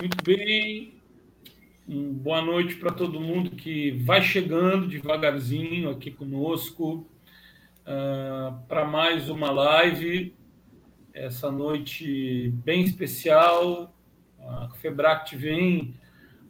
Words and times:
Muito 0.00 0.24
bem. 0.24 0.94
boa 1.86 2.40
noite 2.40 2.76
para 2.76 2.90
todo 2.90 3.20
mundo 3.20 3.50
que 3.50 3.90
vai 3.90 4.22
chegando 4.22 4.88
devagarzinho 4.88 5.90
aqui 5.90 6.10
conosco 6.10 7.06
uh, 7.82 8.58
para 8.66 8.86
mais 8.86 9.28
uma 9.28 9.50
live. 9.50 10.34
Essa 11.12 11.52
noite 11.52 12.50
bem 12.64 12.82
especial. 12.82 13.94
A 14.40 14.70
Febract 14.80 15.36
vem 15.36 15.94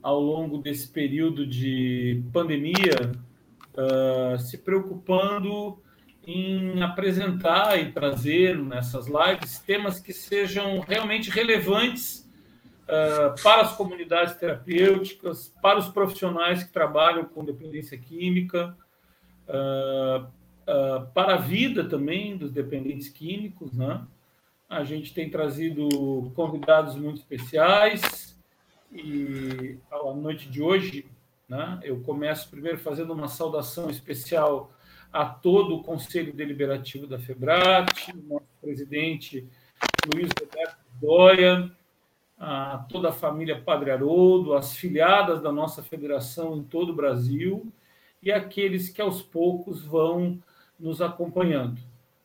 ao 0.00 0.20
longo 0.20 0.58
desse 0.58 0.86
período 0.86 1.44
de 1.44 2.22
pandemia 2.32 3.10
uh, 3.74 4.38
se 4.38 4.58
preocupando 4.58 5.82
em 6.24 6.80
apresentar 6.84 7.80
e 7.82 7.90
trazer 7.90 8.56
nessas 8.56 9.08
lives 9.08 9.58
temas 9.58 9.98
que 9.98 10.12
sejam 10.12 10.78
realmente 10.78 11.30
relevantes 11.30 12.30
para 13.42 13.62
as 13.62 13.76
comunidades 13.76 14.34
terapêuticas, 14.34 15.54
para 15.62 15.78
os 15.78 15.88
profissionais 15.88 16.62
que 16.64 16.72
trabalham 16.72 17.24
com 17.24 17.44
dependência 17.44 17.96
química, 17.96 18.76
uh, 19.48 20.24
uh, 20.24 21.06
para 21.14 21.34
a 21.34 21.38
vida 21.38 21.88
também 21.88 22.36
dos 22.36 22.50
dependentes 22.50 23.08
químicos. 23.08 23.72
Né? 23.72 24.04
A 24.68 24.84
gente 24.84 25.14
tem 25.14 25.30
trazido 25.30 26.32
convidados 26.34 26.96
muito 26.96 27.18
especiais 27.18 28.36
e 28.92 29.78
a 29.91 30.12
noite 30.12 30.48
de 30.48 30.60
hoje 30.60 31.06
né, 31.48 31.78
eu 31.82 32.00
começo 32.00 32.48
primeiro 32.50 32.78
fazendo 32.78 33.12
uma 33.12 33.28
saudação 33.28 33.91
especial 33.91 34.72
a 35.12 35.27
todo 35.27 35.77
o 35.77 35.82
Conselho 35.82 36.32
Deliberativo 36.32 37.06
da 37.06 37.18
FEBRAT, 37.18 38.12
nosso 38.28 38.46
presidente 38.60 39.46
Luiz 40.12 40.30
Roberto 40.38 40.77
Dória, 41.00 41.70
a 42.40 42.86
toda 42.88 43.10
a 43.10 43.12
família 43.12 43.60
Padre 43.60 43.90
Haroldo, 43.90 44.55
as 44.55 44.74
filiadas 44.74 45.42
da 45.42 45.52
nossa 45.52 45.83
federação 45.83 46.56
em 46.56 46.62
todo 46.62 46.91
o 46.91 46.97
Brasil 46.97 47.70
e 48.22 48.32
aqueles 48.32 48.88
que 48.88 49.02
aos 49.02 49.20
poucos 49.20 49.84
vão 49.84 50.42
nos 50.78 51.02
acompanhando. 51.02 51.78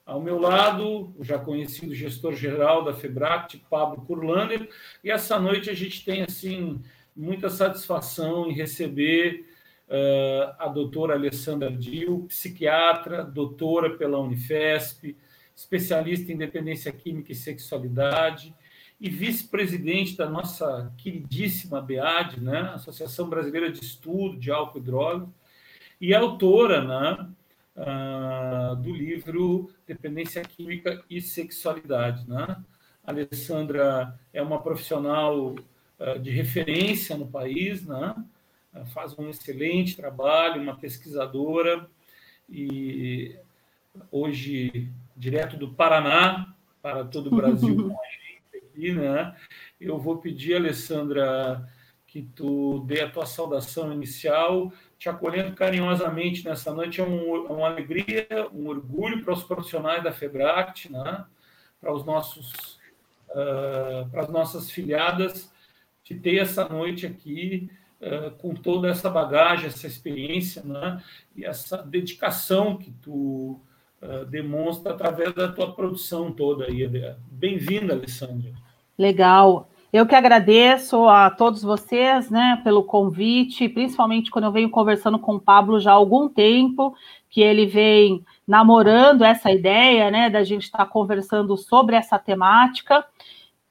Ao 0.05 0.21
meu 0.21 0.39
lado, 0.39 1.13
o 1.17 1.23
já 1.23 1.37
conhecido 1.37 1.93
gestor-geral 1.93 2.85
da 2.85 2.93
FEBRACT, 2.93 3.57
Pablo 3.69 4.05
Kurlander, 4.05 4.69
e 5.03 5.11
essa 5.11 5.37
noite 5.37 5.69
a 5.69 5.73
gente 5.73 6.05
tem 6.05 6.21
assim 6.21 6.81
muita 7.13 7.49
satisfação 7.49 8.47
em 8.47 8.53
receber 8.53 9.45
uh, 9.89 10.55
a 10.59 10.67
doutora 10.69 11.15
Alessandra 11.15 11.71
Dil, 11.71 12.25
psiquiatra, 12.29 13.23
doutora 13.23 13.97
pela 13.97 14.19
Unifesp, 14.19 15.17
especialista 15.53 16.31
em 16.31 16.37
dependência 16.37 16.91
química 16.91 17.31
e 17.31 17.35
sexualidade, 17.35 18.53
e 18.99 19.09
vice-presidente 19.09 20.15
da 20.15 20.29
nossa 20.29 20.91
queridíssima 20.97 21.81
BEAD, 21.81 22.39
né, 22.39 22.71
Associação 22.73 23.29
Brasileira 23.29 23.71
de 23.71 23.83
Estudo 23.83 24.37
de 24.37 24.51
Álcool 24.51 24.77
e 24.77 24.81
Drogas, 24.81 25.29
e 25.99 26.13
autora 26.13 26.83
né, 26.83 27.29
uh, 27.75 28.75
do 28.77 28.93
livro 28.93 29.69
Dependência 29.85 30.41
Química 30.43 31.03
e 31.09 31.21
Sexualidade. 31.21 32.27
Né? 32.29 32.45
A 33.03 33.11
Alessandra 33.11 34.17
é 34.33 34.41
uma 34.41 34.61
profissional 34.61 35.55
uh, 35.55 36.19
de 36.19 36.31
referência 36.31 37.17
no 37.17 37.27
país, 37.27 37.85
né? 37.85 38.15
Uh, 38.73 38.85
faz 38.87 39.17
um 39.17 39.29
excelente 39.29 39.95
trabalho, 39.95 40.61
uma 40.61 40.75
pesquisadora, 40.75 41.87
e 42.49 43.35
hoje, 44.11 44.89
direto 45.15 45.57
do 45.57 45.73
Paraná 45.73 46.53
para 46.81 47.03
todo 47.05 47.27
o 47.27 47.35
Brasil, 47.35 47.91
aqui, 48.75 48.91
né? 48.91 49.33
Eu 49.79 49.97
vou 49.97 50.17
pedir, 50.17 50.55
Alessandra, 50.55 51.65
que 52.05 52.21
tu 52.21 52.83
dê 52.85 53.01
a 53.01 53.09
tua 53.09 53.25
saudação 53.25 53.91
inicial, 53.91 54.71
te 54.99 55.07
acolhendo 55.07 55.55
carinhosamente 55.55 56.43
nessa 56.45 56.73
noite. 56.73 56.99
É 56.99 57.03
um, 57.03 57.45
uma 57.45 57.67
alegria, 57.67 58.27
um 58.53 58.67
orgulho 58.67 59.23
para 59.23 59.33
os 59.33 59.43
profissionais 59.43 60.03
da 60.03 60.11
FEBRACT, 60.11 60.91
né? 60.91 61.25
para 61.79 61.93
os 61.93 62.05
nossos, 62.05 62.79
uh, 63.29 64.09
para 64.11 64.21
as 64.21 64.29
nossas 64.29 64.69
filiadas, 64.69 65.51
de 66.03 66.15
ter 66.15 66.37
essa 66.37 66.67
noite 66.67 67.05
aqui 67.05 67.69
uh, 68.01 68.31
com 68.37 68.53
toda 68.53 68.89
essa 68.89 69.09
bagagem, 69.09 69.67
essa 69.67 69.87
experiência, 69.87 70.61
né? 70.63 71.01
e 71.35 71.45
essa 71.45 71.77
dedicação 71.77 72.77
que 72.77 72.91
tu 72.91 73.59
uh, 74.01 74.25
demonstra 74.29 74.93
através 74.93 75.33
da 75.33 75.51
tua 75.51 75.73
produção 75.73 76.31
toda 76.31 76.65
aí. 76.65 76.87
Bem-vinda, 77.29 77.93
Alessandra. 77.93 78.64
Legal. 78.97 79.67
Eu 79.91 80.05
que 80.05 80.13
agradeço 80.13 81.07
a 81.07 81.29
todos 81.29 81.63
vocês, 81.63 82.29
né, 82.29 82.59
pelo 82.63 82.83
convite, 82.83 83.69
principalmente 83.69 84.29
quando 84.29 84.43
eu 84.43 84.51
venho 84.51 84.69
conversando 84.69 85.17
com 85.17 85.35
o 85.35 85.39
Pablo 85.39 85.79
já 85.79 85.91
há 85.91 85.95
algum 85.95 86.27
tempo, 86.27 86.93
que 87.29 87.39
ele 87.39 87.65
vem 87.65 88.23
namorando 88.45 89.23
essa 89.23 89.51
ideia, 89.51 90.11
né, 90.11 90.29
da 90.29 90.43
gente 90.43 90.63
estar 90.63 90.79
tá 90.79 90.85
conversando 90.85 91.55
sobre 91.55 91.95
essa 91.95 92.19
temática, 92.19 93.05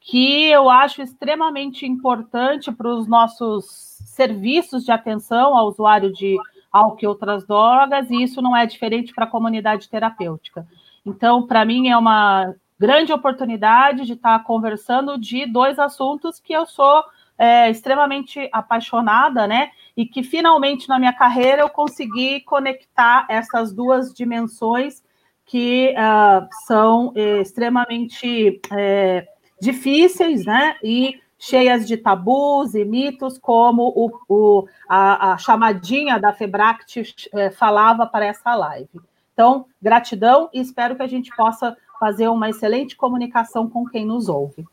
que 0.01 0.47
eu 0.47 0.71
acho 0.71 1.03
extremamente 1.03 1.87
importante 1.87 2.73
para 2.73 2.89
os 2.89 3.07
nossos 3.07 3.67
serviços 4.07 4.85
de 4.85 4.93
atenção 4.93 5.57
ao 5.57 5.69
usuário 5.69 6.13
de 6.13 6.37
álcool 6.73 6.99
e 7.03 7.07
outras 7.07 7.47
drogas, 7.47 8.11
e 8.11 8.23
isso 8.23 8.41
não 8.41 8.57
é 8.57 8.65
diferente 8.67 9.15
para 9.15 9.25
a 9.25 9.31
comunidade 9.31 9.89
terapêutica. 9.89 10.67
Então, 11.05 11.47
para 11.47 11.65
mim, 11.65 11.89
é 11.89 11.97
uma 11.97 12.55
grande 12.85 13.15
oportunidade 13.15 14.05
de 14.05 14.13
estar 14.13 14.39
conversando 14.45 15.17
de 15.19 15.47
dois 15.47 15.79
assuntos 15.79 16.39
que 16.39 16.53
eu 16.53 16.67
sou 16.67 17.03
é, 17.39 17.71
extremamente 17.71 18.47
apaixonada, 18.53 19.47
né? 19.47 19.71
E 19.97 20.05
que 20.05 20.23
finalmente 20.23 20.87
na 20.87 20.99
minha 20.99 21.13
carreira 21.15 21.63
eu 21.63 21.71
consegui 21.71 22.43
conectar 22.43 23.27
essas 23.31 23.73
duas 23.73 24.13
dimensões 24.13 25.03
que 25.47 25.95
uh, 25.97 26.47
são 26.67 27.13
extremamente 27.41 28.61
é, 28.71 29.27
difíceis, 29.59 30.45
né? 30.45 30.77
E 30.83 31.19
cheias 31.39 31.87
de 31.87 31.97
tabus 31.97 32.75
e 32.75 32.85
mitos, 32.85 33.39
como 33.39 33.93
o, 33.97 34.11
o 34.29 34.69
a, 34.87 35.33
a, 35.33 35.39
chamadinha 35.39 36.19
da 36.19 36.35
Febract 36.35 37.03
é, 37.33 37.51
falava 37.51 38.07
para 38.07 38.27
essa 38.27 38.55
live. 38.55 39.01
Então, 39.33 39.67
gratidão 39.83 40.49
e 40.53 40.61
espero 40.61 40.97
que 40.97 41.03
a 41.03 41.09
gente 41.09 41.35
possa 41.35 41.77
fazer 41.99 42.29
uma 42.29 42.51
excelente 42.51 42.97
comunicação 42.97 43.69
com 43.69 43.87
quem 43.87 44.07
nos 44.07 44.29
ouve. 44.29 44.67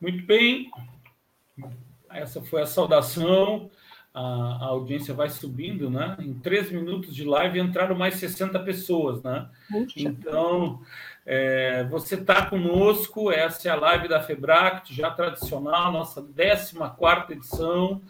Muito 0.00 0.24
bem. 0.26 0.70
Essa 2.10 2.40
foi 2.42 2.62
a 2.62 2.66
saudação. 2.66 3.70
A, 4.14 4.20
a 4.20 4.64
audiência 4.66 5.12
vai 5.12 5.28
subindo, 5.28 5.90
né? 5.90 6.16
Em 6.18 6.34
três 6.34 6.70
minutos 6.72 7.14
de 7.14 7.24
live 7.24 7.60
entraram 7.60 7.94
mais 7.94 8.14
60 8.16 8.58
pessoas, 8.60 9.22
né? 9.22 9.48
Então, 9.96 10.80
é, 11.26 11.84
você 11.84 12.14
está 12.14 12.46
conosco, 12.46 13.30
essa 13.30 13.68
é 13.68 13.70
a 13.70 13.76
live 13.76 14.08
da 14.08 14.22
Febract, 14.22 14.94
já 14.94 15.10
tradicional, 15.10 15.92
nossa 15.92 16.22
14 16.22 17.32
edição, 17.32 18.00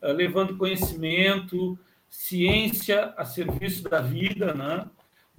é, 0.00 0.12
levando 0.12 0.56
conhecimento, 0.56 1.78
ciência 2.08 3.12
a 3.16 3.24
serviço 3.24 3.82
da 3.82 4.00
vida, 4.00 4.54
né? 4.54 4.86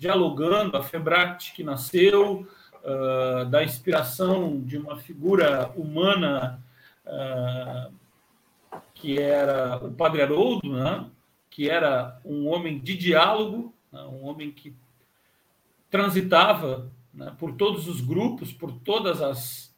Dialogando, 0.01 0.75
a 0.75 0.81
Febract 0.81 1.53
que 1.53 1.63
nasceu 1.63 2.47
uh, 2.84 3.45
da 3.45 3.63
inspiração 3.63 4.59
de 4.59 4.75
uma 4.75 4.97
figura 4.97 5.72
humana 5.75 6.59
uh, 7.06 7.94
que 8.95 9.19
era 9.19 9.78
o 9.78 9.91
Padre 9.91 10.23
Haroldo, 10.23 10.67
né? 10.73 11.06
que 11.51 11.69
era 11.69 12.19
um 12.25 12.47
homem 12.47 12.79
de 12.79 12.97
diálogo, 12.97 13.75
né? 13.91 14.01
um 14.01 14.25
homem 14.25 14.50
que 14.50 14.73
transitava 15.88 16.90
né? 17.13 17.35
por 17.38 17.53
todos 17.53 17.88
os 17.88 18.01
grupos, 18.01 18.51
por 18.51 18.72
todas 18.72 19.22
as 19.22 19.72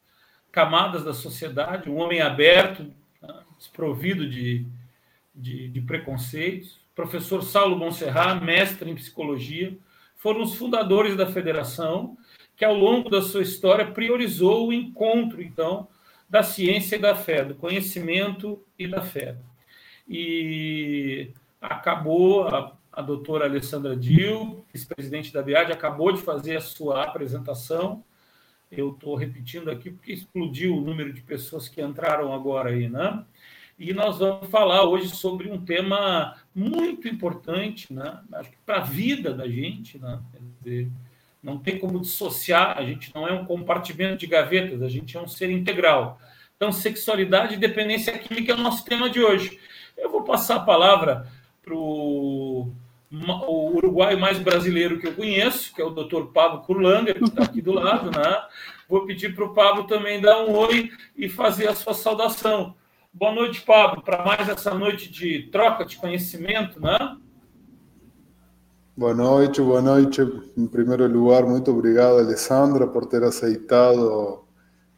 camadas 0.53 1.03
da 1.03 1.13
sociedade, 1.13 1.89
um 1.89 1.97
homem 1.97 2.21
aberto, 2.21 2.89
né? 3.21 3.43
desprovido 3.57 4.25
de, 4.29 4.65
de, 5.35 5.67
de 5.67 5.81
preconceitos. 5.81 6.79
Professor 6.95 7.43
Saulo 7.43 7.75
Monserrat, 7.75 8.41
mestre 8.41 8.89
em 8.89 8.95
psicologia, 8.95 9.77
foram 10.23 10.41
os 10.41 10.55
fundadores 10.55 11.17
da 11.17 11.27
federação, 11.27 12.17
que 12.55 12.63
ao 12.63 12.73
longo 12.73 13.09
da 13.09 13.21
sua 13.21 13.41
história 13.41 13.91
priorizou 13.91 14.69
o 14.69 14.73
encontro, 14.73 15.43
então, 15.43 15.89
da 16.29 16.41
ciência 16.41 16.95
e 16.95 16.99
da 16.99 17.13
fé, 17.13 17.43
do 17.43 17.55
conhecimento 17.55 18.63
e 18.79 18.87
da 18.87 19.01
fé. 19.01 19.35
E 20.07 21.29
acabou, 21.59 22.47
a, 22.47 22.71
a 22.89 23.01
doutora 23.01 23.43
Alessandra 23.43 23.97
Dil, 23.97 24.65
vice-presidente 24.71 25.33
da 25.33 25.41
BIAD, 25.41 25.73
acabou 25.73 26.13
de 26.13 26.21
fazer 26.21 26.55
a 26.55 26.61
sua 26.61 27.03
apresentação. 27.03 28.01
Eu 28.71 28.91
estou 28.91 29.15
repetindo 29.15 29.69
aqui 29.69 29.91
porque 29.91 30.13
explodiu 30.13 30.77
o 30.77 30.81
número 30.81 31.11
de 31.11 31.19
pessoas 31.21 31.67
que 31.67 31.81
entraram 31.81 32.33
agora 32.33 32.69
aí, 32.69 32.87
né? 32.87 33.25
E 33.77 33.93
nós 33.93 34.19
vamos 34.19 34.49
falar 34.49 34.83
hoje 34.83 35.09
sobre 35.09 35.51
um 35.51 35.65
tema 35.65 36.37
muito 36.55 37.07
importante, 37.07 37.91
né? 37.91 38.19
Acho 38.33 38.49
que 38.51 38.57
para 38.65 38.77
a 38.77 38.83
vida 38.83 39.33
da 39.33 39.47
gente, 39.47 39.97
né? 39.97 40.19
Dizer, 40.61 40.89
não 41.41 41.57
tem 41.57 41.77
como 41.77 41.99
dissociar, 41.99 42.77
a 42.77 42.85
gente 42.85 43.13
não 43.13 43.27
é 43.27 43.33
um 43.33 43.45
compartimento 43.45 44.17
de 44.17 44.27
gavetas, 44.27 44.81
a 44.81 44.87
gente 44.87 45.17
é 45.17 45.21
um 45.21 45.27
ser 45.27 45.49
integral. 45.49 46.19
Então, 46.55 46.71
sexualidade 46.71 47.55
e 47.55 47.57
dependência 47.57 48.17
química 48.17 48.53
é 48.53 48.55
o 48.55 48.59
nosso 48.59 48.85
tema 48.85 49.09
de 49.09 49.19
hoje. 49.19 49.59
Eu 49.97 50.09
vou 50.09 50.23
passar 50.23 50.57
a 50.57 50.61
palavra 50.61 51.27
para 51.61 51.75
o 51.75 52.71
uruguaio 53.11 54.19
mais 54.19 54.39
brasileiro 54.39 54.99
que 54.99 55.07
eu 55.07 55.13
conheço, 55.13 55.73
que 55.73 55.81
é 55.81 55.85
o 55.85 55.89
Dr. 55.89 56.25
Pablo 56.33 56.61
Kurlanger, 56.61 57.15
que 57.15 57.25
está 57.25 57.43
aqui 57.43 57.61
do 57.61 57.73
lado, 57.73 58.09
né? 58.11 58.41
Vou 58.87 59.05
pedir 59.05 59.35
para 59.35 59.43
o 59.43 59.53
Pablo 59.53 59.83
também 59.85 60.21
dar 60.21 60.43
um 60.45 60.55
oi 60.55 60.91
e 61.17 61.27
fazer 61.27 61.67
a 61.67 61.75
sua 61.75 61.93
saudação. 61.93 62.75
Boa 63.15 63.31
noite, 63.31 63.61
Pablo, 63.61 64.01
para 64.01 64.25
mais 64.25 64.49
essa 64.49 64.73
noite 64.73 65.11
de 65.11 65.43
troca 65.51 65.85
de 65.85 65.97
conhecimento, 65.97 66.81
né? 66.81 66.97
Boa 68.97 69.13
noite, 69.13 69.61
boa 69.61 69.83
noite. 69.83 70.19
Em 70.57 70.65
primeiro 70.65 71.07
lugar, 71.07 71.43
muito 71.43 71.69
obrigado, 71.69 72.17
Alessandra, 72.17 72.87
por 72.87 73.05
ter 73.05 73.23
aceitado 73.23 74.43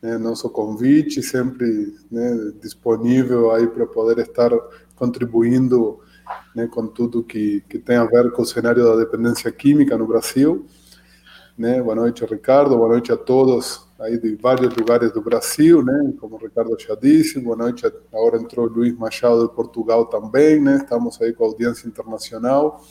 né, 0.01 0.17
nosso 0.17 0.49
convite, 0.49 1.21
sempre 1.21 1.93
né, 2.09 2.53
disponível 2.61 3.51
aí 3.51 3.67
para 3.67 3.85
poder 3.85 4.19
estar 4.19 4.49
contribuindo 4.95 5.99
né, 6.55 6.67
com 6.67 6.87
tudo 6.87 7.21
que, 7.21 7.65
que 7.67 7.77
tem 7.77 7.97
a 7.97 8.05
ver 8.05 8.31
com 8.31 8.43
o 8.43 8.45
cenário 8.45 8.81
da 8.81 8.95
dependência 8.95 9.51
química 9.51 9.97
no 9.97 10.07
Brasil. 10.07 10.65
Né? 11.57 11.83
Boa 11.83 11.95
noite, 11.95 12.23
Ricardo. 12.23 12.77
Boa 12.77 12.87
noite 12.87 13.11
a 13.11 13.17
todos 13.17 13.84
aí 13.99 14.19
de 14.19 14.35
vários 14.35 14.75
lugares 14.75 15.11
do 15.11 15.21
Brasil, 15.21 15.83
né? 15.83 16.13
Como 16.19 16.35
o 16.35 16.39
Ricardo 16.39 16.75
já 16.79 16.95
disse. 16.95 17.39
Boa 17.39 17.55
noite. 17.55 17.85
Agora 17.85 18.37
entrou 18.37 18.67
Luiz 18.67 18.95
Machado 18.97 19.47
de 19.47 19.53
Portugal 19.53 20.05
também, 20.05 20.61
né? 20.61 20.77
Estamos 20.77 21.21
aí 21.21 21.33
com 21.33 21.45
a 21.45 21.47
audiência 21.47 21.87
internacional. 21.87 22.83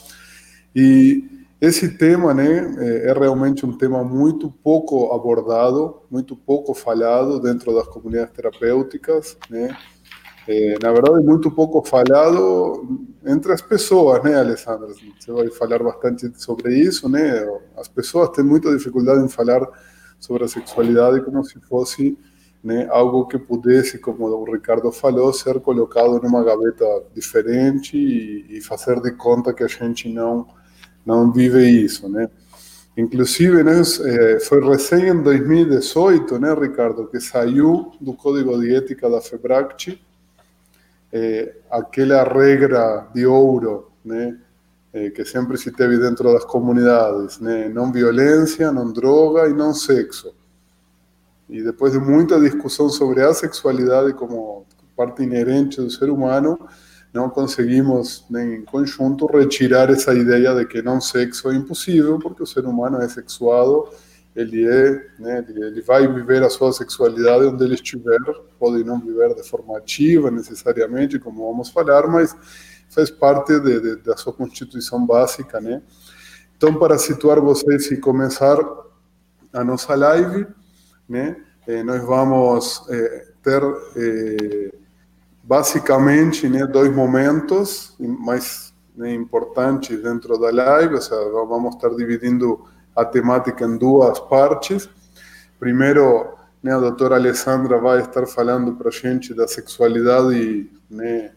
E 0.75 1.25
esse 1.61 1.97
tema, 1.97 2.35
né, 2.35 2.75
é 3.07 3.13
realmente 3.13 3.65
um 3.65 3.77
tema 3.79 4.03
muito 4.03 4.51
pouco 4.51 5.13
abordado, 5.13 6.03
muito 6.11 6.37
pouco 6.37 6.75
falado 6.75 7.41
dentro 7.41 7.75
das 7.75 7.87
comunidades 7.87 8.35
terapêuticas, 8.35 9.39
né? 9.49 9.77
É, 10.47 10.75
na 10.83 10.93
verdade, 10.93 11.25
muito 11.25 11.51
pouco 11.51 11.83
falado 11.83 13.07
entre 13.25 13.51
as 13.53 13.63
pessoas, 13.63 14.23
né, 14.23 14.39
Alessandra? 14.39 14.89
Você 14.89 15.33
vai 15.33 15.49
falar 15.51 15.83
bastante 15.83 16.31
sobre 16.39 16.75
isso, 16.77 17.09
né? 17.09 17.47
As 17.77 17.89
pessoas 17.89 18.29
têm 18.31 18.45
muita 18.45 18.71
dificuldade 18.77 19.25
em 19.25 19.29
falar 19.29 19.67
sobre 20.25 20.45
a 20.45 20.49
sexualidade 20.49 21.23
como 21.23 21.45
se 21.45 21.61
fosse 21.61 22.17
né, 22.63 22.89
algo 22.91 23.27
que 23.27 23.39
pudesse, 23.39 23.99
como 23.99 24.25
o 24.25 24.51
Ricardo 24.51 24.91
falou, 24.91 25.31
ser 25.35 25.61
colocado 25.61 26.19
numa 26.23 26.43
gaveta 26.43 26.87
diferente 27.15 27.95
e, 27.95 28.57
e 28.57 28.61
fazer 28.63 29.01
de 29.03 29.13
conta 29.13 29.53
que 29.53 29.63
a 29.63 29.69
gente 29.69 30.09
não 30.09 30.47
não 31.05 31.31
vive 31.31 31.69
isso, 31.69 32.09
né? 32.09 32.31
Inclusive, 32.97 33.63
né, 33.63 33.83
eh, 34.05 34.41
foi 34.41 34.67
recém 34.67 35.09
em 35.09 35.23
2018, 35.23 36.39
né, 36.39 36.55
Ricardo, 36.55 37.07
que 37.09 37.21
saiu 37.21 37.93
do 38.01 38.15
Código 38.15 38.59
de 38.59 38.75
Ética 38.75 39.11
da 39.11 39.21
FEBRACT 39.21 40.01
eh, 41.13 41.57
aquela 41.71 42.23
regra 42.25 43.09
de 43.13 43.27
ouro, 43.27 43.91
né, 44.03 44.39
eh, 44.95 45.11
que 45.11 45.25
sempre 45.25 45.59
se 45.59 45.71
teve 45.71 45.99
dentro 45.99 46.33
das 46.33 46.45
comunidades, 46.45 47.39
né, 47.41 47.69
não 47.69 47.93
violência, 47.93 48.73
não 48.73 48.93
droga 48.93 49.49
e 49.49 49.53
não 49.53 49.75
sexo. 49.75 50.35
E 51.51 51.63
depois 51.63 51.93
de 51.93 51.99
muita 51.99 52.41
discussão 52.41 52.89
sobre 52.89 53.21
a 53.21 53.35
sexualidade 53.35 54.15
como 54.15 54.65
parte 54.97 55.23
inerente 55.23 55.81
do 55.81 55.91
ser 55.91 56.09
humano, 56.09 56.59
não 57.13 57.29
conseguimos, 57.29 58.25
né, 58.31 58.57
em 58.57 58.65
conjunto, 58.65 59.27
retirar 59.27 59.91
essa 59.91 60.15
ideia 60.15 60.55
de 60.55 60.65
que 60.65 60.81
não 60.81 61.01
sexo 61.01 61.51
é 61.51 61.55
impossível, 61.55 62.19
porque 62.19 62.43
o 62.43 62.47
ser 62.47 62.65
humano 62.65 63.03
é 63.03 63.09
sexuado 63.09 63.89
ele 64.35 64.67
é, 64.69 65.07
né, 65.19 65.45
ele 65.49 65.81
vai 65.81 66.09
viver 66.13 66.43
a 66.43 66.51
sua 66.51 66.73
sexualidade 66.73 67.45
onde 67.45 67.63
ele 67.63 67.75
estiver, 67.75 68.19
pode 68.59 68.83
não 68.83 68.99
viver 68.99 69.33
de 69.35 69.49
forma 69.49 69.79
ativa 69.79 70.31
necessariamente, 70.31 71.21
como 71.21 71.47
vamos 71.47 71.69
falar, 71.71 72.09
mas 72.09 72.35
faz 72.95 73.11
parte 73.11 73.59
de, 73.59 73.81
de, 73.81 73.97
da 73.97 74.17
sua 74.17 74.33
constituição 74.33 75.05
básica, 75.05 75.61
né? 75.61 75.83
Então, 76.57 76.75
para 76.79 76.97
situar 76.97 77.41
vocês 77.41 77.91
e 77.91 77.97
começar 77.97 78.57
a 79.53 79.65
nossa 79.65 79.95
live, 79.95 80.47
né, 81.09 81.37
eh, 81.67 81.83
nós 81.83 82.03
vamos 82.03 82.87
eh, 82.89 83.27
ter 83.43 83.63
eh, 83.97 84.73
basicamente 85.43 86.49
né, 86.49 86.67
dois 86.67 86.95
momentos 86.95 87.95
mais 87.99 88.73
né, 88.97 89.13
importantes 89.13 90.03
dentro 90.03 90.39
da 90.39 90.51
live, 90.51 90.95
ou 90.95 91.03
seja, 91.03 91.31
vamos 91.31 91.75
estar 91.75 91.91
dividindo 91.91 92.65
a 92.97 93.05
temática 93.05 93.65
em 93.65 93.77
duas 93.77 94.19
partes. 94.21 94.89
Primeiro, 95.59 96.35
né, 96.63 96.75
a 96.75 96.81
doutora 96.81 97.17
Alessandra 97.17 97.79
vai 97.79 98.01
estar 98.01 98.27
falando 98.27 98.75
para 98.75 98.89
a 98.89 98.93
gente 98.93 99.35
da 99.35 99.47
sexualidade 99.47 100.71
né, 100.89 101.33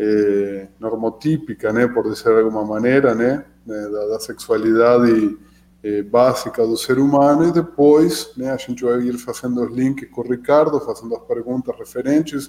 é, 0.00 0.68
normotípica, 0.78 1.72
né, 1.72 1.88
por 1.88 2.08
dizer 2.08 2.32
de 2.32 2.40
alguma 2.40 2.64
maneira, 2.64 3.16
né, 3.16 3.44
da, 3.66 4.06
da 4.06 4.20
sexualidade 4.20 5.36
é, 5.82 6.02
básica 6.02 6.64
do 6.64 6.76
ser 6.76 7.00
humano, 7.00 7.48
e 7.48 7.52
depois 7.52 8.30
né, 8.36 8.52
a 8.52 8.56
gente 8.56 8.84
vai 8.84 9.00
ir 9.00 9.18
fazendo 9.18 9.60
os 9.60 9.76
links 9.76 10.08
com 10.10 10.20
o 10.20 10.30
Ricardo, 10.30 10.80
fazendo 10.80 11.16
as 11.16 11.22
perguntas 11.22 11.76
referentes. 11.76 12.48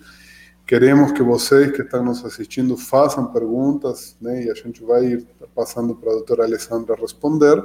Queremos 0.66 1.12
que 1.12 1.24
vocês 1.24 1.72
que 1.72 1.81
estão 1.81 2.04
nos 2.04 2.24
assistindo 2.24 2.78
façam 2.78 3.25
perguntas, 3.34 4.16
né, 4.22 4.44
e 4.44 4.52
a 4.52 4.54
gente 4.54 4.84
vai 4.84 5.06
ir 5.06 5.28
passando 5.56 5.95
para 5.95 6.12
a 6.12 6.13
doutora 6.13 6.44
Alessandra 6.44 6.95
responder. 6.95 7.60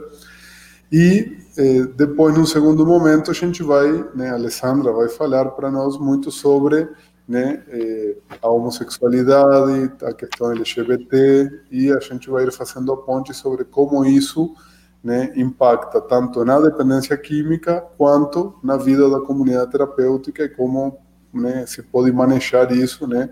E 0.91 1.39
eh, 1.59 1.83
depois, 1.97 2.35
num 2.37 2.47
segundo 2.47 2.87
momento, 2.87 3.31
a 3.31 3.35
gente 3.35 3.63
vai, 3.63 3.91
né, 4.15 4.31
a 4.31 4.35
Alessandra 4.35 4.93
vai 4.93 5.09
falar 5.09 5.47
para 5.51 5.71
nós 5.71 5.99
muito 5.99 6.31
sobre 6.31 6.89
né, 7.27 7.63
eh, 7.69 8.17
a 8.43 8.49
homossexualidade, 8.49 9.93
a 10.03 10.13
questão 10.13 10.53
LGBT, 10.53 11.63
e 11.71 11.91
a 11.91 11.99
gente 11.99 12.29
vai 12.29 12.45
ir 12.45 12.53
fazendo 12.53 12.93
a 12.93 12.97
ponte 12.97 13.33
sobre 13.33 13.65
como 13.65 14.05
isso 14.05 14.55
né, 15.03 15.33
impacta 15.37 16.01
tanto 16.01 16.45
na 16.45 16.61
dependência 16.61 17.17
química 17.17 17.81
quanto 17.97 18.59
na 18.63 18.77
vida 18.77 19.09
da 19.09 19.21
comunidade 19.21 19.71
terapêutica 19.71 20.45
e 20.45 20.49
como 20.49 20.99
né, 21.33 21.67
se 21.67 21.83
pode 21.83 22.13
manejar 22.13 22.71
isso, 22.73 23.07
né, 23.07 23.31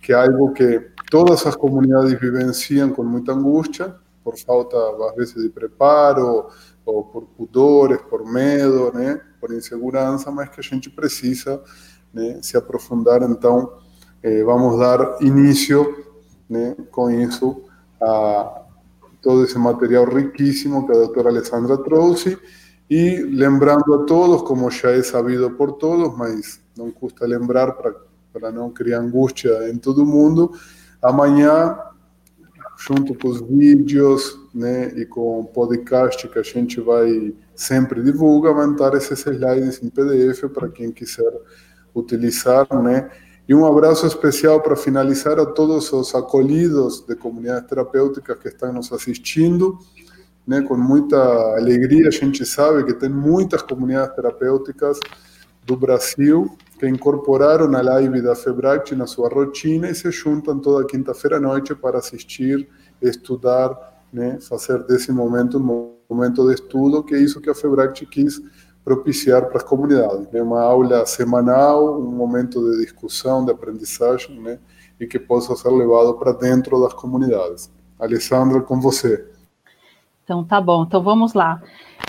que 0.00 0.12
é 0.12 0.16
algo 0.16 0.52
que 0.52 0.90
todas 1.10 1.46
as 1.46 1.54
comunidades 1.54 2.18
vivenciam 2.18 2.90
com 2.90 3.04
muita 3.04 3.32
angústia, 3.32 3.94
por 4.24 4.38
falta, 4.38 4.76
às 5.10 5.16
vezes, 5.16 5.34
de 5.34 5.48
preparo, 5.48 6.48
ou 6.84 7.04
por 7.04 7.24
pudores, 7.36 8.00
por 8.02 8.24
medo, 8.24 8.92
né, 8.92 9.20
por 9.40 9.52
insegurança, 9.52 10.30
mas 10.30 10.48
que 10.48 10.60
a 10.60 10.62
gente 10.62 10.88
precisa 10.88 11.62
né, 12.12 12.38
se 12.42 12.56
aprofundar. 12.56 13.22
Então, 13.22 13.72
eh, 14.22 14.42
vamos 14.44 14.78
dar 14.78 15.20
início 15.20 16.04
né, 16.48 16.76
com 16.90 17.10
isso 17.10 17.62
a 18.00 18.62
todo 19.22 19.44
esse 19.44 19.58
material 19.58 20.04
riquíssimo 20.04 20.84
que 20.84 20.92
a 20.92 20.96
doutora 20.96 21.30
Alessandra 21.30 21.78
trouxe. 21.78 22.36
E 22.90 23.16
lembrando 23.22 23.94
a 23.94 24.04
todos, 24.04 24.42
como 24.42 24.70
já 24.70 24.90
é 24.90 25.02
sabido 25.02 25.50
por 25.52 25.72
todos, 25.72 26.16
mas 26.16 26.60
não 26.76 26.90
custa 26.90 27.26
lembrar 27.26 27.72
para 27.72 28.52
não 28.52 28.70
criar 28.70 28.98
angústia 28.98 29.70
em 29.70 29.78
todo 29.78 30.04
mundo, 30.04 30.52
amanhã 31.00 31.78
junto 32.76 33.14
com 33.14 33.28
os 33.28 33.40
vídeos 33.40 34.38
né, 34.52 34.88
e 34.96 35.06
com 35.06 35.40
o 35.40 35.44
podcast 35.44 36.26
que 36.28 36.38
a 36.38 36.42
gente 36.42 36.80
vai 36.80 37.32
sempre 37.54 38.02
divulgar, 38.02 38.54
vai 38.54 38.70
estar 38.70 38.94
esses 38.94 39.20
slides 39.20 39.82
em 39.82 39.88
PDF 39.88 40.48
para 40.52 40.68
quem 40.68 40.90
quiser 40.90 41.32
utilizar, 41.94 42.66
né? 42.82 43.10
E 43.48 43.54
um 43.54 43.66
abraço 43.66 44.06
especial 44.06 44.60
para 44.60 44.76
finalizar 44.76 45.38
a 45.38 45.44
todos 45.44 45.92
os 45.92 46.14
acolhidos 46.14 47.00
de 47.00 47.16
comunidades 47.16 47.68
terapêuticas 47.68 48.38
que 48.38 48.48
estão 48.48 48.72
nos 48.72 48.92
assistindo, 48.92 49.78
né? 50.46 50.62
Com 50.62 50.76
muita 50.76 51.16
alegria, 51.56 52.08
a 52.08 52.12
gente 52.12 52.46
sabe 52.46 52.84
que 52.84 52.94
tem 52.94 53.08
muitas 53.08 53.62
comunidades 53.62 54.14
terapêuticas 54.14 54.98
do 55.64 55.76
Brasil 55.76 56.56
que 56.78 56.88
incorporaram 56.88 57.72
a 57.76 57.80
live 57.80 58.20
da 58.20 58.34
FEBRACT 58.34 58.96
na 58.96 59.06
sua 59.06 59.28
rotina 59.28 59.88
e 59.88 59.94
se 59.94 60.10
juntam 60.10 60.58
toda 60.58 60.84
quinta-feira 60.84 61.36
à 61.36 61.40
noite 61.40 61.74
para 61.74 61.98
assistir, 61.98 62.68
estudar, 63.00 64.02
né, 64.12 64.38
fazer 64.40 64.82
desse 64.84 65.12
momento 65.12 65.58
um 65.58 65.94
momento 66.10 66.46
de 66.48 66.54
estudo, 66.54 67.02
que 67.04 67.14
é 67.14 67.18
isso 67.18 67.40
que 67.40 67.48
a 67.48 67.54
FEBRACT 67.54 68.06
quis 68.06 68.42
propiciar 68.84 69.46
para 69.46 69.58
as 69.58 69.62
comunidades. 69.62 70.30
Né, 70.30 70.42
uma 70.42 70.62
aula 70.62 71.06
semanal, 71.06 72.00
um 72.00 72.12
momento 72.12 72.60
de 72.60 72.82
discussão, 72.82 73.44
de 73.44 73.52
aprendizagem, 73.52 74.40
né, 74.40 74.58
e 74.98 75.06
que 75.06 75.18
possa 75.18 75.54
ser 75.56 75.70
levado 75.70 76.14
para 76.14 76.32
dentro 76.32 76.80
das 76.80 76.92
comunidades. 76.92 77.72
Alessandra, 77.98 78.60
com 78.60 78.80
você. 78.80 79.28
Então, 80.24 80.44
tá 80.44 80.60
bom. 80.60 80.84
Então, 80.84 81.02
vamos 81.02 81.34
lá. 81.34 81.60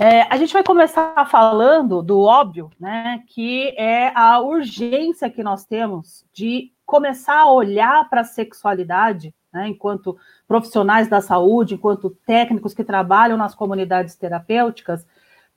É, 0.01 0.22
a 0.34 0.38
gente 0.38 0.53
vai 0.53 0.63
começar 0.63 1.27
falando 1.30 2.01
do 2.01 2.22
óbvio, 2.22 2.70
né? 2.80 3.22
Que 3.27 3.70
é 3.77 4.12
a 4.15 4.39
urgência 4.39 5.30
que 5.30 5.44
nós 5.44 5.65
temos 5.65 6.25
de 6.34 6.72
começar 6.86 7.42
a 7.42 7.51
olhar 7.51 8.10
para 8.10 8.22
a 8.22 8.25
sexualidade, 8.25 9.34
né, 9.51 9.68
enquanto 9.68 10.18
profissionais 10.48 11.08
da 11.08 11.22
saúde, 11.22 11.75
enquanto 11.75 12.10
técnicos 12.25 12.74
que 12.74 12.84
trabalham 12.84 13.38
nas 13.38 13.56
comunidades 13.56 14.15
terapêuticas, 14.15 15.06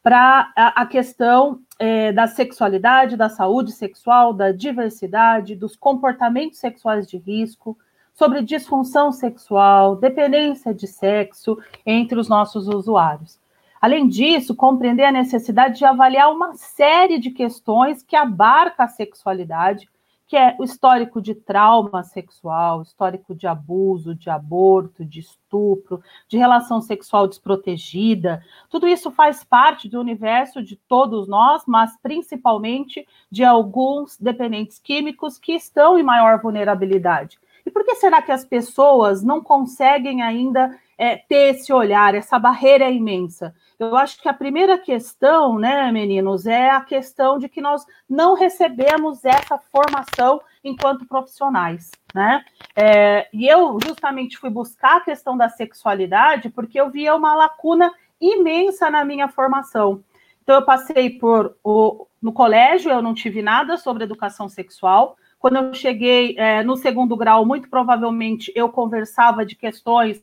para 0.06 0.52
a, 0.54 0.86
questão 0.86 1.62
é, 1.80 2.12
da 2.12 2.28
sexualidade, 2.28 3.16
da 3.16 3.28
saúde 3.28 3.72
sexual, 3.72 4.32
da 4.32 4.52
diversidade, 4.52 5.56
dos 5.56 5.74
comportamentos 5.74 6.60
sexuais 6.60 7.08
de 7.08 7.18
risco, 7.18 7.76
sobre 8.14 8.40
disfunção 8.40 9.10
sexual, 9.10 9.96
dependência 9.96 10.72
de 10.72 10.86
sexo 10.86 11.58
entre 11.84 12.20
os 12.20 12.28
nossos 12.28 12.68
usuários. 12.68 13.40
Além 13.80 14.06
disso, 14.06 14.54
compreender 14.54 15.06
a 15.06 15.10
necessidade 15.10 15.78
de 15.78 15.84
avaliar 15.84 16.32
uma 16.32 16.54
série 16.54 17.18
de 17.18 17.32
questões 17.32 18.00
que 18.00 18.14
abarca 18.14 18.84
a 18.84 18.88
sexualidade, 18.88 19.88
que 20.26 20.36
é 20.36 20.56
o 20.58 20.64
histórico 20.64 21.22
de 21.22 21.34
trauma 21.34 22.02
sexual, 22.02 22.82
histórico 22.82 23.34
de 23.34 23.46
abuso, 23.46 24.14
de 24.14 24.28
aborto, 24.28 25.04
de 25.04 25.20
estupro, 25.20 26.02
de 26.28 26.36
relação 26.36 26.80
sexual 26.80 27.28
desprotegida. 27.28 28.42
Tudo 28.68 28.88
isso 28.88 29.10
faz 29.10 29.44
parte 29.44 29.88
do 29.88 30.00
universo 30.00 30.62
de 30.62 30.76
todos 30.76 31.28
nós, 31.28 31.62
mas 31.66 31.96
principalmente 32.02 33.06
de 33.30 33.44
alguns 33.44 34.18
dependentes 34.18 34.78
químicos 34.80 35.38
que 35.38 35.52
estão 35.52 35.98
em 35.98 36.02
maior 36.02 36.40
vulnerabilidade. 36.40 37.38
E 37.64 37.70
por 37.70 37.84
que 37.84 37.94
será 37.96 38.22
que 38.22 38.32
as 38.32 38.44
pessoas 38.44 39.22
não 39.22 39.42
conseguem 39.42 40.22
ainda 40.22 40.76
é, 40.96 41.16
ter 41.16 41.54
esse 41.54 41.72
olhar? 41.72 42.14
Essa 42.14 42.38
barreira 42.38 42.84
é 42.84 42.92
imensa. 42.92 43.54
Eu 43.78 43.96
acho 43.96 44.20
que 44.20 44.28
a 44.28 44.32
primeira 44.32 44.78
questão, 44.78 45.58
né, 45.58 45.90
meninos, 45.92 46.46
é 46.46 46.70
a 46.70 46.80
questão 46.80 47.38
de 47.38 47.48
que 47.48 47.60
nós 47.60 47.84
não 48.08 48.34
recebemos 48.34 49.24
essa 49.24 49.58
formação 49.58 50.40
enquanto 50.64 51.06
profissionais, 51.06 51.90
né? 52.14 52.42
É, 52.74 53.28
e 53.32 53.46
eu 53.46 53.78
justamente 53.84 54.38
fui 54.38 54.48
buscar 54.48 54.96
a 54.96 55.00
questão 55.00 55.36
da 55.36 55.48
sexualidade 55.48 56.48
porque 56.48 56.80
eu 56.80 56.90
via 56.90 57.14
uma 57.14 57.34
lacuna 57.34 57.92
imensa 58.20 58.90
na 58.90 59.04
minha 59.04 59.28
formação. 59.28 60.02
Então, 60.42 60.54
eu 60.54 60.64
passei 60.64 61.10
por 61.10 61.56
o, 61.62 62.06
no 62.22 62.32
colégio, 62.32 62.90
eu 62.90 63.02
não 63.02 63.12
tive 63.12 63.42
nada 63.42 63.76
sobre 63.76 64.04
educação 64.04 64.48
sexual. 64.48 65.16
Quando 65.38 65.56
eu 65.56 65.74
cheguei 65.74 66.34
é, 66.38 66.62
no 66.62 66.76
segundo 66.76 67.16
grau, 67.16 67.44
muito 67.44 67.68
provavelmente 67.68 68.50
eu 68.54 68.68
conversava 68.68 69.44
de 69.44 69.54
questões 69.54 70.22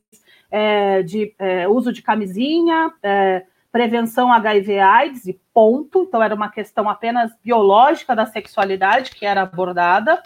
é, 0.53 1.01
de 1.01 1.33
é, 1.39 1.67
uso 1.67 1.91
de 1.91 2.03
camisinha, 2.03 2.93
é, 3.01 3.43
prevenção 3.71 4.31
HIV/AIDS 4.31 5.25
e 5.25 5.41
ponto. 5.51 6.03
Então 6.03 6.21
era 6.21 6.35
uma 6.35 6.51
questão 6.51 6.87
apenas 6.87 7.31
biológica 7.43 8.15
da 8.15 8.27
sexualidade 8.27 9.15
que 9.15 9.25
era 9.25 9.41
abordada. 9.41 10.21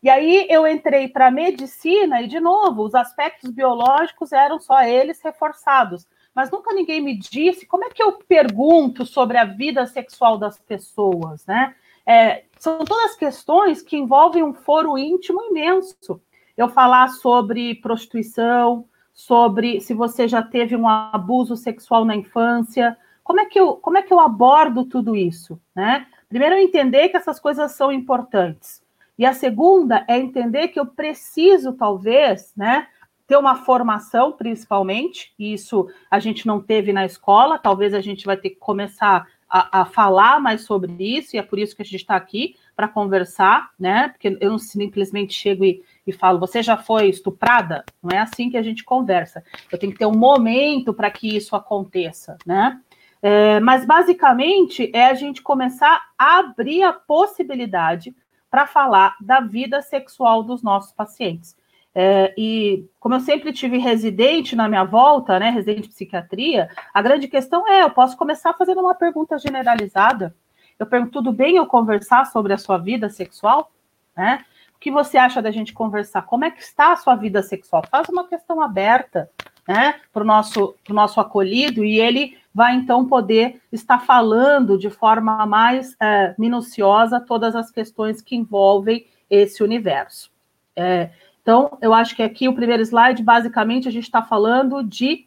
E 0.00 0.08
aí 0.08 0.46
eu 0.48 0.64
entrei 0.64 1.08
para 1.08 1.28
medicina 1.28 2.22
e 2.22 2.28
de 2.28 2.38
novo 2.38 2.84
os 2.84 2.94
aspectos 2.94 3.50
biológicos 3.50 4.30
eram 4.30 4.60
só 4.60 4.80
eles 4.84 5.20
reforçados. 5.20 6.06
Mas 6.32 6.52
nunca 6.52 6.72
ninguém 6.72 7.00
me 7.00 7.18
disse 7.18 7.66
como 7.66 7.84
é 7.84 7.90
que 7.90 8.02
eu 8.02 8.12
pergunto 8.12 9.04
sobre 9.04 9.38
a 9.38 9.44
vida 9.44 9.86
sexual 9.86 10.38
das 10.38 10.56
pessoas, 10.56 11.44
né? 11.46 11.74
É, 12.06 12.44
são 12.60 12.84
todas 12.84 13.16
questões 13.16 13.82
que 13.82 13.96
envolvem 13.96 14.44
um 14.44 14.54
foro 14.54 14.96
íntimo 14.96 15.42
imenso. 15.42 16.20
Eu 16.56 16.68
falar 16.68 17.08
sobre 17.08 17.74
prostituição, 17.76 18.84
sobre 19.14 19.80
se 19.80 19.94
você 19.94 20.26
já 20.26 20.42
teve 20.42 20.74
um 20.74 20.88
abuso 20.88 21.56
sexual 21.56 22.04
na 22.04 22.16
infância. 22.16 22.98
Como 23.22 23.40
é 23.40 23.46
que 23.46 23.58
eu, 23.58 23.76
como 23.76 23.96
é 23.96 24.02
que 24.02 24.12
eu 24.12 24.18
abordo 24.18 24.84
tudo 24.84 25.14
isso? 25.14 25.58
Né? 25.74 26.06
Primeiro, 26.28 26.56
entender 26.56 27.08
que 27.08 27.16
essas 27.16 27.38
coisas 27.38 27.72
são 27.72 27.92
importantes. 27.92 28.82
E 29.16 29.24
a 29.24 29.32
segunda 29.32 30.04
é 30.08 30.18
entender 30.18 30.68
que 30.68 30.80
eu 30.80 30.86
preciso, 30.86 31.72
talvez, 31.72 32.52
né, 32.56 32.88
ter 33.26 33.36
uma 33.36 33.54
formação, 33.54 34.32
principalmente, 34.32 35.32
e 35.38 35.52
isso 35.52 35.88
a 36.10 36.18
gente 36.18 36.46
não 36.46 36.60
teve 36.60 36.92
na 36.92 37.06
escola, 37.06 37.58
talvez 37.58 37.94
a 37.94 38.00
gente 38.00 38.26
vai 38.26 38.36
ter 38.36 38.50
que 38.50 38.56
começar 38.56 39.26
a, 39.48 39.82
a 39.82 39.84
falar 39.84 40.40
mais 40.40 40.62
sobre 40.62 40.92
isso, 40.98 41.36
e 41.36 41.38
é 41.38 41.42
por 41.42 41.58
isso 41.58 41.76
que 41.76 41.82
a 41.82 41.84
gente 41.84 41.96
está 41.96 42.16
aqui, 42.16 42.56
para 42.74 42.88
conversar, 42.88 43.70
né? 43.78 44.08
Porque 44.08 44.36
eu 44.40 44.50
não 44.50 44.58
simplesmente 44.58 45.32
chego 45.32 45.64
e, 45.64 45.80
e 46.06 46.12
falo, 46.12 46.38
você 46.38 46.62
já 46.62 46.76
foi 46.76 47.08
estuprada? 47.08 47.84
Não 48.02 48.16
é 48.16 48.20
assim 48.20 48.50
que 48.50 48.56
a 48.56 48.62
gente 48.62 48.84
conversa. 48.84 49.42
Eu 49.70 49.78
tenho 49.78 49.92
que 49.92 49.98
ter 49.98 50.06
um 50.06 50.16
momento 50.16 50.92
para 50.92 51.10
que 51.10 51.36
isso 51.36 51.56
aconteça, 51.56 52.36
né? 52.44 52.80
É, 53.22 53.58
mas 53.60 53.86
basicamente 53.86 54.90
é 54.94 55.06
a 55.06 55.14
gente 55.14 55.40
começar 55.40 56.10
a 56.18 56.40
abrir 56.40 56.82
a 56.82 56.92
possibilidade 56.92 58.14
para 58.50 58.66
falar 58.66 59.16
da 59.18 59.40
vida 59.40 59.80
sexual 59.80 60.42
dos 60.42 60.62
nossos 60.62 60.92
pacientes. 60.92 61.56
É, 61.94 62.34
e 62.36 62.86
como 63.00 63.14
eu 63.14 63.20
sempre 63.20 63.52
tive 63.52 63.78
residente 63.78 64.54
na 64.54 64.68
minha 64.68 64.84
volta, 64.84 65.38
né, 65.38 65.48
residente 65.48 65.82
de 65.82 65.88
psiquiatria, 65.88 66.68
a 66.92 67.00
grande 67.00 67.28
questão 67.28 67.66
é: 67.66 67.82
eu 67.82 67.90
posso 67.90 68.16
começar 68.16 68.52
fazendo 68.54 68.80
uma 68.80 68.94
pergunta 68.94 69.38
generalizada. 69.38 70.34
Eu 70.78 70.86
pergunto, 70.86 71.12
tudo 71.12 71.32
bem 71.32 71.56
eu 71.56 71.66
conversar 71.66 72.26
sobre 72.26 72.52
a 72.52 72.58
sua 72.58 72.78
vida 72.78 73.08
sexual? 73.08 73.70
Né? 74.16 74.44
Que 74.84 74.90
você 74.90 75.16
acha 75.16 75.40
da 75.40 75.50
gente 75.50 75.72
conversar? 75.72 76.26
Como 76.26 76.44
é 76.44 76.50
que 76.50 76.60
está 76.60 76.92
a 76.92 76.96
sua 76.96 77.14
vida 77.14 77.42
sexual? 77.42 77.82
Faz 77.90 78.06
uma 78.10 78.28
questão 78.28 78.60
aberta 78.60 79.30
né, 79.66 79.94
para 80.12 80.22
o 80.22 80.26
nosso, 80.26 80.74
nosso 80.90 81.18
acolhido 81.22 81.82
e 81.82 81.98
ele 81.98 82.36
vai 82.54 82.74
então 82.74 83.06
poder 83.06 83.62
estar 83.72 84.00
falando 84.00 84.76
de 84.76 84.90
forma 84.90 85.46
mais 85.46 85.96
é, 85.98 86.34
minuciosa 86.36 87.18
todas 87.18 87.56
as 87.56 87.70
questões 87.70 88.20
que 88.20 88.36
envolvem 88.36 89.06
esse 89.30 89.62
universo. 89.64 90.30
É, 90.76 91.08
então, 91.40 91.78
eu 91.80 91.94
acho 91.94 92.14
que 92.14 92.22
aqui 92.22 92.46
o 92.46 92.54
primeiro 92.54 92.82
slide, 92.82 93.22
basicamente, 93.22 93.88
a 93.88 93.90
gente 93.90 94.04
está 94.04 94.20
falando 94.20 94.84
de 94.84 95.26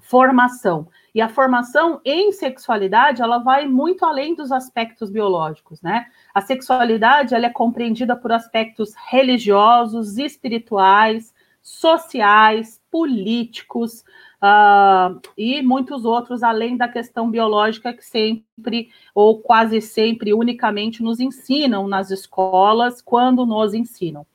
formação. 0.00 0.88
E 1.14 1.20
a 1.20 1.28
formação 1.28 2.00
em 2.04 2.32
sexualidade, 2.32 3.20
ela 3.20 3.38
vai 3.38 3.66
muito 3.66 4.04
além 4.04 4.34
dos 4.34 4.50
aspectos 4.50 5.10
biológicos, 5.10 5.82
né? 5.82 6.06
A 6.34 6.40
sexualidade, 6.40 7.34
ela 7.34 7.46
é 7.46 7.50
compreendida 7.50 8.16
por 8.16 8.32
aspectos 8.32 8.94
religiosos, 9.10 10.16
espirituais, 10.16 11.34
sociais, 11.62 12.80
políticos 12.90 14.04
uh, 14.42 15.20
e 15.38 15.62
muitos 15.62 16.04
outros, 16.04 16.42
além 16.42 16.76
da 16.76 16.88
questão 16.88 17.30
biológica 17.30 17.92
que 17.92 18.04
sempre, 18.04 18.88
ou 19.14 19.40
quase 19.40 19.80
sempre, 19.80 20.34
unicamente 20.34 21.02
nos 21.02 21.20
ensinam 21.20 21.86
nas 21.86 22.10
escolas, 22.10 23.00
quando 23.00 23.46
nos 23.46 23.74
ensinam. 23.74 24.26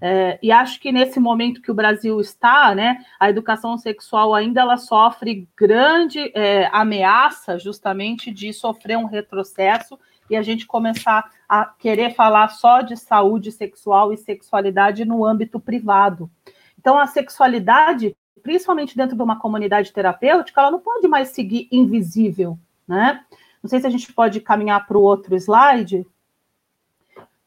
É, 0.00 0.38
e 0.42 0.52
acho 0.52 0.78
que 0.78 0.92
nesse 0.92 1.18
momento 1.18 1.62
que 1.62 1.70
o 1.70 1.74
Brasil 1.74 2.20
está, 2.20 2.74
né, 2.74 2.98
a 3.18 3.30
educação 3.30 3.78
sexual 3.78 4.34
ainda 4.34 4.60
ela 4.60 4.76
sofre 4.76 5.48
grande 5.56 6.30
é, 6.34 6.68
ameaça 6.70 7.58
justamente 7.58 8.30
de 8.30 8.52
sofrer 8.52 8.98
um 8.98 9.06
retrocesso 9.06 9.98
e 10.28 10.36
a 10.36 10.42
gente 10.42 10.66
começar 10.66 11.30
a 11.48 11.64
querer 11.64 12.14
falar 12.14 12.48
só 12.48 12.80
de 12.82 12.96
saúde 12.96 13.50
sexual 13.52 14.12
e 14.12 14.16
sexualidade 14.16 15.04
no 15.04 15.24
âmbito 15.24 15.58
privado. 15.58 16.30
Então, 16.78 16.98
a 16.98 17.06
sexualidade, 17.06 18.16
principalmente 18.42 18.96
dentro 18.96 19.16
de 19.16 19.22
uma 19.22 19.38
comunidade 19.38 19.92
terapêutica, 19.92 20.60
ela 20.60 20.70
não 20.70 20.80
pode 20.80 21.06
mais 21.08 21.28
seguir 21.28 21.68
invisível, 21.70 22.58
né? 22.86 23.24
Não 23.62 23.68
sei 23.68 23.80
se 23.80 23.86
a 23.86 23.90
gente 23.90 24.12
pode 24.12 24.40
caminhar 24.40 24.86
para 24.86 24.98
o 24.98 25.02
outro 25.02 25.34
slide. 25.36 26.06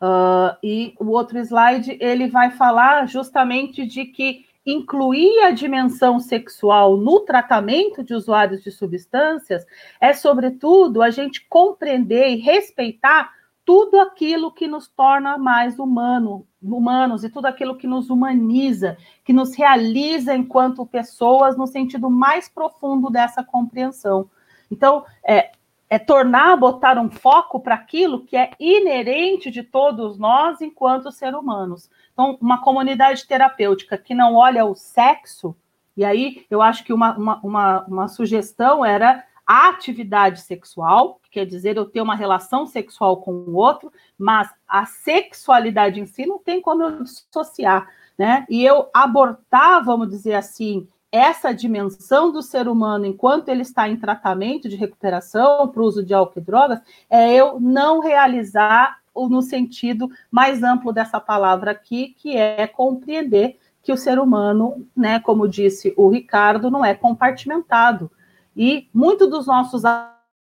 Uh, 0.01 0.55
e 0.63 0.93
o 0.97 1.07
outro 1.07 1.37
slide 1.39 1.97
ele 1.99 2.27
vai 2.27 2.51
falar 2.51 3.05
justamente 3.05 3.85
de 3.85 4.05
que 4.05 4.45
incluir 4.65 5.39
a 5.43 5.51
dimensão 5.51 6.19
sexual 6.19 6.95
no 6.95 7.21
tratamento 7.21 8.03
de 8.03 8.13
usuários 8.13 8.63
de 8.63 8.71
substâncias 8.71 9.65
é, 9.99 10.13
sobretudo, 10.13 11.01
a 11.01 11.09
gente 11.09 11.45
compreender 11.49 12.29
e 12.29 12.37
respeitar 12.37 13.31
tudo 13.65 13.99
aquilo 13.99 14.51
que 14.51 14.67
nos 14.67 14.87
torna 14.87 15.37
mais 15.37 15.77
humano, 15.77 16.47
humanos 16.61 17.23
e 17.23 17.29
tudo 17.29 17.45
aquilo 17.45 17.77
que 17.77 17.85
nos 17.85 18.09
humaniza, 18.09 18.97
que 19.23 19.31
nos 19.33 19.55
realiza 19.55 20.33
enquanto 20.33 20.85
pessoas 20.85 21.55
no 21.55 21.67
sentido 21.67 22.09
mais 22.09 22.49
profundo 22.49 23.09
dessa 23.09 23.43
compreensão. 23.43 24.29
Então, 24.71 25.05
é, 25.23 25.51
é 25.89 25.97
tornar, 25.97 26.55
botar 26.55 26.99
um 26.99 27.09
foco 27.09 27.59
para 27.59 27.73
aquilo 27.73 28.23
que 28.23 28.37
é 28.37 28.51
inerente 28.59 29.49
de 29.49 29.63
todos 29.63 30.19
nós 30.19 30.61
enquanto 30.61 31.11
seres 31.11 31.39
humanos. 31.39 31.89
Então, 32.13 32.37
uma 32.39 32.61
comunidade 32.61 33.25
terapêutica 33.25 33.97
que 33.97 34.13
não 34.13 34.35
olha 34.35 34.65
o 34.65 34.75
sexo, 34.75 35.55
e 35.97 36.05
aí 36.05 36.45
eu 36.49 36.61
acho 36.61 36.83
que 36.83 36.93
uma, 36.93 37.17
uma, 37.17 37.39
uma, 37.41 37.85
uma 37.85 38.07
sugestão 38.07 38.85
era 38.85 39.25
a 39.47 39.69
atividade 39.69 40.41
sexual, 40.41 41.19
que 41.23 41.31
quer 41.31 41.45
dizer 41.45 41.75
eu 41.75 41.85
ter 41.85 42.01
uma 42.01 42.15
relação 42.15 42.67
sexual 42.67 43.17
com 43.17 43.31
o 43.31 43.55
outro, 43.55 43.91
mas 44.15 44.47
a 44.67 44.85
sexualidade 44.85 45.99
em 45.99 46.05
si 46.05 46.23
não 46.23 46.37
tem 46.37 46.61
como 46.61 46.83
eu 46.83 47.03
dissociar, 47.03 47.89
né? 48.15 48.45
E 48.47 48.63
eu 48.63 48.89
abortar, 48.93 49.83
vamos 49.83 50.07
dizer 50.07 50.35
assim, 50.35 50.87
essa 51.11 51.53
dimensão 51.53 52.31
do 52.31 52.41
ser 52.41 52.67
humano 52.67 53.05
enquanto 53.05 53.49
ele 53.49 53.63
está 53.63 53.89
em 53.89 53.97
tratamento 53.97 54.69
de 54.69 54.75
recuperação 54.75 55.67
para 55.67 55.81
o 55.81 55.85
uso 55.85 56.03
de 56.03 56.13
álcool 56.13 56.39
e 56.39 56.41
drogas 56.41 56.79
é 57.09 57.33
eu 57.33 57.59
não 57.59 57.99
realizar 57.99 58.99
no 59.15 59.41
sentido 59.41 60.09
mais 60.31 60.63
amplo 60.63 60.93
dessa 60.93 61.19
palavra 61.19 61.71
aqui, 61.71 62.15
que 62.17 62.37
é 62.37 62.65
compreender 62.67 63.57
que 63.81 63.91
o 63.91 63.97
ser 63.97 64.19
humano, 64.19 64.85
né, 64.95 65.19
como 65.19 65.47
disse 65.47 65.93
o 65.97 66.09
Ricardo, 66.09 66.69
não 66.69 66.85
é 66.85 66.93
compartimentado. 66.93 68.09
E 68.55 68.87
muito 68.93 69.27
dos 69.27 69.47
nossos 69.47 69.83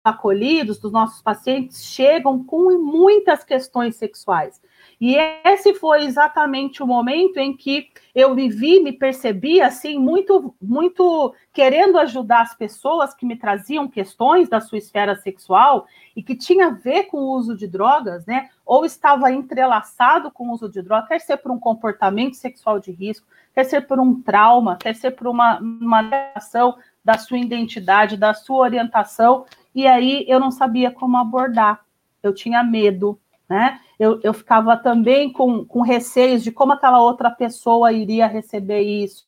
acolhidos, 0.04 0.80
dos 0.80 0.92
nossos 0.92 1.22
pacientes, 1.22 1.86
chegam 1.86 2.44
com 2.44 2.78
muitas 2.78 3.44
questões 3.44 3.96
sexuais. 3.96 4.62
E 5.00 5.16
esse 5.46 5.74
foi 5.74 6.04
exatamente 6.04 6.84
o 6.84 6.88
momento 6.88 7.38
em 7.38 7.56
que 7.56 7.90
eu 8.14 8.34
me 8.36 8.50
vi, 8.50 8.80
me 8.80 8.92
percebi 8.92 9.62
assim, 9.62 9.98
muito, 9.98 10.54
muito 10.62 11.34
querendo 11.52 11.98
ajudar 11.98 12.42
as 12.42 12.54
pessoas 12.54 13.14
que 13.14 13.26
me 13.26 13.36
traziam 13.36 13.88
questões 13.88 14.48
da 14.48 14.62
sua 14.62 14.78
esfera 14.78 15.16
sexual 15.16 15.88
e 16.16 16.22
que 16.22 16.36
tinha 16.36 16.68
a 16.68 16.72
ver 16.72 17.06
com 17.06 17.18
o 17.18 17.32
uso 17.32 17.56
de 17.56 17.68
drogas, 17.68 18.26
né? 18.26 18.50
Ou 18.66 18.86
estava 18.86 19.32
entrelaçado 19.32 20.32
com 20.32 20.48
o 20.48 20.54
uso 20.54 20.70
de 20.70 20.82
drogas, 20.82 21.08
quer 21.08 21.20
ser 21.20 21.38
por 21.38 21.52
um 21.52 21.60
comportamento 21.60 22.36
sexual 22.36 22.80
de 22.80 22.92
risco, 22.92 23.28
quer 23.54 23.66
ser 23.66 23.82
por 23.82 24.00
um 24.00 24.22
trauma, 24.22 24.78
quer 24.78 24.96
ser 24.96 25.12
por 25.12 25.28
uma, 25.28 25.60
uma 25.60 26.02
negação 26.02 26.78
da 27.04 27.18
sua 27.18 27.38
identidade, 27.38 28.16
da 28.16 28.34
sua 28.34 28.60
orientação, 28.60 29.46
e 29.74 29.88
aí 29.88 30.26
eu 30.28 30.40
não 30.40 30.52
sabia 30.52 30.92
como 30.92 31.18
abordar. 31.18 31.82
Eu 32.22 32.34
tinha 32.34 32.64
medo, 32.64 33.20
né? 33.50 33.80
Eu, 34.00 34.20
eu 34.24 34.34
ficava 34.34 34.78
também 34.78 35.32
com, 35.32 35.66
com 35.66 35.82
receios 35.82 36.44
de 36.44 36.52
como 36.52 36.74
aquela 36.74 37.02
outra 37.02 37.30
pessoa 37.30 37.92
iria 37.92 38.28
receber 38.28 38.82
isso. 38.82 39.26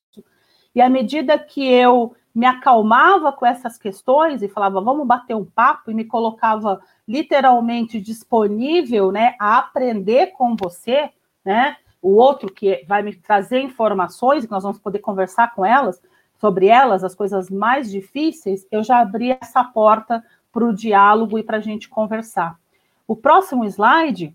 E 0.73 0.81
à 0.81 0.89
medida 0.89 1.37
que 1.39 1.65
eu 1.65 2.15
me 2.33 2.45
acalmava 2.45 3.31
com 3.31 3.45
essas 3.45 3.77
questões 3.77 4.41
e 4.41 4.49
falava, 4.49 4.81
vamos 4.81 5.07
bater 5.07 5.33
um 5.33 5.45
papo, 5.45 5.89
e 5.89 5.93
me 5.93 6.03
colocava 6.03 6.81
literalmente 7.07 8.01
disponível 8.01 9.09
né, 9.09 9.35
a 9.39 9.57
aprender 9.57 10.33
com 10.33 10.53
você, 10.53 11.09
né? 11.45 11.77
O 12.01 12.15
outro 12.15 12.51
que 12.51 12.83
vai 12.87 13.01
me 13.01 13.15
trazer 13.15 13.61
informações, 13.61 14.45
que 14.45 14.51
nós 14.51 14.63
vamos 14.63 14.77
poder 14.77 14.99
conversar 14.99 15.55
com 15.55 15.65
elas, 15.65 15.99
sobre 16.37 16.67
elas, 16.67 17.03
as 17.03 17.15
coisas 17.15 17.49
mais 17.49 17.89
difíceis, 17.89 18.67
eu 18.69 18.83
já 18.83 18.99
abri 18.99 19.31
essa 19.41 19.63
porta 19.63 20.23
para 20.55 20.63
o 20.63 20.73
diálogo 20.73 21.37
e 21.37 21.43
para 21.43 21.57
a 21.57 21.59
gente 21.59 21.89
conversar. 21.89 22.57
O 23.05 23.13
próximo 23.13 23.65
slide, 23.65 24.33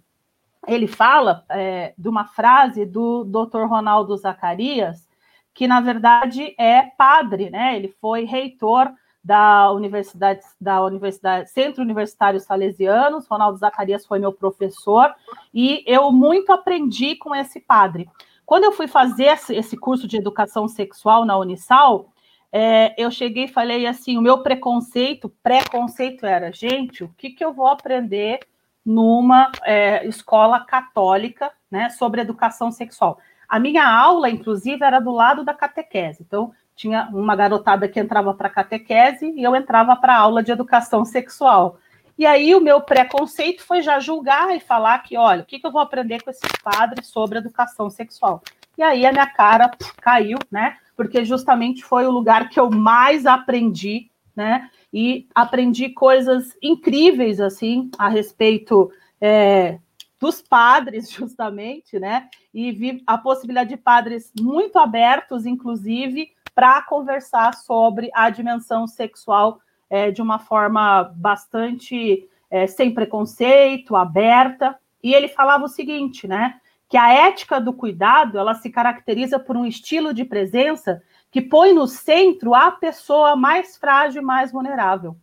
ele 0.69 0.87
fala 0.87 1.47
é, 1.49 1.95
de 1.97 2.11
uma 2.11 2.27
frase 2.27 2.85
do 2.85 3.25
Dr. 3.25 3.65
Ronaldo 3.65 4.15
Zacarias, 4.19 5.09
que 5.55 5.67
na 5.67 5.81
verdade 5.81 6.55
é 6.59 6.83
padre, 6.83 7.49
né? 7.49 7.75
Ele 7.75 7.89
foi 7.89 8.25
reitor 8.25 8.93
da 9.25 9.73
Universidade, 9.73 10.43
da 10.61 10.85
Universidade, 10.85 11.49
Centro 11.49 11.83
Universitário 11.83 12.39
Salesianos. 12.39 13.27
Ronaldo 13.27 13.57
Zacarias 13.57 14.05
foi 14.05 14.19
meu 14.19 14.33
professor 14.33 15.15
e 15.55 15.83
eu 15.87 16.13
muito 16.13 16.53
aprendi 16.53 17.17
com 17.17 17.35
esse 17.35 17.61
padre. 17.61 18.07
Quando 18.45 18.65
eu 18.65 18.73
fui 18.73 18.87
fazer 18.87 19.39
esse 19.49 19.75
curso 19.75 20.07
de 20.07 20.19
educação 20.19 20.69
sexual 20.69 21.25
na 21.25 21.39
Unisal, 21.39 22.13
é, 22.53 22.95
eu 23.01 23.11
cheguei 23.11 23.45
e 23.45 23.49
falei 23.49 23.87
assim: 23.87 24.19
o 24.19 24.23
meu 24.23 24.43
preconceito, 24.43 25.33
preconceito 25.43 26.27
era, 26.27 26.53
gente, 26.53 27.05
o 27.05 27.09
que, 27.17 27.31
que 27.31 27.45
eu 27.45 27.53
vou 27.53 27.67
aprender 27.67 28.41
numa 28.85 29.53
é, 29.65 30.07
escola 30.07 30.61
católica, 30.61 31.53
né, 31.71 31.91
sobre 31.91 32.21
educação 32.21 32.73
sexual. 32.73 33.19
A 33.49 33.59
minha 33.59 33.87
aula, 33.87 34.31
inclusive, 34.31 34.83
era 34.85 35.01
do 35.01 35.11
lado 35.11 35.45
da 35.45 35.53
catequese. 35.53 36.23
Então, 36.23 36.53
tinha 36.75 37.09
uma 37.13 37.37
garotada 37.37 37.89
que 37.89 38.01
entrava 38.01 38.33
para 38.33 38.49
a 38.49 38.51
catequese 38.51 39.33
e 39.37 39.43
eu 39.43 39.55
entrava 39.55 39.95
para 39.97 40.17
aula 40.17 40.43
de 40.43 40.51
educação 40.51 41.05
sexual. 41.05 41.79
E 42.17 42.25
aí 42.25 42.55
o 42.55 42.61
meu 42.61 42.81
preconceito 42.81 43.63
foi 43.63 43.83
já 43.83 43.99
julgar 43.99 44.55
e 44.55 44.61
falar 44.61 44.99
que, 45.01 45.17
olha, 45.17 45.43
o 45.43 45.45
que, 45.45 45.59
que 45.59 45.67
eu 45.67 45.73
vou 45.73 45.81
aprender 45.81 46.23
com 46.23 46.31
esses 46.31 46.51
padres 46.63 47.07
sobre 47.07 47.39
educação 47.39 47.91
sexual? 47.91 48.43
E 48.79 48.83
aí 48.83 49.05
a 49.05 49.13
minha 49.13 49.27
cara 49.27 49.71
caiu, 50.01 50.39
né? 50.51 50.77
Porque 51.01 51.25
justamente 51.25 51.83
foi 51.83 52.07
o 52.07 52.11
lugar 52.11 52.51
que 52.51 52.61
eu 52.61 52.71
mais 52.71 53.25
aprendi, 53.25 54.11
né? 54.37 54.69
e 54.93 55.29
aprendi 55.35 55.89
coisas 55.91 56.57
incríveis 56.63 57.41
assim 57.41 57.91
a 57.99 58.09
respeito 58.09 58.91
é, 59.21 59.79
dos 60.19 60.43
padres, 60.43 61.11
justamente, 61.13 61.99
né? 61.99 62.29
E 62.53 62.73
vi 62.73 63.03
a 63.07 63.17
possibilidade 63.17 63.71
de 63.71 63.77
padres 63.77 64.33
muito 64.39 64.79
abertos, 64.79 65.47
inclusive, 65.47 66.33
para 66.55 66.83
conversar 66.83 67.55
sobre 67.55 68.11
a 68.13 68.29
dimensão 68.29 68.87
sexual 68.87 69.61
é, 69.89 70.11
de 70.11 70.21
uma 70.21 70.39
forma 70.39 71.05
bastante 71.17 72.29
é, 72.51 72.67
sem 72.67 72.93
preconceito, 72.93 73.95
aberta. 73.95 74.77
E 75.03 75.15
ele 75.15 75.29
falava 75.29 75.65
o 75.65 75.69
seguinte, 75.69 76.27
né? 76.27 76.61
Que 76.91 76.99
a 76.99 77.11
ética 77.11 77.59
do 77.59 77.73
cuidado 77.73 78.37
ela 78.37 78.53
se 78.53 78.69
caracteriza 78.69 79.39
por 79.39 79.57
um 79.57 79.65
estilo 79.65 80.13
de 80.13 80.27
presença 80.27 81.03
que 81.31 81.41
põe 81.41 81.73
no 81.73 81.87
centro 81.87 82.55
a 82.55 82.71
pessoa 82.71 83.35
mais 83.35 83.79
frágil 83.79 84.21
e 84.21 84.25
mais 84.25 84.53
vulnerável. 84.53 85.17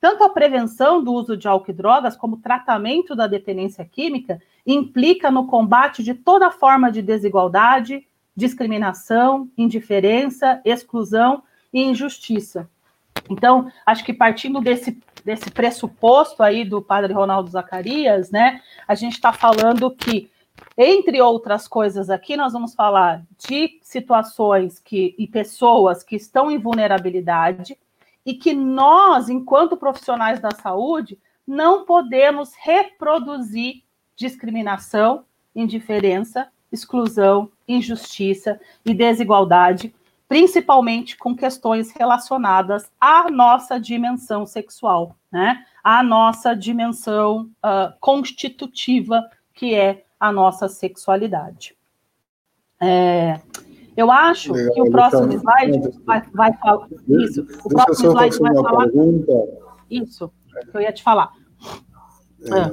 Tanto 0.00 0.24
a 0.24 0.30
prevenção 0.30 1.04
do 1.04 1.12
uso 1.12 1.36
de 1.36 1.46
álcool 1.46 1.70
e 1.70 1.74
drogas, 1.74 2.16
como 2.16 2.34
o 2.34 2.40
tratamento 2.40 3.14
da 3.14 3.28
dependência 3.28 3.84
química, 3.84 4.40
implica 4.66 5.30
no 5.30 5.46
combate 5.46 6.02
de 6.02 6.14
toda 6.14 6.50
forma 6.50 6.90
de 6.90 7.00
desigualdade, 7.00 8.04
discriminação, 8.34 9.48
indiferença, 9.56 10.60
exclusão 10.64 11.44
e 11.72 11.84
injustiça. 11.84 12.68
Então, 13.30 13.70
acho 13.86 14.04
que 14.04 14.12
partindo 14.12 14.60
desse, 14.60 14.98
desse 15.24 15.50
pressuposto 15.50 16.42
aí 16.42 16.64
do 16.64 16.82
padre 16.82 17.12
Ronaldo 17.12 17.50
Zacarias, 17.50 18.30
né, 18.30 18.60
a 18.88 18.96
gente 18.96 19.12
está 19.12 19.32
falando 19.32 19.88
que 19.90 20.31
entre 20.76 21.20
outras 21.20 21.68
coisas 21.68 22.08
aqui, 22.08 22.36
nós 22.36 22.52
vamos 22.52 22.74
falar 22.74 23.22
de 23.38 23.78
situações 23.82 24.78
que, 24.78 25.14
e 25.18 25.26
pessoas 25.26 26.02
que 26.02 26.16
estão 26.16 26.50
em 26.50 26.58
vulnerabilidade 26.58 27.76
e 28.24 28.34
que 28.34 28.54
nós, 28.54 29.28
enquanto 29.28 29.76
profissionais 29.76 30.40
da 30.40 30.50
saúde, 30.50 31.18
não 31.46 31.84
podemos 31.84 32.52
reproduzir 32.56 33.82
discriminação, 34.16 35.24
indiferença, 35.54 36.48
exclusão, 36.70 37.50
injustiça 37.68 38.60
e 38.84 38.94
desigualdade, 38.94 39.94
principalmente 40.28 41.16
com 41.16 41.36
questões 41.36 41.90
relacionadas 41.90 42.90
à 42.98 43.30
nossa 43.30 43.78
dimensão 43.78 44.46
sexual, 44.46 45.14
né? 45.30 45.66
À 45.84 46.02
nossa 46.02 46.54
dimensão 46.54 47.50
uh, 47.62 47.92
constitutiva, 48.00 49.28
que 49.52 49.74
é 49.74 50.04
a 50.22 50.30
nossa 50.30 50.68
sexualidade. 50.68 51.76
É, 52.80 53.40
eu 53.96 54.08
acho 54.08 54.52
Legal, 54.52 54.72
que 54.72 54.82
o 54.82 54.90
próximo 54.90 55.32
slide 55.32 56.00
vai, 56.04 56.22
vai 56.32 56.52
falar. 56.58 56.86
Isso, 57.08 57.44
o 57.64 57.68
próximo 57.68 58.12
slide 58.12 58.38
vai 58.38 58.54
falar. 58.54 58.86
Isso, 59.90 60.32
que 60.70 60.76
eu 60.76 60.80
ia 60.80 60.92
te 60.92 61.02
falar. 61.02 61.32
É, 62.44 62.52
ah. 62.54 62.70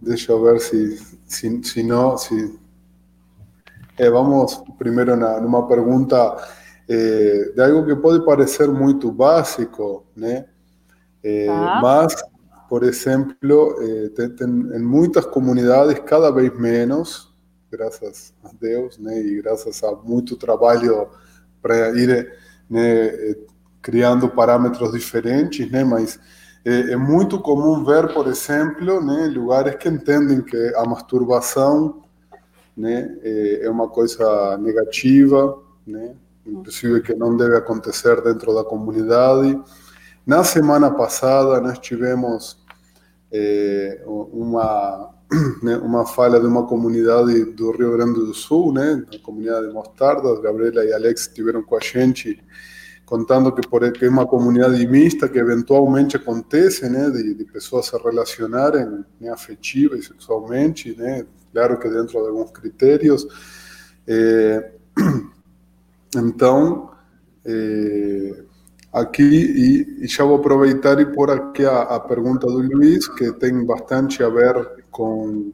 Deixa 0.00 0.32
eu 0.32 0.42
ver 0.42 0.60
se, 0.60 0.96
se, 1.26 1.62
se 1.62 1.82
não. 1.82 2.16
Se, 2.16 2.58
é, 3.98 4.08
vamos 4.08 4.64
primeiro 4.78 5.14
na, 5.14 5.42
numa 5.42 5.68
pergunta 5.68 6.16
é, 6.88 7.52
de 7.54 7.62
algo 7.62 7.84
que 7.84 7.94
pode 7.96 8.24
parecer 8.24 8.66
muito 8.66 9.12
básico, 9.12 10.06
né? 10.16 10.46
É, 11.22 11.46
tá. 11.48 11.80
Mas 11.82 12.16
por 12.72 12.86
ejemplo, 12.86 13.76
eh, 13.82 14.10
en 14.40 14.82
muchas 14.82 15.26
comunidades 15.26 16.00
cada 16.06 16.30
vez 16.30 16.54
menos, 16.54 17.30
gracias 17.70 18.32
a 18.42 18.50
Dios, 18.58 18.98
y 18.98 19.42
gracias 19.42 19.84
a 19.84 19.92
mucho 20.02 20.38
trabajo 20.38 21.10
para 21.60 21.90
ir 21.90 22.30
eh, 22.70 23.46
criando 23.82 24.34
parámetros 24.34 24.90
diferentes, 24.90 25.70
né, 25.70 25.84
mas 25.84 26.18
é, 26.64 26.96
muito 26.96 27.42
comum 27.42 27.84
ver, 27.84 28.14
por 28.14 28.26
exemplo, 28.26 29.04
né, 29.04 29.26
lugares 29.26 29.76
que 29.76 29.90
entendem 29.90 30.40
que 30.40 30.72
a 30.74 30.84
masturbação 30.86 32.02
né, 32.74 33.18
é, 33.22 33.68
uma 33.68 33.86
coisa 33.86 34.56
negativa, 34.56 35.58
né, 35.86 36.14
inclusive 36.46 37.02
que 37.02 37.14
não 37.14 37.36
deve 37.36 37.54
acontecer 37.54 38.22
dentro 38.22 38.54
da 38.54 38.64
comunidade. 38.64 39.60
Na 40.24 40.44
semana 40.44 40.88
passada, 40.88 41.60
nós 41.60 41.80
tivemos 41.80 42.61
é, 43.32 44.02
uma, 44.06 45.14
né, 45.62 45.76
uma 45.78 46.06
falha 46.06 46.38
de 46.38 46.46
uma 46.46 46.66
comunidade 46.66 47.44
do 47.46 47.70
Rio 47.72 47.92
Grande 47.92 48.20
do 48.20 48.34
Sul, 48.34 48.72
né, 48.72 49.04
a 49.12 49.18
comunidade 49.18 49.68
de 49.68 49.72
Mostarda, 49.72 50.40
Gabriela 50.40 50.84
e 50.84 50.92
Alex 50.92 51.22
estiveram 51.22 51.62
com 51.62 51.76
a 51.76 51.80
gente 51.80 52.38
contando 53.06 53.52
que, 53.52 53.66
por, 53.66 53.90
que 53.92 54.04
é 54.04 54.08
uma 54.08 54.26
comunidade 54.26 54.86
mista 54.86 55.28
que 55.28 55.38
eventualmente 55.38 56.16
acontece, 56.16 56.88
né, 56.88 57.10
de, 57.10 57.34
de 57.34 57.44
pessoas 57.44 57.86
se 57.86 57.96
relacionarem 57.96 59.04
né, 59.20 59.30
afetiva 59.30 59.96
e 59.96 60.02
sexualmente, 60.02 60.96
né, 60.96 61.26
claro 61.52 61.78
que 61.78 61.88
dentro 61.88 62.22
de 62.22 62.28
alguns 62.28 62.50
critérios. 62.50 63.26
É, 64.06 64.72
então, 66.16 66.90
é, 67.44 68.44
aqui 68.92 69.22
e, 70.02 70.06
já 70.06 70.24
vou 70.24 70.36
aproveitar 70.36 71.00
e 71.00 71.06
pôr 71.06 71.30
aqui 71.30 71.64
a, 71.64 71.82
a, 71.82 72.00
pergunta 72.00 72.46
do 72.46 72.58
Luiz, 72.58 73.08
que 73.08 73.32
tem 73.32 73.64
bastante 73.64 74.22
a 74.22 74.28
ver 74.28 74.84
com 74.90 75.52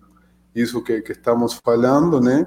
isso 0.54 0.82
que, 0.82 1.00
que 1.02 1.12
estamos 1.12 1.54
falando, 1.54 2.20
né? 2.20 2.46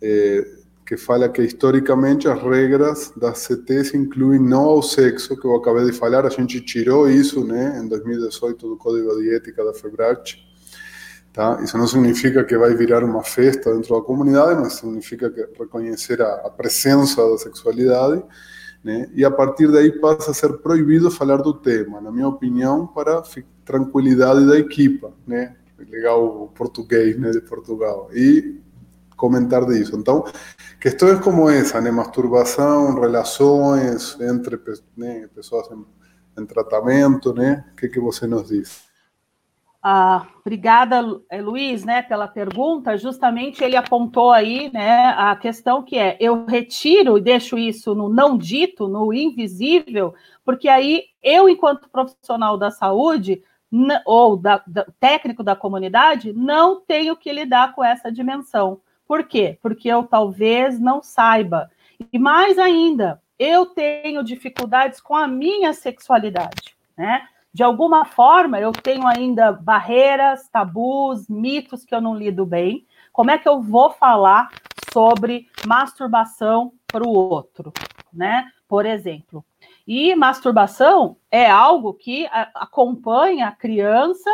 É, 0.00 0.64
que 0.86 0.96
fala 0.98 1.28
que 1.28 1.42
historicamente 1.42 2.28
as 2.28 2.42
regras 2.42 3.12
das 3.16 3.38
CTs 3.38 3.94
incluem 3.94 4.38
não 4.38 4.64
ao 4.64 4.82
sexo, 4.82 5.34
que 5.34 5.46
eu 5.46 5.56
acabei 5.56 5.86
de 5.86 5.92
falar, 5.92 6.26
a 6.26 6.30
gente 6.30 6.60
tirou 6.60 7.08
isso 7.08 7.42
né, 7.42 7.80
em 7.82 7.88
2018 7.88 8.68
do 8.68 8.76
Código 8.76 9.16
de 9.16 9.34
Ética 9.34 9.64
da 9.64 9.72
FEBRAT. 9.72 10.36
Tá? 11.32 11.58
Isso 11.64 11.78
não 11.78 11.86
significa 11.86 12.44
que 12.44 12.56
vai 12.56 12.74
virar 12.74 13.02
uma 13.02 13.24
festa 13.24 13.74
dentro 13.74 13.94
da 13.96 14.02
comunidade, 14.02 14.60
mas 14.60 14.74
significa 14.74 15.30
que 15.30 15.40
reconhecer 15.58 16.20
a, 16.20 16.34
a 16.46 16.50
presença 16.50 17.28
da 17.28 17.38
sexualidade, 17.38 18.22
né? 18.84 19.08
e 19.14 19.24
a 19.24 19.30
partir 19.30 19.72
daí 19.72 19.90
passa 19.90 20.30
a 20.30 20.34
ser 20.34 20.58
proibido 20.58 21.10
falar 21.10 21.38
do 21.38 21.54
tema, 21.54 22.00
na 22.00 22.12
minha 22.12 22.28
opinião, 22.28 22.86
para 22.86 23.22
tranquilidade 23.64 24.46
da 24.46 24.58
equipa, 24.58 25.12
né? 25.26 25.56
legal 25.90 26.52
português 26.54 27.18
né, 27.18 27.30
de 27.30 27.40
Portugal. 27.40 28.08
E 28.12 28.60
comentar 29.16 29.64
disso. 29.64 29.96
Então, 29.96 30.24
questões 30.80 31.20
como 31.20 31.48
essa, 31.48 31.80
né, 31.80 31.90
masturbação, 31.90 33.00
relações 33.00 34.18
entre 34.20 34.60
né, 34.96 35.28
pessoas 35.34 35.68
em, 35.70 36.42
em, 36.42 36.46
tratamento, 36.46 37.32
né, 37.32 37.64
o 37.72 37.76
que, 37.76 37.88
que 37.88 38.00
você 38.00 38.26
nos 38.26 38.48
diz? 38.48 38.83
Ah, 39.86 40.26
obrigada, 40.40 41.02
eh, 41.28 41.42
Luiz, 41.42 41.84
né, 41.84 42.00
pela 42.00 42.26
pergunta. 42.26 42.96
Justamente 42.96 43.62
ele 43.62 43.76
apontou 43.76 44.32
aí, 44.32 44.72
né, 44.72 45.08
a 45.08 45.36
questão 45.36 45.82
que 45.82 45.98
é: 45.98 46.16
eu 46.18 46.46
retiro 46.46 47.18
e 47.18 47.20
deixo 47.20 47.58
isso 47.58 47.94
no 47.94 48.08
não 48.08 48.38
dito, 48.38 48.88
no 48.88 49.12
invisível, 49.12 50.14
porque 50.42 50.70
aí 50.70 51.02
eu, 51.22 51.50
enquanto 51.50 51.90
profissional 51.90 52.56
da 52.56 52.70
saúde 52.70 53.42
ou 54.06 54.38
da, 54.38 54.62
da, 54.66 54.86
técnico 54.98 55.42
da 55.42 55.54
comunidade, 55.54 56.32
não 56.32 56.80
tenho 56.80 57.14
que 57.14 57.30
lidar 57.30 57.74
com 57.74 57.84
essa 57.84 58.10
dimensão. 58.10 58.80
Por 59.06 59.24
quê? 59.24 59.58
Porque 59.60 59.88
eu 59.88 60.04
talvez 60.04 60.80
não 60.80 61.02
saiba. 61.02 61.70
E 62.10 62.18
mais 62.18 62.58
ainda, 62.58 63.20
eu 63.38 63.66
tenho 63.66 64.24
dificuldades 64.24 64.98
com 64.98 65.14
a 65.14 65.28
minha 65.28 65.74
sexualidade, 65.74 66.74
né? 66.96 67.28
De 67.54 67.62
alguma 67.62 68.04
forma, 68.04 68.58
eu 68.58 68.72
tenho 68.72 69.06
ainda 69.06 69.52
barreiras, 69.52 70.48
tabus, 70.48 71.28
mitos 71.28 71.84
que 71.84 71.94
eu 71.94 72.00
não 72.00 72.16
lido 72.16 72.44
bem. 72.44 72.84
Como 73.12 73.30
é 73.30 73.38
que 73.38 73.48
eu 73.48 73.62
vou 73.62 73.90
falar 73.90 74.50
sobre 74.92 75.46
masturbação 75.64 76.72
para 76.88 77.06
o 77.06 77.10
outro, 77.10 77.72
né? 78.12 78.50
Por 78.66 78.84
exemplo. 78.84 79.44
E 79.86 80.16
masturbação 80.16 81.16
é 81.30 81.48
algo 81.48 81.94
que 81.94 82.26
acompanha 82.54 83.46
a 83.46 83.52
criança, 83.52 84.30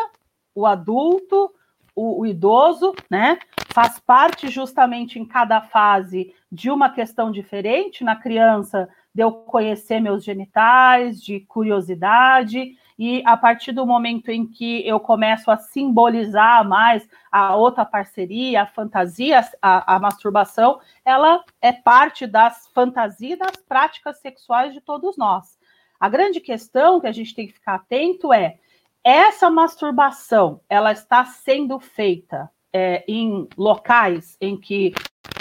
o 0.54 0.64
adulto, 0.64 1.52
o, 1.94 2.20
o 2.22 2.26
idoso, 2.26 2.94
né? 3.10 3.38
Faz 3.68 3.98
parte 3.98 4.48
justamente 4.48 5.18
em 5.18 5.26
cada 5.26 5.60
fase 5.60 6.34
de 6.50 6.70
uma 6.70 6.88
questão 6.88 7.30
diferente. 7.30 8.02
Na 8.02 8.16
criança, 8.16 8.88
de 9.14 9.22
eu 9.22 9.30
conhecer 9.30 10.00
meus 10.00 10.24
genitais, 10.24 11.22
de 11.22 11.40
curiosidade, 11.40 12.78
e 13.00 13.22
a 13.24 13.34
partir 13.34 13.72
do 13.72 13.86
momento 13.86 14.28
em 14.28 14.46
que 14.46 14.86
eu 14.86 15.00
começo 15.00 15.50
a 15.50 15.56
simbolizar 15.56 16.68
mais 16.68 17.08
a 17.32 17.56
outra 17.56 17.82
parceria, 17.82 18.60
a 18.60 18.66
fantasia, 18.66 19.40
a, 19.62 19.96
a 19.96 19.98
masturbação, 19.98 20.78
ela 21.02 21.42
é 21.62 21.72
parte 21.72 22.26
das 22.26 22.68
fantasias, 22.74 23.38
das 23.38 23.56
práticas 23.66 24.18
sexuais 24.18 24.74
de 24.74 24.82
todos 24.82 25.16
nós. 25.16 25.58
A 25.98 26.10
grande 26.10 26.40
questão 26.40 27.00
que 27.00 27.06
a 27.06 27.12
gente 27.12 27.34
tem 27.34 27.46
que 27.46 27.54
ficar 27.54 27.76
atento 27.76 28.34
é 28.34 28.58
essa 29.02 29.48
masturbação 29.48 30.60
ela 30.68 30.92
está 30.92 31.24
sendo 31.24 31.80
feita 31.80 32.50
é, 32.70 33.02
em 33.08 33.48
locais 33.56 34.36
em 34.38 34.60
que 34.60 34.92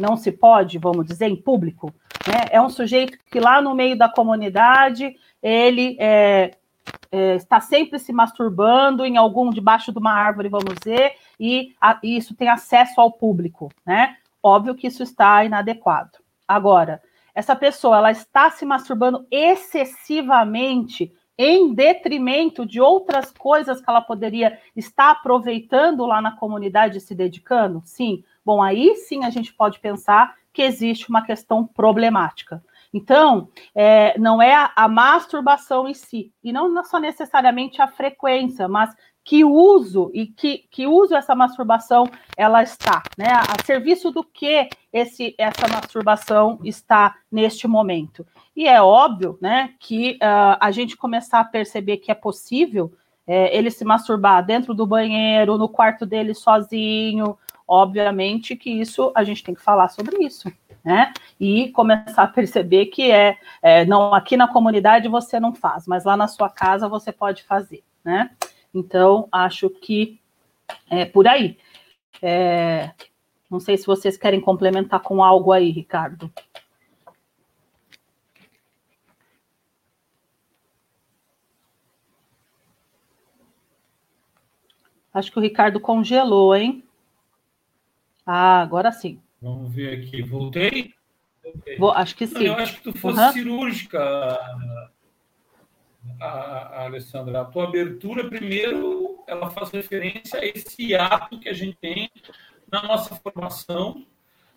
não 0.01 0.15
se 0.15 0.31
pode, 0.31 0.77
vamos 0.77 1.05
dizer, 1.05 1.27
em 1.27 1.35
público. 1.35 1.93
Né? 2.25 2.45
É 2.51 2.61
um 2.61 2.69
sujeito 2.69 3.17
que 3.29 3.41
lá 3.41 3.61
no 3.61 3.75
meio 3.75 3.97
da 3.97 4.07
comunidade 4.07 5.13
ele 5.43 5.97
é, 5.99 6.51
é, 7.11 7.35
está 7.35 7.59
sempre 7.59 7.99
se 7.99 8.13
masturbando 8.13 9.05
em 9.05 9.17
algum 9.17 9.49
debaixo 9.49 9.91
de 9.91 9.99
uma 9.99 10.13
árvore, 10.13 10.49
vamos 10.49 10.75
dizer, 10.75 11.13
e, 11.39 11.73
a, 11.81 11.99
e 12.03 12.17
isso 12.17 12.35
tem 12.35 12.49
acesso 12.49 12.99
ao 13.01 13.11
público, 13.11 13.71
né? 13.85 14.15
Óbvio 14.41 14.75
que 14.75 14.87
isso 14.87 15.03
está 15.03 15.43
inadequado. 15.43 16.19
Agora, 16.47 17.01
essa 17.33 17.55
pessoa 17.55 17.97
ela 17.97 18.11
está 18.11 18.49
se 18.49 18.65
masturbando 18.65 19.25
excessivamente 19.31 21.11
em 21.37 21.73
detrimento 21.73 22.65
de 22.65 22.81
outras 22.81 23.31
coisas 23.31 23.79
que 23.79 23.89
ela 23.89 24.01
poderia 24.01 24.59
estar 24.75 25.11
aproveitando 25.11 26.05
lá 26.05 26.21
na 26.21 26.35
comunidade 26.35 26.99
se 26.99 27.15
dedicando? 27.15 27.81
Sim. 27.85 28.23
Bom, 28.43 28.61
aí 28.61 28.95
sim 28.95 29.23
a 29.23 29.29
gente 29.29 29.53
pode 29.53 29.79
pensar 29.79 30.35
que 30.51 30.61
existe 30.61 31.07
uma 31.07 31.21
questão 31.21 31.65
problemática. 31.65 32.61
Então, 32.93 33.49
é, 33.75 34.17
não 34.17 34.41
é 34.41 34.53
a, 34.55 34.71
a, 34.75 34.87
masturbação 34.87 35.87
em 35.87 35.93
si, 35.93 36.31
e 36.43 36.51
não 36.51 36.83
só 36.83 36.99
necessariamente 36.99 37.81
a 37.81 37.87
frequência, 37.87 38.67
mas 38.67 38.95
que 39.23 39.43
uso 39.45 40.09
e 40.11 40.25
que, 40.25 40.65
que 40.71 40.87
uso 40.87 41.15
essa 41.15 41.35
masturbação 41.35 42.09
ela 42.35 42.63
está, 42.63 43.03
né? 43.15 43.27
A 43.31 43.63
serviço 43.63 44.09
do 44.09 44.23
que 44.23 44.67
esse, 44.91 45.35
essa 45.37 45.67
masturbação 45.67 46.59
está 46.63 47.15
neste 47.31 47.67
momento. 47.67 48.25
E 48.55 48.67
é 48.67 48.81
óbvio, 48.81 49.37
né, 49.39 49.73
que 49.79 50.13
uh, 50.15 50.57
a 50.59 50.71
gente 50.71 50.97
começar 50.97 51.41
a 51.41 51.45
perceber 51.45 51.97
que 51.97 52.11
é 52.11 52.15
possível 52.15 52.91
é, 53.27 53.55
ele 53.55 53.69
se 53.69 53.85
masturbar 53.85 54.43
dentro 54.43 54.73
do 54.73 54.87
banheiro, 54.87 55.59
no 55.59 55.69
quarto 55.69 56.03
dele 56.03 56.33
sozinho, 56.33 57.37
obviamente 57.67 58.55
que 58.55 58.71
isso 58.71 59.11
a 59.15 59.23
gente 59.23 59.43
tem 59.43 59.53
que 59.53 59.61
falar 59.61 59.89
sobre 59.89 60.25
isso. 60.25 60.51
Né? 60.83 61.11
E 61.39 61.69
começar 61.71 62.23
a 62.23 62.27
perceber 62.27 62.87
que 62.87 63.11
é, 63.11 63.37
é 63.61 63.85
não 63.85 64.13
aqui 64.13 64.37
na 64.37 64.47
comunidade 64.47 65.09
você 65.09 65.39
não 65.39 65.53
faz, 65.53 65.85
mas 65.85 66.05
lá 66.05 66.15
na 66.15 66.27
sua 66.27 66.49
casa 66.49 66.87
você 66.87 67.11
pode 67.11 67.43
fazer, 67.43 67.83
né? 68.03 68.31
Então, 68.73 69.27
acho 69.31 69.69
que 69.69 70.19
é 70.89 71.05
por 71.05 71.27
aí. 71.27 71.57
É, 72.21 72.91
não 73.49 73.59
sei 73.59 73.77
se 73.77 73.85
vocês 73.85 74.17
querem 74.17 74.39
complementar 74.39 75.01
com 75.01 75.23
algo 75.23 75.51
aí, 75.51 75.69
Ricardo. 75.69 76.31
Acho 85.13 85.31
que 85.31 85.39
o 85.39 85.41
Ricardo 85.41 85.79
congelou, 85.79 86.55
hein? 86.55 86.83
Ah, 88.25 88.61
agora 88.61 88.91
sim. 88.91 89.19
Vamos 89.41 89.73
ver 89.73 89.99
aqui. 89.99 90.21
Voltei? 90.21 90.93
Vou, 91.77 91.91
acho 91.91 92.15
que 92.15 92.27
sim. 92.27 92.45
eu 92.45 92.53
acho 92.55 92.77
que 92.77 92.91
tu 92.91 92.97
fosse 92.97 93.19
uhum. 93.19 93.31
cirúrgica 93.31 93.99
a, 96.19 96.27
a 96.27 96.85
Alessandra, 96.85 97.41
a 97.41 97.45
tua 97.45 97.65
abertura, 97.65 98.29
primeiro, 98.29 99.23
ela 99.27 99.49
faz 99.49 99.69
referência 99.71 100.39
a 100.39 100.45
esse 100.45 100.95
ato 100.95 101.39
que 101.39 101.49
a 101.49 101.53
gente 101.53 101.77
tem 101.77 102.09
na 102.71 102.83
nossa 102.83 103.15
formação, 103.15 104.05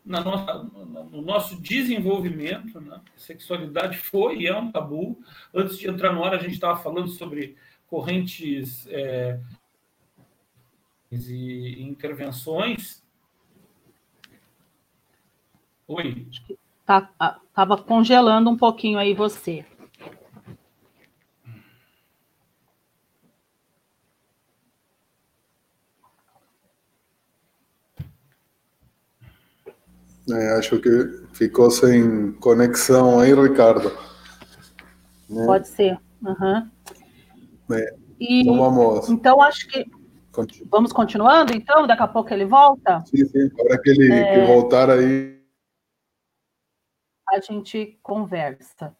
na 0.04 0.20
nossa, 0.20 0.54
no 0.62 1.22
nosso 1.22 1.60
desenvolvimento. 1.60 2.80
Né? 2.80 3.00
Sexualidade 3.16 3.98
foi 3.98 4.40
e 4.40 4.46
é 4.46 4.56
um 4.56 4.70
tabu. 4.70 5.18
Antes 5.54 5.78
de 5.78 5.88
entrar 5.88 6.12
no 6.12 6.24
ar, 6.24 6.34
a 6.34 6.38
gente 6.38 6.54
estava 6.54 6.82
falando 6.82 7.08
sobre 7.08 7.56
correntes 7.86 8.86
é, 8.88 9.38
e 11.10 11.82
intervenções. 11.82 13.01
Oi. 15.92 16.26
Tá, 16.86 17.10
tava 17.54 17.76
congelando 17.76 18.48
um 18.48 18.56
pouquinho 18.56 18.98
aí 18.98 19.12
você. 19.12 19.62
É, 30.30 30.58
acho 30.58 30.78
que 30.80 30.88
ficou 31.34 31.70
sem 31.70 32.32
conexão 32.32 33.20
aí, 33.20 33.34
Ricardo. 33.34 33.92
Né? 35.28 35.44
Pode 35.44 35.68
ser. 35.68 35.98
Uhum. 36.22 36.70
É. 37.70 37.94
E, 38.18 38.40
então 38.40 38.56
vamos. 38.56 39.10
Então 39.10 39.42
acho 39.42 39.68
que 39.68 39.84
Continu... 40.30 40.66
vamos 40.70 40.90
continuando. 40.90 41.54
Então 41.54 41.86
daqui 41.86 42.02
a 42.02 42.08
pouco 42.08 42.32
ele 42.32 42.46
volta. 42.46 43.04
Sim, 43.04 43.26
sim. 43.26 43.50
Agora 43.60 43.78
que 43.82 43.90
ele 43.90 44.10
é... 44.10 44.40
que 44.40 44.46
voltar 44.46 44.88
aí, 44.88 45.41
a 47.32 47.40
gente 47.40 47.98
conversa. 48.02 48.94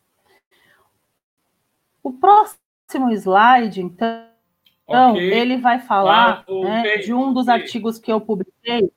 O 2.02 2.12
próximo 2.12 3.12
slide, 3.12 3.80
então, 3.80 5.12
okay. 5.12 5.32
ele 5.32 5.58
vai 5.58 5.78
falar 5.78 6.44
ah, 6.48 6.52
né, 6.64 6.96
de 6.96 7.14
um 7.14 7.32
dos 7.32 7.48
artigos 7.48 7.98
que 7.98 8.10
eu 8.10 8.20
publiquei. 8.20 8.90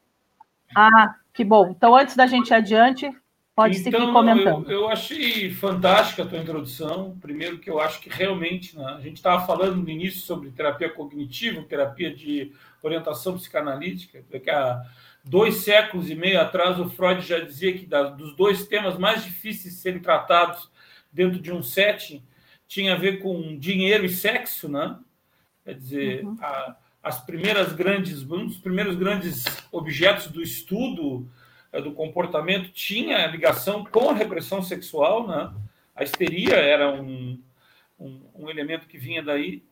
Ah, 0.76 1.16
que 1.34 1.44
bom. 1.44 1.70
Então, 1.70 1.96
antes 1.96 2.16
da 2.16 2.26
gente 2.26 2.50
ir 2.50 2.54
adiante, 2.54 3.12
pode 3.56 3.78
então, 3.78 3.92
seguir 3.92 4.12
comentando. 4.12 4.72
Eu, 4.72 4.82
eu, 4.82 4.90
achei 4.90 5.52
fantástica 5.52 6.24
a 6.24 6.26
tua 6.26 6.40
introdução. 6.40 7.18
Primeiro 7.22 7.60
que 7.60 7.70
eu 7.70 7.80
acho 7.80 8.02
que 8.02 8.10
realmente, 8.10 8.78
né, 8.78 8.86
a 8.98 9.02
gente 9.02 9.18
estava 9.18 9.46
falando 9.46 9.76
no 9.76 9.90
início 9.90 10.22
sobre 10.22 10.50
terapia 10.50 10.90
cognitiva, 10.90 11.62
terapia 11.62 12.14
de 12.14 12.52
orientação 12.82 13.36
psicanalítica, 13.36 14.24
que 14.24 14.50
há 14.50 14.82
dois 15.26 15.58
séculos 15.58 16.10
e 16.10 16.16
meio 16.16 16.40
atrás 16.40 16.80
o 16.80 16.90
Freud 16.90 17.22
já 17.26 17.40
dizia 17.40 17.74
que 17.74 17.88
dos 18.16 18.36
dois 18.36 18.68
temas 18.68 18.98
mais 18.98 19.24
difíceis 19.24 19.74
de 19.74 19.80
serem 19.80 20.00
tratados 20.00 20.70
dentro 21.12 21.40
de 21.40 21.52
um 21.52 21.64
setting 21.64 22.24
tinha 22.68 22.94
a 22.94 22.98
ver 22.98 23.20
com 23.20 23.58
dinheiro 23.58 24.06
e 24.06 24.10
sexo, 24.10 24.70
né? 24.70 24.98
Quer 25.64 25.74
dizer, 25.76 26.26
uhum. 26.26 26.38
a, 26.40 26.76
as 27.02 27.24
primeiras 27.24 27.74
grandes, 27.74 28.24
um 28.24 28.46
dos 28.46 28.58
primeiros 28.58 28.96
grandes 28.96 29.46
objetos 29.72 30.28
do 30.28 30.42
estudo 30.42 31.28
é, 31.72 31.82
do 31.82 31.92
comportamento 31.92 32.72
tinha 32.72 33.26
ligação 33.28 33.84
com 33.84 34.10
a 34.10 34.14
repressão 34.14 34.62
sexual, 34.62 35.28
né? 35.28 35.54
A 35.96 36.04
histeria 36.04 36.56
era 36.56 36.92
um, 36.92 37.42
um, 38.00 38.22
um 38.36 38.50
elemento 38.50 38.88
que 38.88 38.98
vinha 38.98 39.24
daí 39.24 39.64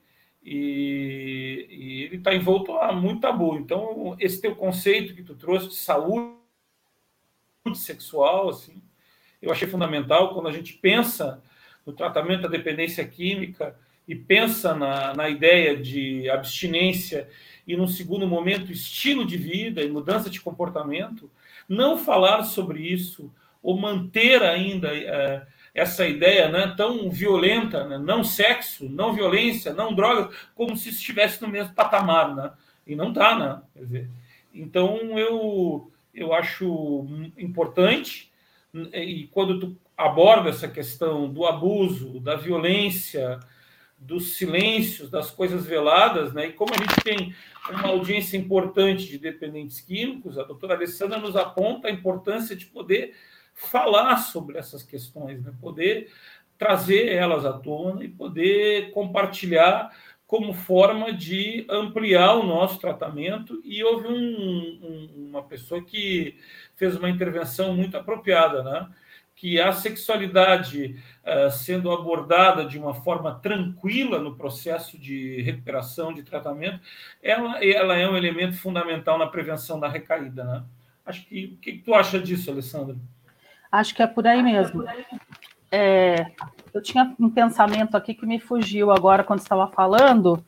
e, 0.44 1.68
e 1.70 2.04
ele 2.04 2.18
está 2.18 2.34
envolto 2.34 2.74
a 2.78 2.92
muito 2.92 3.22
tabu. 3.22 3.56
Então, 3.56 4.16
esse 4.20 4.42
teu 4.42 4.56
conceito 4.56 5.16
que 5.16 5.24
tu 5.24 5.36
trouxe 5.36 5.70
de 5.70 5.76
saúde 5.76 6.34
sexual, 7.76 8.50
assim, 8.50 8.82
eu 9.42 9.52
achei 9.52 9.68
fundamental 9.68 10.34
quando 10.34 10.48
a 10.48 10.52
gente 10.52 10.74
pensa 10.74 11.42
no 11.86 11.94
tratamento 11.94 12.44
da 12.44 12.50
dependência 12.50 13.06
química 13.08 13.78
e 14.08 14.16
pensa 14.16 14.76
na, 14.76 15.14
na 15.14 15.30
ideia 15.30 15.78
de 15.78 16.30
abstinência 16.30 17.30
e, 17.66 17.76
no 17.78 17.88
segundo 17.88 18.28
momento, 18.28 18.72
estilo 18.72 19.26
de 19.26 19.38
vida 19.38 19.82
e 19.82 19.90
mudança 19.90 20.30
de 20.30 20.42
comportamento, 20.42 21.32
não 21.68 21.98
falar 21.98 22.44
sobre 22.44 22.82
isso 22.82 23.34
ou 23.62 23.78
manter 23.78 24.44
ainda 24.44 24.90
é, 24.90 25.48
essa 25.74 26.08
ideia 26.08 26.50
né, 26.50 26.74
tão 26.78 27.10
violenta, 27.10 27.84
né, 27.86 27.98
não 27.98 28.24
sexo, 28.24 28.88
não 28.88 29.14
violência, 29.14 29.74
não 29.74 29.94
drogas, 29.94 30.36
como 30.54 30.78
se 30.78 30.90
estivesse 30.90 31.42
no 31.42 31.48
mesmo 31.48 31.74
patamar, 31.74 32.36
né? 32.36 32.52
E 32.86 32.96
não 32.96 33.10
está, 33.10 33.38
né? 33.38 34.08
Então 34.54 35.18
eu 35.18 35.90
eu 36.14 36.32
acho 36.34 37.08
importante 37.38 38.32
e 38.94 39.28
quando 39.32 39.60
tu 39.60 39.78
aborda 39.98 40.50
essa 40.50 40.68
questão 40.68 41.28
do 41.32 41.46
abuso, 41.46 42.20
da 42.20 42.36
violência, 42.36 43.40
dos 43.98 44.36
silêncios, 44.36 45.10
das 45.10 45.32
coisas 45.32 45.66
veladas, 45.66 46.34
né? 46.34 46.48
E 46.48 46.54
como 46.54 46.74
a 46.74 46.78
gente 46.78 47.04
tem 47.04 47.36
uma 47.70 47.88
audiência 47.88 48.38
importante 48.38 49.08
de 49.08 49.18
dependentes 49.18 49.80
químicos, 49.80 50.38
a 50.38 50.44
doutora 50.44 50.76
Alessandra 50.76 51.18
nos 51.18 51.36
aponta 51.36 51.88
a 51.88 51.92
importância 51.92 52.56
de 52.56 52.66
poder 52.66 53.16
falar 53.54 54.18
sobre 54.18 54.58
essas 54.58 54.84
questões, 54.84 55.44
né? 55.44 55.54
poder 55.62 56.12
trazer 56.58 57.10
elas 57.10 57.46
à 57.46 57.54
tona 57.54 58.04
e 58.04 58.10
poder 58.10 58.92
compartilhar 58.92 59.92
como 60.26 60.54
forma 60.54 61.14
de 61.14 61.66
ampliar 61.70 62.36
o 62.36 62.44
nosso 62.44 62.80
tratamento. 62.80 63.62
E 63.64 63.84
houve 63.84 64.08
um, 64.08 64.14
um, 64.14 65.28
uma 65.30 65.44
pessoa 65.44 65.84
que 65.84 66.38
fez 66.76 66.96
uma 66.96 67.10
intervenção 67.10 67.76
muito 67.76 67.98
apropriada, 67.98 68.64
né? 68.64 68.90
que 69.36 69.60
a 69.60 69.72
sexualidade 69.72 70.96
uh, 71.24 71.52
sendo 71.52 71.92
abordada 71.92 72.66
de 72.66 72.78
uma 72.78 72.94
forma 72.94 73.36
tranquila 73.36 74.20
no 74.20 74.36
processo 74.36 74.98
de 74.98 75.42
recuperação, 75.42 76.14
de 76.14 76.24
tratamento, 76.24 76.80
ela, 77.22 77.64
ela 77.64 77.98
é 77.98 78.08
um 78.08 78.16
elemento 78.16 78.56
fundamental 78.58 79.18
na 79.18 79.28
prevenção 79.28 79.80
da 79.80 79.88
recaída. 79.88 80.44
Né? 80.44 80.64
Acho 81.06 81.26
que 81.26 81.46
o 81.46 81.58
que 81.58 81.74
tu 81.80 81.94
acha 81.94 82.20
disso, 82.20 82.52
Alessandra? 82.52 82.96
Acho 83.74 83.96
que 83.96 84.04
é 84.04 84.06
por 84.08 84.28
aí 84.28 84.44
mesmo. 84.44 84.86
É, 85.72 86.28
eu 86.72 86.80
tinha 86.80 87.12
um 87.20 87.28
pensamento 87.28 87.98
aqui 87.98 88.14
que 88.14 88.24
me 88.24 88.40
fugiu 88.40 88.92
agora 88.92 89.24
quando 89.24 89.40
estava 89.40 89.66
falando, 89.66 90.46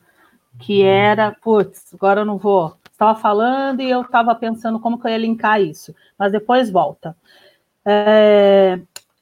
que 0.60 0.84
era, 0.84 1.32
putz, 1.42 1.92
agora 1.92 2.20
eu 2.20 2.24
não 2.24 2.38
vou. 2.38 2.76
Estava 2.88 3.18
falando 3.18 3.80
e 3.80 3.90
eu 3.90 4.02
estava 4.02 4.32
pensando 4.36 4.78
como 4.78 4.96
que 4.96 5.08
eu 5.08 5.10
ia 5.10 5.18
linkar 5.18 5.60
isso, 5.60 5.92
mas 6.16 6.30
depois 6.30 6.70
volta. 6.70 7.16
É, 7.84 8.78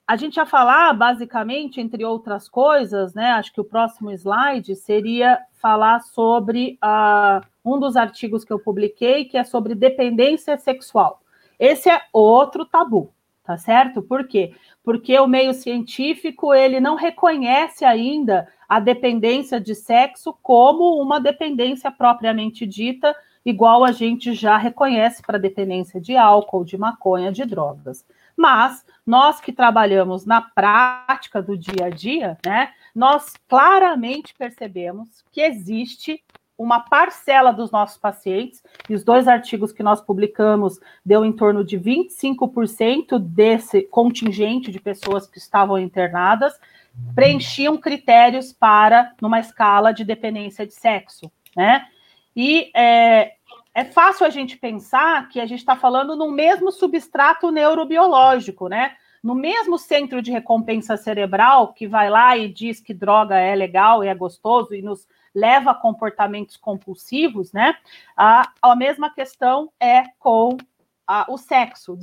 a 0.06 0.16
gente 0.16 0.36
ia 0.36 0.44
falar, 0.44 0.92
basicamente, 0.92 1.80
entre 1.80 2.04
outras 2.04 2.46
coisas, 2.46 3.14
né? 3.14 3.30
Acho 3.30 3.54
que 3.54 3.60
o 3.62 3.64
próximo 3.64 4.12
slide 4.12 4.76
seria 4.76 5.40
falar 5.54 6.00
sobre 6.00 6.78
uh, 6.84 7.42
um 7.64 7.80
dos 7.80 7.96
artigos 7.96 8.44
que 8.44 8.52
eu 8.52 8.58
publiquei, 8.58 9.24
que 9.24 9.38
é 9.38 9.44
sobre 9.44 9.74
dependência 9.74 10.58
sexual. 10.58 11.22
Esse 11.58 11.88
é 11.88 12.02
outro 12.12 12.66
tabu 12.66 13.13
tá 13.44 13.58
certo? 13.58 14.02
Por 14.02 14.26
quê? 14.26 14.54
Porque 14.82 15.18
o 15.20 15.26
meio 15.26 15.52
científico 15.52 16.52
ele 16.54 16.80
não 16.80 16.96
reconhece 16.96 17.84
ainda 17.84 18.48
a 18.68 18.80
dependência 18.80 19.60
de 19.60 19.74
sexo 19.74 20.36
como 20.42 21.00
uma 21.00 21.20
dependência 21.20 21.90
propriamente 21.90 22.66
dita, 22.66 23.14
igual 23.44 23.84
a 23.84 23.92
gente 23.92 24.32
já 24.32 24.56
reconhece 24.56 25.22
para 25.22 25.38
dependência 25.38 26.00
de 26.00 26.16
álcool, 26.16 26.64
de 26.64 26.78
maconha, 26.78 27.30
de 27.30 27.44
drogas. 27.44 28.04
Mas 28.36 28.84
nós 29.06 29.40
que 29.40 29.52
trabalhamos 29.52 30.24
na 30.24 30.40
prática 30.40 31.42
do 31.42 31.56
dia 31.56 31.86
a 31.86 31.90
dia, 31.90 32.38
né, 32.44 32.72
nós 32.94 33.34
claramente 33.46 34.34
percebemos 34.34 35.22
que 35.30 35.40
existe 35.40 36.22
uma 36.56 36.80
parcela 36.80 37.52
dos 37.52 37.70
nossos 37.70 37.98
pacientes, 37.98 38.62
e 38.88 38.94
os 38.94 39.02
dois 39.02 39.26
artigos 39.26 39.72
que 39.72 39.82
nós 39.82 40.00
publicamos 40.00 40.78
deu 41.04 41.24
em 41.24 41.32
torno 41.32 41.64
de 41.64 41.78
25% 41.78 43.18
desse 43.18 43.82
contingente 43.82 44.70
de 44.70 44.80
pessoas 44.80 45.26
que 45.26 45.38
estavam 45.38 45.78
internadas, 45.78 46.58
preenchiam 47.14 47.76
critérios 47.76 48.52
para 48.52 49.12
numa 49.20 49.40
escala 49.40 49.92
de 49.92 50.04
dependência 50.04 50.66
de 50.66 50.74
sexo, 50.74 51.30
né? 51.56 51.86
E 52.36 52.70
é, 52.74 53.32
é 53.74 53.84
fácil 53.84 54.26
a 54.26 54.30
gente 54.30 54.56
pensar 54.56 55.28
que 55.28 55.40
a 55.40 55.46
gente 55.46 55.58
está 55.58 55.76
falando 55.76 56.14
no 56.14 56.30
mesmo 56.30 56.70
substrato 56.70 57.50
neurobiológico, 57.50 58.68
né? 58.68 58.92
No 59.22 59.34
mesmo 59.34 59.78
centro 59.78 60.20
de 60.22 60.30
recompensa 60.30 60.96
cerebral 60.96 61.72
que 61.72 61.88
vai 61.88 62.10
lá 62.10 62.36
e 62.36 62.48
diz 62.48 62.78
que 62.78 62.94
droga 62.94 63.36
é 63.36 63.54
legal 63.54 64.04
e 64.04 64.08
é 64.08 64.14
gostoso 64.14 64.74
e 64.74 64.82
nos 64.82 65.06
leva 65.34 65.72
a 65.72 65.74
comportamentos 65.74 66.56
compulsivos, 66.56 67.52
né? 67.52 67.74
A, 68.16 68.50
a 68.62 68.76
mesma 68.76 69.10
questão 69.10 69.70
é 69.80 70.04
com 70.18 70.56
a, 71.06 71.26
o 71.28 71.36
sexo. 71.36 71.98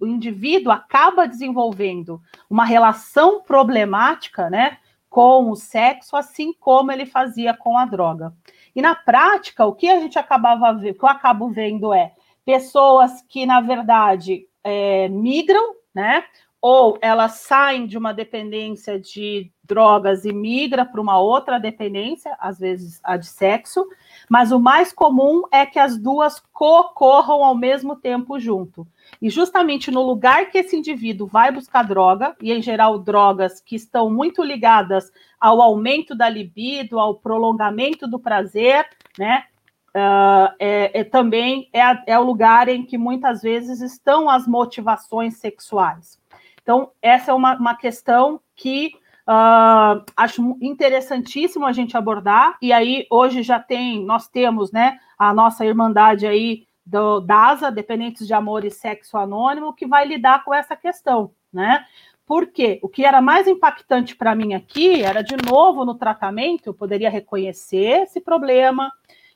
O 0.00 0.06
indivíduo 0.06 0.72
acaba 0.72 1.26
desenvolvendo 1.26 2.20
uma 2.48 2.64
relação 2.64 3.42
problemática, 3.42 4.48
né? 4.48 4.78
Com 5.10 5.50
o 5.50 5.56
sexo, 5.56 6.16
assim 6.16 6.52
como 6.52 6.92
ele 6.92 7.06
fazia 7.06 7.54
com 7.54 7.76
a 7.76 7.84
droga. 7.84 8.32
E 8.74 8.82
na 8.82 8.94
prática, 8.94 9.64
o 9.64 9.74
que 9.74 9.88
a 9.88 10.00
gente 10.00 10.18
acabava 10.18 10.72
o 10.72 10.80
que 10.80 11.02
eu 11.02 11.08
acabo 11.08 11.48
vendo 11.48 11.92
é 11.92 12.12
pessoas 12.44 13.22
que, 13.28 13.46
na 13.46 13.60
verdade, 13.60 14.46
é, 14.62 15.08
migram, 15.08 15.74
né? 15.94 16.24
Ou 16.68 16.98
elas 17.00 17.34
saem 17.42 17.86
de 17.86 17.96
uma 17.96 18.12
dependência 18.12 18.98
de 18.98 19.52
drogas 19.62 20.24
e 20.24 20.32
migra 20.32 20.84
para 20.84 21.00
uma 21.00 21.16
outra 21.16 21.60
dependência, 21.60 22.36
às 22.40 22.58
vezes 22.58 22.98
a 23.04 23.16
de 23.16 23.28
sexo, 23.28 23.86
mas 24.28 24.50
o 24.50 24.58
mais 24.58 24.92
comum 24.92 25.42
é 25.52 25.64
que 25.64 25.78
as 25.78 25.96
duas 25.96 26.42
ocorram 26.52 27.44
ao 27.44 27.54
mesmo 27.54 27.94
tempo 27.94 28.40
junto. 28.40 28.84
E 29.22 29.30
justamente 29.30 29.92
no 29.92 30.02
lugar 30.02 30.50
que 30.50 30.58
esse 30.58 30.74
indivíduo 30.74 31.28
vai 31.28 31.52
buscar 31.52 31.84
droga, 31.84 32.34
e 32.42 32.52
em 32.52 32.60
geral 32.60 32.98
drogas 32.98 33.60
que 33.60 33.76
estão 33.76 34.10
muito 34.10 34.42
ligadas 34.42 35.12
ao 35.40 35.62
aumento 35.62 36.16
da 36.16 36.28
libido, 36.28 36.98
ao 36.98 37.14
prolongamento 37.14 38.08
do 38.08 38.18
prazer, 38.18 38.88
né? 39.16 39.44
Uh, 39.90 40.52
é, 40.58 41.00
é, 41.00 41.04
também 41.04 41.70
é, 41.72 42.12
é 42.12 42.18
o 42.18 42.24
lugar 42.24 42.68
em 42.68 42.84
que 42.84 42.98
muitas 42.98 43.40
vezes 43.40 43.80
estão 43.80 44.28
as 44.28 44.48
motivações 44.48 45.38
sexuais. 45.38 46.18
Então, 46.66 46.90
essa 47.00 47.30
é 47.30 47.34
uma, 47.34 47.54
uma 47.54 47.76
questão 47.76 48.40
que 48.56 48.90
uh, 49.28 50.02
acho 50.16 50.58
interessantíssimo 50.60 51.64
a 51.64 51.70
gente 51.70 51.96
abordar. 51.96 52.58
E 52.60 52.72
aí, 52.72 53.06
hoje 53.08 53.44
já 53.44 53.60
tem, 53.60 54.04
nós 54.04 54.26
temos, 54.26 54.72
né, 54.72 54.98
a 55.16 55.32
nossa 55.32 55.64
irmandade 55.64 56.26
aí 56.26 56.66
do 56.84 57.20
DASA, 57.20 57.70
Dependentes 57.70 58.26
de 58.26 58.34
Amor 58.34 58.64
e 58.64 58.70
Sexo 58.72 59.16
Anônimo, 59.16 59.72
que 59.72 59.86
vai 59.86 60.04
lidar 60.04 60.42
com 60.42 60.52
essa 60.52 60.74
questão, 60.74 61.30
né? 61.52 61.86
Porque 62.26 62.80
o 62.82 62.88
que 62.88 63.04
era 63.04 63.20
mais 63.20 63.46
impactante 63.46 64.16
para 64.16 64.34
mim 64.34 64.52
aqui 64.52 65.04
era, 65.04 65.22
de 65.22 65.36
novo, 65.36 65.84
no 65.84 65.94
tratamento, 65.94 66.66
eu 66.66 66.74
poderia 66.74 67.08
reconhecer 67.08 68.02
esse 68.02 68.20
problema, 68.20 68.90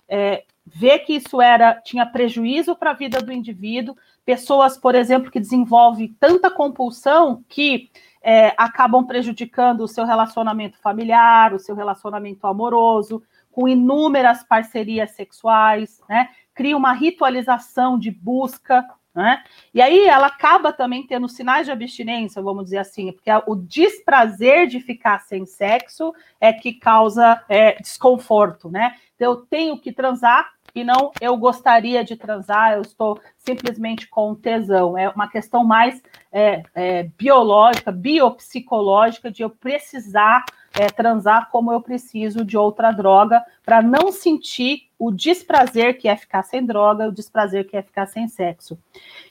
é, 0.08 0.42
ver 0.74 1.00
que 1.00 1.14
isso 1.14 1.40
era 1.40 1.74
tinha 1.74 2.06
prejuízo 2.06 2.76
para 2.76 2.90
a 2.90 2.94
vida 2.94 3.20
do 3.20 3.32
indivíduo, 3.32 3.96
pessoas, 4.24 4.78
por 4.78 4.94
exemplo, 4.94 5.30
que 5.30 5.40
desenvolvem 5.40 6.14
tanta 6.20 6.50
compulsão 6.50 7.44
que 7.48 7.90
é, 8.22 8.54
acabam 8.56 9.04
prejudicando 9.06 9.80
o 9.80 9.88
seu 9.88 10.04
relacionamento 10.04 10.78
familiar, 10.78 11.54
o 11.54 11.58
seu 11.58 11.74
relacionamento 11.74 12.46
amoroso, 12.46 13.22
com 13.50 13.66
inúmeras 13.66 14.44
parcerias 14.44 15.10
sexuais, 15.12 16.00
né? 16.08 16.28
Cria 16.54 16.76
uma 16.76 16.92
ritualização 16.92 17.98
de 17.98 18.10
busca, 18.10 18.86
né? 19.14 19.42
E 19.74 19.82
aí 19.82 20.06
ela 20.06 20.28
acaba 20.28 20.72
também 20.72 21.04
tendo 21.06 21.28
sinais 21.28 21.66
de 21.66 21.72
abstinência, 21.72 22.40
vamos 22.40 22.64
dizer 22.64 22.78
assim, 22.78 23.12
porque 23.12 23.30
o 23.46 23.56
desprazer 23.56 24.68
de 24.68 24.80
ficar 24.80 25.20
sem 25.20 25.44
sexo 25.46 26.12
é 26.40 26.52
que 26.52 26.74
causa 26.74 27.42
é, 27.48 27.80
desconforto, 27.80 28.70
né? 28.70 28.94
Então 29.16 29.32
eu 29.32 29.36
tenho 29.36 29.78
que 29.78 29.92
transar, 29.92 30.52
e 30.74 30.84
não 30.84 31.12
eu 31.20 31.36
gostaria 31.36 32.04
de 32.04 32.16
transar, 32.16 32.74
eu 32.74 32.82
estou 32.82 33.20
simplesmente 33.38 34.08
com 34.08 34.34
tesão. 34.34 34.96
É 34.96 35.08
uma 35.08 35.28
questão 35.28 35.64
mais 35.64 36.02
é, 36.32 36.62
é, 36.74 37.02
biológica, 37.16 37.90
biopsicológica, 37.90 39.30
de 39.30 39.42
eu 39.42 39.50
precisar 39.50 40.44
é, 40.78 40.86
transar 40.86 41.50
como 41.50 41.72
eu 41.72 41.80
preciso 41.80 42.44
de 42.44 42.56
outra 42.56 42.92
droga 42.92 43.44
para 43.64 43.82
não 43.82 44.12
sentir 44.12 44.88
o 44.98 45.10
desprazer 45.10 45.98
que 45.98 46.06
é 46.08 46.16
ficar 46.16 46.42
sem 46.42 46.64
droga, 46.64 47.08
o 47.08 47.12
desprazer 47.12 47.66
que 47.66 47.76
é 47.76 47.82
ficar 47.82 48.06
sem 48.06 48.28
sexo. 48.28 48.78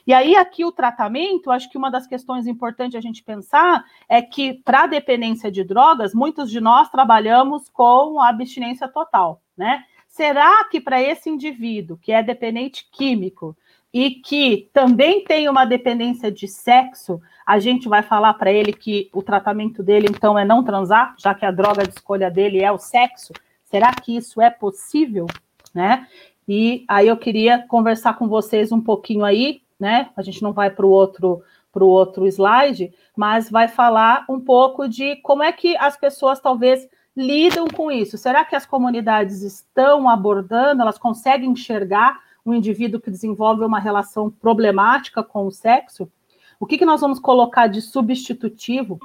E 0.06 0.12
aí, 0.12 0.34
aqui, 0.34 0.64
o 0.64 0.72
tratamento, 0.72 1.50
acho 1.50 1.70
que 1.70 1.78
uma 1.78 1.90
das 1.90 2.06
questões 2.06 2.46
importantes 2.46 2.96
a 2.96 3.00
gente 3.00 3.22
pensar 3.22 3.84
é 4.08 4.20
que, 4.20 4.54
para 4.64 4.88
dependência 4.88 5.50
de 5.50 5.62
drogas, 5.62 6.12
muitos 6.12 6.50
de 6.50 6.60
nós 6.60 6.90
trabalhamos 6.90 7.68
com 7.68 8.20
a 8.20 8.28
abstinência 8.28 8.88
total, 8.88 9.40
né? 9.56 9.84
Será 10.10 10.64
que 10.64 10.80
para 10.80 11.00
esse 11.00 11.30
indivíduo 11.30 11.96
que 11.96 12.10
é 12.10 12.20
dependente 12.20 12.86
químico 12.90 13.56
e 13.94 14.10
que 14.10 14.68
também 14.72 15.22
tem 15.22 15.48
uma 15.48 15.64
dependência 15.64 16.32
de 16.32 16.48
sexo, 16.48 17.22
a 17.46 17.60
gente 17.60 17.88
vai 17.88 18.02
falar 18.02 18.34
para 18.34 18.52
ele 18.52 18.72
que 18.72 19.08
o 19.12 19.22
tratamento 19.22 19.84
dele 19.84 20.08
então 20.10 20.36
é 20.36 20.44
não 20.44 20.64
transar, 20.64 21.14
já 21.16 21.32
que 21.32 21.46
a 21.46 21.52
droga 21.52 21.84
de 21.84 21.90
escolha 21.90 22.28
dele 22.28 22.60
é 22.60 22.70
o 22.72 22.76
sexo? 22.76 23.32
Será 23.64 23.92
que 23.92 24.16
isso 24.16 24.42
é 24.42 24.50
possível, 24.50 25.26
né? 25.72 26.08
E 26.46 26.84
aí 26.88 27.06
eu 27.06 27.16
queria 27.16 27.64
conversar 27.68 28.14
com 28.14 28.26
vocês 28.28 28.72
um 28.72 28.80
pouquinho 28.80 29.24
aí, 29.24 29.62
né? 29.78 30.10
A 30.16 30.22
gente 30.22 30.42
não 30.42 30.52
vai 30.52 30.70
para 30.70 30.84
o 30.84 30.90
outro 30.90 31.40
para 31.72 31.84
o 31.84 31.88
outro 31.88 32.26
slide, 32.26 32.92
mas 33.16 33.48
vai 33.48 33.68
falar 33.68 34.24
um 34.28 34.40
pouco 34.40 34.88
de 34.88 35.14
como 35.22 35.44
é 35.44 35.52
que 35.52 35.76
as 35.76 35.96
pessoas 35.96 36.40
talvez 36.40 36.88
lidam 37.20 37.68
com 37.68 37.90
isso. 37.90 38.16
Será 38.16 38.44
que 38.44 38.56
as 38.56 38.64
comunidades 38.64 39.42
estão 39.42 40.08
abordando, 40.08 40.82
elas 40.82 40.98
conseguem 40.98 41.50
enxergar 41.50 42.20
um 42.44 42.54
indivíduo 42.54 43.00
que 43.00 43.10
desenvolve 43.10 43.64
uma 43.64 43.78
relação 43.78 44.30
problemática 44.30 45.22
com 45.22 45.46
o 45.46 45.50
sexo? 45.50 46.10
O 46.58 46.66
que, 46.66 46.78
que 46.78 46.84
nós 46.84 47.00
vamos 47.00 47.18
colocar 47.18 47.66
de 47.66 47.82
substitutivo? 47.82 48.98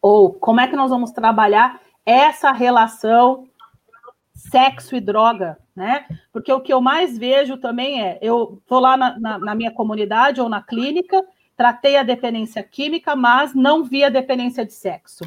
Ou 0.00 0.32
como 0.32 0.60
é 0.60 0.68
que 0.68 0.76
nós 0.76 0.90
vamos 0.90 1.10
trabalhar 1.10 1.80
essa 2.04 2.52
relação 2.52 3.48
sexo 4.34 4.94
e 4.94 5.00
droga, 5.00 5.58
né? 5.74 6.06
Porque 6.32 6.52
o 6.52 6.60
que 6.60 6.72
eu 6.72 6.80
mais 6.80 7.16
vejo 7.16 7.56
também 7.56 8.02
é, 8.02 8.18
eu 8.20 8.58
estou 8.60 8.80
lá 8.80 8.96
na, 8.96 9.18
na, 9.18 9.38
na, 9.38 9.54
minha 9.54 9.70
comunidade 9.70 10.40
ou 10.40 10.48
na 10.48 10.60
clínica, 10.60 11.24
tratei 11.56 11.96
a 11.96 12.02
dependência 12.02 12.62
química, 12.62 13.16
mas 13.16 13.54
não 13.54 13.84
vi 13.84 14.04
a 14.04 14.10
dependência 14.10 14.66
de 14.66 14.72
sexo. 14.74 15.24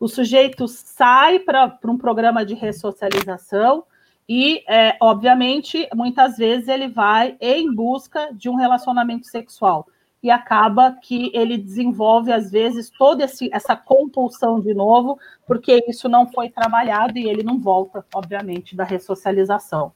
O 0.00 0.08
sujeito 0.08 0.66
sai 0.66 1.38
para 1.38 1.78
um 1.84 1.98
programa 1.98 2.44
de 2.44 2.54
ressocialização, 2.54 3.84
e, 4.32 4.62
é, 4.68 4.96
obviamente, 5.00 5.88
muitas 5.92 6.36
vezes 6.36 6.68
ele 6.68 6.86
vai 6.86 7.36
em 7.40 7.74
busca 7.74 8.32
de 8.32 8.48
um 8.48 8.54
relacionamento 8.54 9.26
sexual 9.26 9.88
e 10.22 10.30
acaba 10.30 10.92
que 10.92 11.32
ele 11.34 11.58
desenvolve, 11.58 12.30
às 12.30 12.48
vezes, 12.48 12.90
toda 12.90 13.24
essa 13.24 13.74
compulsão 13.74 14.60
de 14.60 14.72
novo, 14.72 15.18
porque 15.48 15.84
isso 15.88 16.08
não 16.08 16.30
foi 16.30 16.48
trabalhado 16.48 17.18
e 17.18 17.28
ele 17.28 17.42
não 17.42 17.58
volta, 17.58 18.06
obviamente, 18.14 18.76
da 18.76 18.84
ressocialização. 18.84 19.92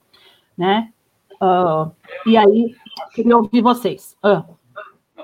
Né? 0.58 0.92
Uh, 1.34 1.92
e 2.26 2.36
aí, 2.36 2.74
queria 3.14 3.36
ouvir 3.36 3.62
vocês. 3.62 4.16
Uh. 4.24 4.42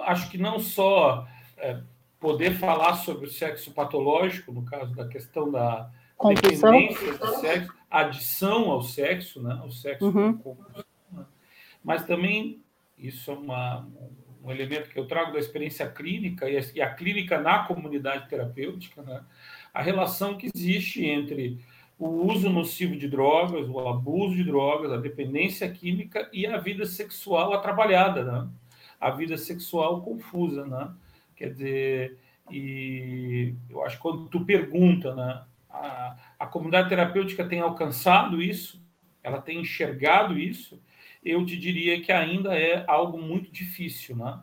Acho 0.02 0.30
que 0.30 0.38
não 0.38 0.60
só 0.60 1.26
é, 1.58 1.78
poder 2.20 2.59
falar 2.59 2.96
sobre 2.96 3.26
o 3.26 3.30
sexo 3.30 3.72
patológico, 3.72 4.52
no 4.52 4.62
caso 4.62 4.94
da 4.94 5.09
questão 5.09 5.50
da 5.50 5.90
compulsão, 6.16 6.70
dependência 6.70 7.18
do 7.18 7.40
sexo, 7.40 7.74
adição 7.90 8.70
ao 8.70 8.83
sexo, 8.83 9.42
né? 9.42 9.61
O 9.64 9.70
sexo 9.70 10.06
uhum. 10.06 10.37
compulsão, 10.37 10.85
né? 11.11 11.24
mas 11.83 12.04
também 12.04 12.62
isso 12.98 13.30
é 13.30 13.35
uma, 13.35 13.88
um 14.44 14.50
elemento 14.50 14.90
que 14.90 14.98
eu 14.98 15.06
trago 15.06 15.33
da 15.33 15.38
experiência 15.38 15.90
clínica 15.90 16.48
e 16.48 16.59
a, 16.59 16.61
e 16.74 16.83
a 16.83 16.94
clínica 16.94 17.40
na 17.40 17.64
comunidade 17.64 18.28
terapêutica, 18.28 19.02
né? 19.02 19.24
A 19.72 19.80
relação 19.80 20.37
que 20.37 20.50
existe 20.54 21.06
entre 21.06 21.59
o 21.98 22.09
uso 22.09 22.50
nocivo 22.50 22.96
de 22.96 23.09
drogas, 23.09 23.68
o 23.68 23.78
abuso 23.88 24.35
de 24.35 24.44
drogas, 24.44 24.92
a 24.92 24.96
dependência 24.96 25.70
química 25.70 26.28
e 26.33 26.46
a 26.46 26.59
vida 26.59 26.85
sexual 26.85 27.54
atrapalhada, 27.54 28.24
né? 28.24 28.48
A 29.00 29.11
vida 29.11 29.38
sexual 29.38 30.02
confusa, 30.02 30.66
né? 30.66 30.90
Quer 31.40 31.53
dizer, 31.53 32.18
e 32.50 33.55
eu 33.70 33.83
acho 33.83 33.96
que 33.96 34.03
quando 34.03 34.29
tu 34.29 34.44
pergunta, 34.44 35.14
né? 35.14 35.42
a, 35.70 36.16
a 36.38 36.46
comunidade 36.46 36.90
terapêutica 36.90 37.48
tem 37.48 37.61
alcançado 37.61 38.42
isso, 38.42 38.79
ela 39.22 39.40
tem 39.40 39.61
enxergado 39.61 40.38
isso, 40.38 40.79
eu 41.24 41.42
te 41.46 41.57
diria 41.57 41.98
que 42.03 42.12
ainda 42.12 42.55
é 42.55 42.85
algo 42.87 43.16
muito 43.16 43.50
difícil, 43.50 44.16
né? 44.16 44.38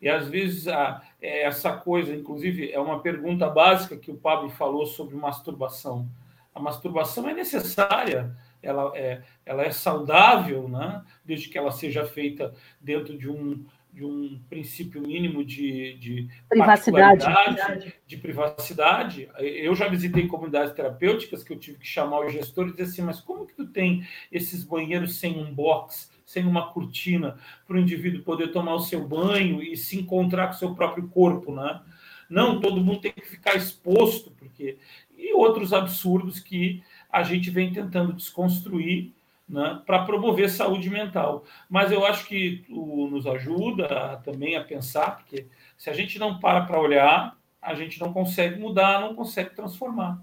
E 0.00 0.08
às 0.08 0.28
vezes 0.28 0.68
a, 0.68 1.02
é 1.20 1.42
essa 1.42 1.72
coisa, 1.72 2.14
inclusive, 2.14 2.70
é 2.70 2.78
uma 2.78 3.00
pergunta 3.00 3.50
básica 3.50 3.96
que 3.96 4.12
o 4.12 4.16
Pablo 4.16 4.48
falou 4.48 4.86
sobre 4.86 5.16
masturbação. 5.16 6.08
A 6.54 6.60
masturbação 6.60 7.28
é 7.28 7.34
necessária, 7.34 8.36
ela 8.62 8.92
é, 8.94 9.22
ela 9.44 9.64
é 9.64 9.72
saudável, 9.72 10.68
né? 10.68 11.02
desde 11.24 11.48
que 11.48 11.58
ela 11.58 11.72
seja 11.72 12.06
feita 12.06 12.54
dentro 12.80 13.18
de 13.18 13.28
um, 13.28 13.66
de 13.96 14.04
um 14.04 14.38
princípio 14.50 15.00
mínimo 15.00 15.42
de, 15.42 15.94
de 15.94 16.28
privacidade. 16.50 17.94
de 18.06 18.16
privacidade. 18.18 19.28
Eu 19.38 19.74
já 19.74 19.88
visitei 19.88 20.26
comunidades 20.26 20.74
terapêuticas 20.74 21.42
que 21.42 21.50
eu 21.54 21.58
tive 21.58 21.78
que 21.78 21.86
chamar 21.86 22.20
o 22.20 22.28
gestor 22.28 22.68
e 22.68 22.72
dizer 22.72 22.82
assim, 22.82 23.00
mas 23.00 23.22
como 23.22 23.46
que 23.46 23.54
tu 23.54 23.66
tem 23.66 24.06
esses 24.30 24.62
banheiros 24.62 25.16
sem 25.16 25.42
um 25.42 25.50
box, 25.50 26.12
sem 26.26 26.44
uma 26.44 26.74
cortina, 26.74 27.38
para 27.66 27.78
o 27.78 27.80
indivíduo 27.80 28.22
poder 28.22 28.48
tomar 28.48 28.74
o 28.74 28.80
seu 28.80 29.08
banho 29.08 29.62
e 29.62 29.74
se 29.78 29.98
encontrar 29.98 30.48
com 30.48 30.52
o 30.52 30.58
seu 30.58 30.74
próprio 30.74 31.08
corpo, 31.08 31.54
né? 31.54 31.80
Não, 32.28 32.60
todo 32.60 32.84
mundo 32.84 33.00
tem 33.00 33.12
que 33.12 33.26
ficar 33.26 33.54
exposto, 33.54 34.30
porque... 34.32 34.76
E 35.16 35.32
outros 35.32 35.72
absurdos 35.72 36.38
que 36.38 36.82
a 37.10 37.22
gente 37.22 37.48
vem 37.48 37.72
tentando 37.72 38.12
desconstruir 38.12 39.15
né, 39.48 39.80
para 39.86 40.04
promover 40.04 40.50
saúde 40.50 40.90
mental. 40.90 41.44
Mas 41.68 41.92
eu 41.92 42.04
acho 42.04 42.26
que 42.26 42.64
nos 42.68 43.26
ajuda 43.26 44.20
também 44.24 44.56
a 44.56 44.64
pensar, 44.64 45.18
porque 45.18 45.46
se 45.76 45.88
a 45.88 45.92
gente 45.92 46.18
não 46.18 46.38
para 46.38 46.62
para 46.62 46.80
olhar, 46.80 47.36
a 47.62 47.74
gente 47.74 48.00
não 48.00 48.12
consegue 48.12 48.58
mudar, 48.58 49.00
não 49.00 49.14
consegue 49.14 49.50
transformar. 49.50 50.20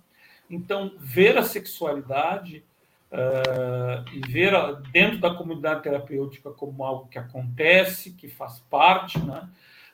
Então, 0.49 0.93
ver 0.99 1.37
a 1.37 1.43
sexualidade 1.43 2.63
uh, 3.11 4.09
e 4.13 4.19
ver 4.31 4.53
a, 4.53 4.71
dentro 4.71 5.19
da 5.19 5.33
comunidade 5.33 5.83
terapêutica 5.83 6.51
como 6.51 6.83
algo 6.83 7.07
que 7.07 7.17
acontece, 7.17 8.13
que 8.13 8.27
faz 8.27 8.59
parte, 8.69 9.19
né, 9.19 9.47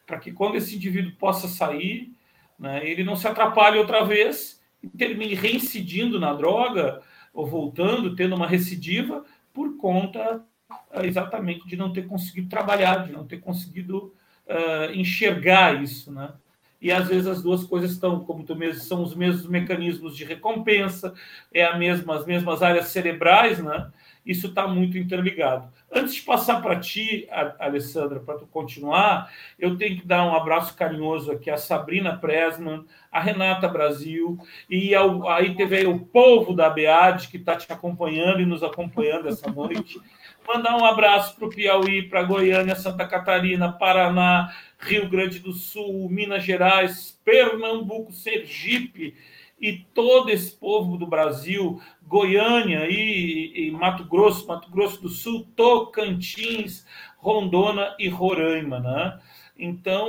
para 0.06 0.20
que 0.20 0.32
quando 0.32 0.56
esse 0.56 0.76
indivíduo 0.76 1.14
possa 1.20 1.48
sair, 1.48 2.12
né, 2.58 2.88
ele 2.88 3.04
não 3.04 3.16
se 3.16 3.28
atrapalhe 3.28 3.78
outra 3.78 4.04
vez 4.04 4.62
e 4.82 4.88
termine 4.88 5.36
reincidindo 5.36 6.20
na 6.20 6.34
droga 6.34 7.02
ou 7.40 7.48
voltando, 7.48 8.16
tendo 8.16 8.36
uma 8.36 8.46
recidiva, 8.46 9.24
por 9.54 9.78
conta 9.78 10.44
uh, 10.70 11.02
exatamente 11.04 11.66
de 11.66 11.78
não 11.78 11.94
ter 11.94 12.06
conseguido 12.06 12.50
trabalhar, 12.50 13.06
de 13.06 13.14
não 13.14 13.26
ter 13.26 13.40
conseguido 13.40 14.14
uh, 14.46 14.94
enxergar 14.94 15.82
isso, 15.82 16.12
né? 16.12 16.34
E 16.82 16.92
às 16.92 17.08
vezes 17.08 17.28
as 17.28 17.42
duas 17.42 17.64
coisas 17.64 17.92
estão, 17.92 18.22
como 18.22 18.44
tu 18.44 18.56
mesmo, 18.56 18.82
são 18.82 19.04
os 19.04 19.14
mesmos 19.14 19.48
mecanismos 19.48 20.16
de 20.16 20.24
recompensa, 20.24 21.14
é 21.54 21.66
a 21.66 21.78
mesma, 21.78 22.16
as 22.16 22.26
mesmas 22.26 22.64
áreas 22.64 22.88
cerebrais, 22.88 23.60
né? 23.60 23.92
Isso 24.26 24.48
está 24.48 24.68
muito 24.68 24.98
interligado. 24.98 25.68
Antes 25.92 26.16
de 26.16 26.22
passar 26.22 26.62
para 26.62 26.80
ti, 26.80 27.28
Alessandra, 27.58 28.20
para 28.20 28.38
tu 28.38 28.46
continuar, 28.46 29.32
eu 29.58 29.76
tenho 29.76 30.00
que 30.00 30.06
dar 30.06 30.24
um 30.26 30.36
abraço 30.36 30.76
carinhoso 30.76 31.32
aqui 31.32 31.50
à 31.50 31.58
Sabrina 31.58 32.16
Presman, 32.16 32.86
a 33.12 33.20
Renata 33.20 33.68
Brasil, 33.68 34.38
e 34.70 34.94
ao, 34.94 35.28
aí 35.28 35.56
teve 35.56 35.78
aí 35.78 35.88
o 35.88 36.00
povo 36.00 36.54
da 36.54 36.70
BEAD 36.70 37.30
que 37.30 37.38
está 37.38 37.56
te 37.56 37.72
acompanhando 37.72 38.40
e 38.40 38.46
nos 38.46 38.62
acompanhando 38.62 39.28
essa 39.28 39.50
noite. 39.50 40.00
Mandar 40.48 40.76
um 40.78 40.86
abraço 40.86 41.36
para 41.36 41.46
o 41.46 41.50
Piauí, 41.50 42.04
para 42.04 42.24
Goiânia, 42.24 42.76
Santa 42.76 43.06
Catarina, 43.06 43.72
Paraná, 43.72 44.54
Rio 44.80 45.08
Grande 45.10 45.40
do 45.40 45.54
Sul, 45.54 46.10
Minas 46.10 46.44
Gerais, 46.44 47.20
Pernambuco, 47.24 48.12
Sergipe 48.12 49.16
e 49.62 49.78
todo 49.94 50.30
esse 50.30 50.52
povo 50.52 50.98
do 50.98 51.06
Brasil, 51.06 51.82
Goiânia 52.02 52.88
e, 52.90 53.68
e, 53.68 53.72
Mato 53.72 54.06
Grosso, 54.06 54.48
Mato 54.48 54.72
Grosso 54.72 55.02
do 55.02 55.10
Sul, 55.10 55.46
Tocantins, 55.56 56.86
Rondônia 57.18 57.94
e 58.00 58.08
Roraima, 58.08 58.80
né? 58.80 59.20
Então, 59.58 60.08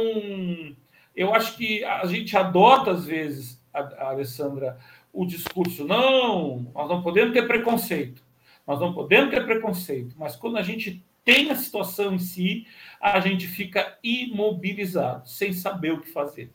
eu 1.16 1.34
acho 1.34 1.56
que 1.56 1.84
a 1.84 2.06
gente 2.06 2.36
adota 2.36 2.92
às 2.92 3.04
vezes, 3.04 3.60
a, 3.74 3.80
a 3.80 4.08
Alessandra, 4.10 4.78
o 5.12 5.26
discurso, 5.26 5.84
não, 5.84 6.70
nós 6.72 6.88
não 6.88 7.02
podemos 7.02 7.32
ter 7.32 7.46
preconceito, 7.48 8.22
nós 8.70 8.78
não 8.78 8.92
podemos 8.92 9.30
ter 9.30 9.44
preconceito, 9.44 10.14
mas 10.16 10.36
quando 10.36 10.56
a 10.56 10.62
gente 10.62 11.04
tem 11.24 11.50
a 11.50 11.56
situação 11.56 12.14
em 12.14 12.20
si, 12.20 12.68
a 13.00 13.18
gente 13.18 13.48
fica 13.48 13.98
imobilizado, 14.00 15.28
sem 15.28 15.52
saber 15.52 15.90
o 15.90 16.00
que 16.00 16.08
fazer. 16.08 16.52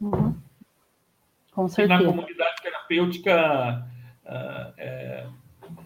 Uhum. 0.00 0.34
Com 1.52 1.68
certeza. 1.68 2.00
E 2.00 2.06
na 2.06 2.10
comunidade 2.10 2.62
terapêutica, 2.62 3.86
uh, 4.24 4.72
é, 4.78 5.26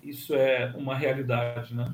isso 0.05 0.37
é 0.37 0.73
uma 0.77 0.95
realidade, 0.95 1.75
né? 1.75 1.93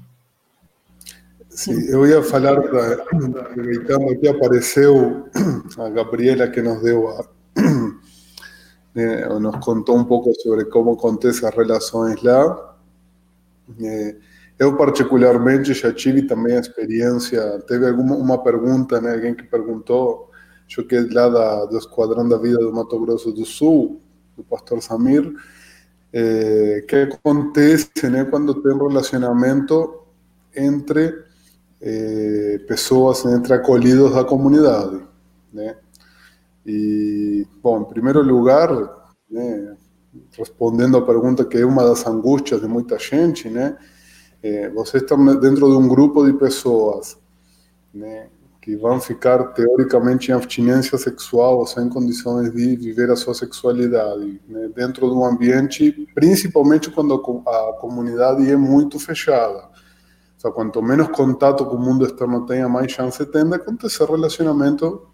Sim, 1.48 1.88
eu 1.88 2.06
ia 2.06 2.22
falar, 2.22 2.58
aproveitando 2.58 4.10
aqui, 4.10 4.28
apareceu 4.28 5.30
a 5.78 5.88
Gabriela 5.88 6.46
que 6.46 6.60
nos 6.60 6.82
deu 6.82 7.08
a, 7.08 7.26
né, 8.94 9.26
nos 9.40 9.64
contou 9.64 9.96
um 9.96 10.04
pouco 10.04 10.30
sobre 10.42 10.66
como 10.66 10.92
acontecem 10.92 11.48
as 11.48 11.54
relações 11.54 12.22
lá. 12.22 12.71
É, 13.80 14.16
eu, 14.58 14.76
particularmente, 14.76 15.74
já 15.74 15.92
tive 15.92 16.22
também 16.22 16.56
a 16.56 16.60
experiência. 16.60 17.58
Teve 17.66 17.88
alguma 17.88 18.14
uma 18.16 18.42
pergunta, 18.42 19.00
né, 19.00 19.14
alguém 19.14 19.34
que 19.34 19.42
perguntou, 19.42 20.30
acho 20.66 20.84
que 20.84 20.94
é 20.94 21.06
lá 21.10 21.28
da, 21.28 21.64
do 21.66 21.78
Esquadrão 21.78 22.28
da 22.28 22.36
Vida 22.36 22.58
do 22.58 22.72
Mato 22.72 22.98
Grosso 23.00 23.32
do 23.32 23.44
Sul, 23.44 24.00
do 24.36 24.44
pastor 24.44 24.80
Samir, 24.82 25.32
é, 26.12 26.84
que 26.86 26.96
acontece 26.96 27.90
né, 28.10 28.24
quando 28.24 28.54
tem 28.62 28.76
relacionamento 28.76 30.02
entre 30.54 31.24
é, 31.80 32.58
pessoas, 32.68 33.24
entre 33.24 33.54
acolhidos 33.54 34.14
da 34.14 34.24
comunidade. 34.24 35.00
Né? 35.52 35.76
E, 36.64 37.46
bom, 37.62 37.82
em 37.82 37.84
primeiro 37.84 38.22
lugar, 38.22 38.70
né, 39.30 39.76
respondendo 40.36 40.96
à 40.96 41.02
pergunta 41.02 41.44
que 41.44 41.58
é 41.58 41.64
uma 41.64 41.84
das 41.84 42.06
angústias 42.06 42.60
de 42.60 42.68
muita 42.68 42.98
gente, 42.98 43.48
né? 43.48 43.76
É, 44.42 44.72
está 44.94 45.16
dentro 45.16 45.70
de 45.70 45.76
um 45.76 45.86
grupo 45.86 46.24
de 46.24 46.32
pessoas, 46.32 47.16
né? 47.92 48.28
Que 48.60 48.76
vão 48.76 49.00
ficar 49.00 49.42
teoricamente 49.52 50.30
em 50.30 50.34
abstinência 50.34 50.96
sexual 50.98 51.58
ou 51.58 51.66
sem 51.66 51.88
condições 51.88 52.52
de 52.52 52.76
viver 52.76 53.10
a 53.10 53.16
sua 53.16 53.34
sexualidade, 53.34 54.40
né? 54.48 54.68
Dentro 54.74 55.08
de 55.08 55.14
um 55.14 55.24
ambiente, 55.24 56.08
principalmente 56.14 56.90
quando 56.90 57.14
a 57.14 57.72
comunidade 57.80 58.50
é 58.50 58.56
muito 58.56 58.98
fechada. 58.98 59.70
O 60.36 60.40
sea, 60.42 60.50
quanto 60.50 60.82
menos 60.82 61.08
contato 61.08 61.64
com 61.64 61.76
o 61.76 61.80
mundo 61.80 62.04
externo 62.04 62.44
tenha, 62.44 62.68
mais 62.68 62.90
chance 62.90 63.24
tem 63.26 63.48
de 63.48 63.54
acontecer 63.54 64.04
relacionamento 64.04 65.06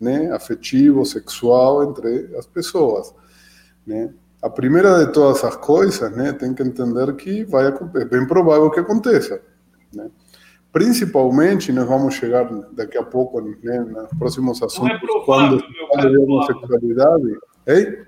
né, 0.00 0.30
afetivo, 0.30 1.04
sexual 1.04 1.82
entre 1.82 2.36
as 2.36 2.46
pessoas. 2.46 3.12
Né? 3.84 4.12
A 4.42 4.48
primeira 4.48 5.04
de 5.04 5.12
todas 5.12 5.42
as 5.42 5.56
coisas, 5.56 6.14
né, 6.16 6.32
tem 6.32 6.54
que 6.54 6.62
entender 6.62 7.14
que 7.16 7.44
vai, 7.44 7.66
é 7.66 8.04
bem 8.04 8.26
provável 8.26 8.70
que 8.70 8.80
aconteça. 8.80 9.42
Né? 9.92 10.08
Principalmente, 10.72 11.72
nós 11.72 11.88
vamos 11.88 12.14
chegar 12.14 12.44
daqui 12.72 12.96
a 12.96 13.02
pouco 13.02 13.40
né, 13.40 13.80
nos 13.80 14.10
próximos 14.18 14.62
assuntos. 14.62 14.88
Não 14.88 14.96
é 14.96 14.98
provável, 14.98 15.58
quando 15.58 16.02
fala 16.02 16.10
de 16.10 16.18
homossexualidade. 16.18 17.38
Ei? 17.66 18.04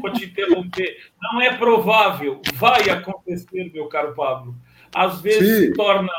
Vou 0.00 0.12
te 0.12 0.26
interromper. 0.26 0.96
Não 1.20 1.40
é 1.40 1.56
provável, 1.56 2.40
vai 2.54 2.88
acontecer, 2.90 3.70
meu 3.72 3.88
caro 3.88 4.14
Pablo. 4.14 4.54
Às 4.94 5.20
vezes 5.20 5.48
Sim. 5.48 5.66
se 5.66 5.72
torna 5.72 6.12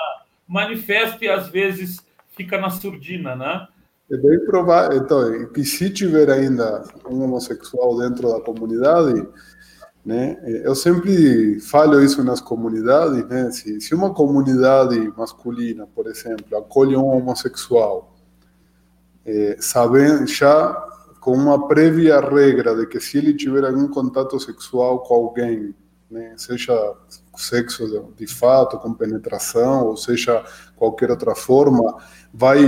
manifesto 0.48 1.24
e 1.24 1.30
às 1.30 1.48
vezes 1.48 2.06
fica 2.36 2.58
na 2.58 2.70
surdina, 2.70 3.36
né? 3.36 3.68
É 4.12 4.18
bem 4.18 4.46
provável. 4.46 4.98
Então, 4.98 5.48
que 5.48 5.64
se 5.64 5.90
tiver 5.90 6.30
ainda 6.30 6.84
um 7.10 7.24
homossexual 7.24 7.98
dentro 7.98 8.30
da 8.30 8.42
comunidade, 8.42 9.28
né? 10.06 10.38
Eu 10.64 10.76
sempre 10.76 11.60
falo 11.62 12.02
isso 12.02 12.24
nas 12.24 12.42
comunidades, 12.42 13.26
né? 13.28 13.50
Se, 13.52 13.80
se 13.80 13.96
uma 13.96 14.14
comunidade 14.14 15.00
masculina, 15.16 15.88
por 15.88 16.08
exemplo, 16.08 16.58
acolhe 16.58 16.96
um 16.96 17.06
homossexual, 17.06 18.14
é, 19.26 19.56
sabem 19.60 20.28
já 20.28 20.74
com 21.22 21.32
uma 21.32 21.70
prévia 21.70 22.20
regra 22.20 22.76
de 22.76 22.86
que 22.86 23.00
se 23.00 23.18
ele 23.18 23.34
tiver 23.34 23.64
algum 23.64 23.88
contato 23.88 24.38
sexual 24.42 25.00
com 25.00 25.14
alguém, 25.14 25.74
né, 26.14 26.36
seja 26.38 26.94
sexo 27.36 28.14
de 28.16 28.28
fato, 28.28 28.78
com 28.78 28.94
penetração, 28.94 29.88
ou 29.88 29.98
seja, 29.98 30.44
qualquer 30.76 31.10
outra 31.10 31.34
forma, 31.34 31.98
vai 32.32 32.60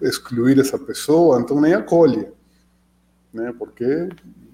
excluir 0.00 0.58
essa 0.60 0.78
pessoa, 0.78 1.40
então 1.40 1.60
nem 1.60 1.74
acolhe, 1.74 2.28
né? 3.32 3.52
Porque 3.58 4.08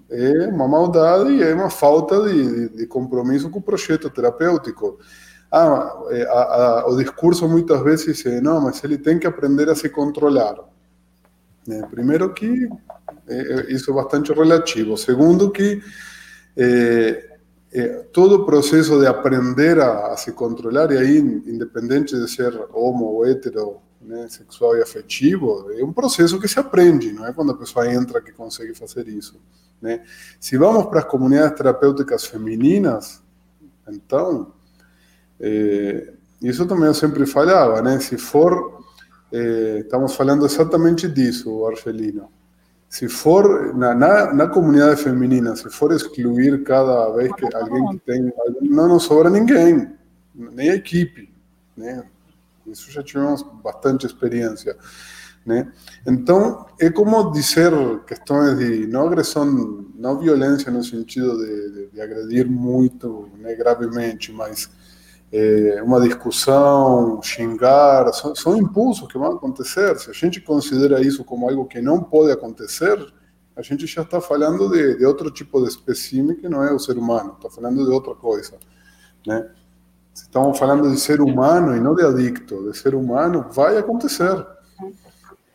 é 0.09 0.47
uma 0.47 0.67
maldade 0.67 1.33
e 1.33 1.43
é 1.43 1.53
uma 1.53 1.69
falta 1.69 2.27
de, 2.27 2.69
de 2.69 2.87
compromisso 2.87 3.49
com 3.49 3.59
o 3.59 3.61
projeto 3.61 4.09
terapêutico. 4.09 4.99
Ah, 5.51 6.01
é, 6.09 6.23
a, 6.23 6.81
a, 6.81 6.87
o 6.87 6.97
discurso 6.97 7.47
muitas 7.47 7.81
vezes 7.83 8.25
é, 8.25 8.41
não, 8.41 8.59
mas 8.59 8.83
ele 8.83 8.97
tem 8.97 9.19
que 9.19 9.27
aprender 9.27 9.69
a 9.69 9.75
se 9.75 9.87
controlar. 9.89 10.55
Né? 11.67 11.85
Primeiro 11.91 12.33
que 12.33 12.67
é, 13.27 13.37
é 13.37 13.71
isso 13.71 13.91
é 13.91 13.93
bastante 13.93 14.33
relativo. 14.33 14.97
Segundo 14.97 15.51
que 15.51 15.81
é, 16.57 17.30
eh, 17.73 18.05
todo 18.11 18.35
o 18.35 18.45
processo 18.45 18.99
de 18.99 19.07
aprender 19.07 19.79
a, 19.79 20.13
a, 20.13 20.17
se 20.17 20.33
controlar, 20.33 20.91
e 20.91 20.97
aí, 20.97 21.17
independente 21.17 22.15
de 22.19 22.29
ser 22.29 22.53
homo 22.73 23.05
ou 23.05 23.25
hétero, 23.25 23.77
né, 24.01 24.27
sexual 24.27 24.75
e 24.75 24.81
afetivo, 24.81 25.71
é 25.71 25.83
um 25.83 25.93
processo 25.93 26.39
que 26.39 26.47
se 26.47 26.59
aprende, 26.59 27.13
não 27.13 27.25
é 27.25 27.31
quando 27.31 27.51
a 27.51 27.57
pessoa 27.57 27.91
entra 27.91 28.21
que 28.21 28.31
consegue 28.31 28.73
fazer 28.73 29.07
isso. 29.07 29.39
Né? 29.81 30.03
Se 30.39 30.57
vamos 30.57 30.87
para 30.87 30.99
as 30.99 31.05
comunidades 31.05 31.57
terapêuticas 31.57 32.25
femininas, 32.25 33.21
então, 33.87 34.53
eh, 35.39 36.13
isso 36.41 36.65
também 36.65 36.87
eu 36.87 36.93
sempre 36.93 37.25
falava, 37.25 37.81
né? 37.81 37.99
Se 37.99 38.17
for, 38.17 38.83
eh, 39.31 39.79
estamos 39.81 40.15
falando 40.15 40.45
exatamente 40.45 41.07
disso, 41.07 41.65
Argelino 41.65 42.29
se 42.91 43.07
for 43.07 43.73
na, 43.73 43.95
na, 43.95 44.33
na, 44.33 44.47
comunidade 44.49 45.01
feminina, 45.01 45.55
se 45.55 45.69
for 45.69 45.93
excluir 45.93 46.61
cada 46.63 47.09
vez 47.11 47.31
que 47.35 47.45
alguém 47.55 47.87
que 47.91 47.99
tem, 47.99 48.33
não 48.63 48.89
nos 48.89 49.03
sobra 49.03 49.29
ninguém, 49.29 49.95
nem 50.35 50.71
a 50.71 50.75
equipe, 50.75 51.33
né? 51.77 52.03
Isso 52.67 52.91
já 52.91 53.01
tivemos 53.01 53.43
bastante 53.63 54.05
experiência, 54.05 54.75
né? 55.45 55.71
Então, 56.05 56.65
é 56.81 56.89
como 56.89 57.31
dizer 57.31 57.71
questões 58.05 58.59
de 58.59 58.85
não 58.87 59.07
agressão, 59.07 59.85
não 59.95 60.19
violência 60.19 60.69
no 60.69 60.83
sentido 60.83 61.37
de, 61.37 61.71
de, 61.71 61.87
de 61.91 62.01
agredir 62.01 62.45
muito, 62.45 63.29
né, 63.37 63.55
gravemente, 63.55 64.33
mas 64.33 64.69
é, 65.31 65.81
uma 65.81 66.01
discussão, 66.01 67.21
xingar, 67.21 68.11
são, 68.13 68.35
são, 68.35 68.57
impulsos 68.57 69.07
que 69.07 69.17
vão 69.17 69.31
acontecer. 69.31 69.97
Se 69.97 70.09
a 70.09 70.13
gente 70.13 70.41
considera 70.41 71.01
isso 71.01 71.23
como 71.23 71.49
algo 71.49 71.65
que 71.65 71.81
não 71.81 72.03
pode 72.03 72.31
acontecer, 72.31 72.97
a 73.55 73.61
gente 73.61 73.87
já 73.87 74.01
está 74.01 74.19
falando 74.19 74.69
de, 74.69 74.97
de 74.97 75.05
outro 75.05 75.31
tipo 75.31 75.61
de 75.61 75.69
espécime 75.69 76.35
que 76.35 76.49
não 76.49 76.63
é 76.63 76.73
o 76.73 76.79
ser 76.79 76.97
humano, 76.97 77.33
está 77.37 77.49
falando 77.49 77.85
de 77.85 77.91
outra 77.91 78.13
coisa, 78.13 78.57
né? 79.25 79.49
Se 80.13 80.23
estamos 80.23 80.59
falando 80.59 80.91
de 80.91 80.99
ser 80.99 81.21
humano 81.21 81.75
e 81.75 81.79
não 81.79 81.95
de 81.95 82.03
adicto, 82.03 82.69
de 82.69 82.77
ser 82.77 82.93
humano, 82.93 83.45
vai 83.49 83.77
acontecer. 83.77 84.45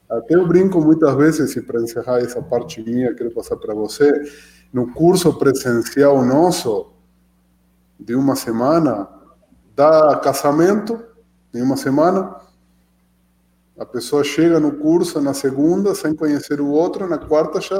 Até 0.08 0.34
eu 0.34 0.46
brinco 0.46 0.80
muitas 0.80 1.14
vezes, 1.14 1.56
e 1.56 1.60
para 1.60 1.82
encerrar 1.82 2.20
essa 2.20 2.40
parte 2.40 2.80
minha, 2.82 3.14
quero 3.14 3.30
passar 3.32 3.56
para 3.56 3.74
você, 3.74 4.10
no 4.72 4.92
curso 4.94 5.34
presencial 5.38 6.24
nosso, 6.24 6.92
de 8.00 8.14
uma 8.14 8.34
semana, 8.34 9.08
dá 9.76 10.16
casamento 10.16 11.04
em 11.54 11.62
uma 11.62 11.76
semana, 11.76 12.34
a 13.78 13.84
pessoa 13.84 14.24
chega 14.24 14.58
no 14.58 14.72
curso 14.72 15.20
na 15.20 15.34
segunda 15.34 15.94
sem 15.94 16.14
conhecer 16.14 16.60
o 16.62 16.68
outro, 16.68 17.06
na 17.06 17.18
quarta 17.18 17.60
já 17.60 17.78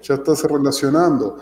já 0.00 0.14
está 0.14 0.34
se 0.34 0.46
relacionando. 0.46 1.38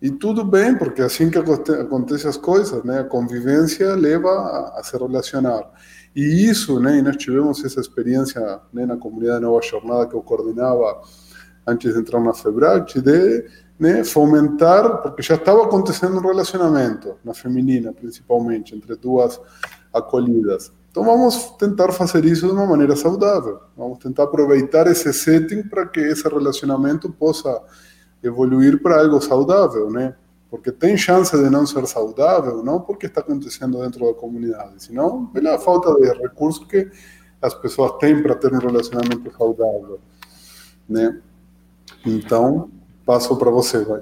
E 0.00 0.10
tudo 0.10 0.44
bem, 0.44 0.76
porque 0.76 1.02
assim 1.02 1.30
que 1.30 1.38
acontecem 1.38 2.28
as 2.28 2.36
coisas, 2.36 2.82
né? 2.82 3.00
A 3.00 3.04
convivência 3.04 3.94
leva 3.94 4.30
a, 4.30 4.80
a 4.80 4.82
se 4.82 4.96
relacionar. 4.96 5.70
E 6.14 6.48
isso, 6.48 6.80
né? 6.80 6.98
E 6.98 7.02
nós 7.02 7.16
tivemos 7.16 7.64
essa 7.64 7.80
experiência 7.80 8.60
né, 8.72 8.86
na 8.86 8.96
comunidade 8.96 9.42
Nova 9.42 9.62
Jornada 9.62 10.06
que 10.08 10.14
eu 10.14 10.22
coordenava 10.22 11.02
antes 11.66 11.94
de 11.94 12.00
entrar 12.00 12.20
na 12.20 12.34
FEBRAC, 12.34 13.00
de 13.00 13.44
né, 13.82 14.04
fomentar, 14.04 15.02
porque 15.02 15.22
já 15.22 15.34
estava 15.34 15.64
acontecendo 15.64 16.16
um 16.16 16.20
relacionamento, 16.20 17.16
na 17.24 17.34
feminina 17.34 17.92
principalmente, 17.92 18.76
entre 18.76 18.94
duas 18.94 19.40
acolhidas. 19.92 20.72
Então 20.88 21.02
vamos 21.02 21.50
tentar 21.58 21.90
fazer 21.90 22.24
isso 22.24 22.46
de 22.46 22.52
uma 22.52 22.64
maneira 22.64 22.94
saudável. 22.94 23.58
Vamos 23.76 23.98
tentar 23.98 24.22
aproveitar 24.22 24.86
esse 24.86 25.12
setting 25.12 25.64
para 25.64 25.84
que 25.84 25.98
esse 25.98 26.22
relacionamento 26.28 27.10
possa 27.10 27.60
evoluir 28.22 28.80
para 28.80 29.00
algo 29.00 29.20
saudável, 29.20 29.90
né? 29.90 30.14
Porque 30.48 30.70
tem 30.70 30.96
chance 30.96 31.36
de 31.36 31.50
não 31.50 31.66
ser 31.66 31.84
saudável, 31.88 32.62
não 32.62 32.80
porque 32.80 33.06
está 33.06 33.20
acontecendo 33.20 33.80
dentro 33.80 34.06
da 34.06 34.14
comunidade, 34.14 34.74
senão 34.76 35.26
pela 35.26 35.58
falta 35.58 35.92
de 35.96 36.06
recursos 36.20 36.64
que 36.68 36.88
as 37.40 37.52
pessoas 37.52 37.98
têm 37.98 38.22
para 38.22 38.36
ter 38.36 38.54
um 38.54 38.58
relacionamento 38.58 39.28
saudável, 39.36 39.98
né? 40.88 41.20
Então, 42.06 42.70
Passou 43.04 43.36
para 43.36 43.50
você, 43.50 43.84
vai. 43.84 44.00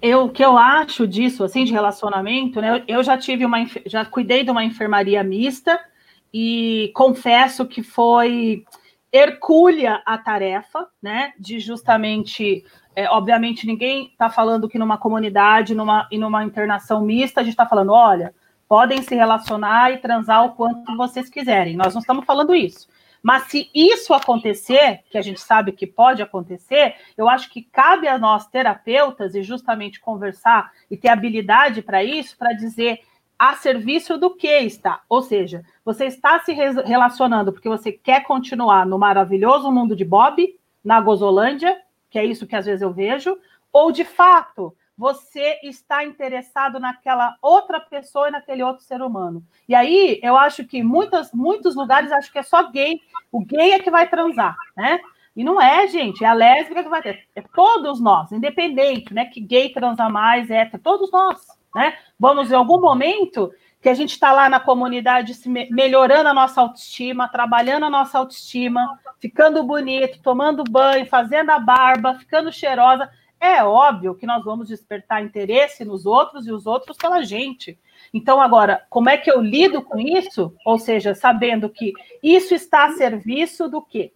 Eu, 0.00 0.24
o 0.24 0.28
que 0.28 0.44
eu 0.44 0.58
acho 0.58 1.06
disso, 1.06 1.42
assim, 1.44 1.64
de 1.64 1.72
relacionamento, 1.72 2.60
né? 2.60 2.84
Eu 2.86 3.02
já 3.02 3.16
tive 3.16 3.44
uma, 3.44 3.64
já 3.86 4.04
cuidei 4.04 4.44
de 4.44 4.50
uma 4.50 4.62
enfermaria 4.62 5.24
mista 5.24 5.80
e 6.32 6.92
confesso 6.94 7.64
que 7.64 7.82
foi 7.82 8.64
hercúlea 9.10 10.02
a 10.04 10.18
tarefa, 10.18 10.86
né? 11.02 11.32
De 11.38 11.58
justamente, 11.58 12.64
é, 12.94 13.08
obviamente, 13.08 13.66
ninguém 13.66 14.08
está 14.08 14.28
falando 14.28 14.68
que 14.68 14.78
numa 14.78 14.98
comunidade, 14.98 15.74
numa 15.74 16.06
e 16.10 16.18
numa 16.18 16.44
internação 16.44 17.00
mista, 17.00 17.40
a 17.40 17.44
gente 17.44 17.52
está 17.52 17.64
falando, 17.64 17.92
olha, 17.92 18.34
podem 18.68 19.00
se 19.00 19.14
relacionar 19.14 19.92
e 19.92 19.98
transar 19.98 20.44
o 20.44 20.52
quanto 20.52 20.96
vocês 20.96 21.30
quiserem. 21.30 21.76
Nós 21.76 21.94
não 21.94 22.00
estamos 22.00 22.24
falando 22.24 22.54
isso. 22.54 22.88
Mas 23.24 23.44
se 23.44 23.70
isso 23.74 24.12
acontecer, 24.12 25.00
que 25.08 25.16
a 25.16 25.22
gente 25.22 25.40
sabe 25.40 25.72
que 25.72 25.86
pode 25.86 26.20
acontecer, 26.20 26.94
eu 27.16 27.26
acho 27.26 27.48
que 27.48 27.62
cabe 27.62 28.06
a 28.06 28.18
nós, 28.18 28.46
terapeutas, 28.46 29.34
e 29.34 29.42
justamente 29.42 29.98
conversar 29.98 30.70
e 30.90 30.96
ter 30.98 31.08
habilidade 31.08 31.80
para 31.80 32.04
isso, 32.04 32.36
para 32.36 32.52
dizer 32.52 33.00
a 33.38 33.54
serviço 33.54 34.18
do 34.18 34.34
que 34.34 34.46
está. 34.46 35.00
Ou 35.08 35.22
seja, 35.22 35.64
você 35.82 36.04
está 36.04 36.38
se 36.40 36.52
relacionando 36.52 37.50
porque 37.50 37.66
você 37.66 37.90
quer 37.90 38.24
continuar 38.24 38.84
no 38.84 38.98
maravilhoso 38.98 39.72
mundo 39.72 39.96
de 39.96 40.04
Bob, 40.04 40.54
na 40.84 41.00
Gozolândia, 41.00 41.80
que 42.10 42.18
é 42.18 42.26
isso 42.26 42.46
que 42.46 42.54
às 42.54 42.66
vezes 42.66 42.82
eu 42.82 42.92
vejo, 42.92 43.38
ou 43.72 43.90
de 43.90 44.04
fato 44.04 44.76
você 44.96 45.58
está 45.62 46.04
interessado 46.04 46.78
naquela 46.78 47.36
outra 47.42 47.80
pessoa 47.80 48.28
e 48.28 48.30
naquele 48.30 48.62
outro 48.62 48.84
ser 48.84 49.02
humano. 49.02 49.44
E 49.68 49.74
aí 49.74 50.20
eu 50.22 50.36
acho 50.36 50.64
que 50.64 50.82
muitas, 50.82 51.32
muitos 51.32 51.74
lugares 51.74 52.12
acho 52.12 52.30
que 52.30 52.38
é 52.38 52.42
só 52.42 52.70
gay, 52.70 53.00
o 53.30 53.44
gay 53.44 53.72
é 53.72 53.80
que 53.80 53.90
vai 53.90 54.08
transar, 54.08 54.56
né? 54.76 55.00
E 55.36 55.42
não 55.42 55.60
é, 55.60 55.88
gente, 55.88 56.22
é 56.22 56.28
a 56.28 56.32
lésbica 56.32 56.84
que 56.84 56.88
vai 56.88 57.02
ter. 57.02 57.24
É 57.34 57.42
todos 57.42 58.00
nós, 58.00 58.30
independente, 58.30 59.12
né? 59.12 59.24
Que 59.24 59.40
gay 59.40 59.70
transa 59.70 60.08
mais, 60.08 60.48
é 60.48 60.64
todos 60.82 61.10
nós, 61.10 61.40
né? 61.74 61.94
Vamos 62.18 62.52
em 62.52 62.54
algum 62.54 62.80
momento 62.80 63.52
que 63.82 63.88
a 63.88 63.94
gente 63.94 64.12
está 64.12 64.32
lá 64.32 64.48
na 64.48 64.60
comunidade 64.60 65.34
melhorando 65.70 66.28
a 66.28 66.32
nossa 66.32 66.60
autoestima, 66.60 67.28
trabalhando 67.28 67.84
a 67.84 67.90
nossa 67.90 68.16
autoestima, 68.16 68.98
ficando 69.18 69.62
bonito, 69.62 70.22
tomando 70.22 70.64
banho, 70.64 71.04
fazendo 71.04 71.50
a 71.50 71.58
barba, 71.58 72.14
ficando 72.14 72.50
cheirosa 72.50 73.10
é 73.44 73.62
óbvio 73.62 74.14
que 74.14 74.26
nós 74.26 74.44
vamos 74.44 74.68
despertar 74.68 75.22
interesse 75.22 75.84
nos 75.84 76.06
outros 76.06 76.46
e 76.46 76.52
os 76.52 76.66
outros 76.66 76.96
pela 76.96 77.22
gente. 77.22 77.78
Então, 78.12 78.40
agora, 78.40 78.86
como 78.88 79.10
é 79.10 79.16
que 79.16 79.30
eu 79.30 79.40
lido 79.40 79.82
com 79.82 79.98
isso? 79.98 80.54
Ou 80.64 80.78
seja, 80.78 81.14
sabendo 81.14 81.68
que 81.68 81.92
isso 82.22 82.54
está 82.54 82.84
a 82.84 82.92
serviço 82.92 83.68
do 83.68 83.82
quê? 83.82 84.12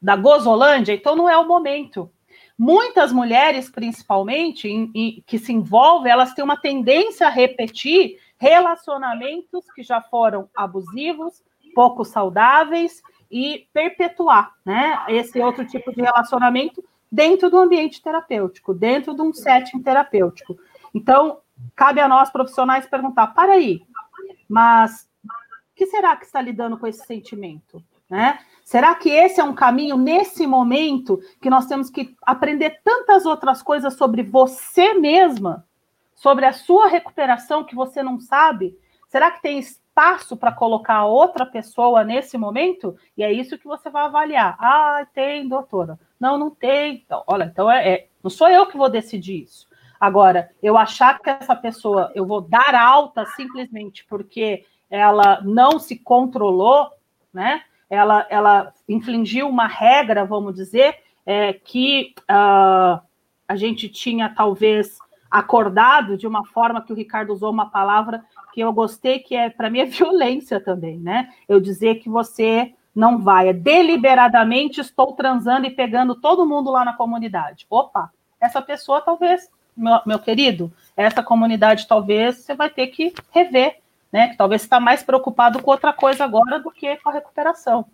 Da 0.00 0.16
Gozolândia? 0.16 0.94
Então, 0.94 1.14
não 1.14 1.28
é 1.28 1.36
o 1.36 1.46
momento. 1.46 2.10
Muitas 2.56 3.12
mulheres, 3.12 3.68
principalmente, 3.68 4.68
em, 4.68 4.90
em, 4.94 5.24
que 5.26 5.38
se 5.38 5.52
envolvem, 5.52 6.12
elas 6.12 6.32
têm 6.32 6.44
uma 6.44 6.56
tendência 6.56 7.26
a 7.26 7.30
repetir 7.30 8.18
relacionamentos 8.38 9.64
que 9.74 9.82
já 9.82 10.00
foram 10.00 10.48
abusivos, 10.54 11.42
pouco 11.74 12.04
saudáveis 12.04 13.02
e 13.30 13.66
perpetuar, 13.72 14.52
né? 14.64 15.04
Esse 15.08 15.40
outro 15.40 15.66
tipo 15.66 15.92
de 15.92 16.00
relacionamento 16.00 16.84
dentro 17.14 17.48
do 17.48 17.58
ambiente 17.58 18.02
terapêutico, 18.02 18.74
dentro 18.74 19.14
de 19.14 19.22
um 19.22 19.32
setting 19.32 19.80
terapêutico. 19.80 20.58
Então, 20.92 21.38
cabe 21.76 22.00
a 22.00 22.08
nós 22.08 22.28
profissionais 22.28 22.86
perguntar: 22.86 23.28
para 23.28 23.52
aí, 23.52 23.80
mas 24.48 25.08
o 25.24 25.76
que 25.76 25.86
será 25.86 26.16
que 26.16 26.24
está 26.24 26.42
lidando 26.42 26.76
com 26.76 26.88
esse 26.88 27.06
sentimento? 27.06 27.82
Né? 28.10 28.38
Será 28.64 28.94
que 28.96 29.10
esse 29.10 29.40
é 29.40 29.44
um 29.44 29.54
caminho 29.54 29.96
nesse 29.96 30.46
momento 30.46 31.20
que 31.40 31.48
nós 31.48 31.66
temos 31.66 31.88
que 31.88 32.14
aprender 32.22 32.80
tantas 32.82 33.24
outras 33.24 33.62
coisas 33.62 33.94
sobre 33.94 34.22
você 34.22 34.94
mesma, 34.94 35.64
sobre 36.14 36.46
a 36.46 36.52
sua 36.52 36.88
recuperação 36.88 37.64
que 37.64 37.74
você 37.76 38.02
não 38.02 38.18
sabe? 38.18 38.76
Será 39.08 39.30
que 39.30 39.40
tem 39.40 39.58
espaço 39.60 40.36
para 40.36 40.50
colocar 40.50 41.04
outra 41.04 41.46
pessoa 41.46 42.02
nesse 42.02 42.36
momento? 42.36 42.96
E 43.16 43.22
é 43.22 43.32
isso 43.32 43.56
que 43.56 43.66
você 43.66 43.88
vai 43.88 44.04
avaliar. 44.04 44.56
Ah, 44.58 45.06
tem, 45.14 45.46
doutora. 45.46 45.98
Não, 46.24 46.38
não 46.38 46.48
tem. 46.48 47.02
Então, 47.04 47.22
olha, 47.26 47.44
então 47.44 47.70
é, 47.70 47.86
é, 47.86 48.06
não 48.22 48.30
sou 48.30 48.48
eu 48.48 48.66
que 48.66 48.78
vou 48.78 48.88
decidir 48.88 49.42
isso. 49.42 49.68
Agora, 50.00 50.50
eu 50.62 50.78
achar 50.78 51.18
que 51.18 51.28
essa 51.28 51.54
pessoa, 51.54 52.10
eu 52.14 52.24
vou 52.24 52.40
dar 52.40 52.74
alta 52.74 53.26
simplesmente 53.36 54.06
porque 54.06 54.64
ela 54.88 55.42
não 55.42 55.78
se 55.78 55.98
controlou, 55.98 56.88
né? 57.30 57.62
Ela, 57.90 58.26
ela 58.30 58.72
infligiu 58.88 59.46
uma 59.46 59.66
regra, 59.66 60.24
vamos 60.24 60.54
dizer, 60.54 60.96
é, 61.26 61.52
que 61.52 62.14
uh, 62.22 62.98
a 63.46 63.56
gente 63.56 63.90
tinha 63.90 64.30
talvez 64.30 64.96
acordado 65.30 66.16
de 66.16 66.26
uma 66.26 66.46
forma 66.46 66.80
que 66.80 66.92
o 66.92 66.96
Ricardo 66.96 67.34
usou 67.34 67.50
uma 67.50 67.68
palavra 67.68 68.24
que 68.54 68.62
eu 68.62 68.72
gostei, 68.72 69.18
que 69.18 69.36
é 69.36 69.50
para 69.50 69.68
mim 69.68 69.80
é 69.80 69.84
violência 69.84 70.58
também, 70.58 70.98
né? 70.98 71.28
Eu 71.46 71.60
dizer 71.60 71.96
que 71.96 72.08
você 72.08 72.72
não 72.94 73.18
vai. 73.18 73.48
É 73.48 73.52
deliberadamente 73.52 74.80
estou 74.80 75.12
transando 75.12 75.66
e 75.66 75.70
pegando 75.70 76.14
todo 76.14 76.46
mundo 76.46 76.70
lá 76.70 76.84
na 76.84 76.92
comunidade. 76.92 77.66
Opa, 77.68 78.10
essa 78.40 78.62
pessoa 78.62 79.00
talvez, 79.00 79.50
meu, 79.76 80.00
meu 80.06 80.18
querido, 80.18 80.72
essa 80.96 81.22
comunidade 81.22 81.88
talvez 81.88 82.36
você 82.36 82.54
vai 82.54 82.70
ter 82.70 82.88
que 82.88 83.12
rever, 83.30 83.78
né? 84.12 84.28
Que 84.28 84.36
talvez 84.36 84.62
está 84.62 84.78
mais 84.78 85.02
preocupado 85.02 85.62
com 85.62 85.70
outra 85.70 85.92
coisa 85.92 86.24
agora 86.24 86.60
do 86.60 86.70
que 86.70 86.96
com 86.96 87.10
a 87.10 87.12
recuperação. 87.12 87.84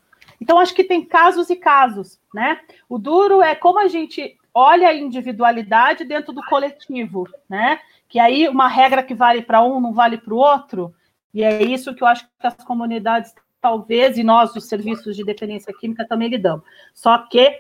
Então, 0.41 0.59
acho 0.59 0.75
que 0.75 0.85
tem 0.85 1.05
casos 1.05 1.51
e 1.51 1.57
casos, 1.57 2.19
né? 2.35 2.61
O 2.89 2.99
duro 2.99 3.43
é 3.43 3.55
como 3.55 3.79
a 3.79 3.89
gente 3.89 4.37
olha 4.53 4.89
a 4.89 4.95
individualidade 4.95 6.05
dentro 6.05 6.33
do 6.33 6.45
coletivo, 6.45 7.29
né? 7.49 7.79
Que 8.09 8.19
aí 8.19 8.49
uma 8.49 8.67
regra 8.67 9.03
que 9.03 9.15
vale 9.15 9.43
para 9.43 9.63
um 9.63 9.81
não 9.81 9.93
vale 9.93 10.19
para 10.19 10.35
o 10.35 10.39
outro, 10.39 10.95
e 11.33 11.45
é 11.45 11.63
isso 11.63 11.95
que 11.95 12.03
eu 12.03 12.09
acho 12.09 12.27
que 12.27 12.47
as 12.47 12.55
comunidades 12.65 13.35
talvez, 13.61 14.17
e 14.17 14.25
nós, 14.25 14.55
os 14.57 14.65
serviços 14.65 15.17
de 15.17 15.25
dependência 15.25 15.73
química, 15.79 16.07
também 16.07 16.29
lidamos. 16.29 16.65
Só 16.95 17.19
que 17.19 17.53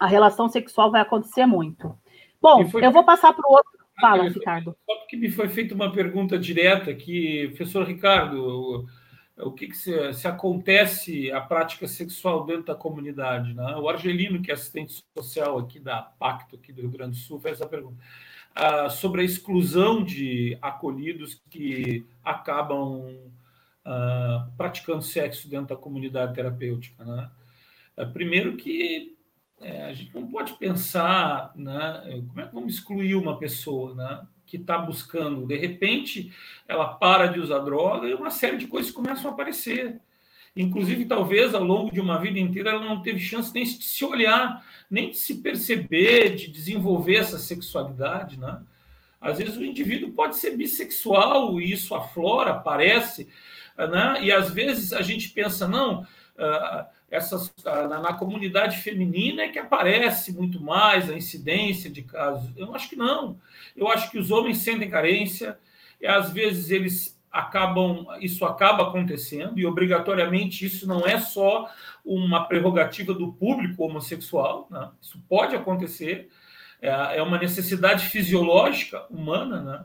a 0.00 0.06
relação 0.06 0.48
sexual 0.48 0.90
vai 0.90 1.00
acontecer 1.00 1.46
muito. 1.46 1.96
Bom, 2.40 2.68
foi... 2.68 2.84
eu 2.84 2.90
vou 2.90 3.04
passar 3.04 3.32
para 3.32 3.48
o 3.48 3.52
outro. 3.52 3.72
Fala, 4.00 4.28
Ricardo. 4.28 4.76
Só 4.84 4.96
porque 4.96 5.16
me 5.16 5.30
foi 5.30 5.48
feita 5.48 5.74
uma 5.74 5.92
pergunta 5.92 6.38
direta 6.38 6.90
aqui, 6.90 7.46
professor 7.48 7.86
Ricardo, 7.86 8.36
o, 8.36 8.86
o 9.46 9.52
que, 9.52 9.68
que 9.68 9.76
se, 9.76 10.12
se, 10.12 10.26
acontece 10.26 11.30
a 11.30 11.40
prática 11.40 11.86
sexual 11.86 12.44
dentro 12.44 12.64
da 12.64 12.74
comunidade? 12.74 13.54
Né? 13.54 13.76
O 13.76 13.88
Argelino, 13.88 14.42
que 14.42 14.50
é 14.50 14.54
assistente 14.54 15.04
social 15.16 15.58
aqui 15.58 15.78
da 15.78 16.02
Pacto, 16.02 16.56
aqui 16.56 16.72
do 16.72 16.80
Rio 16.80 16.90
Grande 16.90 17.12
do 17.12 17.22
Sul, 17.22 17.38
fez 17.38 17.60
essa 17.60 17.68
pergunta. 17.68 17.96
Ah, 18.54 18.90
sobre 18.90 19.22
a 19.22 19.24
exclusão 19.24 20.02
de 20.02 20.58
acolhidos 20.60 21.40
que 21.48 22.04
acabam 22.24 23.06
uh, 23.86 24.50
praticando 24.56 25.02
sexo 25.02 25.48
dentro 25.48 25.74
da 25.74 25.76
comunidade 25.76 26.34
terapêutica. 26.34 27.04
Né? 27.04 27.30
Uh, 27.96 28.12
primeiro 28.12 28.56
que 28.56 29.16
é, 29.62 29.84
a 29.84 29.92
gente 29.92 30.12
não 30.14 30.26
pode 30.26 30.54
pensar 30.54 31.52
né, 31.54 32.02
como 32.28 32.40
é 32.40 32.46
que 32.46 32.54
vamos 32.54 32.74
excluir 32.74 33.14
uma 33.14 33.38
pessoa 33.38 33.94
né, 33.94 34.26
que 34.44 34.56
está 34.56 34.76
buscando. 34.76 35.46
De 35.46 35.56
repente, 35.56 36.32
ela 36.66 36.88
para 36.94 37.28
de 37.28 37.38
usar 37.38 37.60
droga 37.60 38.08
e 38.08 38.14
uma 38.14 38.30
série 38.30 38.56
de 38.56 38.66
coisas 38.66 38.90
começam 38.90 39.30
a 39.30 39.34
aparecer. 39.34 40.00
Inclusive, 40.54 41.06
talvez 41.06 41.54
ao 41.54 41.64
longo 41.64 41.92
de 41.92 42.00
uma 42.00 42.18
vida 42.18 42.38
inteira 42.38 42.70
ela 42.70 42.84
não 42.84 43.00
teve 43.00 43.20
chance 43.20 43.54
nem 43.54 43.62
de 43.62 43.84
se 43.84 44.04
olhar, 44.04 44.66
nem 44.90 45.10
de 45.10 45.16
se 45.16 45.36
perceber, 45.36 46.34
de 46.34 46.48
desenvolver 46.48 47.16
essa 47.16 47.38
sexualidade. 47.38 48.38
Né? 48.38 48.60
Às 49.20 49.38
vezes 49.38 49.56
o 49.56 49.64
indivíduo 49.64 50.12
pode 50.12 50.36
ser 50.36 50.56
bissexual 50.56 51.60
e 51.60 51.72
isso 51.72 51.94
aflora, 51.94 52.50
aparece, 52.50 53.28
né? 53.76 54.18
e 54.22 54.32
às 54.32 54.50
vezes 54.50 54.92
a 54.92 55.02
gente 55.02 55.30
pensa, 55.30 55.66
não, 55.66 56.06
ah, 56.38 56.86
essas, 57.10 57.52
ah, 57.66 57.86
na, 57.86 58.00
na, 58.00 58.12
comunidade 58.14 58.78
feminina 58.78 59.42
é 59.42 59.48
que 59.48 59.58
aparece 59.58 60.32
muito 60.32 60.60
mais 60.62 61.10
a 61.10 61.14
incidência 61.14 61.90
de 61.90 62.02
casos. 62.02 62.50
Eu 62.56 62.74
acho 62.74 62.88
que 62.88 62.96
não. 62.96 63.38
Eu 63.76 63.88
acho 63.88 64.10
que 64.10 64.18
os 64.18 64.30
homens 64.30 64.58
sentem 64.58 64.88
carência, 64.88 65.58
e 66.00 66.06
às 66.06 66.30
vezes 66.30 66.70
eles 66.70 67.20
acabam, 67.30 68.06
isso 68.20 68.44
acaba 68.44 68.84
acontecendo, 68.84 69.58
e 69.58 69.66
obrigatoriamente 69.66 70.64
isso 70.64 70.86
não 70.86 71.06
é 71.06 71.18
só 71.18 71.70
uma 72.04 72.46
prerrogativa 72.46 73.14
do 73.14 73.32
público 73.32 73.84
homossexual, 73.84 74.66
né? 74.70 74.90
isso 75.00 75.22
pode 75.28 75.54
acontecer, 75.54 76.30
é, 76.80 77.18
é 77.18 77.22
uma 77.22 77.38
necessidade 77.38 78.06
fisiológica 78.06 79.06
humana, 79.08 79.60
né? 79.62 79.84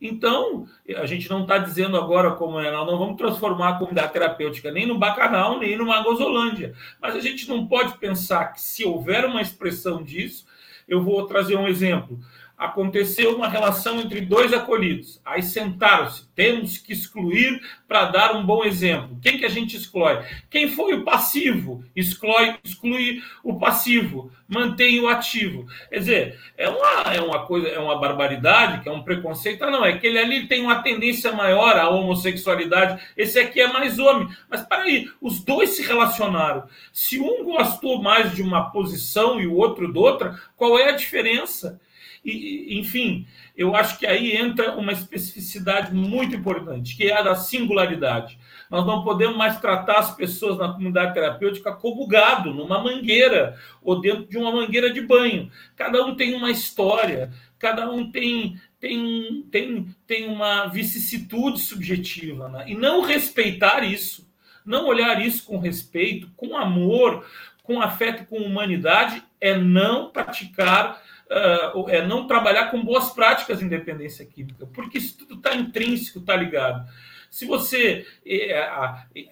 Então, 0.00 0.66
a 0.96 1.06
gente 1.06 1.28
não 1.28 1.42
está 1.42 1.58
dizendo 1.58 1.96
agora 1.96 2.30
como 2.32 2.60
é, 2.60 2.70
nós 2.70 2.86
não 2.86 2.98
vamos 2.98 3.16
transformar 3.16 3.70
a 3.70 3.78
comunidade 3.78 4.12
terapêutica 4.12 4.70
nem 4.70 4.86
no 4.86 4.98
Bacanal, 4.98 5.58
nem 5.58 5.76
numa 5.76 6.02
Gozolândia. 6.02 6.74
Mas 7.00 7.16
a 7.16 7.20
gente 7.20 7.48
não 7.48 7.66
pode 7.66 7.98
pensar 7.98 8.52
que 8.52 8.60
se 8.60 8.84
houver 8.84 9.24
uma 9.24 9.42
expressão 9.42 10.02
disso, 10.02 10.46
eu 10.86 11.02
vou 11.02 11.26
trazer 11.26 11.56
um 11.56 11.66
exemplo 11.66 12.18
aconteceu 12.58 13.36
uma 13.36 13.48
relação 13.48 14.00
entre 14.00 14.20
dois 14.20 14.52
acolhidos. 14.52 15.20
Aí 15.24 15.42
sentaram-se, 15.42 16.26
temos 16.34 16.76
que 16.76 16.92
excluir 16.92 17.62
para 17.86 18.06
dar 18.06 18.34
um 18.34 18.44
bom 18.44 18.64
exemplo. 18.64 19.16
Quem 19.22 19.38
que 19.38 19.44
a 19.44 19.48
gente 19.48 19.76
exclui? 19.76 20.18
Quem 20.50 20.68
foi 20.68 20.94
o 20.94 21.04
passivo? 21.04 21.84
Exclui, 21.94 22.56
exclui 22.64 23.22
o 23.44 23.60
passivo, 23.60 24.32
mantém 24.48 25.00
o 25.00 25.08
ativo. 25.08 25.66
Quer 25.88 25.98
dizer, 26.00 26.40
é 26.56 26.68
uma, 26.68 27.14
é 27.14 27.20
uma 27.20 27.46
coisa, 27.46 27.68
é 27.68 27.78
uma 27.78 28.00
barbaridade, 28.00 28.82
que 28.82 28.88
é 28.88 28.92
um 28.92 29.04
preconceito. 29.04 29.62
Ah, 29.62 29.70
não, 29.70 29.84
é 29.84 29.96
que 29.96 30.08
ele 30.08 30.18
ali 30.18 30.48
tem 30.48 30.60
uma 30.60 30.82
tendência 30.82 31.30
maior 31.30 31.76
à 31.76 31.88
homossexualidade, 31.88 33.00
esse 33.16 33.38
aqui 33.38 33.60
é 33.60 33.72
mais 33.72 34.00
homem. 34.00 34.28
Mas 34.50 34.66
aí, 34.68 35.08
os 35.20 35.44
dois 35.44 35.70
se 35.70 35.82
relacionaram. 35.82 36.64
Se 36.92 37.20
um 37.20 37.44
gostou 37.44 38.02
mais 38.02 38.34
de 38.34 38.42
uma 38.42 38.70
posição 38.70 39.40
e 39.40 39.46
o 39.46 39.54
outro 39.54 39.92
de 39.92 39.98
outra, 39.98 40.40
qual 40.56 40.76
é 40.76 40.88
a 40.88 40.96
diferença? 40.96 41.80
E, 42.24 42.78
enfim, 42.78 43.26
eu 43.56 43.74
acho 43.74 43.98
que 43.98 44.06
aí 44.06 44.36
entra 44.36 44.76
uma 44.76 44.92
especificidade 44.92 45.94
muito 45.94 46.34
importante, 46.34 46.96
que 46.96 47.04
é 47.04 47.16
a 47.16 47.22
da 47.22 47.34
singularidade. 47.34 48.38
Nós 48.70 48.86
não 48.86 49.02
podemos 49.02 49.36
mais 49.36 49.58
tratar 49.60 49.98
as 49.98 50.14
pessoas 50.14 50.58
na 50.58 50.72
comunidade 50.72 51.14
terapêutica 51.14 51.72
como 51.72 52.06
gado, 52.06 52.52
numa 52.52 52.82
mangueira, 52.82 53.56
ou 53.82 54.00
dentro 54.00 54.26
de 54.26 54.36
uma 54.36 54.52
mangueira 54.52 54.92
de 54.92 55.00
banho. 55.00 55.50
Cada 55.74 56.04
um 56.04 56.14
tem 56.14 56.34
uma 56.34 56.50
história, 56.50 57.32
cada 57.58 57.90
um 57.90 58.10
tem, 58.10 58.60
tem, 58.78 59.46
tem, 59.50 59.94
tem 60.06 60.28
uma 60.28 60.66
vicissitude 60.66 61.60
subjetiva. 61.60 62.48
Né? 62.48 62.64
E 62.68 62.74
não 62.74 63.00
respeitar 63.00 63.82
isso, 63.84 64.28
não 64.64 64.86
olhar 64.86 65.24
isso 65.24 65.46
com 65.46 65.58
respeito, 65.58 66.28
com 66.36 66.56
amor, 66.56 67.24
com 67.62 67.80
afeto, 67.80 68.26
com 68.26 68.38
humanidade, 68.38 69.22
é 69.40 69.56
não 69.56 70.10
praticar 70.10 71.02
uh, 71.30 71.88
é 71.88 72.06
não 72.06 72.26
trabalhar 72.26 72.70
com 72.70 72.84
boas 72.84 73.10
práticas 73.10 73.62
em 73.62 73.68
dependência 73.68 74.24
química, 74.24 74.66
porque 74.66 74.98
isso 74.98 75.18
tudo 75.18 75.34
está 75.34 75.54
intrínseco, 75.54 76.18
está 76.18 76.34
ligado. 76.34 76.88
Se 77.30 77.44
você 77.44 78.06
é, 78.24 78.68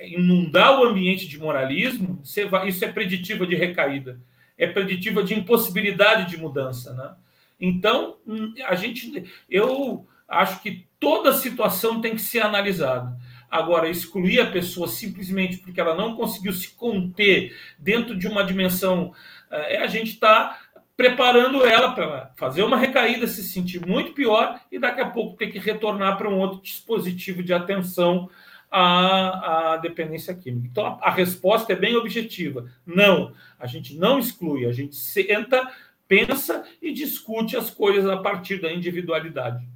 inundar 0.02 0.78
o 0.78 0.84
ambiente 0.84 1.26
de 1.26 1.38
moralismo, 1.38 2.22
vai, 2.50 2.68
isso 2.68 2.84
é 2.84 2.92
preditiva 2.92 3.46
de 3.46 3.54
recaída, 3.54 4.20
é 4.58 4.66
preditiva 4.66 5.22
de 5.22 5.34
impossibilidade 5.34 6.30
de 6.30 6.36
mudança, 6.36 6.92
né? 6.92 7.14
Então, 7.58 8.18
hum, 8.26 8.52
a 8.66 8.74
gente, 8.74 9.24
eu 9.48 10.06
acho 10.28 10.62
que 10.62 10.86
toda 11.00 11.32
situação 11.32 12.02
tem 12.02 12.14
que 12.14 12.20
ser 12.20 12.40
analisada. 12.40 13.16
Agora, 13.50 13.88
excluir 13.88 14.40
a 14.40 14.50
pessoa 14.50 14.88
simplesmente 14.88 15.58
porque 15.58 15.80
ela 15.80 15.94
não 15.94 16.16
conseguiu 16.16 16.52
se 16.52 16.70
conter 16.70 17.56
dentro 17.78 18.14
de 18.18 18.26
uma 18.26 18.44
dimensão, 18.44 19.14
é 19.50 19.78
a 19.78 19.86
gente 19.86 20.10
está 20.10 20.65
preparando 20.96 21.64
ela 21.64 21.92
para 21.92 22.30
fazer 22.36 22.62
uma 22.62 22.76
recaída, 22.76 23.26
se 23.26 23.42
sentir 23.42 23.84
muito 23.86 24.12
pior 24.12 24.58
e 24.72 24.78
daqui 24.78 25.00
a 25.00 25.10
pouco 25.10 25.36
ter 25.36 25.48
que 25.48 25.58
retornar 25.58 26.16
para 26.16 26.28
um 26.28 26.38
outro 26.38 26.60
dispositivo 26.62 27.42
de 27.42 27.52
atenção 27.52 28.30
à, 28.70 29.74
à 29.74 29.76
dependência 29.76 30.34
química. 30.34 30.68
Então, 30.70 30.86
a, 30.86 31.08
a, 31.08 31.10
resposta 31.10 31.72
é 31.72 31.76
bem 31.76 31.96
objetiva. 31.96 32.66
Não, 32.86 33.32
a 33.60 33.66
gente 33.66 33.94
não 33.96 34.18
exclui, 34.18 34.64
a 34.64 34.72
gente 34.72 34.96
senta, 34.96 35.70
pensa 36.08 36.64
e 36.80 36.92
discute 36.92 37.56
as 37.56 37.68
coisas 37.70 38.08
a 38.08 38.16
partir 38.16 38.60
da 38.60 38.72
individualidade. 38.72 39.68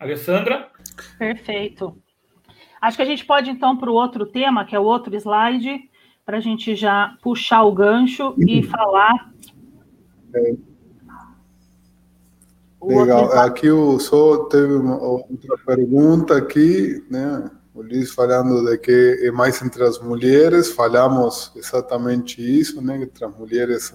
Alessandra? 0.00 0.70
Perfeito. 1.18 2.00
Acho 2.80 2.96
que 2.96 3.02
a 3.02 3.06
gente 3.06 3.26
pode, 3.26 3.50
então, 3.50 3.76
para 3.76 3.90
o 3.90 3.94
outro 3.94 4.24
tema, 4.24 4.64
que 4.64 4.74
é 4.74 4.78
o 4.78 4.84
outro 4.84 5.14
slide, 5.16 5.90
para 6.24 6.38
a 6.38 6.40
gente 6.40 6.74
já 6.74 7.16
puxar 7.20 7.64
o 7.64 7.72
gancho 7.72 8.34
e 8.38 8.62
falar 8.68 9.32
Legal. 12.82 13.32
Aqui 13.38 13.70
o 13.70 13.98
só 13.98 14.44
teve 14.44 14.72
uma, 14.72 14.96
outra 14.98 15.58
pergunta 15.66 16.36
aqui, 16.36 17.04
né? 17.10 17.50
O 17.74 17.82
Luiz 17.82 18.12
falando 18.12 18.64
de 18.64 18.78
que 18.78 19.20
é 19.22 19.30
mais 19.30 19.60
entre 19.62 19.84
as 19.84 20.00
mulheres, 20.00 20.70
falamos 20.70 21.52
exatamente 21.56 22.40
isso, 22.40 22.80
né? 22.80 23.02
Entre 23.02 23.24
as 23.24 23.36
mulheres, 23.36 23.92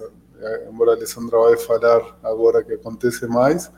embora 0.70 0.92
a 0.92 0.94
Alessandra 0.94 1.38
vai 1.38 1.56
falar 1.56 2.16
agora 2.22 2.62
que 2.62 2.74
acontece 2.74 3.26
mais. 3.26 3.70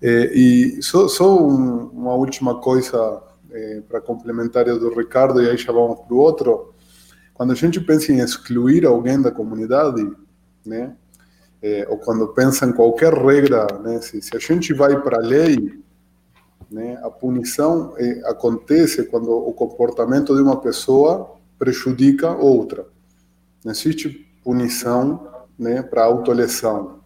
É, 0.00 0.32
e 0.34 0.82
só, 0.82 1.08
só 1.08 1.40
um, 1.40 1.86
uma 1.88 2.14
última 2.14 2.60
coisa 2.60 3.22
é, 3.50 3.82
para 3.88 4.00
complementar 4.00 4.68
o 4.68 4.78
do 4.78 4.94
Ricardo, 4.94 5.42
e 5.42 5.48
aí 5.48 5.56
já 5.56 5.72
vamos 5.72 6.00
para 6.00 6.14
o 6.14 6.18
outro. 6.18 6.74
Quando 7.32 7.52
a 7.52 7.56
gente 7.56 7.80
pensa 7.80 8.12
em 8.12 8.18
excluir 8.18 8.84
alguém 8.84 9.20
da 9.20 9.30
comunidade, 9.30 10.10
né? 10.64 10.96
É, 11.62 11.86
ou 11.88 11.96
quando 11.96 12.26
pensa 12.28 12.66
em 12.66 12.72
qualquer 12.72 13.14
regra, 13.14 13.66
né, 13.82 14.00
se, 14.00 14.20
se 14.20 14.36
a 14.36 14.38
gente 14.38 14.74
vai 14.74 15.00
para 15.00 15.18
a 15.18 15.22
lei, 15.22 15.80
né, 16.70 16.98
a 17.02 17.10
punição 17.10 17.94
é, 17.96 18.22
acontece 18.28 19.04
quando 19.04 19.30
o 19.30 19.52
comportamento 19.52 20.34
de 20.34 20.42
uma 20.42 20.60
pessoa 20.60 21.36
prejudica 21.58 22.30
outra. 22.32 22.86
Não 23.64 23.70
existe 23.70 24.08
punição 24.42 25.28
né, 25.56 25.82
para 25.82 26.04
autolesão. 26.04 27.00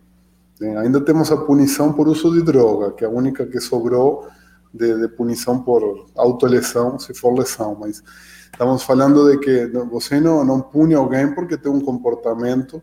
Né? 0.59 0.79
Ainda 0.79 1.01
temos 1.01 1.31
a 1.31 1.37
punição 1.37 1.93
por 1.93 2.09
uso 2.09 2.33
de 2.33 2.43
droga, 2.43 2.93
que 2.93 3.05
é 3.05 3.07
a 3.07 3.11
única 3.11 3.45
que 3.45 3.61
sobrou 3.61 4.27
de, 4.73 4.99
de 4.99 5.09
punição 5.09 5.63
por 5.63 6.07
autolesão, 6.17 6.99
se 6.99 7.13
for 7.13 7.37
lesão. 7.37 7.77
Mas 7.79 8.03
estamos 8.51 8.83
falando 8.83 9.31
de 9.31 9.39
que 9.39 9.67
você 9.91 10.19
não, 10.19 10.43
não 10.43 10.63
pune 10.63 10.95
alguém 10.95 11.35
porque 11.35 11.59
tem 11.59 11.71
um 11.71 11.81
comportamento 11.81 12.83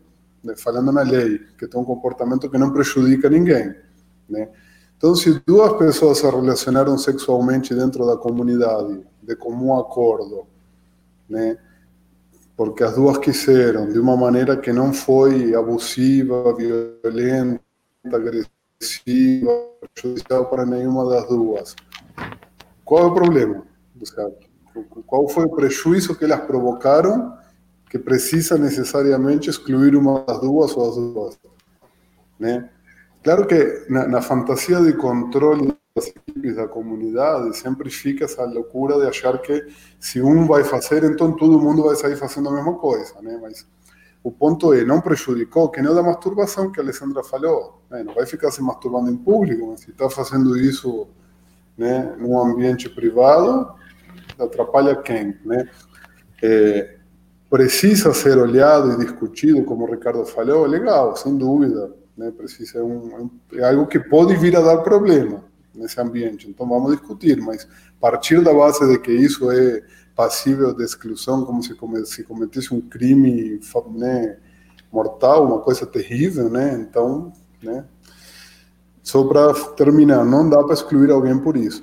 falando 0.56 0.92
na 0.92 1.02
lei, 1.02 1.38
que 1.58 1.66
tem 1.66 1.80
um 1.80 1.84
comportamento 1.84 2.50
que 2.50 2.58
não 2.58 2.72
prejudica 2.72 3.28
ninguém, 3.28 3.74
né? 4.28 4.48
Então, 4.96 5.14
se 5.14 5.40
duas 5.46 5.72
pessoas 5.74 6.18
se 6.18 6.24
relacionaram 6.24 6.96
sexualmente 6.96 7.74
dentro 7.74 8.06
da 8.06 8.16
comunidade, 8.16 9.02
de 9.22 9.36
comum 9.36 9.78
acordo, 9.78 10.46
né? 11.28 11.58
Porque 12.56 12.84
as 12.84 12.94
duas 12.94 13.18
quiseram, 13.18 13.88
de 13.88 13.98
uma 13.98 14.16
maneira 14.16 14.56
que 14.56 14.72
não 14.72 14.92
foi 14.92 15.54
abusiva, 15.54 16.54
violenta, 16.54 17.60
agressiva, 18.12 19.50
prejudicial 19.94 20.46
para 20.46 20.64
nenhuma 20.64 21.08
das 21.08 21.28
duas. 21.28 21.74
Qual 22.84 23.04
é 23.04 23.06
o 23.06 23.14
problema? 23.14 23.62
Qual 25.06 25.28
foi 25.28 25.44
o 25.44 25.50
prejuízo 25.50 26.14
que 26.14 26.24
elas 26.24 26.40
provocaram 26.46 27.36
que 27.94 27.98
precisa 28.00 28.58
necessariamente 28.58 29.48
excluir 29.48 29.94
uma 29.94 30.24
das 30.24 30.40
duas 30.40 30.76
ou 30.76 30.88
as 30.88 30.96
duas. 30.96 31.38
Né? 32.40 32.68
Claro 33.22 33.46
que 33.46 33.86
na, 33.88 34.08
na 34.08 34.20
fantasia 34.20 34.80
de 34.80 34.94
controle 34.94 35.72
das 35.94 36.08
equipes 36.08 36.56
da 36.56 36.66
comunidade 36.66 37.56
sempre 37.56 37.88
fica 37.90 38.24
essa 38.24 38.44
loucura 38.46 38.98
de 38.98 39.06
achar 39.06 39.38
que 39.38 39.68
se 40.00 40.20
um 40.20 40.44
vai 40.44 40.64
fazer, 40.64 41.04
então 41.04 41.36
todo 41.36 41.60
mundo 41.60 41.84
vai 41.84 41.94
sair 41.94 42.16
fazendo 42.16 42.48
a 42.48 42.52
mesma 42.54 42.74
coisa. 42.74 43.14
Né? 43.22 43.38
Mas 43.40 43.64
o 44.24 44.32
ponto 44.32 44.72
é, 44.72 44.84
não 44.84 45.00
prejudicou, 45.00 45.68
que 45.68 45.80
nem 45.80 45.88
o 45.88 45.94
da 45.94 46.02
masturbação 46.02 46.72
que 46.72 46.80
a 46.80 46.82
Alessandra 46.82 47.22
falou. 47.22 47.80
Né? 47.88 48.02
Não 48.02 48.12
vai 48.12 48.26
ficar 48.26 48.50
se 48.50 48.60
masturbando 48.60 49.08
em 49.08 49.16
público, 49.16 49.68
mas 49.68 49.82
se 49.82 49.92
está 49.92 50.10
fazendo 50.10 50.58
isso 50.58 51.06
né, 51.78 52.12
num 52.18 52.36
ambiente 52.40 52.88
privado, 52.88 53.72
atrapalha 54.36 54.96
quem? 54.96 55.38
Né? 55.44 55.70
É, 56.42 57.03
precisa 57.50 58.12
ser 58.12 58.38
olhado 58.38 58.92
e 58.92 59.04
discutido, 59.04 59.64
como 59.64 59.84
o 59.84 59.90
Ricardo 59.90 60.24
falou, 60.24 60.66
legal, 60.66 61.16
sem 61.16 61.36
dúvida. 61.36 61.92
Né? 62.16 62.30
Precisa, 62.30 62.78
é, 62.78 62.82
um, 62.82 63.30
é 63.52 63.64
algo 63.64 63.86
que 63.86 63.98
pode 63.98 64.36
vir 64.36 64.56
a 64.56 64.60
dar 64.60 64.78
problema 64.78 65.44
nesse 65.74 66.00
ambiente. 66.00 66.48
Então 66.48 66.68
vamos 66.68 66.92
discutir, 66.92 67.40
mas 67.40 67.66
partir 68.00 68.42
da 68.42 68.52
base 68.52 68.86
de 68.86 68.98
que 68.98 69.12
isso 69.12 69.50
é 69.50 69.82
passível 70.14 70.74
de 70.74 70.84
exclusão, 70.84 71.44
como 71.44 71.62
se, 71.62 71.74
se 72.04 72.22
cometesse 72.22 72.72
um 72.72 72.80
crime 72.80 73.58
né, 73.94 74.36
mortal, 74.92 75.46
uma 75.46 75.60
coisa 75.60 75.84
terrível, 75.86 76.48
né? 76.48 76.74
Então, 76.74 77.32
né? 77.62 77.84
Só 79.02 79.24
para 79.24 79.52
terminar, 79.74 80.24
não 80.24 80.48
dá 80.48 80.62
para 80.62 80.74
excluir 80.74 81.10
alguém 81.10 81.38
por 81.38 81.56
isso. 81.56 81.82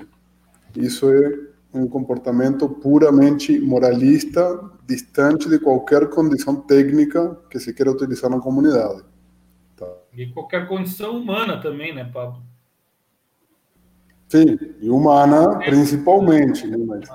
Isso 0.75 1.11
é 1.11 1.39
um 1.73 1.87
comportamento 1.87 2.69
puramente 2.69 3.59
moralista, 3.59 4.59
distante 4.91 5.47
de 5.47 5.59
qualquer 5.59 6.09
condição 6.09 6.55
técnica 6.55 7.37
que 7.49 7.59
se 7.59 7.73
queira 7.73 7.91
utilizar 7.91 8.29
na 8.29 8.39
comunidade. 8.39 9.03
Tá. 9.75 9.87
E 10.13 10.27
qualquer 10.27 10.67
condição 10.67 11.17
humana 11.17 11.57
também, 11.61 11.93
né, 11.93 12.03
Pablo? 12.03 12.41
Sim, 14.27 14.57
e 14.81 14.89
humana 14.89 15.59
é. 15.61 15.69
principalmente. 15.69 16.67
Né, 16.67 16.77
mas... 16.77 17.09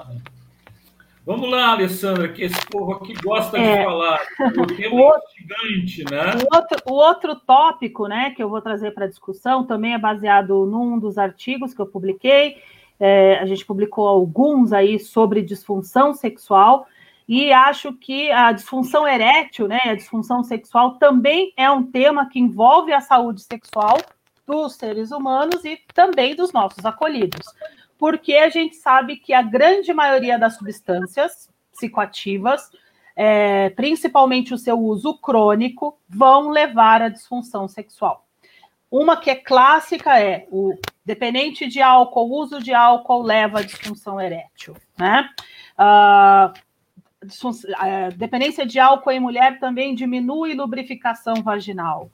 Vamos 1.24 1.51
lá, 1.51 1.72
Alessandra, 1.72 2.29
que 2.29 2.45
esse 2.45 2.66
povo 2.66 2.93
aqui 2.93 3.12
gosta 3.14 3.59
é. 3.59 3.79
de 3.79 3.85
falar. 3.85 4.18
O 4.57 4.66
tema 4.66 4.95
o 4.95 4.99
outro, 4.99 5.29
gigante, 5.37 6.05
né? 6.11 6.33
O 6.37 6.57
outro, 6.57 6.83
o 6.87 6.95
outro 6.95 7.37
tópico 7.37 8.07
né, 8.07 8.31
que 8.31 8.43
eu 8.43 8.49
vou 8.49 8.62
trazer 8.62 8.93
para 8.93 9.07
a 9.07 9.09
discussão 9.09 9.66
também 9.66 9.95
é 9.95 9.99
baseado 9.99 10.64
num 10.66 10.99
dos 10.99 11.18
artigos 11.18 11.74
que 11.74 11.81
eu 11.81 11.87
publiquei, 11.87 12.57
é, 12.99 13.39
a 13.39 13.47
gente 13.47 13.64
publicou 13.64 14.07
alguns 14.07 14.72
aí 14.72 14.99
sobre 14.99 15.43
disfunção 15.43 16.14
sexual, 16.14 16.87
e 17.29 17.53
acho 17.53 17.93
que 17.93 18.31
a 18.31 18.53
disfunção 18.53 19.07
erétil, 19.07 19.66
né, 19.66 19.81
a 19.85 19.95
disfunção 19.95 20.45
sexual 20.45 20.95
também 20.95 21.53
é 21.57 21.68
um 21.70 21.83
tema 21.83 22.29
que 22.29 22.39
envolve 22.39 22.93
a 22.93 23.01
saúde 23.01 23.43
sexual 23.43 23.99
dos 24.47 24.77
seres 24.77 25.11
humanos 25.11 25.64
e 25.64 25.77
também 25.93 26.37
dos 26.37 26.53
nossos 26.53 26.85
acolhidos. 26.85 27.45
Porque 27.99 28.35
a 28.35 28.49
gente 28.49 28.77
sabe 28.77 29.16
que 29.16 29.33
a 29.33 29.43
grande 29.43 29.93
maioria 29.93 30.39
das 30.39 30.57
substâncias 30.57 31.51
psicoativas, 31.72 32.70
é, 33.16 33.70
principalmente 33.70 34.55
o 34.55 34.59
seu 34.59 34.79
uso 34.79 35.18
crônico, 35.18 35.99
vão 36.09 36.51
levar 36.51 37.03
à 37.03 37.09
disfunção 37.09 37.66
sexual. 37.66 38.24
Uma 38.89 39.16
que 39.16 39.31
é 39.31 39.35
clássica 39.35 40.18
é 40.20 40.47
o 40.51 40.74
dependente 41.05 41.66
de 41.66 41.83
álcool, 41.83 42.31
uso 42.31 42.62
de 42.62 42.72
álcool 42.72 43.22
leva 43.22 43.59
à 43.59 43.62
disfunção 43.62 44.20
erétil, 44.20 44.77
né? 44.97 45.29
Uh, 45.79 46.66
dependência 48.17 48.67
de 48.67 48.79
álcool 48.79 49.11
em 49.11 49.21
mulher 49.21 49.59
também 49.59 49.95
diminui 49.95 50.55
lubrificação 50.55 51.43
vaginal. 51.43 52.11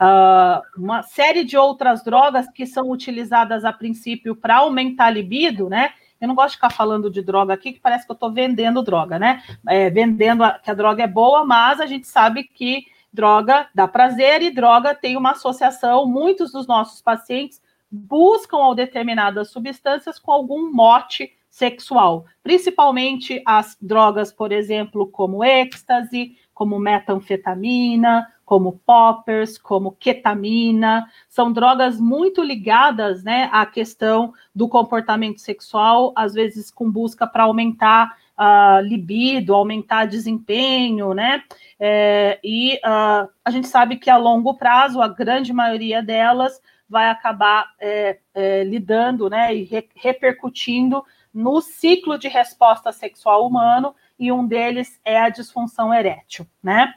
uh, 0.00 0.62
uma 0.76 1.02
série 1.02 1.44
de 1.44 1.56
outras 1.56 2.02
drogas 2.02 2.48
que 2.50 2.66
são 2.66 2.90
utilizadas 2.90 3.64
a 3.64 3.72
princípio 3.72 4.36
para 4.36 4.56
aumentar 4.56 5.06
a 5.06 5.10
libido, 5.10 5.68
né? 5.68 5.92
Eu 6.20 6.28
não 6.28 6.34
gosto 6.34 6.50
de 6.50 6.56
ficar 6.56 6.70
falando 6.70 7.10
de 7.10 7.22
droga 7.22 7.52
aqui, 7.52 7.72
que 7.72 7.80
parece 7.80 8.06
que 8.06 8.10
eu 8.10 8.14
estou 8.14 8.32
vendendo 8.32 8.82
droga, 8.82 9.18
né? 9.18 9.42
É, 9.68 9.90
vendendo 9.90 10.42
a, 10.44 10.58
que 10.58 10.70
a 10.70 10.74
droga 10.74 11.02
é 11.02 11.06
boa, 11.06 11.44
mas 11.44 11.80
a 11.80 11.86
gente 11.86 12.06
sabe 12.06 12.44
que 12.44 12.86
droga 13.12 13.68
dá 13.74 13.86
prazer 13.88 14.42
e 14.42 14.50
droga 14.50 14.94
tem 14.94 15.16
uma 15.16 15.32
associação. 15.32 16.06
Muitos 16.06 16.52
dos 16.52 16.66
nossos 16.66 17.00
pacientes 17.02 17.60
buscam 17.90 18.74
determinadas 18.74 19.50
substâncias 19.50 20.18
com 20.18 20.32
algum 20.32 20.72
mote 20.72 21.32
sexual, 21.56 22.26
principalmente 22.42 23.40
as 23.46 23.78
drogas, 23.80 24.30
por 24.30 24.52
exemplo, 24.52 25.06
como 25.06 25.42
êxtase, 25.42 26.36
como 26.52 26.78
metanfetamina, 26.78 28.30
como 28.44 28.78
poppers, 28.84 29.56
como 29.56 29.92
ketamina, 29.92 31.06
são 31.30 31.50
drogas 31.50 31.98
muito 31.98 32.42
ligadas, 32.42 33.24
né, 33.24 33.48
à 33.50 33.64
questão 33.64 34.34
do 34.54 34.68
comportamento 34.68 35.40
sexual, 35.40 36.12
às 36.14 36.34
vezes 36.34 36.70
com 36.70 36.90
busca 36.90 37.26
para 37.26 37.44
aumentar 37.44 38.14
a 38.36 38.80
uh, 38.82 38.86
libido, 38.86 39.54
aumentar 39.54 40.04
desempenho, 40.04 41.14
né? 41.14 41.42
É, 41.80 42.38
e 42.44 42.74
uh, 42.84 43.30
a 43.42 43.50
gente 43.50 43.66
sabe 43.66 43.96
que 43.96 44.10
a 44.10 44.18
longo 44.18 44.52
prazo, 44.58 45.00
a 45.00 45.08
grande 45.08 45.54
maioria 45.54 46.02
delas 46.02 46.60
vai 46.86 47.08
acabar 47.08 47.70
é, 47.80 48.18
é, 48.34 48.62
lidando, 48.62 49.30
né, 49.30 49.54
e 49.54 49.64
re 49.64 49.88
repercutindo 49.96 51.02
no 51.36 51.60
ciclo 51.60 52.18
de 52.18 52.28
resposta 52.28 52.90
sexual 52.90 53.46
humano, 53.46 53.94
e 54.18 54.32
um 54.32 54.46
deles 54.46 54.98
é 55.04 55.20
a 55.20 55.28
disfunção 55.28 55.92
erétil, 55.92 56.46
né? 56.62 56.94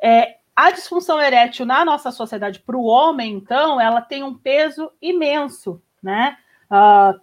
É, 0.00 0.36
a 0.54 0.70
disfunção 0.70 1.20
erétil 1.20 1.66
na 1.66 1.84
nossa 1.84 2.12
sociedade 2.12 2.60
para 2.60 2.76
o 2.76 2.84
homem, 2.84 3.34
então, 3.34 3.80
ela 3.80 4.00
tem 4.00 4.22
um 4.22 4.32
peso 4.32 4.92
imenso, 5.02 5.82
né? 6.00 6.36
Uh, 6.70 7.16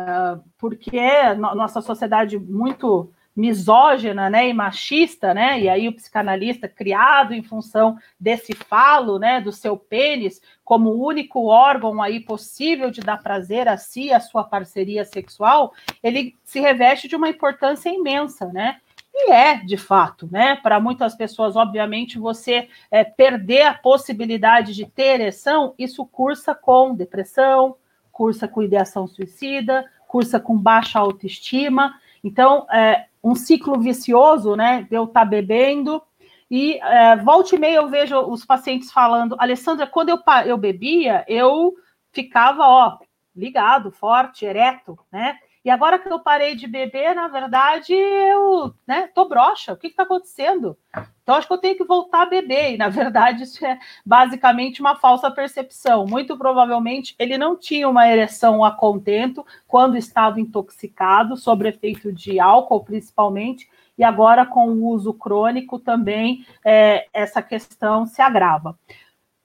uh, 0.00 0.44
porque 0.56 1.00
nossa 1.34 1.80
sociedade 1.80 2.38
muito 2.38 3.12
misógina, 3.34 4.28
né, 4.28 4.48
e 4.48 4.52
machista, 4.52 5.32
né, 5.32 5.60
e 5.60 5.68
aí 5.68 5.88
o 5.88 5.94
psicanalista 5.94 6.68
criado 6.68 7.32
em 7.32 7.42
função 7.42 7.96
desse 8.20 8.54
falo, 8.54 9.18
né, 9.18 9.40
do 9.40 9.50
seu 9.50 9.76
pênis 9.76 10.40
como 10.64 10.90
o 10.90 11.06
único 11.06 11.46
órgão 11.46 12.00
aí 12.00 12.20
possível 12.20 12.90
de 12.90 13.00
dar 13.00 13.22
prazer 13.22 13.68
a 13.68 13.76
si, 13.76 14.12
a 14.12 14.20
sua 14.20 14.44
parceria 14.44 15.04
sexual, 15.04 15.72
ele 16.02 16.36
se 16.44 16.60
reveste 16.60 17.08
de 17.08 17.16
uma 17.16 17.28
importância 17.28 17.90
imensa, 17.90 18.46
né? 18.46 18.78
E 19.14 19.30
é, 19.30 19.56
de 19.56 19.76
fato, 19.76 20.26
né? 20.30 20.56
Para 20.56 20.80
muitas 20.80 21.14
pessoas, 21.14 21.56
obviamente, 21.56 22.18
você 22.18 22.68
é, 22.90 23.04
perder 23.04 23.62
a 23.62 23.74
possibilidade 23.74 24.74
de 24.74 24.86
ter 24.86 25.20
ereção, 25.20 25.74
isso 25.78 26.06
cursa 26.06 26.54
com 26.54 26.94
depressão, 26.94 27.76
cursa 28.10 28.48
com 28.48 28.62
ideação 28.62 29.06
suicida, 29.06 29.84
cursa 30.08 30.40
com 30.40 30.56
baixa 30.56 30.98
autoestima. 30.98 31.94
Então, 32.22 32.66
é 32.70 33.06
um 33.22 33.34
ciclo 33.34 33.78
vicioso, 33.78 34.56
né? 34.56 34.86
De 34.88 34.96
eu 34.96 35.04
estar 35.04 35.20
tá 35.20 35.26
bebendo. 35.26 36.02
E 36.50 36.78
é, 36.78 37.16
volta 37.16 37.54
e 37.54 37.58
meia 37.58 37.76
eu 37.76 37.88
vejo 37.88 38.18
os 38.20 38.44
pacientes 38.44 38.92
falando, 38.92 39.36
Alessandra, 39.38 39.86
quando 39.86 40.10
eu, 40.10 40.18
eu 40.44 40.58
bebia, 40.58 41.24
eu 41.26 41.74
ficava, 42.12 42.62
ó, 42.66 42.98
ligado, 43.34 43.90
forte, 43.90 44.44
ereto, 44.44 44.98
né? 45.10 45.38
E 45.64 45.70
agora 45.70 45.98
que 45.98 46.08
eu 46.08 46.18
parei 46.18 46.56
de 46.56 46.66
beber, 46.66 47.14
na 47.14 47.28
verdade, 47.28 47.94
eu 47.94 48.74
né, 48.86 49.08
tô 49.14 49.28
broxa. 49.28 49.72
O 49.72 49.76
que 49.76 49.86
está 49.86 50.02
acontecendo? 50.02 50.76
Então, 51.22 51.36
acho 51.36 51.46
que 51.46 51.52
eu 51.52 51.58
tenho 51.58 51.76
que 51.76 51.84
voltar 51.84 52.22
a 52.22 52.26
beber. 52.26 52.74
E, 52.74 52.76
na 52.76 52.88
verdade, 52.88 53.44
isso 53.44 53.64
é 53.64 53.78
basicamente 54.04 54.80
uma 54.80 54.96
falsa 54.96 55.30
percepção. 55.30 56.04
Muito 56.04 56.36
provavelmente, 56.36 57.14
ele 57.16 57.38
não 57.38 57.56
tinha 57.56 57.88
uma 57.88 58.08
ereção 58.08 58.64
a 58.64 58.72
contento 58.72 59.46
quando 59.68 59.96
estava 59.96 60.40
intoxicado, 60.40 61.36
sob 61.36 61.68
efeito 61.68 62.12
de 62.12 62.40
álcool, 62.40 62.82
principalmente. 62.82 63.70
E 63.96 64.02
agora, 64.02 64.44
com 64.44 64.68
o 64.68 64.88
uso 64.88 65.14
crônico, 65.14 65.78
também 65.78 66.44
é, 66.64 67.06
essa 67.12 67.40
questão 67.40 68.04
se 68.04 68.20
agrava. 68.20 68.76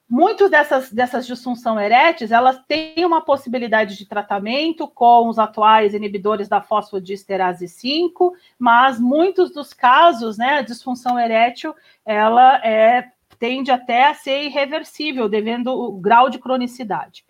Muitas 0.08 0.50
dessas, 0.50 0.90
dessas 0.90 1.26
disfunção 1.26 1.78
eréteis, 1.78 2.32
elas 2.32 2.58
têm 2.66 3.04
uma 3.04 3.20
possibilidade 3.20 3.94
de 3.94 4.06
tratamento 4.06 4.88
com 4.88 5.28
os 5.28 5.38
atuais 5.38 5.92
inibidores 5.92 6.48
da 6.48 6.62
fosfodiesterase 6.62 7.68
5, 7.68 8.34
mas 8.58 8.98
muitos 8.98 9.52
dos 9.52 9.74
casos, 9.74 10.38
né, 10.38 10.54
a 10.54 10.62
disfunção 10.62 11.18
erétil, 11.18 11.74
ela 12.06 12.56
é, 12.64 13.10
tende 13.38 13.70
até 13.70 14.06
a 14.06 14.14
ser 14.14 14.44
irreversível, 14.44 15.28
devendo 15.28 15.72
o 15.72 15.92
grau 15.92 16.30
de 16.30 16.38
cronicidade. 16.38 17.22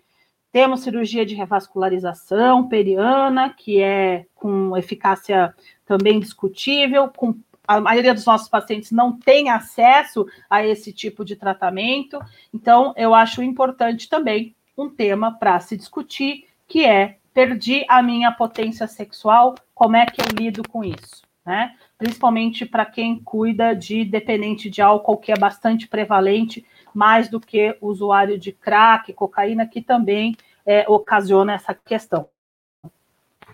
Temos 0.49 0.79
cirurgia 0.79 1.25
de 1.25 1.35
revascularização 1.35 2.69
periana, 2.69 3.49
que 3.49 3.81
é 3.81 4.25
com 4.33 4.75
eficácia 4.77 5.53
também 5.85 6.17
discutível, 6.17 7.09
com 7.09 7.35
a 7.69 7.79
maioria 7.79 8.15
dos 8.15 8.25
nossos 8.25 8.49
pacientes 8.49 8.91
não 8.91 9.11
tem 9.15 9.51
acesso 9.51 10.25
a 10.49 10.65
esse 10.65 10.91
tipo 10.91 11.23
de 11.23 11.35
tratamento. 11.35 12.19
Então, 12.51 12.95
eu 12.97 13.13
acho 13.13 13.43
importante 13.43 14.09
também 14.09 14.55
um 14.75 14.89
tema 14.89 15.37
para 15.37 15.59
se 15.59 15.77
discutir, 15.77 16.47
que 16.67 16.83
é 16.83 17.17
perdi 17.31 17.85
a 17.87 18.01
minha 18.01 18.31
potência 18.31 18.87
sexual, 18.87 19.53
como 19.75 19.95
é 19.95 20.07
que 20.07 20.19
eu 20.19 20.25
lido 20.35 20.67
com 20.67 20.83
isso, 20.83 21.21
né? 21.45 21.75
Principalmente 21.95 22.65
para 22.65 22.87
quem 22.87 23.19
cuida 23.19 23.75
de 23.75 24.03
dependente 24.03 24.67
de 24.67 24.81
álcool, 24.81 25.17
que 25.17 25.31
é 25.31 25.37
bastante 25.37 25.87
prevalente, 25.87 26.65
mais 26.91 27.29
do 27.29 27.39
que 27.39 27.77
usuário 27.79 28.39
de 28.39 28.51
crack, 28.51 29.13
cocaína, 29.13 29.67
que 29.67 29.79
também 29.79 30.35
é, 30.65 30.89
ocasiona 30.89 31.53
essa 31.53 31.75
questão. 31.75 32.27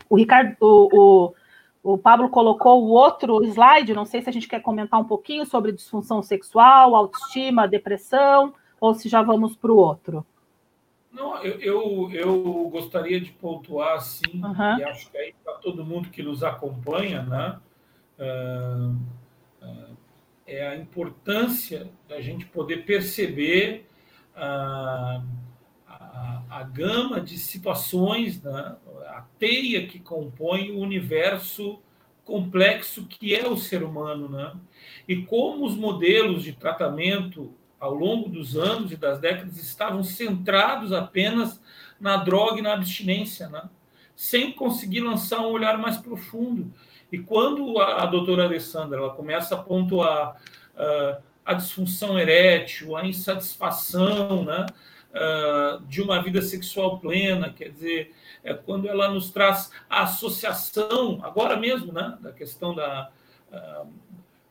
O 0.10 0.16
Ricardo, 0.16 0.56
o, 0.62 0.88
o 0.94 1.36
o 1.86 2.00
Pablo 2.00 2.30
colocou 2.30 2.84
o 2.84 2.90
outro 2.90 3.44
slide, 3.46 3.94
não 3.94 4.06
sei 4.06 4.20
se 4.20 4.28
a 4.28 4.34
gente 4.34 4.48
quer 4.48 4.60
comentar 4.60 5.00
um 5.00 5.04
pouquinho 5.04 5.46
sobre 5.46 5.72
disfunção 5.72 6.20
sexual, 6.24 6.96
autoestima, 6.96 7.68
depressão, 7.68 8.56
ou 8.82 8.96
se 8.96 9.08
já 9.08 9.22
vamos 9.22 9.56
para 9.56 9.72
o 9.72 9.78
outro. 9.78 10.26
Não, 11.14 11.38
eu, 11.44 11.60
eu, 11.62 12.12
eu, 12.12 12.70
gostaria 12.72 13.22
de 13.22 13.32
pontuar, 13.34 14.02
sim, 14.02 14.44
uhum. 14.44 14.80
e 14.80 14.84
acho 14.84 15.12
que 15.12 15.18
aí 15.18 15.36
para 15.44 15.54
todo 15.60 15.86
mundo 15.86 16.10
que 16.10 16.24
nos 16.24 16.44
acompanha, 16.44 17.22
né, 17.22 17.60
uh, 18.20 18.96
uh, 19.64 19.98
é 20.48 20.68
a 20.68 20.76
importância 20.76 21.88
da 22.10 22.20
gente 22.20 22.48
poder 22.48 22.84
perceber 22.84 23.86
uh, 24.36 25.24
a, 26.16 26.42
a, 26.50 26.64
gama 26.64 27.20
de 27.20 27.38
situações, 27.38 28.42
né, 28.42 28.76
a 29.08 29.24
teia 29.38 29.86
que 29.86 30.00
compõe 30.00 30.72
o 30.72 30.80
universo 30.80 31.80
complexo 32.24 33.06
que 33.06 33.36
é 33.36 33.48
o 33.48 33.58
ser 33.58 33.84
humano, 33.84 34.28
né? 34.28 34.54
E 35.08 35.18
como 35.18 35.66
os 35.66 35.76
modelos 35.76 36.44
de 36.44 36.54
tratamento 36.54 37.54
ao 37.80 37.94
longo 37.94 38.30
dos 38.30 38.58
anos 38.58 38.92
e 38.92 38.96
das 38.96 39.20
décadas 39.20 39.58
estavam 39.58 40.04
centrados 40.04 40.92
apenas 40.92 41.62
na 42.00 42.18
droga 42.18 42.60
e 42.60 42.64
na 42.64 42.74
abstinência, 42.74 43.48
né? 43.50 43.70
Sem 44.16 44.52
conseguir 44.52 45.02
lançar 45.02 45.42
um 45.42 45.52
olhar 45.52 45.78
mais 45.78 45.98
profundo. 45.98 46.74
E 47.12 47.20
quando 47.20 47.78
a, 47.80 48.04
a 48.04 48.06
doutora 48.08 48.46
Alessandra 48.46 48.98
ela 48.98 49.14
começa 49.14 49.54
a 49.54 49.60
pontuar 49.60 50.38
uh, 50.76 51.22
a 51.46 51.54
disfunção 51.54 52.18
erétil, 52.18 52.96
a 52.98 53.06
insatisfação, 53.06 54.44
né? 54.44 54.66
Uh, 55.16 55.82
de 55.88 56.02
uma 56.02 56.22
vida 56.22 56.42
sexual 56.42 57.00
plena, 57.00 57.50
quer 57.50 57.70
dizer, 57.70 58.14
é 58.44 58.54
quando 58.54 58.90
ela 58.90 59.10
nos 59.10 59.32
traz 59.32 59.72
a 59.90 60.04
associação, 60.04 61.22
agora 61.24 61.56
mesmo, 61.56 61.94
né, 61.94 62.18
da 62.20 62.34
questão 62.34 62.76
da, 62.76 63.10
ah, 63.50 63.86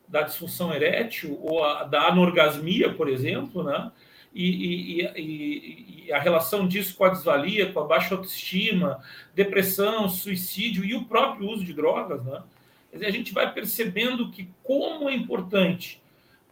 da 0.07 0.23
disfunção 0.23 0.73
erétil 0.73 1.39
ou 1.39 1.63
a, 1.63 1.83
da 1.83 2.07
anorgasmia, 2.07 2.91
por 2.91 3.07
exemplo, 3.07 3.63
né, 3.63 3.91
e, 4.33 5.01
e, 5.01 5.07
e, 5.15 6.05
e, 6.07 6.11
a 6.11 6.19
relação 6.19 6.67
disso 6.67 6.95
com 6.97 7.05
a 7.05 7.09
desvalia, 7.09 7.71
com 7.71 7.79
a 7.79 7.85
baixa 7.85 8.15
autoestima, 8.15 9.01
depressão, 9.33 10.09
suicídio 10.09 10.83
e 10.83 10.93
o 10.93 11.05
próprio 11.05 11.47
uso 11.47 11.63
de 11.63 11.73
drogas, 11.73 12.21
né? 12.25 12.43
Quer 12.91 12.97
dizer, 12.97 13.05
a 13.07 13.11
gente 13.11 13.33
vai 13.33 13.53
percebendo 13.53 14.29
que 14.31 14.49
como 14.61 15.09
é 15.09 15.15
importante 15.15 16.01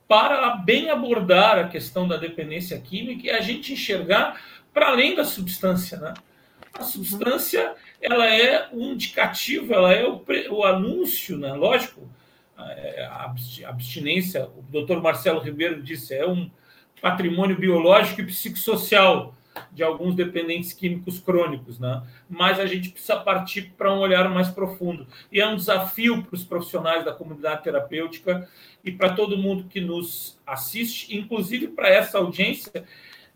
para 0.08 0.56
bem 0.58 0.90
abordar 0.90 1.58
a 1.58 1.68
questão 1.68 2.08
da 2.08 2.18
dependência 2.18 2.80
química 2.80 3.30
é 3.30 3.38
a 3.38 3.42
gente 3.42 3.74
enxergar 3.74 4.42
para 4.74 4.88
além 4.88 5.16
da 5.16 5.24
substância, 5.24 5.98
né? 5.98 6.14
A 6.74 6.84
substância 6.84 7.76
ela 8.02 8.26
é 8.28 8.68
um 8.74 8.94
indicativo, 8.94 9.74
ela 9.74 9.94
é 9.94 10.06
o, 10.08 10.24
o 10.50 10.64
anúncio, 10.64 11.38
né? 11.38 11.54
lógico, 11.54 12.10
é, 12.58 13.06
a 13.06 13.32
abstinência, 13.68 14.46
o 14.46 14.64
doutor 14.64 15.02
Marcelo 15.02 15.40
Ribeiro 15.40 15.82
disse, 15.84 16.16
é 16.16 16.28
um 16.28 16.50
patrimônio 17.02 17.58
biológico 17.58 18.22
e 18.22 18.26
psicossocial 18.26 19.36
de 19.72 19.84
alguns 19.84 20.16
dependentes 20.16 20.74
químicos 20.74 21.20
crônicos, 21.20 21.80
né? 21.80 22.04
Mas 22.30 22.60
a 22.60 22.66
gente 22.66 22.90
precisa 22.90 23.18
partir 23.18 23.74
para 23.78 23.94
um 23.94 24.00
olhar 24.00 24.30
mais 24.30 24.50
profundo. 24.50 25.08
E 25.32 25.40
é 25.40 25.48
um 25.48 25.56
desafio 25.56 26.24
para 26.24 26.36
os 26.36 26.44
profissionais 26.44 27.06
da 27.06 27.14
comunidade 27.14 27.64
terapêutica 27.64 28.48
e 28.84 28.92
para 28.92 29.14
todo 29.14 29.38
mundo 29.38 29.66
que 29.70 29.82
nos 29.82 30.40
assiste, 30.46 31.16
inclusive 31.16 31.68
para 31.68 31.90
essa 31.90 32.18
audiência, 32.18 32.84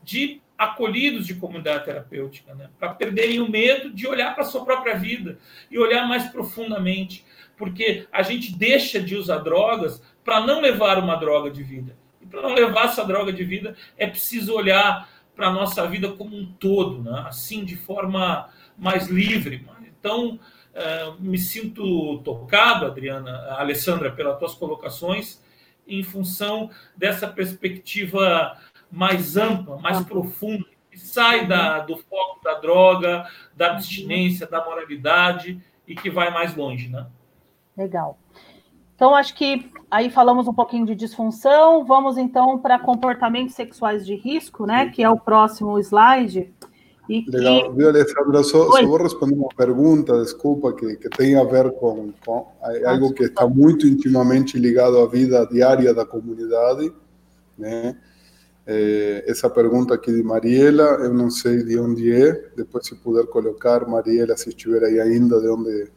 de 0.03 0.41
acolhidos 0.57 1.27
de 1.27 1.35
comunidade 1.35 1.85
terapêutica, 1.85 2.55
né? 2.55 2.69
para 2.79 2.93
perderem 2.93 3.39
o 3.39 3.49
medo 3.49 3.91
de 3.91 4.07
olhar 4.07 4.33
para 4.33 4.43
a 4.43 4.47
sua 4.47 4.65
própria 4.65 4.95
vida 4.95 5.37
e 5.69 5.77
olhar 5.77 6.07
mais 6.07 6.27
profundamente, 6.29 7.23
porque 7.55 8.07
a 8.11 8.23
gente 8.23 8.55
deixa 8.55 8.99
de 8.99 9.15
usar 9.15 9.39
drogas 9.39 10.01
para 10.23 10.41
não 10.41 10.59
levar 10.59 10.97
uma 10.97 11.15
droga 11.15 11.51
de 11.51 11.61
vida. 11.61 11.95
E 12.21 12.25
para 12.25 12.41
não 12.41 12.53
levar 12.53 12.85
essa 12.85 13.05
droga 13.05 13.31
de 13.31 13.43
vida, 13.43 13.75
é 13.97 14.07
preciso 14.07 14.53
olhar 14.53 15.07
para 15.37 15.47
a 15.49 15.53
nossa 15.53 15.87
vida 15.87 16.11
como 16.11 16.35
um 16.35 16.51
todo, 16.53 17.03
né? 17.03 17.23
assim, 17.27 17.63
de 17.63 17.77
forma 17.77 18.49
mais 18.75 19.07
livre. 19.07 19.65
Então, 19.99 20.39
uh, 20.73 21.21
me 21.21 21.37
sinto 21.37 22.17
tocado, 22.23 22.87
Adriana, 22.87 23.31
Alessandra, 23.51 24.11
pelas 24.11 24.39
tuas 24.39 24.55
colocações, 24.55 25.39
em 25.87 26.01
função 26.01 26.71
dessa 26.95 27.27
perspectiva 27.27 28.57
mais 28.91 29.37
ampla, 29.37 29.77
mais 29.77 30.03
profunda, 30.03 30.65
que 30.91 30.99
sai 30.99 31.45
da, 31.45 31.79
do 31.79 31.97
foco 31.97 32.43
da 32.43 32.55
droga, 32.55 33.29
da 33.55 33.73
abstinência, 33.73 34.47
da 34.47 34.65
moralidade 34.65 35.61
e 35.87 35.95
que 35.95 36.09
vai 36.09 36.31
mais 36.31 36.55
longe, 36.55 36.89
né? 36.89 37.05
Legal. 37.77 38.17
Então, 38.97 39.13
acho 39.13 39.35
que 39.35 39.71
aí 39.91 40.09
falamos 40.09 40.47
um 40.47 40.53
pouquinho 40.53 40.83
de 40.83 40.95
disfunção. 40.95 41.85
Vamos 41.85 42.17
então 42.17 42.57
para 42.57 42.79
comportamentos 42.79 43.53
sexuais 43.53 44.03
de 44.03 44.15
risco, 44.15 44.65
né? 44.65 44.89
Que 44.89 45.03
é 45.03 45.09
o 45.09 45.19
próximo 45.19 45.77
slide. 45.79 46.51
E 47.07 47.23
Legal, 47.29 47.73
viu, 47.73 47.89
Alessandra? 47.89 48.43
Só, 48.43 48.71
só, 48.71 48.85
vou 48.85 48.97
responder 48.97 49.35
uma 49.35 49.49
pergunta, 49.55 50.19
desculpa, 50.19 50.73
que, 50.73 50.97
que 50.97 51.09
tem 51.09 51.37
a 51.37 51.43
ver 51.43 51.71
com, 51.73 52.11
com 52.25 52.47
algo 52.85 53.13
que 53.13 53.25
está 53.25 53.47
muito 53.47 53.85
intimamente 53.85 54.57
ligado 54.57 54.97
à 54.99 55.05
vida 55.05 55.45
diária 55.45 55.93
da 55.93 56.03
comunidade, 56.03 56.91
né? 57.55 57.95
É, 58.65 59.23
essa 59.27 59.49
pergunta 59.49 59.93
aqui 59.93 60.11
de 60.11 60.21
Mariela, 60.23 60.83
eu 61.01 61.13
não 61.13 61.29
sei 61.29 61.63
de 61.63 61.79
onde 61.79 62.11
é, 62.11 62.49
depois 62.57 62.85
se 62.85 62.95
puder 62.95 63.25
colocar, 63.27 63.87
Mariela, 63.87 64.35
se 64.35 64.49
estiver 64.49 64.83
aí 64.83 64.99
ainda, 64.99 65.39
de 65.39 65.47
onde 65.47 65.87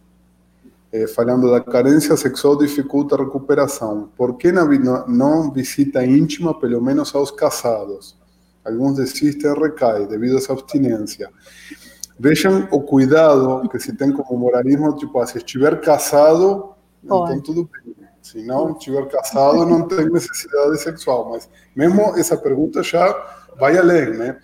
é, 0.93 1.07
falando 1.07 1.51
da 1.51 1.61
carência 1.61 2.17
sexual 2.17 2.57
dificulta 2.57 3.15
a 3.15 3.19
recuperação. 3.19 4.11
Por 4.17 4.37
que 4.37 4.51
na, 4.51 4.65
não 5.07 5.53
visita 5.53 6.05
íntima, 6.05 6.59
pelo 6.59 6.81
menos 6.83 7.15
aos 7.15 7.31
casados? 7.31 8.19
Alguns 8.65 8.97
desistem 8.97 9.51
e 9.51 9.59
recaem 9.59 10.07
devido 10.07 10.35
a 10.35 10.39
essa 10.39 10.53
abstinência. 10.53 11.31
Vejam 12.19 12.69
o 12.71 12.83
cuidado 12.83 13.67
que 13.69 13.79
se 13.79 13.95
tem 13.95 14.13
como 14.13 14.39
moralismo, 14.39 14.95
tipo, 14.97 15.25
se 15.27 15.39
estiver 15.39 15.81
casado, 15.81 16.75
então 17.03 17.41
tudo 17.41 17.69
bem. 17.73 17.95
Se 18.21 18.45
não 18.45 18.73
estiver 18.73 19.09
casado, 19.09 19.65
não 19.65 19.89
tem 19.89 20.11
necessidade 20.11 20.79
sexual. 20.79 21.31
Mas 21.31 21.49
mesmo 21.75 22.15
essa 22.19 22.37
pergunta 22.37 22.83
já 22.83 23.17
vai 23.59 23.79
além, 23.79 24.11
né? 24.11 24.37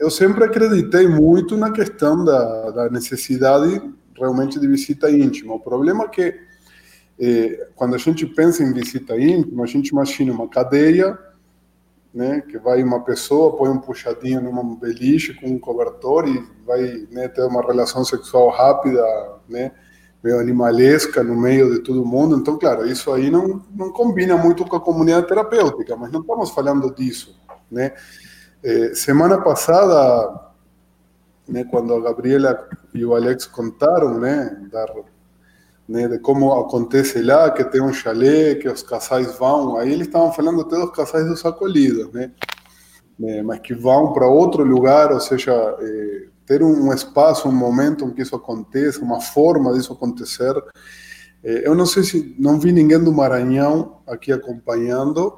Eu 0.00 0.10
sempre 0.10 0.42
acreditei 0.42 1.06
muito 1.06 1.56
na 1.56 1.70
questão 1.70 2.24
da, 2.24 2.70
da 2.72 2.90
necessidade 2.90 3.80
realmente 4.16 4.58
de 4.58 4.66
visita 4.66 5.10
íntima. 5.10 5.54
O 5.54 5.60
problema 5.60 6.04
é 6.04 6.08
que 6.08 6.40
eh, 7.18 7.68
quando 7.74 7.94
a 7.94 7.98
gente 7.98 8.26
pensa 8.26 8.62
em 8.62 8.72
visita 8.72 9.18
íntima, 9.18 9.64
a 9.64 9.66
gente 9.66 9.88
imagina 9.88 10.32
uma 10.32 10.48
cadeia, 10.48 11.18
né, 12.12 12.40
que 12.42 12.58
vai 12.58 12.82
uma 12.82 13.02
pessoa, 13.02 13.56
põe 13.56 13.68
um 13.68 13.80
puxadinho 13.80 14.40
numa 14.40 14.62
beliche 14.76 15.34
com 15.34 15.48
um 15.48 15.58
cobertor 15.58 16.28
e 16.28 16.46
vai 16.64 17.06
né, 17.10 17.26
ter 17.26 17.42
uma 17.42 17.60
relação 17.60 18.04
sexual 18.04 18.50
rápida, 18.50 19.02
né, 19.48 19.72
meio 20.22 20.38
animalesca 20.38 21.22
no 21.22 21.38
meio 21.38 21.72
de 21.72 21.80
todo 21.80 22.06
mundo. 22.06 22.36
Então, 22.36 22.56
claro, 22.56 22.86
isso 22.86 23.12
aí 23.12 23.30
não, 23.30 23.62
não 23.74 23.92
combina 23.92 24.36
muito 24.36 24.64
com 24.64 24.76
a 24.76 24.80
comunidade 24.80 25.26
terapêutica, 25.26 25.96
mas 25.96 26.12
não 26.12 26.20
estamos 26.20 26.50
falando 26.50 26.94
disso, 26.94 27.38
né? 27.70 27.92
Eh, 28.62 28.94
semana 28.94 29.38
passada 29.42 30.52
né, 31.46 31.64
quando 31.64 31.94
a 31.94 32.00
Gabriela 32.00 32.68
e 32.94 33.04
o 33.04 33.14
Alex 33.14 33.46
contaram, 33.46 34.18
né, 34.18 34.56
da, 34.70 34.86
né, 35.88 36.08
de 36.08 36.18
como 36.20 36.52
acontece 36.52 37.20
lá, 37.20 37.50
que 37.50 37.64
tem 37.64 37.82
um 37.82 37.92
chalé, 37.92 38.54
que 38.54 38.68
os 38.68 38.82
casais 38.82 39.36
vão, 39.36 39.76
aí 39.76 39.92
eles 39.92 40.06
estavam 40.06 40.32
falando 40.32 40.60
até 40.60 40.76
dos 40.76 40.92
casais 40.92 41.26
dos 41.26 41.44
acolhidos, 41.44 42.12
né, 42.12 42.30
né 43.18 43.42
mas 43.42 43.58
que 43.58 43.74
vão 43.74 44.12
para 44.12 44.28
outro 44.28 44.62
lugar, 44.62 45.12
ou 45.12 45.20
seja, 45.20 45.52
é, 45.80 46.26
ter 46.46 46.62
um 46.62 46.92
espaço, 46.92 47.48
um 47.48 47.52
momento 47.52 48.04
em 48.04 48.12
que 48.12 48.22
isso 48.22 48.36
aconteça, 48.36 49.02
uma 49.02 49.20
forma 49.20 49.72
disso 49.72 49.92
acontecer. 49.92 50.54
É, 51.42 51.66
eu 51.66 51.74
não 51.74 51.86
sei 51.86 52.02
se 52.02 52.34
não 52.38 52.60
vi 52.60 52.70
ninguém 52.70 53.02
do 53.02 53.12
Maranhão 53.12 53.98
aqui 54.06 54.30
acompanhando, 54.30 55.32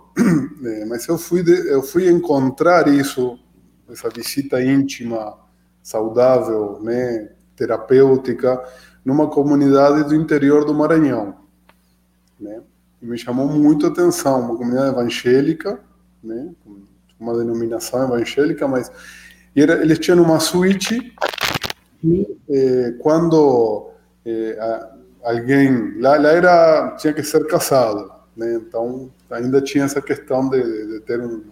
é, 0.64 0.84
mas 0.86 1.07
eu 1.09 1.16
fui 1.16 1.42
de, 1.42 1.52
eu 1.68 1.82
fui 1.82 2.11
encontrar 2.11 2.88
isso, 2.88 3.38
essa 3.88 4.11
visita 4.11 4.62
íntima 4.62 5.38
saudável, 5.82 6.80
né, 6.82 7.30
terapêutica, 7.57 8.62
numa 9.04 9.28
comunidade 9.28 10.04
do 10.04 10.14
interior 10.14 10.64
do 10.64 10.74
Maranhão, 10.74 11.36
né? 12.38 12.61
E 13.00 13.07
me 13.07 13.16
chamou 13.16 13.46
muito 13.46 13.86
a 13.86 13.88
atenção, 13.88 14.40
uma 14.40 14.57
comunidade 14.57 14.90
evangélica, 14.90 15.80
né, 16.22 16.50
uma 17.18 17.36
denominação 17.36 18.04
evangélica, 18.04 18.66
mas 18.66 18.90
era, 19.54 19.80
eles 19.82 19.98
tinham 19.98 20.22
uma 20.22 20.40
suíte 20.40 21.14
e 22.02 22.38
eh, 22.50 22.94
quando 23.00 23.90
eh, 24.24 24.59
alguém 25.22 25.98
lá, 25.98 26.16
lá 26.18 26.28
era 26.30 26.96
tinha 26.96 27.12
que 27.12 27.22
ser 27.22 27.46
casado, 27.46 28.12
né? 28.36 28.54
Então 28.54 29.11
ainda 29.30 29.61
tinha 29.62 29.84
essa 29.84 30.02
questão 30.02 30.48
de, 30.48 30.62
de 30.62 31.00
ter 31.00 31.20
um 31.20 31.42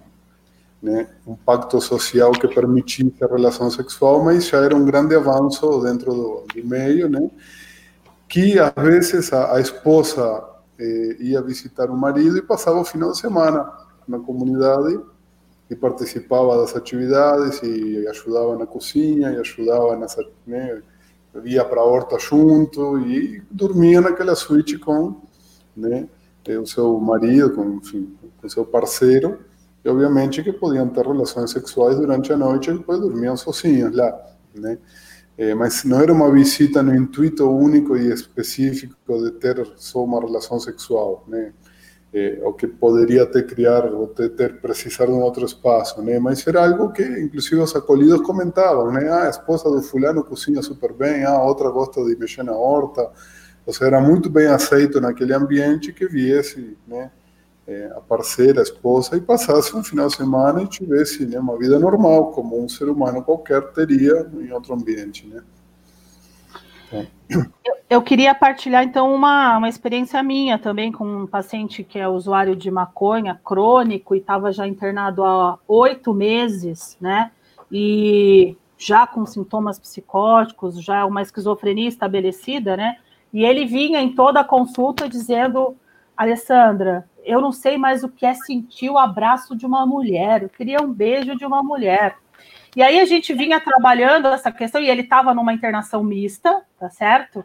né, 0.85 1.09
um 1.27 1.35
pacto 1.35 1.81
social 1.81 2.31
que 2.33 2.47
permitisse 2.47 3.25
a 3.25 3.27
relação 3.27 3.71
sexual, 3.71 4.23
mas 4.23 4.47
já 4.47 4.59
era 4.59 4.77
um 4.77 4.85
grande 4.85 5.15
avanço 5.15 5.81
dentro 5.81 6.13
do, 6.13 6.45
do 6.55 6.69
meio, 6.69 7.09
né, 7.09 7.31
que 8.29 8.59
às 8.59 8.75
vezes 8.77 9.33
a, 9.33 9.57
a 9.57 9.61
esposa 9.61 10.45
eh, 10.79 11.17
ia 11.21 11.41
visitar 11.41 11.91
o 11.91 11.97
marido 11.97 12.37
e 12.37 12.43
passava 12.43 12.79
o 12.79 12.85
final 12.85 13.13
de 13.13 13.19
semana 13.19 13.67
na 14.07 14.19
comunidade 14.19 15.01
e 15.71 15.75
participava 15.75 16.59
das 16.59 16.77
atividades 16.77 17.63
e 17.63 18.07
ajudava 18.07 18.59
na 18.59 18.67
cozinha 18.67 19.31
e 19.31 19.39
ajudava 19.39 19.97
nessa, 19.97 20.23
né, 20.47 20.83
ia 21.47 21.65
para 21.65 21.81
a 21.81 21.85
horta 21.85 22.19
junto 22.19 22.99
e 22.99 23.43
dormia 23.51 24.03
naquela 24.03 24.35
suíte 24.35 24.79
com 24.79 25.23
né, 25.75 26.07
o 26.61 26.67
seu 26.67 27.01
marido, 27.01 27.55
com, 27.55 27.77
enfim, 27.77 28.15
com 28.39 28.49
seu 28.51 28.67
parceiro, 28.67 29.39
e 29.85 29.89
obviamente 29.89 30.43
que 30.43 30.53
podiam 30.53 30.89
ter 30.89 31.07
relações 31.07 31.51
sexuais 31.51 31.97
durante 31.97 32.33
a 32.33 32.37
noite 32.37 32.71
e 32.71 32.79
depois 32.79 33.01
dormiam 33.01 33.37
sozinhos 33.37 33.95
lá, 33.95 34.19
né? 34.55 34.79
É, 35.37 35.53
mas 35.53 35.83
não 35.85 36.01
era 36.01 36.13
uma 36.13 36.31
visita 36.31 36.83
no 36.83 36.95
intuito 36.95 37.51
único 37.51 37.97
e 37.97 38.13
específico 38.13 38.95
de 39.23 39.33
ter 39.33 39.67
só 39.77 40.05
uma 40.05 40.21
relação 40.21 40.61
sexual, 40.61 41.25
né? 41.27 41.53
É, 42.13 42.41
o 42.45 42.53
que 42.53 42.69
poderia 42.69 43.27
ter 43.27 43.45
criar 43.45 43.87
ou 43.87 44.07
ter, 44.07 44.29
ter 44.31 44.61
precisar 44.61 45.07
de 45.07 45.11
um 45.11 45.21
outro 45.21 45.45
espaço, 45.45 46.01
né? 46.01 46.21
Mas 46.21 46.47
era 46.47 46.65
algo 46.65 46.93
que, 46.93 47.03
inclusive, 47.03 47.57
os 47.57 47.75
acolhidos 47.75 48.21
comentavam, 48.23 48.93
né? 48.93 49.09
Ah, 49.09 49.27
a 49.27 49.31
esposa 49.31 49.69
do 49.69 49.83
fulano 49.83 50.23
cozinha 50.23 50.63
super 50.63 50.93
bem, 50.93 51.25
ah, 51.25 51.33
a 51.33 51.43
outra 51.43 51.69
gosta 51.71 52.05
de 52.05 52.17
mexer 52.17 52.45
na 52.45 52.57
horta, 52.57 53.11
ou 53.67 53.73
seja, 53.73 53.87
era 53.87 54.01
muito 54.01 54.31
bem 54.31 54.47
aceito 54.47 55.01
naquele 55.01 55.35
ambiente 55.35 55.93
que 55.93 56.07
viesse, 56.07 56.79
né? 56.87 57.11
É, 57.67 57.93
a 57.97 58.01
parceira, 58.01 58.61
a 58.61 58.63
esposa, 58.63 59.17
e 59.17 59.21
passasse 59.21 59.75
um 59.75 59.83
final 59.83 60.09
de 60.09 60.17
semana 60.17 60.63
e 60.63 60.67
tivesse 60.67 61.25
né, 61.25 61.39
uma 61.39 61.57
vida 61.57 61.79
normal, 61.79 62.33
como 62.33 62.63
um 62.63 62.69
ser 62.69 62.89
humano 62.89 63.23
qualquer 63.23 63.73
teria 63.73 64.31
em 64.35 64.53
outro 64.53 64.75
ambiente, 64.75 65.27
né? 65.27 65.43
Eu, 67.29 67.45
eu, 67.91 68.03
queria 68.03 68.35
partilhar, 68.35 68.85
então, 68.85 69.13
uma, 69.13 69.57
uma 69.59 69.69
experiência 69.69 70.23
minha 70.23 70.59
também 70.59 70.93
com 70.93 71.23
um 71.23 71.27
paciente 71.27 71.83
que 71.83 71.99
é 71.99 72.07
usuário 72.07 72.55
de 72.55 72.71
maconha 72.71 73.41
crônico 73.45 74.15
e 74.15 74.19
estava 74.19 74.53
já 74.53 74.67
internado 74.67 75.25
há 75.25 75.59
oito 75.67 76.15
meses, 76.15 76.97
né? 77.01 77.33
E 77.73 78.57
já 78.79 79.07
com 79.07 79.27
sintomas 79.27 79.79
psicóticos, 79.79 80.81
já 80.81 81.05
uma 81.05 81.23
esquizofrenia 81.23 81.89
estabelecida, 81.89 82.77
né? 82.77 82.99
E 83.33 83.45
ele 83.45 83.65
vinha 83.65 84.01
em 84.01 84.15
toda 84.15 84.41
a 84.41 84.45
consulta 84.45 85.09
dizendo: 85.09 85.77
Alessandra, 86.17 87.09
eu 87.25 87.41
não 87.41 87.53
sei 87.53 87.77
mais 87.79 88.05
o 88.05 88.09
que 88.09 88.27
é 88.27 88.35
sentir 88.35 88.91
o 88.91 88.99
abraço 88.99 89.57
de 89.57 89.67
uma 89.67 89.87
mulher, 89.87 90.43
eu 90.43 90.49
queria 90.49 90.79
um 90.83 90.93
beijo 90.93 91.37
de 91.37 91.45
uma 91.45 91.63
mulher. 91.63 92.17
E 92.77 92.83
aí 92.83 93.01
a 93.01 93.05
gente 93.05 93.33
vinha 93.33 93.61
trabalhando 93.61 94.29
essa 94.29 94.51
questão, 94.51 94.81
e 94.81 94.89
ele 94.89 95.03
estava 95.03 95.33
numa 95.33 95.53
internação 95.53 96.03
mista, 96.03 96.63
tá 96.79 96.91
certo? 96.91 97.45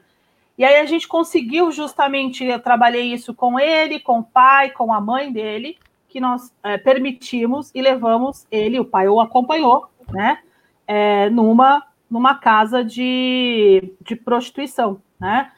E 0.58 0.66
aí 0.66 0.76
a 0.78 0.86
gente 0.86 1.08
conseguiu 1.08 1.72
justamente, 1.72 2.44
eu 2.44 2.60
trabalhei 2.60 3.14
isso 3.14 3.34
com 3.34 3.60
ele, 3.60 4.00
com 4.00 4.20
o 4.20 4.24
pai, 4.24 4.72
com 4.72 4.92
a 4.92 5.00
mãe 5.00 5.32
dele, 5.32 5.78
que 6.10 6.20
nós 6.20 6.52
é, 6.64 6.78
permitimos 6.78 7.72
e 7.74 7.82
levamos 7.82 8.46
ele, 8.52 8.80
o 8.80 8.86
pai 8.86 9.08
o 9.08 9.22
acompanhou, 9.22 9.88
né? 10.10 10.40
É, 10.88 11.30
numa, 11.30 11.86
numa 12.10 12.36
casa 12.36 12.84
de, 12.84 13.94
de 14.02 14.16
prostituição, 14.16 15.00
né? 15.20 15.52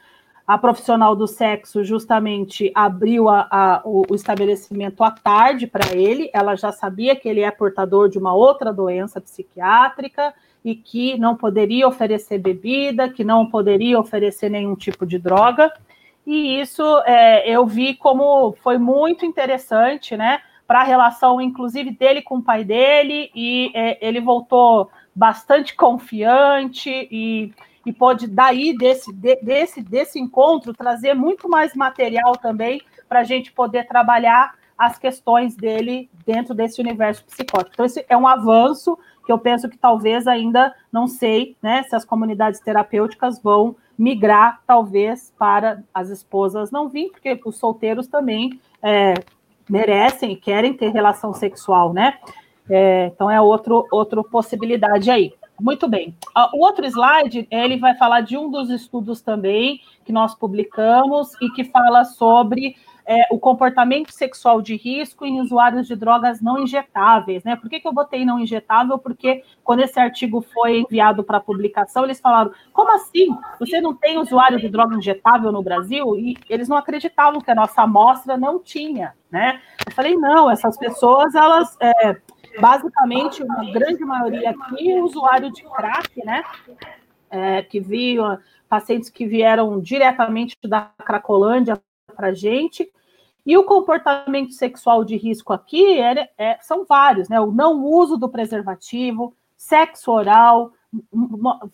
A 0.46 0.58
profissional 0.58 1.14
do 1.14 1.26
sexo 1.26 1.84
justamente 1.84 2.70
abriu 2.74 3.28
a, 3.28 3.46
a, 3.50 3.82
o, 3.84 4.02
o, 4.10 4.14
estabelecimento 4.14 5.02
à 5.04 5.10
tarde 5.10 5.66
para 5.66 5.94
ele, 5.94 6.30
ela 6.32 6.56
já 6.56 6.72
sabia 6.72 7.14
que 7.14 7.28
ele 7.28 7.40
é 7.40 7.50
portador 7.50 8.08
de 8.08 8.18
uma 8.18 8.34
outra 8.34 8.72
doença 8.72 9.20
psiquiátrica 9.20 10.34
e 10.64 10.74
que 10.74 11.18
não 11.18 11.36
poderia 11.36 11.86
oferecer 11.86 12.38
bebida, 12.38 13.08
que 13.08 13.24
não 13.24 13.46
poderia 13.46 13.98
oferecer 13.98 14.48
nenhum 14.48 14.74
tipo 14.74 15.06
de 15.06 15.18
droga. 15.18 15.72
E 16.26 16.60
isso 16.60 16.82
é, 17.04 17.48
eu 17.48 17.66
vi 17.66 17.94
como 17.94 18.52
foi 18.62 18.78
muito 18.78 19.26
interessante, 19.26 20.16
né? 20.16 20.40
Para 20.66 20.80
a 20.80 20.84
relação, 20.84 21.40
inclusive, 21.40 21.90
dele 21.90 22.22
com 22.22 22.36
o 22.36 22.42
pai 22.42 22.64
dele, 22.64 23.30
e 23.34 23.72
é, 23.74 23.98
ele 24.06 24.20
voltou 24.20 24.88
bastante 25.14 25.74
confiante 25.74 27.08
e 27.10 27.52
e 27.84 27.92
pode 27.92 28.26
daí 28.26 28.76
desse, 28.76 29.12
desse, 29.12 29.82
desse 29.82 30.18
encontro 30.20 30.72
trazer 30.72 31.14
muito 31.14 31.48
mais 31.48 31.74
material 31.74 32.36
também 32.36 32.80
para 33.08 33.20
a 33.20 33.24
gente 33.24 33.52
poder 33.52 33.86
trabalhar 33.86 34.54
as 34.78 34.98
questões 34.98 35.54
dele 35.54 36.10
dentro 36.26 36.54
desse 36.54 36.80
universo 36.80 37.24
psicótico. 37.24 37.70
Então, 37.72 37.86
esse 37.86 38.04
é 38.08 38.16
um 38.16 38.26
avanço 38.26 38.98
que 39.24 39.30
eu 39.30 39.38
penso 39.38 39.68
que 39.68 39.78
talvez 39.78 40.26
ainda 40.26 40.74
não 40.90 41.06
sei 41.06 41.56
né, 41.62 41.82
se 41.84 41.94
as 41.94 42.04
comunidades 42.04 42.60
terapêuticas 42.60 43.40
vão 43.40 43.76
migrar, 43.96 44.60
talvez, 44.66 45.32
para 45.38 45.82
as 45.94 46.08
esposas 46.08 46.70
não 46.70 46.88
vir, 46.88 47.10
porque 47.10 47.40
os 47.44 47.56
solteiros 47.56 48.08
também 48.08 48.60
é, 48.82 49.14
merecem 49.68 50.32
e 50.32 50.36
querem 50.36 50.74
ter 50.74 50.90
relação 50.90 51.32
sexual, 51.32 51.92
né? 51.92 52.18
É, 52.68 53.06
então 53.06 53.30
é 53.30 53.40
outro, 53.40 53.86
outra 53.90 54.22
possibilidade 54.24 55.10
aí. 55.10 55.32
Muito 55.62 55.86
bem. 55.88 56.12
O 56.52 56.64
outro 56.64 56.84
slide, 56.84 57.46
ele 57.48 57.76
vai 57.76 57.94
falar 57.94 58.20
de 58.22 58.36
um 58.36 58.50
dos 58.50 58.68
estudos 58.68 59.20
também 59.20 59.80
que 60.04 60.10
nós 60.10 60.34
publicamos 60.34 61.40
e 61.40 61.48
que 61.50 61.62
fala 61.62 62.04
sobre 62.04 62.74
é, 63.06 63.28
o 63.30 63.38
comportamento 63.38 64.10
sexual 64.10 64.60
de 64.60 64.74
risco 64.74 65.24
em 65.24 65.40
usuários 65.40 65.86
de 65.86 65.94
drogas 65.94 66.40
não 66.40 66.60
injetáveis, 66.60 67.44
né? 67.44 67.54
Por 67.54 67.70
que, 67.70 67.78
que 67.78 67.86
eu 67.86 67.92
botei 67.92 68.24
não 68.24 68.40
injetável? 68.40 68.98
Porque 68.98 69.44
quando 69.62 69.84
esse 69.84 70.00
artigo 70.00 70.40
foi 70.40 70.80
enviado 70.80 71.22
para 71.22 71.38
publicação, 71.38 72.02
eles 72.02 72.20
falaram: 72.20 72.50
como 72.72 72.92
assim? 72.96 73.28
Você 73.60 73.80
não 73.80 73.94
tem 73.94 74.18
usuário 74.18 74.58
de 74.58 74.68
droga 74.68 74.96
injetável 74.96 75.52
no 75.52 75.62
Brasil? 75.62 76.16
E 76.16 76.36
eles 76.50 76.68
não 76.68 76.76
acreditavam 76.76 77.40
que 77.40 77.50
a 77.52 77.54
nossa 77.54 77.82
amostra 77.82 78.36
não 78.36 78.58
tinha, 78.58 79.14
né? 79.30 79.60
Eu 79.86 79.92
falei: 79.92 80.16
não, 80.16 80.50
essas 80.50 80.76
pessoas, 80.76 81.36
elas. 81.36 81.76
É, 81.80 82.16
basicamente, 82.60 83.42
uma 83.42 83.70
grande 83.70 84.04
maioria 84.04 84.50
aqui 84.50 84.92
usuário 85.00 85.52
de 85.52 85.62
crack, 85.62 86.24
né? 86.24 86.42
É, 87.30 87.62
que 87.62 87.80
viam 87.80 88.38
pacientes 88.68 89.08
que 89.08 89.26
vieram 89.26 89.80
diretamente 89.80 90.56
da 90.64 90.90
Cracolândia 91.04 91.80
para 92.14 92.28
a 92.28 92.34
gente. 92.34 92.90
E 93.44 93.56
o 93.56 93.64
comportamento 93.64 94.52
sexual 94.52 95.04
de 95.04 95.16
risco 95.16 95.52
aqui 95.52 96.00
é, 96.00 96.30
é, 96.38 96.58
são 96.60 96.84
vários, 96.84 97.28
né? 97.28 97.40
O 97.40 97.50
não 97.50 97.84
uso 97.84 98.16
do 98.16 98.28
preservativo, 98.28 99.34
sexo 99.56 100.12
oral, 100.12 100.72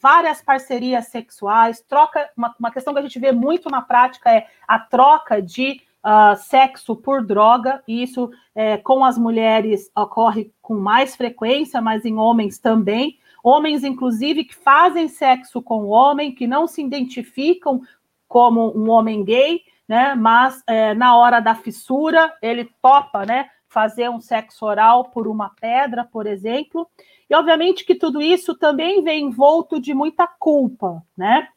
várias 0.00 0.40
parcerias 0.40 1.08
sexuais, 1.08 1.80
troca. 1.80 2.30
Uma, 2.36 2.54
uma, 2.58 2.70
questão 2.70 2.92
que 2.92 3.00
a 3.00 3.02
gente 3.02 3.18
vê 3.18 3.32
muito 3.32 3.68
na 3.68 3.82
prática 3.82 4.32
é 4.32 4.46
a 4.66 4.78
troca 4.78 5.42
de 5.42 5.80
uh, 6.04 6.36
sexo 6.36 6.96
por 6.96 7.24
droga, 7.24 7.82
e 7.86 8.02
isso 8.02 8.30
é, 8.54 8.76
com 8.76 9.04
as 9.04 9.18
mulheres 9.18 9.90
ocorre 9.96 10.52
com 10.60 10.74
mais 10.74 11.16
frequência, 11.16 11.80
mas 11.80 12.04
em 12.04 12.16
homens 12.16 12.58
também. 12.58 13.18
Homens, 13.42 13.84
inclusive, 13.84 14.44
que 14.44 14.54
fazem 14.54 15.08
sexo 15.08 15.62
com 15.62 15.86
homem, 15.86 16.34
que 16.34 16.46
não 16.46 16.66
se 16.66 16.82
identificam 16.82 17.80
como 18.26 18.76
um 18.76 18.90
homem 18.90 19.24
gay, 19.24 19.62
né? 19.88 20.14
Mas 20.14 20.62
é, 20.66 20.92
na 20.94 21.16
hora 21.16 21.40
da 21.40 21.54
fissura, 21.54 22.34
ele 22.42 22.68
topa, 22.82 23.24
né? 23.24 23.48
Fazer 23.68 24.10
um 24.10 24.20
sexo 24.20 24.66
oral 24.66 25.04
por 25.04 25.26
uma 25.26 25.50
pedra, 25.60 26.04
por 26.04 26.26
exemplo. 26.26 26.88
E 27.28 27.34
obviamente 27.34 27.84
que 27.84 27.94
tudo 27.94 28.20
isso 28.20 28.54
também 28.54 29.02
vem 29.02 29.24
envolto 29.26 29.80
de 29.80 29.94
muita 29.94 30.26
culpa, 30.26 31.02
né? 31.16 31.48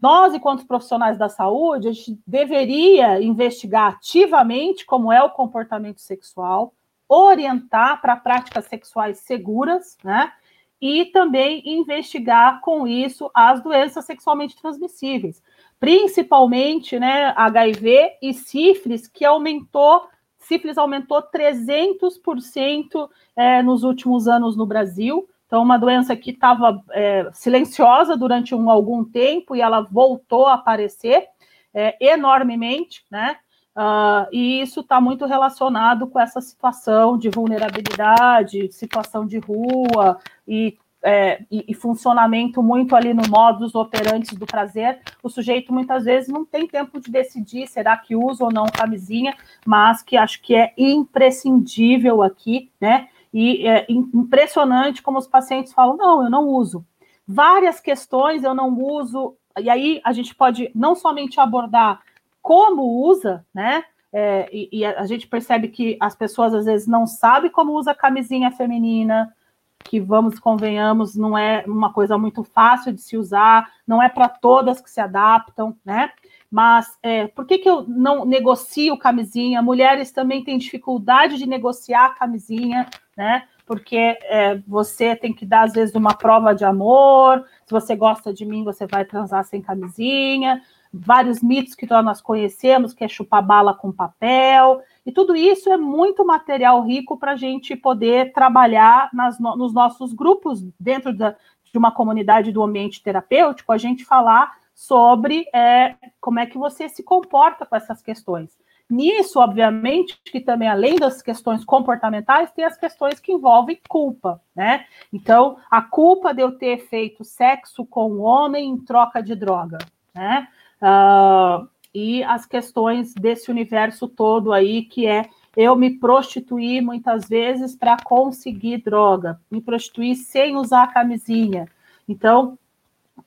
Nós, 0.00 0.34
enquanto 0.34 0.66
profissionais 0.66 1.18
da 1.18 1.28
saúde, 1.28 1.88
a 1.88 1.92
gente 1.92 2.18
deveria 2.26 3.22
investigar 3.22 3.94
ativamente 3.94 4.86
como 4.86 5.12
é 5.12 5.22
o 5.22 5.30
comportamento 5.30 6.00
sexual, 6.00 6.72
orientar 7.08 8.00
para 8.00 8.16
práticas 8.16 8.66
sexuais 8.66 9.18
seguras, 9.18 9.96
né? 10.02 10.32
E 10.80 11.04
também 11.06 11.62
investigar 11.64 12.60
com 12.60 12.88
isso 12.88 13.30
as 13.34 13.62
doenças 13.62 14.04
sexualmente 14.04 14.60
transmissíveis, 14.60 15.42
principalmente, 15.78 16.98
né, 16.98 17.32
HIV 17.36 18.18
e 18.20 18.34
sífilis, 18.34 19.06
que 19.06 19.24
aumentou, 19.24 20.08
sífilis 20.38 20.76
aumentou 20.78 21.22
300% 21.22 23.08
é, 23.36 23.62
nos 23.62 23.84
últimos 23.84 24.26
anos 24.26 24.56
no 24.56 24.66
Brasil. 24.66 25.28
Então, 25.52 25.62
uma 25.62 25.76
doença 25.76 26.16
que 26.16 26.30
estava 26.30 26.82
é, 26.92 27.28
silenciosa 27.30 28.16
durante 28.16 28.54
um, 28.54 28.70
algum 28.70 29.04
tempo 29.04 29.54
e 29.54 29.60
ela 29.60 29.82
voltou 29.82 30.46
a 30.46 30.54
aparecer 30.54 31.26
é, 31.74 31.94
enormemente, 32.00 33.04
né? 33.10 33.36
Uh, 33.76 34.24
e 34.32 34.62
isso 34.62 34.80
está 34.80 34.98
muito 34.98 35.26
relacionado 35.26 36.06
com 36.06 36.18
essa 36.18 36.40
situação 36.40 37.18
de 37.18 37.28
vulnerabilidade, 37.28 38.72
situação 38.72 39.26
de 39.26 39.38
rua 39.40 40.18
e, 40.48 40.78
é, 41.02 41.42
e, 41.50 41.66
e, 41.68 41.74
funcionamento 41.74 42.62
muito 42.62 42.96
ali 42.96 43.12
no 43.12 43.28
modus 43.28 43.74
operantes 43.74 44.34
do 44.38 44.46
prazer. 44.46 45.00
O 45.22 45.28
sujeito 45.28 45.70
muitas 45.70 46.04
vezes 46.04 46.30
não 46.30 46.46
tem 46.46 46.66
tempo 46.66 46.98
de 46.98 47.10
decidir 47.10 47.66
será 47.66 47.94
que 47.98 48.16
usa 48.16 48.42
ou 48.42 48.50
não 48.50 48.64
camisinha, 48.64 49.34
mas 49.66 50.02
que 50.02 50.16
acho 50.16 50.40
que 50.40 50.54
é 50.54 50.72
imprescindível 50.78 52.22
aqui, 52.22 52.70
né? 52.80 53.08
E 53.32 53.66
é 53.66 53.86
impressionante 53.88 55.02
como 55.02 55.18
os 55.18 55.26
pacientes 55.26 55.72
falam: 55.72 55.96
não, 55.96 56.24
eu 56.24 56.30
não 56.30 56.46
uso. 56.48 56.84
Várias 57.26 57.80
questões 57.80 58.44
eu 58.44 58.54
não 58.54 58.76
uso, 58.78 59.36
e 59.58 59.70
aí 59.70 60.00
a 60.04 60.12
gente 60.12 60.34
pode 60.34 60.70
não 60.74 60.94
somente 60.94 61.40
abordar 61.40 62.00
como 62.42 63.06
usa, 63.06 63.46
né? 63.54 63.84
É, 64.12 64.50
e, 64.52 64.68
e, 64.70 64.84
a 64.84 65.06
gente 65.06 65.26
percebe 65.26 65.68
que 65.68 65.96
as 65.98 66.14
pessoas 66.14 66.52
às 66.52 66.66
vezes 66.66 66.86
não 66.86 67.06
sabem 67.06 67.50
como 67.50 67.72
usa 67.72 67.94
camisinha 67.94 68.50
feminina, 68.50 69.34
que 69.82 69.98
vamos, 69.98 70.38
convenhamos, 70.38 71.16
não 71.16 71.36
é 71.36 71.64
uma 71.66 71.90
coisa 71.90 72.18
muito 72.18 72.44
fácil 72.44 72.92
de 72.92 73.00
se 73.00 73.16
usar, 73.16 73.70
não 73.86 74.02
é 74.02 74.10
para 74.10 74.28
todas 74.28 74.82
que 74.82 74.90
se 74.90 75.00
adaptam, 75.00 75.74
né? 75.82 76.10
Mas 76.50 76.98
é, 77.02 77.26
por 77.28 77.46
que, 77.46 77.58
que 77.58 77.68
eu 77.68 77.84
não 77.88 78.26
negocio 78.26 78.98
camisinha? 78.98 79.62
Mulheres 79.62 80.12
também 80.12 80.44
têm 80.44 80.58
dificuldade 80.58 81.38
de 81.38 81.46
negociar 81.46 82.14
camisinha, 82.14 82.86
né? 83.22 83.44
Porque 83.64 83.96
é, 83.96 84.58
você 84.66 85.14
tem 85.14 85.32
que 85.32 85.46
dar, 85.46 85.62
às 85.62 85.72
vezes, 85.72 85.94
uma 85.94 86.12
prova 86.12 86.52
de 86.52 86.64
amor. 86.64 87.44
Se 87.64 87.70
você 87.70 87.94
gosta 87.94 88.34
de 88.34 88.44
mim, 88.44 88.64
você 88.64 88.84
vai 88.84 89.04
transar 89.04 89.44
sem 89.44 89.62
camisinha. 89.62 90.60
Vários 90.92 91.40
mitos 91.40 91.76
que 91.76 91.86
nós 91.88 92.20
conhecemos, 92.20 92.92
que 92.92 93.04
é 93.04 93.08
chupar 93.08 93.40
bala 93.40 93.72
com 93.72 93.92
papel. 93.92 94.82
E 95.06 95.12
tudo 95.12 95.36
isso 95.36 95.70
é 95.70 95.76
muito 95.76 96.26
material 96.26 96.82
rico 96.82 97.16
para 97.16 97.32
a 97.32 97.36
gente 97.36 97.76
poder 97.76 98.32
trabalhar 98.32 99.08
nas, 99.12 99.38
nos 99.38 99.72
nossos 99.72 100.12
grupos, 100.12 100.60
dentro 100.78 101.16
da, 101.16 101.30
de 101.30 101.78
uma 101.78 101.92
comunidade 101.92 102.50
do 102.50 102.62
ambiente 102.62 103.00
terapêutico, 103.00 103.72
a 103.72 103.78
gente 103.78 104.04
falar 104.04 104.52
sobre 104.74 105.46
é, 105.54 105.94
como 106.20 106.40
é 106.40 106.46
que 106.46 106.58
você 106.58 106.88
se 106.88 107.04
comporta 107.04 107.64
com 107.64 107.76
essas 107.76 108.02
questões. 108.02 108.50
Nisso, 108.88 109.40
obviamente, 109.40 110.18
que 110.24 110.40
também, 110.40 110.68
além 110.68 110.96
das 110.96 111.22
questões 111.22 111.64
comportamentais, 111.64 112.50
tem 112.52 112.64
as 112.64 112.76
questões 112.76 113.18
que 113.18 113.32
envolvem 113.32 113.80
culpa, 113.88 114.40
né? 114.54 114.84
Então, 115.12 115.56
a 115.70 115.80
culpa 115.80 116.34
de 116.34 116.42
eu 116.42 116.52
ter 116.52 116.86
feito 116.88 117.24
sexo 117.24 117.86
com 117.86 118.12
um 118.12 118.20
homem 118.20 118.68
em 118.68 118.78
troca 118.78 119.22
de 119.22 119.34
droga, 119.34 119.78
né? 120.14 120.46
Uh, 120.82 121.66
e 121.94 122.22
as 122.24 122.44
questões 122.44 123.14
desse 123.14 123.50
universo 123.50 124.08
todo 124.08 124.52
aí, 124.52 124.82
que 124.82 125.06
é 125.06 125.28
eu 125.56 125.76
me 125.76 125.98
prostituir 125.98 126.82
muitas 126.82 127.28
vezes 127.28 127.76
para 127.76 127.96
conseguir 128.02 128.78
droga, 128.78 129.40
me 129.50 129.60
prostituir 129.60 130.16
sem 130.16 130.56
usar 130.56 130.92
camisinha. 130.92 131.66
Então, 132.08 132.58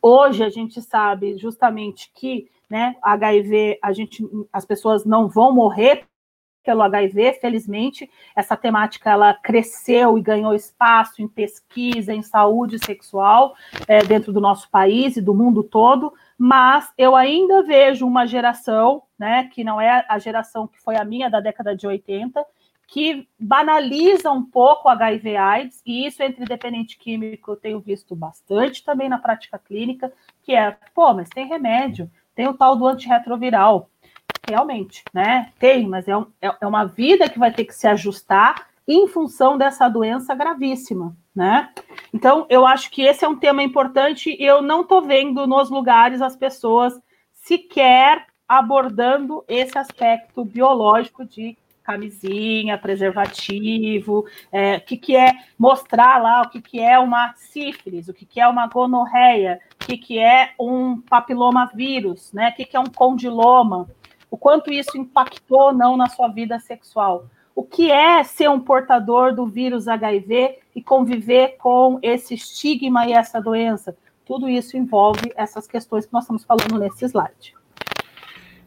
hoje 0.01 0.43
a 0.43 0.49
gente 0.49 0.81
sabe 0.81 1.37
justamente 1.37 2.11
que 2.15 2.49
né? 2.69 2.95
HIV, 3.01 3.79
a 3.81 3.91
gente, 3.91 4.23
as 4.51 4.65
pessoas 4.65 5.05
não 5.05 5.27
vão 5.27 5.53
morrer 5.53 6.05
pelo 6.65 6.81
HIV, 6.81 7.33
felizmente, 7.33 8.09
essa 8.35 8.57
temática 8.57 9.11
ela 9.11 9.33
cresceu 9.35 10.17
e 10.17 10.21
ganhou 10.21 10.53
espaço 10.53 11.21
em 11.21 11.27
pesquisa, 11.27 12.11
em 12.11 12.23
saúde 12.23 12.83
sexual 12.83 13.55
é, 13.87 14.03
dentro 14.03 14.33
do 14.33 14.41
nosso 14.41 14.69
país 14.69 15.15
e 15.15 15.21
do 15.21 15.33
mundo 15.33 15.63
todo, 15.63 16.11
mas 16.37 16.91
eu 16.97 17.15
ainda 17.15 17.61
vejo 17.61 18.05
uma 18.05 18.25
geração, 18.25 19.03
né, 19.17 19.47
que 19.53 19.63
não 19.63 19.79
é 19.79 20.03
a 20.09 20.17
geração 20.17 20.67
que 20.67 20.81
foi 20.81 20.97
a 20.97 21.05
minha 21.05 21.29
da 21.29 21.39
década 21.39 21.75
de 21.75 21.85
80, 21.85 22.43
que 22.87 23.27
banaliza 23.39 24.31
um 24.31 24.43
pouco 24.43 24.89
HIV 24.89 25.35
AIDS, 25.37 25.81
e 25.85 26.05
isso 26.05 26.21
entre 26.21 26.45
dependente 26.45 26.97
químico 26.97 27.51
eu 27.51 27.55
tenho 27.55 27.79
visto 27.79 28.15
bastante 28.15 28.83
também 28.83 29.09
na 29.09 29.17
prática 29.17 29.57
clínica, 29.57 30.11
que 30.43 30.53
é, 30.53 30.77
pô, 30.93 31.13
mas 31.13 31.29
tem 31.29 31.47
remédio, 31.47 32.09
tem 32.35 32.47
o 32.47 32.53
tal 32.53 32.75
do 32.75 32.85
antirretroviral. 32.85 33.89
Realmente, 34.47 35.03
né? 35.13 35.51
Tem, 35.57 35.87
mas 35.87 36.07
é, 36.07 36.15
um, 36.15 36.27
é, 36.41 36.55
é 36.61 36.67
uma 36.67 36.85
vida 36.85 37.29
que 37.29 37.39
vai 37.39 37.51
ter 37.51 37.65
que 37.65 37.73
se 37.73 37.87
ajustar 37.87 38.67
em 38.87 39.07
função 39.07 39.57
dessa 39.57 39.89
doença 39.89 40.35
gravíssima, 40.35 41.15
né? 41.35 41.71
Então, 42.13 42.45
eu 42.49 42.65
acho 42.67 42.91
que 42.91 43.01
esse 43.01 43.25
é 43.25 43.27
um 43.27 43.37
tema 43.37 43.63
importante 43.63 44.35
e 44.39 44.45
eu 44.45 44.61
não 44.61 44.81
estou 44.81 45.01
vendo 45.01 45.47
nos 45.47 45.69
lugares 45.69 46.21
as 46.21 46.35
pessoas 46.35 46.93
sequer 47.33 48.27
abordando 48.47 49.43
esse 49.47 49.75
aspecto 49.77 50.45
biológico 50.45 51.25
de 51.25 51.57
camisinha, 51.83 52.77
preservativo, 52.77 54.25
é, 54.51 54.77
o 54.77 54.81
que, 54.81 54.97
que 54.97 55.15
é 55.15 55.31
mostrar 55.57 56.21
lá 56.21 56.41
o 56.41 56.49
que, 56.49 56.59
que 56.59 56.79
é 56.79 56.97
uma 56.97 57.33
sífilis, 57.35 58.07
o 58.07 58.13
que, 58.13 58.25
que 58.25 58.41
é 58.41 58.47
uma 58.47 58.67
gonorreia, 58.67 59.59
o 59.85 59.87
que, 59.87 59.97
que 59.97 60.17
é 60.17 60.49
um 60.59 60.99
papiloma 60.99 61.69
vírus, 61.71 62.33
né? 62.33 62.49
o 62.49 62.55
que, 62.55 62.65
que 62.65 62.75
é 62.75 62.79
um 62.79 62.87
condiloma, 62.87 63.87
o 64.31 64.37
quanto 64.37 64.73
isso 64.73 64.97
impactou 64.97 65.65
ou 65.67 65.73
não 65.73 65.95
na 65.95 66.09
sua 66.09 66.27
vida 66.27 66.57
sexual. 66.59 67.27
O 67.53 67.63
que 67.63 67.91
é 67.91 68.23
ser 68.23 68.49
um 68.49 68.59
portador 68.59 69.33
do 69.33 69.45
vírus 69.45 69.87
HIV 69.87 70.57
e 70.75 70.81
conviver 70.81 71.57
com 71.59 71.99
esse 72.01 72.33
estigma 72.33 73.05
e 73.05 73.13
essa 73.13 73.39
doença? 73.39 73.95
Tudo 74.25 74.49
isso 74.49 74.75
envolve 74.75 75.31
essas 75.35 75.67
questões 75.67 76.07
que 76.07 76.13
nós 76.13 76.23
estamos 76.23 76.43
falando 76.43 76.79
nesse 76.79 77.05
slide. 77.05 77.53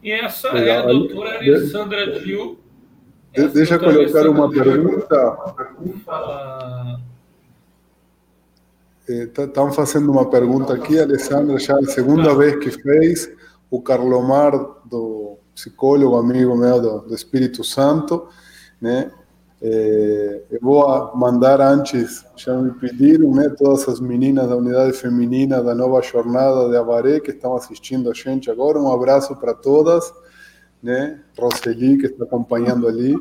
E 0.01 0.13
essa 0.13 0.53
Legal. 0.53 0.67
é 0.67 0.77
a 0.77 0.81
doutora 0.83 1.37
Alessandra 1.37 2.17
Gil. 2.21 2.57
De, 3.33 3.45
deixa 3.49 3.75
eu 3.75 3.79
colocar 3.79 4.29
uma 4.29 4.49
pergunta. 4.49 5.37
Estão 9.09 9.71
fazendo 9.71 10.11
uma 10.11 10.29
pergunta 10.29 10.75
aqui, 10.75 10.99
Alessandra, 10.99 11.57
já 11.57 11.73
é 11.73 11.79
a 11.79 11.87
segunda 11.87 12.35
vez 12.35 12.57
que 12.57 12.69
fez. 12.69 13.27
O 13.71 13.81
Carlomar, 13.81 14.51
do 14.85 15.35
psicólogo, 15.55 16.15
amigo 16.15 16.55
meu 16.55 16.79
do, 16.79 16.99
do 16.99 17.15
Espírito 17.15 17.63
Santo, 17.63 18.27
né? 18.79 19.11
É, 19.61 20.43
eu 20.51 20.59
vou 20.61 21.15
mandar 21.17 21.59
antes, 21.59 22.23
já 22.35 22.55
me 22.55 22.71
pediram, 22.71 23.33
né, 23.33 23.49
todas 23.49 23.89
as 23.89 23.99
meninas 23.99 24.47
da 24.47 24.55
unidade 24.55 24.93
feminina 24.93 25.61
da 25.61 25.75
nova 25.75 26.01
jornada 26.01 26.69
de 26.69 26.77
Avaré 26.77 27.19
que 27.19 27.31
estão 27.31 27.55
assistindo 27.55 28.09
a 28.09 28.13
gente 28.13 28.49
agora. 28.49 28.79
Um 28.79 28.91
abraço 28.91 29.35
para 29.35 29.55
todas, 29.55 30.13
né? 30.83 31.19
Roseli, 31.37 31.97
que 31.97 32.05
está 32.05 32.25
acompanhando 32.25 32.87
ali. 32.87 33.19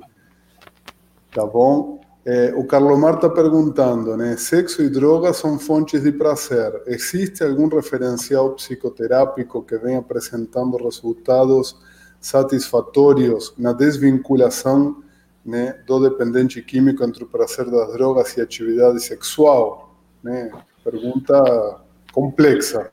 Tá 1.33 1.47
bom? 1.47 1.99
É, 2.31 2.53
o 2.55 2.63
Carlomar 2.63 3.15
está 3.15 3.31
perguntando, 3.31 4.15
né? 4.15 4.37
Sexo 4.37 4.83
e 4.83 4.91
drogas 4.91 5.39
são 5.39 5.59
fontes 5.59 6.03
de 6.03 6.13
prazer. 6.13 6.83
Existe 6.87 7.43
algum 7.43 7.69
referencial 7.69 8.51
psicoterápico 8.51 9.63
que 9.63 9.79
venha 9.79 10.01
apresentando 10.01 10.77
resultados 10.77 11.75
satisfatórios 12.21 13.55
na 13.57 13.73
desvinculação 13.73 15.03
né, 15.43 15.83
do 15.87 16.07
dependente 16.07 16.61
químico 16.61 17.03
entre 17.03 17.25
o 17.25 17.27
prazer 17.27 17.71
das 17.71 17.95
drogas 17.95 18.37
e 18.37 18.43
a 18.43 18.45
atividade 18.45 19.01
sexual? 19.01 19.97
Né? 20.23 20.51
Pergunta 20.85 21.81
complexa. 22.13 22.93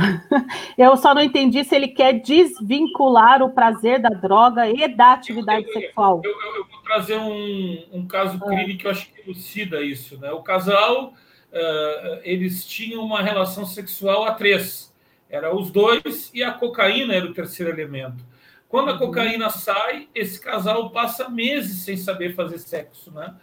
Eu 0.76 0.96
só 0.96 1.14
não 1.14 1.22
entendi 1.22 1.64
se 1.64 1.74
ele 1.74 1.88
quer 1.88 2.14
desvincular 2.20 3.42
o 3.42 3.50
prazer 3.50 4.00
da 4.00 4.10
droga 4.10 4.68
e 4.68 4.88
da 4.88 5.12
atividade 5.12 5.66
eu, 5.66 5.72
sexual. 5.72 6.22
Eu, 6.24 6.30
eu, 6.30 6.66
vou 6.66 6.82
trazer 6.82 7.16
um, 7.16 7.84
um 7.92 8.06
caso 8.06 8.38
ah. 8.42 8.48
clínico 8.48 8.80
que 8.80 8.86
eu 8.86 8.90
acho 8.90 9.12
que 9.12 9.20
elucida 9.20 9.82
isso. 9.82 10.18
Né? 10.18 10.30
O 10.32 10.42
casal, 10.42 11.08
uh, 11.52 12.20
eles 12.22 12.64
tinham 12.66 13.04
uma 13.04 13.22
relação 13.22 13.64
sexual 13.64 14.24
a 14.24 14.32
três. 14.34 14.94
Era 15.28 15.54
os 15.54 15.70
dois 15.70 16.30
e 16.34 16.42
a 16.42 16.52
cocaína 16.52 17.14
era 17.14 17.26
o 17.26 17.34
terceiro 17.34 17.70
elemento. 17.70 18.24
Quando 18.68 18.90
a 18.90 18.92
uhum. 18.92 18.98
cocaína 18.98 19.50
sai, 19.50 20.08
esse 20.14 20.40
casal 20.40 20.90
passa 20.90 21.28
meses 21.28 21.82
sem 21.82 21.96
saber 21.96 22.34
fazer 22.34 22.58
sexo, 22.58 23.10
né? 23.12 23.34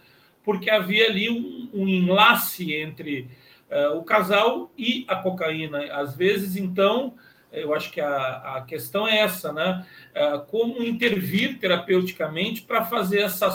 Porque 0.42 0.70
havia 0.70 1.06
ali 1.06 1.28
um, 1.28 1.68
um 1.74 1.86
enlace 1.86 2.74
entre 2.74 3.28
o 3.94 4.02
casal 4.02 4.72
e 4.76 5.04
a 5.08 5.16
cocaína. 5.16 5.92
Às 5.92 6.16
vezes, 6.16 6.56
então, 6.56 7.14
eu 7.52 7.74
acho 7.74 7.90
que 7.90 8.00
a, 8.00 8.56
a 8.56 8.60
questão 8.62 9.06
é 9.06 9.18
essa, 9.18 9.52
né? 9.52 9.86
Uh, 10.14 10.40
como 10.46 10.82
intervir 10.82 11.58
terapeuticamente 11.58 12.62
para 12.62 12.84
fazer 12.84 13.20
essa 13.20 13.48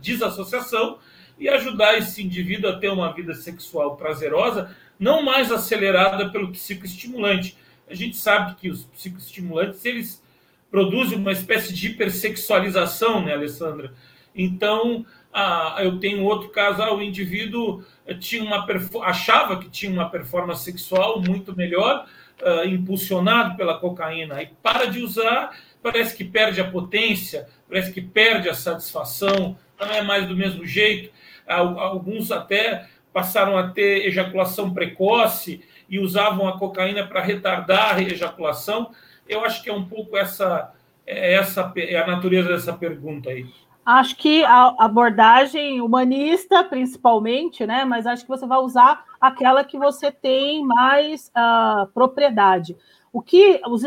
desassociação 0.00 0.98
e 1.38 1.48
ajudar 1.48 1.98
esse 1.98 2.22
indivíduo 2.22 2.70
a 2.70 2.78
ter 2.78 2.88
uma 2.88 3.12
vida 3.12 3.34
sexual 3.34 3.96
prazerosa, 3.96 4.74
não 4.98 5.22
mais 5.22 5.50
acelerada 5.50 6.30
pelo 6.30 6.52
psicoestimulante. 6.52 7.56
A 7.88 7.94
gente 7.94 8.16
sabe 8.16 8.54
que 8.54 8.70
os 8.70 8.84
psicoestimulantes, 8.84 9.84
eles 9.84 10.22
produz 10.70 11.12
uma 11.12 11.32
espécie 11.32 11.74
de 11.74 11.88
hipersexualização, 11.88 13.24
né, 13.24 13.34
Alessandra? 13.34 13.92
Então, 14.34 15.04
ah, 15.32 15.76
eu 15.80 15.98
tenho 15.98 16.24
outro 16.24 16.50
caso, 16.50 16.82
ah, 16.82 16.94
o 16.94 17.00
indivíduo 17.00 17.82
tinha 18.20 18.42
uma 18.42 18.66
achava 19.02 19.58
que 19.58 19.70
tinha 19.70 19.90
uma 19.90 20.10
performance 20.10 20.62
sexual 20.62 21.20
muito 21.20 21.56
melhor, 21.56 22.06
ah, 22.44 22.66
impulsionado 22.66 23.56
pela 23.56 23.78
cocaína, 23.78 24.42
e 24.42 24.48
para 24.62 24.86
de 24.86 25.00
usar, 25.00 25.56
parece 25.82 26.14
que 26.14 26.24
perde 26.24 26.60
a 26.60 26.70
potência, 26.70 27.48
parece 27.68 27.92
que 27.92 28.00
perde 28.00 28.48
a 28.48 28.54
satisfação, 28.54 29.56
não 29.80 29.90
é 29.90 30.02
mais 30.02 30.28
do 30.28 30.36
mesmo 30.36 30.66
jeito. 30.66 31.10
Alguns 31.46 32.30
até 32.30 32.86
passaram 33.12 33.58
a 33.58 33.68
ter 33.68 34.06
ejaculação 34.06 34.72
precoce 34.72 35.62
e 35.88 35.98
usavam 35.98 36.48
a 36.48 36.58
cocaína 36.58 37.06
para 37.06 37.20
retardar 37.20 37.96
a 37.96 38.02
ejaculação. 38.02 38.92
Eu 39.28 39.44
acho 39.44 39.62
que 39.62 39.68
é 39.68 39.72
um 39.72 39.84
pouco 39.84 40.16
essa, 40.16 40.72
é 41.06 41.34
essa 41.34 41.72
é 41.76 41.98
a 41.98 42.06
natureza 42.06 42.48
dessa 42.48 42.72
pergunta 42.72 43.30
aí. 43.30 43.46
Acho 43.84 44.16
que 44.16 44.44
a 44.44 44.74
abordagem 44.78 45.80
humanista, 45.80 46.62
principalmente, 46.62 47.66
né? 47.66 47.84
Mas 47.84 48.06
acho 48.06 48.22
que 48.22 48.28
você 48.28 48.46
vai 48.46 48.58
usar 48.58 49.04
aquela 49.20 49.64
que 49.64 49.76
você 49.76 50.12
tem 50.12 50.64
mais 50.64 51.30
uh, 51.30 51.86
propriedade. 51.92 52.76
O 53.12 53.20
que 53.20 53.60
os 53.66 53.82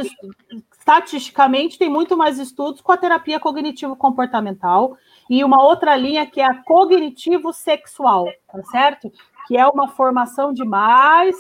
estatisticamente 0.86 1.80
tem 1.80 1.90
muito 1.90 2.16
mais 2.16 2.38
estudos 2.38 2.80
com 2.80 2.92
a 2.92 2.98
terapia 2.98 3.40
cognitivo-comportamental 3.40 4.96
e 5.28 5.44
uma 5.44 5.64
outra 5.64 5.96
linha 5.96 6.28
que 6.28 6.40
é 6.40 6.46
a 6.46 6.62
cognitivo-sexual, 6.62 8.26
tá 8.48 8.64
certo? 8.66 9.12
Que 9.48 9.58
é 9.58 9.66
uma 9.66 9.88
formação 9.88 10.54
de 10.54 10.64
mais 10.64 11.36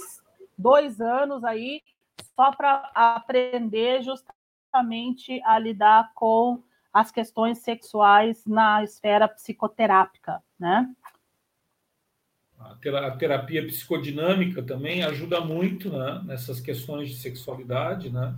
dois 0.57 0.99
anos 0.99 1.43
aí 1.43 1.83
só 2.35 2.51
para 2.51 2.89
aprender 2.95 4.01
justamente 4.01 5.41
a 5.45 5.59
lidar 5.59 6.11
com 6.15 6.63
as 6.95 7.11
questões 7.11 7.57
sexuais 7.57 8.45
na 8.45 8.81
esfera 8.81 9.27
psicoterápica, 9.27 10.41
né? 10.57 10.89
A 12.57 13.11
terapia 13.11 13.67
psicodinâmica 13.67 14.63
também 14.63 15.03
ajuda 15.03 15.41
muito 15.41 15.89
né, 15.91 16.21
nessas 16.23 16.61
questões 16.61 17.09
de 17.09 17.17
sexualidade, 17.17 18.09
né? 18.09 18.33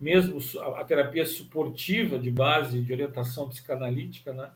Mesmo 0.00 0.40
a 0.76 0.82
terapia 0.82 1.24
suportiva 1.24 2.18
de 2.18 2.28
base 2.28 2.82
de 2.82 2.92
orientação 2.92 3.48
psicanalítica, 3.48 4.32
né? 4.32 4.50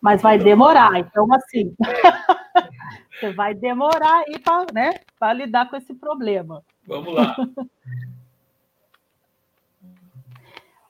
Mas 0.00 0.22
vai 0.22 0.38
demorar, 0.38 0.96
então 1.00 1.26
assim, 1.34 1.74
você 3.18 3.32
vai 3.32 3.52
demorar 3.52 4.22
para 4.44 4.72
né, 4.72 5.34
lidar 5.34 5.68
com 5.68 5.74
esse 5.74 5.92
problema. 5.92 6.64
Vamos 6.86 7.12
lá. 7.12 7.36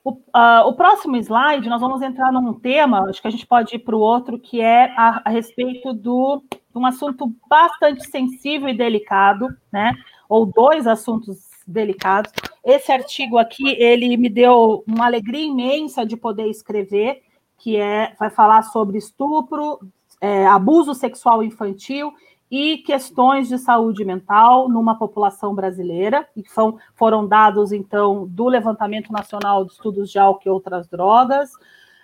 O, 0.03 0.11
uh, 0.11 0.67
o, 0.67 0.73
próximo 0.73 1.15
slide, 1.15 1.69
nós 1.69 1.79
vamos 1.79 2.01
entrar 2.01 2.31
num 2.31 2.53
tema, 2.53 3.09
acho 3.09 3.21
que 3.21 3.27
a 3.27 3.31
gente 3.31 3.47
pode 3.47 3.75
ir 3.75 3.79
para 3.79 3.95
o 3.95 3.99
outro, 3.99 4.37
que 4.37 4.59
é 4.59 4.93
a, 4.97 5.21
a 5.23 5.29
respeito 5.29 5.93
do, 5.93 6.43
um 6.75 6.85
assunto 6.85 7.33
bastante 7.47 8.05
sensível 8.09 8.67
e 8.67 8.77
delicado, 8.77 9.47
né? 9.71 9.93
Ou 10.27 10.45
dois 10.45 10.87
assuntos 10.87 11.37
delicados. 11.65 12.31
Esse 12.65 12.91
artigo 12.91 13.37
aqui, 13.37 13.69
ele 13.81 14.17
me 14.17 14.29
deu 14.29 14.83
uma 14.85 15.05
alegria 15.05 15.45
imensa 15.45 16.05
de 16.05 16.17
poder 16.17 16.47
escrever, 16.47 17.21
que 17.57 17.77
é 17.77 18.13
vai 18.19 18.29
falar 18.29 18.63
sobre 18.63 18.97
estupro, 18.97 19.79
é, 20.19 20.45
abuso 20.45 20.93
sexual 20.93 21.43
infantil 21.43 22.13
e 22.55 22.77
questões 22.77 23.47
de 23.47 23.57
saúde 23.57 24.05
mental 24.05 24.69
numa 24.69 24.95
população 24.95 25.55
brasileira, 25.55 26.29
e 26.37 26.47
são, 26.47 26.77
foram 26.93 27.27
dados, 27.27 27.71
então, 27.71 28.27
do 28.27 28.47
Levantamento 28.47 29.11
Nacional 29.11 29.65
de 29.65 29.71
Estudos 29.71 30.11
de 30.11 30.19
Álcool 30.19 30.43
e 30.45 30.49
Outras 30.51 30.87
Drogas. 30.87 31.49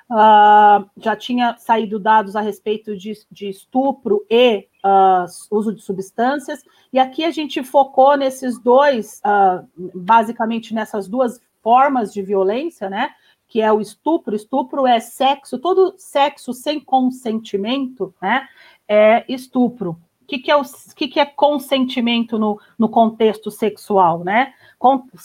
Uh, 0.10 0.90
já 0.98 1.16
tinha 1.16 1.56
saído 1.60 2.00
dados 2.00 2.36
a 2.36 2.42
respeito 2.42 2.98
de, 2.98 3.14
de 3.30 3.48
estupro 3.48 4.26
e 4.28 4.66
uh, 4.84 5.56
uso 5.56 5.72
de 5.72 5.84
substâncias, 5.84 6.64
e 6.92 6.98
aqui 6.98 7.24
a 7.24 7.30
gente 7.30 7.64
focou 7.64 8.18
nesses 8.18 8.58
dois, 8.58 9.22
uh, 9.24 9.64
basicamente 9.94 10.74
nessas 10.74 11.08
duas 11.08 11.40
formas 11.62 12.12
de 12.12 12.24
violência, 12.24 12.90
né? 12.90 13.12
Que 13.48 13.62
é 13.62 13.72
o 13.72 13.80
estupro. 13.80 14.36
Estupro 14.36 14.88
é 14.88 15.00
sexo, 15.00 15.60
todo 15.60 15.94
sexo 16.00 16.54
sem 16.54 16.80
consentimento, 16.80 18.16
né? 18.20 18.48
É 18.88 19.24
estupro 19.32 19.96
que, 20.30 20.38
que, 20.38 20.52
é, 20.52 20.56
o, 20.56 20.62
que, 20.96 21.08
que 21.08 21.20
é 21.20 21.26
consentimento 21.26 22.38
no, 22.38 22.60
no 22.78 22.88
contexto 22.88 23.50
sexual, 23.50 24.24
né? 24.24 24.54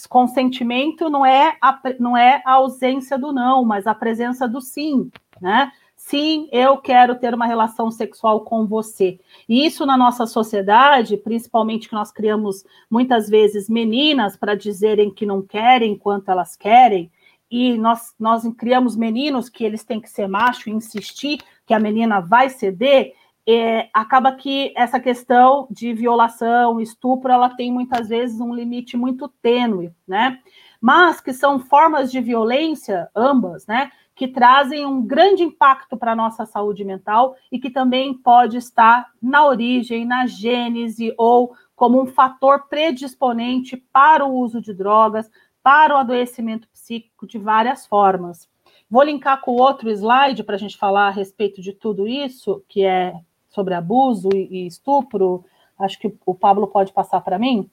Consentimento 0.09 1.11
não 1.11 1.25
é, 1.25 1.57
a, 1.61 1.81
não 2.01 2.17
é 2.17 2.43
a 2.45 2.55
ausência 2.55 3.19
do 3.19 3.33
não, 3.33 3.65
mas 3.65 3.87
a 3.87 3.95
presença 3.95 4.49
do 4.49 4.61
sim, 4.61 5.11
né? 5.41 5.71
Sim, 5.95 6.49
eu 6.51 6.77
quero 6.79 7.15
ter 7.15 7.33
uma 7.33 7.47
relação 7.47 7.91
sexual 7.91 8.41
com 8.41 8.67
você. 8.67 9.19
E 9.49 9.65
isso 9.65 9.87
na 9.87 9.97
nossa 9.97 10.27
sociedade, 10.27 11.17
principalmente 11.17 11.89
que 11.89 11.95
nós 11.95 12.11
criamos 12.11 12.65
muitas 12.91 13.29
vezes 13.29 13.69
meninas 13.69 14.37
para 14.37 14.55
dizerem 14.55 15.11
que 15.11 15.25
não 15.25 15.41
querem 15.41 15.93
enquanto 15.93 16.31
elas 16.31 16.57
querem, 16.57 17.11
e 17.51 17.77
nós, 17.79 18.15
nós 18.19 18.43
criamos 18.57 18.97
meninos 18.97 19.49
que 19.49 19.65
eles 19.65 19.85
têm 19.85 20.01
que 20.01 20.11
ser 20.11 20.27
macho 20.27 20.69
e 20.69 20.73
insistir 20.73 21.39
que 21.65 21.73
a 21.73 21.79
menina 21.79 22.21
vai 22.21 22.49
ceder, 22.49 23.15
é, 23.47 23.91
acaba 23.93 24.33
que 24.33 24.73
essa 24.77 24.99
questão 24.99 25.67
de 25.71 25.93
violação, 25.93 26.81
estupro, 26.81 27.31
ela 27.31 27.51
tem 27.51 27.71
muitas 27.71 28.09
vezes 28.09 28.41
um 28.41 28.55
limite 28.55 28.97
muito 28.97 29.29
tênue, 29.43 29.93
né? 30.09 30.39
Mas 30.81 31.21
que 31.21 31.33
são 31.33 31.59
formas 31.59 32.11
de 32.11 32.21
violência, 32.21 33.09
ambas, 33.15 33.67
né? 33.67 33.91
Que 34.15 34.29
trazem 34.29 34.87
um 34.87 35.05
grande 35.05 35.43
impacto 35.43 35.97
para 35.97 36.13
a 36.13 36.17
nossa 36.17 36.47
saúde 36.47 36.85
mental 36.85 37.37
e 37.53 37.59
que 37.59 37.69
também 37.69 38.15
pode 38.15 38.57
estar 38.57 39.11
na 39.21 39.45
origem, 39.47 40.05
na 40.07 40.27
gênese 40.27 41.13
ou 41.19 41.55
como 41.77 42.01
um 42.01 42.07
fator 42.07 42.67
predisponente 42.69 43.77
para 43.93 44.25
o 44.25 44.33
uso 44.33 44.61
de 44.61 44.73
drogas, 44.73 45.31
para 45.63 45.95
o 45.95 45.99
adoecimento 45.99 46.69
psíquico 46.69 47.27
de 47.27 47.39
várias 47.39 47.87
formas. 47.87 48.49
Vou 48.89 49.03
linkar 49.03 49.41
com 49.41 49.53
outro 49.53 49.91
slide 49.91 50.45
para 50.45 50.55
a 50.55 50.59
gente 50.59 50.77
falar 50.77 51.09
a 51.09 51.11
respeito 51.11 51.61
de 51.61 51.73
tudo 51.73 52.07
isso, 52.07 52.63
que 52.69 52.85
é 52.85 53.15
sobre 53.55 53.75
abuso 53.75 54.29
e, 54.35 54.67
estupro, 54.67 55.45
acho 55.79 55.99
que 55.99 56.13
o 56.27 56.35
Pablo 56.35 56.67
pode 56.67 56.93
passar 56.93 57.21
para 57.21 57.39
mim, 57.39 57.71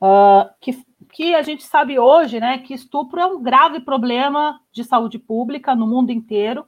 uh, 0.00 0.50
que, 0.60 0.84
que 1.12 1.34
a 1.34 1.42
gente 1.42 1.62
sabe 1.62 1.98
hoje, 1.98 2.40
né, 2.40 2.58
que 2.58 2.74
estupro 2.74 3.20
é 3.20 3.26
um 3.26 3.40
grave 3.40 3.80
problema 3.80 4.60
de 4.72 4.82
saúde 4.82 5.18
pública 5.18 5.74
no 5.74 5.86
mundo 5.86 6.10
inteiro, 6.10 6.66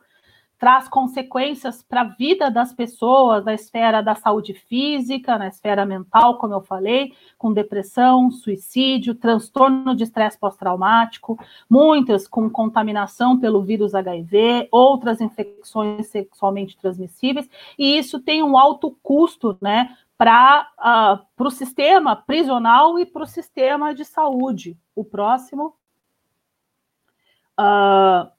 traz 0.63 0.89
consequências 0.89 1.83
para 1.83 2.03
a 2.03 2.05
vida 2.05 2.49
das 2.49 2.73
pessoas, 2.73 3.45
na 3.45 3.53
esfera 3.53 4.01
da 4.01 4.15
saúde 4.15 4.55
física, 4.55 5.37
na 5.37 5.49
esfera 5.49 5.85
mental, 5.85 6.39
como 6.39 6.55
eu 6.55 6.61
falei, 6.61 7.13
com 7.37 7.53
depressão, 7.53 8.31
suicídio, 8.31 9.17
transtorno 9.17 9.93
de 9.97 10.05
estresse 10.05 10.39
pós-traumático, 10.39 11.37
muitas 11.69 12.29
com 12.29 12.49
contaminação 12.49 13.41
pelo 13.41 13.61
vírus 13.61 13.93
HIV, 13.93 14.69
outras 14.71 15.21
infecções 15.21 16.07
sexualmente 16.07 16.77
transmissíveis, 16.77 17.51
e 17.77 17.99
isso 17.99 18.21
tem 18.21 18.41
um 18.41 18.57
alto 18.57 18.97
custo, 19.03 19.59
né, 19.61 19.97
para 20.17 20.69
uh, 20.79 20.79
ah, 20.79 21.27
o 21.41 21.51
sistema 21.51 22.15
prisional 22.15 23.01
e 23.01 23.05
para 23.05 23.25
o 23.25 23.27
sistema 23.27 23.93
de 23.93 24.05
saúde. 24.05 24.79
O 24.95 25.05
próximo. 25.05 25.75
Uh, 27.59 28.31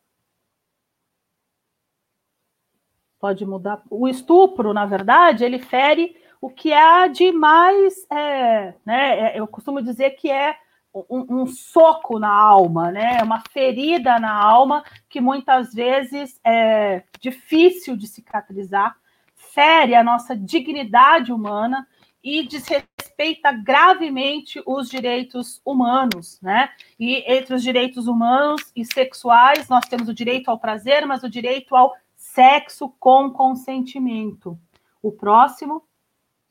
pode 3.24 3.46
mudar. 3.46 3.82
O 3.90 4.06
estupro, 4.06 4.74
na 4.74 4.86
verdade, 4.86 5.46
ele 5.46 5.58
fere 5.58 6.14
o 6.42 6.50
que 6.50 6.74
há 6.74 7.08
de 7.08 7.32
mais, 7.32 8.06
é, 8.12 8.74
né? 8.86 9.20
É, 9.20 9.40
eu 9.40 9.48
costumo 9.48 9.82
dizer 9.82 10.10
que 10.18 10.30
é 10.30 10.58
um, 10.94 11.42
um, 11.44 11.48
soco 11.48 12.20
na 12.20 12.28
alma, 12.30 12.92
né? 12.92 13.20
É 13.22 13.24
uma 13.24 13.42
ferida 13.50 14.20
na 14.20 14.34
alma 14.34 14.84
que 15.10 15.22
muitas 15.22 15.74
vezes 15.74 16.38
é 16.46 17.04
difícil 17.22 17.96
de 17.96 18.08
cicatrizar, 18.08 18.94
fere 19.38 19.96
a 19.96 20.04
nossa 20.04 20.36
dignidade 20.36 21.32
humana 21.32 21.88
e 22.22 22.46
desrespeita 22.46 23.54
gravemente 23.54 24.62
os 24.66 24.90
direitos 24.90 25.62
humanos, 25.66 26.42
né? 26.42 26.70
E 27.00 27.24
entre 27.26 27.56
os 27.56 27.64
direitos 27.64 28.06
humanos 28.06 28.70
e 28.76 28.84
sexuais, 28.84 29.70
nós 29.70 29.86
temos 29.86 30.10
o 30.10 30.14
direito 30.14 30.52
ao 30.52 30.60
prazer, 30.60 31.06
mas 31.06 31.24
o 31.24 31.30
direito 31.30 31.74
ao 31.74 31.94
sexo 32.34 32.90
com 33.00 33.30
consentimento. 33.30 34.58
O 35.02 35.12
próximo, 35.12 35.84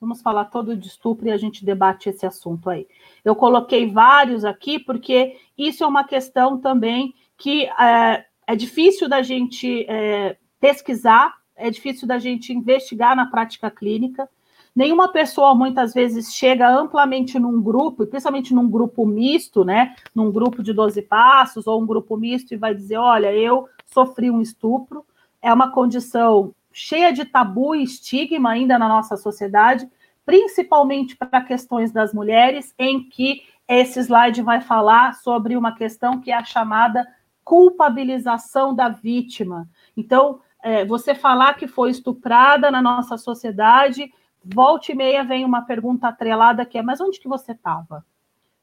vamos 0.00 0.22
falar 0.22 0.44
todo 0.44 0.76
de 0.76 0.86
estupro 0.86 1.26
e 1.26 1.32
a 1.32 1.36
gente 1.36 1.64
debate 1.64 2.08
esse 2.08 2.24
assunto 2.24 2.70
aí. 2.70 2.86
Eu 3.24 3.34
coloquei 3.34 3.90
vários 3.90 4.44
aqui 4.44 4.78
porque 4.78 5.36
isso 5.58 5.82
é 5.82 5.86
uma 5.86 6.04
questão 6.04 6.58
também 6.60 7.12
que 7.36 7.66
é, 7.66 8.24
é 8.46 8.54
difícil 8.54 9.08
da 9.08 9.22
gente 9.22 9.84
é, 9.88 10.36
pesquisar, 10.60 11.34
é 11.56 11.68
difícil 11.68 12.06
da 12.06 12.18
gente 12.18 12.52
investigar 12.52 13.16
na 13.16 13.26
prática 13.26 13.68
clínica. 13.68 14.28
Nenhuma 14.74 15.08
pessoa 15.10 15.52
muitas 15.52 15.92
vezes 15.92 16.32
chega 16.32 16.68
amplamente 16.68 17.40
num 17.40 17.60
grupo, 17.60 18.06
principalmente 18.06 18.54
num 18.54 18.70
grupo 18.70 19.04
misto, 19.04 19.64
né? 19.64 19.96
Num 20.14 20.30
grupo 20.30 20.62
de 20.62 20.72
12 20.72 21.02
passos 21.02 21.66
ou 21.66 21.82
um 21.82 21.86
grupo 21.86 22.16
misto 22.16 22.54
e 22.54 22.56
vai 22.56 22.74
dizer: 22.74 22.96
Olha, 22.96 23.34
eu 23.34 23.68
sofri 23.84 24.30
um 24.30 24.40
estupro 24.40 25.04
é 25.42 25.52
uma 25.52 25.72
condição 25.72 26.54
cheia 26.72 27.12
de 27.12 27.24
tabu 27.24 27.74
e 27.74 27.82
estigma 27.82 28.50
ainda 28.50 28.78
na 28.78 28.88
nossa 28.88 29.16
sociedade, 29.16 29.88
principalmente 30.24 31.16
para 31.16 31.42
questões 31.42 31.92
das 31.92 32.14
mulheres, 32.14 32.72
em 32.78 33.08
que 33.08 33.42
esse 33.68 33.98
slide 34.00 34.40
vai 34.40 34.60
falar 34.60 35.14
sobre 35.14 35.56
uma 35.56 35.74
questão 35.74 36.20
que 36.20 36.30
é 36.30 36.36
a 36.36 36.44
chamada 36.44 37.06
culpabilização 37.44 38.74
da 38.74 38.88
vítima. 38.88 39.68
Então, 39.96 40.40
é, 40.62 40.84
você 40.84 41.14
falar 41.14 41.54
que 41.54 41.66
foi 41.66 41.90
estuprada 41.90 42.70
na 42.70 42.80
nossa 42.80 43.18
sociedade, 43.18 44.12
volta 44.44 44.92
e 44.92 44.94
meia 44.94 45.24
vem 45.24 45.44
uma 45.44 45.62
pergunta 45.62 46.08
atrelada 46.08 46.64
que 46.64 46.78
é: 46.78 46.82
mas 46.82 47.00
onde 47.00 47.18
que 47.18 47.28
você 47.28 47.52
estava? 47.52 48.04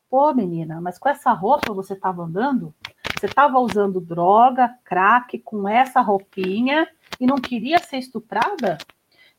Pô, 0.10 0.34
menina, 0.34 0.81
mas 0.81 0.97
com 0.97 1.10
essa 1.10 1.31
roupa 1.34 1.73
você 1.73 1.93
estava 1.93 2.23
andando? 2.23 2.73
Você 3.20 3.26
estava 3.26 3.60
usando 3.60 4.00
droga, 4.00 4.74
crack, 4.86 5.40
com 5.40 5.68
essa 5.68 6.00
roupinha 6.00 6.88
e 7.20 7.28
não 7.28 7.36
queria 7.36 7.78
ser 7.78 7.98
estuprada? 7.98 8.78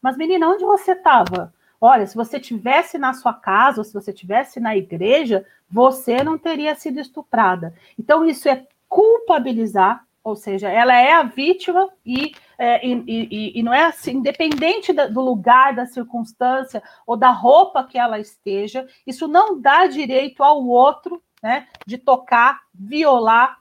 Mas, 0.02 0.18
menina, 0.18 0.50
onde 0.50 0.62
você 0.66 0.92
estava? 0.92 1.50
Olha, 1.80 2.06
se 2.06 2.14
você 2.14 2.38
tivesse 2.38 2.98
na 2.98 3.14
sua 3.14 3.32
casa, 3.32 3.80
ou 3.80 3.84
se 3.84 3.94
você 3.94 4.12
tivesse 4.12 4.60
na 4.60 4.76
igreja, 4.76 5.46
você 5.66 6.22
não 6.22 6.36
teria 6.36 6.74
sido 6.74 7.00
estuprada. 7.00 7.72
Então, 7.98 8.26
isso 8.26 8.50
é 8.50 8.66
culpabilizar, 8.86 10.04
ou 10.22 10.36
seja, 10.36 10.68
ela 10.68 10.94
é 10.94 11.12
a 11.14 11.22
vítima 11.22 11.88
e, 12.04 12.34
é, 12.58 12.86
e, 12.86 13.02
e, 13.08 13.60
e 13.60 13.62
não 13.62 13.72
é 13.72 13.84
assim, 13.84 14.16
independente 14.16 14.92
do 14.92 15.22
lugar, 15.22 15.74
da 15.74 15.86
circunstância 15.86 16.82
ou 17.06 17.16
da 17.16 17.30
roupa 17.30 17.82
que 17.84 17.96
ela 17.96 18.18
esteja, 18.18 18.86
isso 19.06 19.26
não 19.26 19.58
dá 19.58 19.86
direito 19.86 20.42
ao 20.42 20.62
outro 20.66 21.22
né, 21.42 21.66
de 21.86 21.96
tocar, 21.96 22.60
violar 22.74 23.58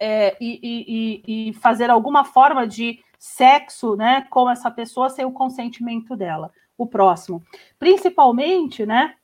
é, 0.00 0.36
e, 0.40 1.22
e, 1.26 1.48
e, 1.48 1.52
fazer 1.54 1.90
alguma 1.90 2.24
forma 2.24 2.66
de 2.66 3.00
sexo 3.18 3.96
né, 3.96 4.26
com 4.30 4.48
essa 4.48 4.70
pessoa 4.70 5.10
sem 5.10 5.24
o 5.24 5.32
consentimento 5.32 6.16
dela. 6.16 6.52
O 6.76 6.86
próximo. 6.86 7.42
Principalmente, 7.78 8.86
né, 8.86 9.14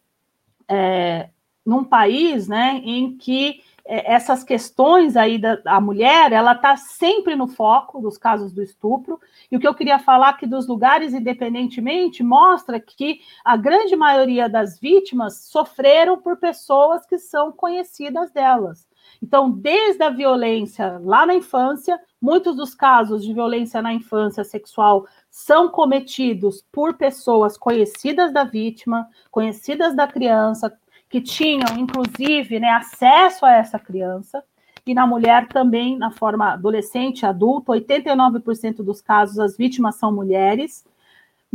é, 0.69 1.29
num 1.65 1.85
país 1.85 2.49
né, 2.49 2.81
em 2.85 3.17
que 3.17 3.61
é, 3.87 4.15
essas 4.15 4.43
questões 4.43 5.17
aí 5.17 5.39
da, 5.39 5.57
da 5.57 5.81
mulher, 5.81 6.33
ela 6.33 6.53
está 6.53 6.77
sempre 6.77 7.37
no 7.37 7.47
foco 7.47 8.01
dos 8.01 8.17
casos 8.17 8.53
do 8.53 8.63
estupro, 8.63 9.21
e 9.51 9.57
o 9.57 9.61
que 9.61 9.69
eu 9.69 9.75
queria 9.75 9.99
falar 9.99 10.33
que 10.35 10.47
dos 10.47 10.67
lugares, 10.67 11.13
independentemente, 11.13 12.23
mostra 12.23 12.81
que 12.81 13.21
a 13.45 13.57
grande 13.57 13.95
maioria 13.95 14.49
das 14.49 14.81
vítimas 14.81 15.45
sofreram 15.45 16.19
por 16.19 16.39
pessoas 16.39 17.05
que 17.07 17.19
são 17.19 17.53
conhecidas 17.53 18.31
delas. 18.33 18.89
Então, 19.25 19.51
desde 19.51 20.03
a 20.03 20.11
violência 20.11 21.01
lá 21.03 21.25
na 21.25 21.35
infância, 21.35 21.99
muitos 22.21 22.55
dos 22.57 22.75
casos 22.75 23.25
de 23.25 23.33
violência 23.33 23.81
na 23.81 23.91
infância 23.91 24.45
sexual 24.45 25.07
são 25.31 25.71
cometidos 25.71 26.63
por 26.71 26.93
pessoas 26.93 27.57
conhecidas 27.57 28.35
da 28.35 28.45
vítima, 28.45 29.09
conhecidas 29.31 29.97
da 29.97 30.07
criança, 30.07 30.71
que 31.09 31.23
tinham, 31.23 31.75
inclusive, 31.79 32.61
né, 32.61 32.69
acesso 32.69 33.47
a 33.47 33.53
essa 33.53 33.79
criança, 33.79 34.45
e 34.87 34.93
na 34.93 35.07
mulher 35.07 35.49
também, 35.49 35.97
na 35.97 36.11
forma 36.11 36.53
adolescente, 36.53 37.25
adulto, 37.25 37.73
89% 37.73 38.83
dos 38.83 39.01
casos 39.01 39.39
as 39.39 39.57
vítimas 39.57 39.95
são 39.95 40.13
mulheres, 40.13 40.85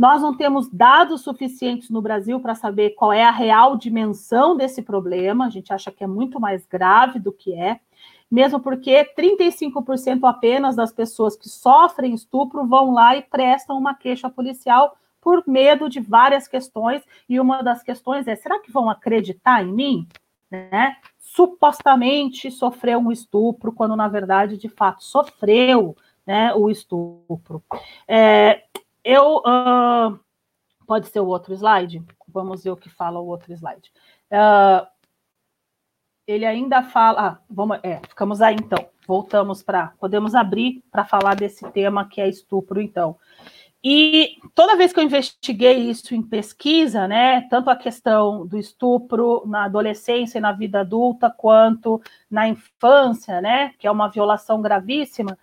nós 0.00 0.22
não 0.22 0.34
temos 0.34 0.66
dados 0.70 1.20
suficientes 1.20 1.90
no 1.90 2.00
Brasil 2.00 2.40
para 2.40 2.54
saber 2.54 2.94
qual 2.94 3.12
é 3.12 3.22
a 3.22 3.30
real 3.30 3.76
dimensão 3.76 4.56
desse 4.56 4.80
problema. 4.80 5.44
A 5.44 5.50
gente 5.50 5.74
acha 5.74 5.90
que 5.90 6.02
é 6.02 6.06
muito 6.06 6.40
mais 6.40 6.64
grave 6.64 7.18
do 7.18 7.30
que 7.30 7.52
é, 7.52 7.78
mesmo 8.30 8.58
porque 8.60 9.04
35% 9.14 10.26
apenas 10.26 10.74
das 10.74 10.90
pessoas 10.90 11.36
que 11.36 11.50
sofrem 11.50 12.14
estupro 12.14 12.66
vão 12.66 12.94
lá 12.94 13.14
e 13.14 13.20
prestam 13.20 13.76
uma 13.76 13.94
queixa 13.94 14.30
policial 14.30 14.96
por 15.20 15.44
medo 15.46 15.86
de 15.86 16.00
várias 16.00 16.48
questões. 16.48 17.02
E 17.28 17.38
uma 17.38 17.60
das 17.60 17.82
questões 17.82 18.26
é: 18.26 18.34
será 18.34 18.58
que 18.58 18.72
vão 18.72 18.88
acreditar 18.88 19.62
em 19.62 19.70
mim? 19.70 20.08
Né? 20.50 20.96
Supostamente 21.18 22.50
sofreu 22.50 23.00
um 23.00 23.12
estupro, 23.12 23.70
quando 23.70 23.94
na 23.94 24.08
verdade, 24.08 24.56
de 24.56 24.70
fato, 24.70 25.04
sofreu 25.04 25.94
né, 26.26 26.54
o 26.54 26.70
estupro. 26.70 27.62
É, 28.08 28.62
eu 29.04 29.38
uh, 29.38 30.18
Pode 30.90 31.06
ser 31.06 31.20
o 31.20 31.26
outro 31.26 31.54
slide? 31.54 32.04
Vamos 32.26 32.64
ver 32.64 32.70
o 32.70 32.76
que 32.76 32.90
fala 32.90 33.20
o 33.20 33.26
outro 33.28 33.52
slide. 33.52 33.92
Uh, 34.28 34.84
ele 36.26 36.44
ainda 36.44 36.82
fala. 36.82 37.28
Ah, 37.28 37.38
vamos, 37.48 37.78
é, 37.84 38.00
ficamos 38.08 38.42
aí 38.42 38.56
então. 38.56 38.88
Voltamos 39.06 39.62
para. 39.62 39.92
Podemos 40.00 40.34
abrir 40.34 40.82
para 40.90 41.04
falar 41.04 41.36
desse 41.36 41.64
tema 41.70 42.08
que 42.08 42.20
é 42.20 42.28
estupro, 42.28 42.80
então. 42.80 43.16
E 43.84 44.36
toda 44.52 44.76
vez 44.76 44.92
que 44.92 44.98
eu 44.98 45.04
investiguei 45.04 45.76
isso 45.78 46.12
em 46.12 46.22
pesquisa, 46.24 47.06
né, 47.06 47.42
tanto 47.42 47.70
a 47.70 47.76
questão 47.76 48.44
do 48.44 48.58
estupro 48.58 49.44
na 49.46 49.66
adolescência 49.66 50.38
e 50.38 50.40
na 50.40 50.50
vida 50.50 50.80
adulta, 50.80 51.30
quanto 51.30 52.02
na 52.28 52.48
infância, 52.48 53.40
né, 53.40 53.74
que 53.78 53.86
é 53.86 53.90
uma 53.92 54.08
violação 54.08 54.60
gravíssima, 54.60 55.38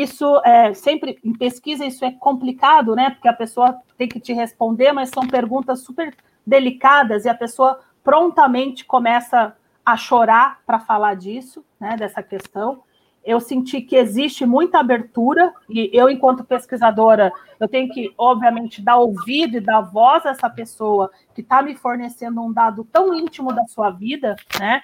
isso 0.00 0.40
é 0.44 0.74
sempre 0.74 1.18
em 1.24 1.32
pesquisa 1.32 1.84
isso 1.84 2.04
é 2.04 2.10
complicado, 2.10 2.94
né, 2.94 3.10
porque 3.10 3.28
a 3.28 3.32
pessoa 3.32 3.78
tem 3.96 4.08
que 4.08 4.20
te 4.20 4.32
responder, 4.32 4.92
mas 4.92 5.10
são 5.10 5.26
perguntas 5.26 5.80
super 5.80 6.14
delicadas 6.46 7.24
e 7.24 7.28
a 7.28 7.34
pessoa 7.34 7.80
prontamente 8.02 8.84
começa 8.84 9.56
a 9.84 9.96
chorar 9.96 10.60
para 10.66 10.80
falar 10.80 11.14
disso, 11.14 11.64
né, 11.78 11.96
dessa 11.96 12.22
questão. 12.22 12.82
Eu 13.24 13.40
senti 13.40 13.80
que 13.80 13.96
existe 13.96 14.44
muita 14.44 14.80
abertura, 14.80 15.54
e 15.68 15.88
eu, 15.94 16.10
enquanto 16.10 16.44
pesquisadora, 16.44 17.32
eu 17.58 17.66
tenho 17.66 17.90
que, 17.90 18.12
obviamente, 18.18 18.82
dar 18.82 18.98
ouvido 18.98 19.56
e 19.56 19.60
dar 19.60 19.80
voz 19.80 20.26
a 20.26 20.30
essa 20.30 20.50
pessoa 20.50 21.10
que 21.34 21.40
está 21.40 21.62
me 21.62 21.74
fornecendo 21.74 22.42
um 22.42 22.52
dado 22.52 22.84
tão 22.84 23.14
íntimo 23.14 23.50
da 23.50 23.66
sua 23.66 23.90
vida, 23.90 24.36
né? 24.58 24.82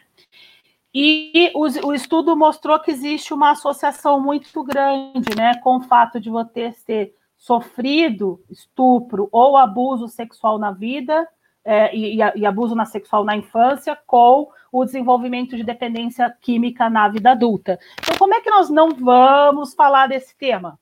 E 0.95 1.53
o, 1.55 1.89
o, 1.89 1.95
estudo 1.95 2.37
mostrou 2.37 2.79
que 2.81 2.91
existe 2.91 3.33
uma 3.33 3.51
associação 3.53 4.21
muito 4.21 4.63
grande, 4.65 5.37
né, 5.37 5.55
com 5.63 5.77
o 5.77 5.83
fato 5.83 6.19
de 6.19 6.29
você 6.29 6.73
ter 6.85 7.15
sofrido 7.37 8.43
estupro 8.51 9.29
ou 9.31 9.57
abuso 9.57 10.09
sexual 10.09 10.59
na 10.59 10.73
vida, 10.73 11.27
é, 11.65 11.95
e, 11.95 12.17
e, 12.17 12.47
abuso 12.47 12.75
na 12.75 12.87
sexual 12.87 13.25
na 13.25 13.37
infância 13.37 13.97
com 14.07 14.51
o 14.73 14.85
desenvolvimento 14.85 15.57
de 15.57 15.63
dependência 15.63 16.35
química 16.41 16.89
na 16.89 17.09
vida 17.09 17.33
adulta. 17.33 17.79
Então, 18.01 18.17
como 18.19 18.35
é 18.35 18.41
que 18.41 18.51
nós 18.51 18.71
não 18.71 18.91
vamos 18.91 19.75
falar 19.75 20.07
desse 20.07 20.37
tema? 20.37 20.79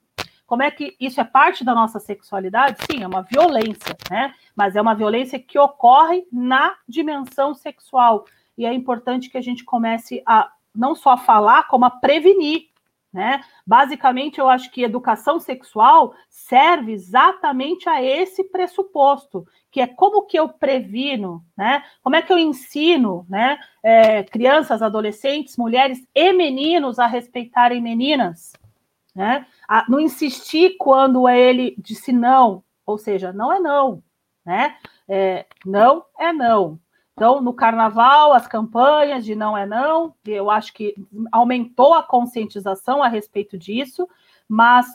Como 0.46 0.62
é 0.62 0.70
que 0.70 0.96
isso 0.98 1.20
é 1.20 1.24
parte 1.24 1.62
da 1.62 1.74
nossa 1.74 1.98
sexualidade? 1.98 2.78
Sim, 2.90 3.02
é 3.02 3.06
uma 3.06 3.22
violência, 3.22 3.96
né? 4.10 4.32
Mas 4.56 4.76
é 4.76 4.80
uma 4.80 4.94
violência 4.94 5.38
que 5.38 5.58
ocorre 5.58 6.26
na 6.32 6.74
dimensão 6.88 7.54
sexual. 7.54 8.24
E 8.58 8.66
é 8.66 8.74
importante 8.74 9.30
que 9.30 9.38
a 9.38 9.42
gente 9.42 9.64
comece 9.64 10.22
a 10.26 10.52
não 10.74 10.94
só 10.94 11.16
falar, 11.16 11.66
como 11.68 11.86
a 11.86 11.90
prevenir 11.90 12.68
né? 13.12 13.42
Basicamente, 13.66 14.38
eu 14.38 14.48
acho 14.48 14.70
que 14.70 14.82
educação 14.82 15.40
sexual 15.40 16.14
serve 16.28 16.92
exatamente 16.92 17.88
a 17.88 18.02
esse 18.02 18.44
pressuposto, 18.44 19.46
que 19.70 19.80
é 19.80 19.86
como 19.86 20.26
que 20.26 20.38
eu 20.38 20.48
previno, 20.48 21.42
né? 21.56 21.82
Como 22.02 22.16
é 22.16 22.22
que 22.22 22.32
eu 22.32 22.38
ensino, 22.38 23.24
né? 23.28 23.58
É, 23.82 24.22
crianças, 24.24 24.82
adolescentes, 24.82 25.56
mulheres 25.56 26.06
e 26.14 26.32
meninos 26.32 26.98
a 26.98 27.06
respeitarem 27.06 27.80
meninas, 27.80 28.52
né? 29.14 29.46
A 29.66 29.86
não 29.88 29.98
insistir 29.98 30.76
quando 30.78 31.28
ele 31.28 31.74
disse 31.78 32.12
não, 32.12 32.62
ou 32.84 32.98
seja, 32.98 33.32
não 33.32 33.50
é 33.50 33.58
não, 33.58 34.02
né? 34.44 34.76
É, 35.08 35.46
não 35.64 36.04
é 36.18 36.30
não. 36.30 36.78
Então, 37.18 37.40
no 37.40 37.52
carnaval, 37.52 38.32
as 38.32 38.46
campanhas 38.46 39.24
de 39.24 39.34
não 39.34 39.58
é 39.58 39.66
não, 39.66 40.14
eu 40.24 40.48
acho 40.48 40.72
que 40.72 40.94
aumentou 41.32 41.92
a 41.92 42.00
conscientização 42.00 43.02
a 43.02 43.08
respeito 43.08 43.58
disso, 43.58 44.08
mas 44.48 44.86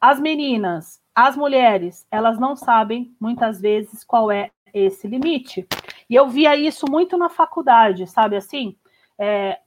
as 0.00 0.20
meninas, 0.20 1.02
as 1.12 1.36
mulheres, 1.36 2.06
elas 2.08 2.38
não 2.38 2.54
sabem 2.54 3.12
muitas 3.18 3.60
vezes 3.60 4.04
qual 4.04 4.30
é 4.30 4.52
esse 4.72 5.08
limite. 5.08 5.66
E 6.08 6.14
eu 6.14 6.28
via 6.28 6.54
isso 6.54 6.86
muito 6.88 7.18
na 7.18 7.28
faculdade, 7.28 8.06
sabe 8.06 8.36
assim? 8.36 8.76
É, 9.18 9.58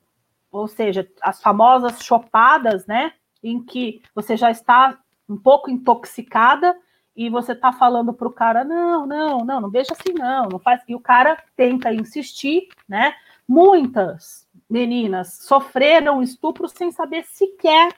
ou 0.50 0.70
seja, 0.70 1.06
as 1.22 1.42
famosas 1.42 2.02
chopadas, 2.02 2.88
né? 2.88 3.12
Em 3.44 3.62
que 3.62 4.02
você 4.16 4.38
já 4.38 4.50
está 4.50 4.98
um 5.28 5.36
pouco 5.36 5.70
intoxicada 5.70 6.78
e 7.16 7.30
você 7.30 7.54
está 7.54 7.72
falando 7.72 8.14
para 8.14 8.28
o 8.28 8.32
cara, 8.32 8.64
não, 8.64 9.06
não, 9.06 9.46
não, 9.46 9.62
não 9.62 9.70
veja 9.70 9.94
assim, 9.94 10.14
não, 10.14 10.50
não 10.50 10.60
faz. 10.60 10.82
E 10.88 10.94
o 10.94 11.00
cara 11.00 11.42
tenta 11.56 11.94
insistir, 11.94 12.68
né? 12.88 13.16
Muitas 13.48 14.48
meninas 14.70 15.40
sofreram 15.44 16.22
estupro 16.22 16.68
sem 16.68 16.92
saber 16.92 17.24
sequer 17.24 17.94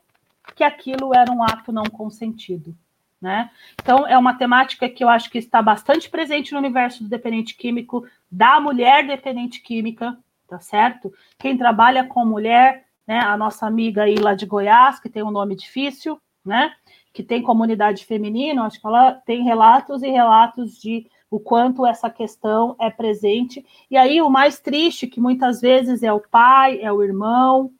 que 0.55 0.63
aquilo 0.63 1.15
era 1.15 1.31
um 1.31 1.43
ato 1.43 1.71
não 1.71 1.85
consentido. 1.85 2.75
Né? 3.19 3.49
Então, 3.81 4.05
é 4.05 4.15
uma 4.15 4.35
temática 4.35 4.87
que 4.87 5.03
eu 5.03 5.09
acho 5.09 5.31
que 5.31 5.39
está 5.39 5.59
bastante 5.59 6.07
presente 6.07 6.51
no 6.51 6.59
universo 6.59 7.03
do 7.03 7.09
dependente 7.09 7.55
químico, 7.55 8.05
da 8.29 8.59
mulher 8.59 9.07
dependente 9.07 9.59
química, 9.59 10.15
tá 10.47 10.59
certo? 10.59 11.11
Quem 11.39 11.57
trabalha 11.57 12.03
com 12.05 12.23
mulher, 12.23 12.85
né? 13.07 13.19
A 13.19 13.35
nossa 13.35 13.65
amiga 13.65 14.03
aí 14.03 14.15
lá 14.15 14.35
de 14.35 14.45
Goiás, 14.45 14.99
que 14.99 15.09
tem 15.09 15.23
um 15.23 15.31
nome 15.31 15.55
difícil, 15.55 16.21
né? 16.45 16.75
Que 17.17 17.23
tem 17.23 17.41
comunidade 17.41 18.05
feminina, 18.05 18.63
acho 18.63 18.79
que 18.79 18.85
ela 18.85 19.11
tem 19.11 19.43
relatos 19.43 20.03
e 20.03 20.07
relatos 20.07 20.79
de 20.79 21.07
o 21.31 21.39
quanto 21.39 21.83
essa 21.83 22.11
questão 22.11 22.75
é 22.79 22.91
presente. 22.91 23.65
E 23.89 23.97
aí 23.97 24.21
o 24.21 24.29
mais 24.29 24.59
triste 24.59 25.07
que 25.07 25.19
muitas 25.19 25.59
vezes 25.59 26.03
é 26.03 26.13
o 26.13 26.19
pai, 26.19 26.79
é 26.79 26.93
o 26.93 27.01
irmão, 27.01 27.71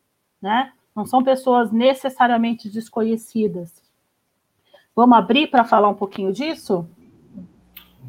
né? 0.42 0.74
Não 0.96 1.06
são 1.06 1.24
pessoas 1.24 1.72
necessariamente 1.72 2.68
desconhecidas. 2.68 3.80
Vamos 4.96 5.16
abrir 5.16 5.52
para 5.52 5.64
falar 5.64 5.90
um 5.90 5.94
pouquinho 5.94 6.34
disso? 6.34 6.88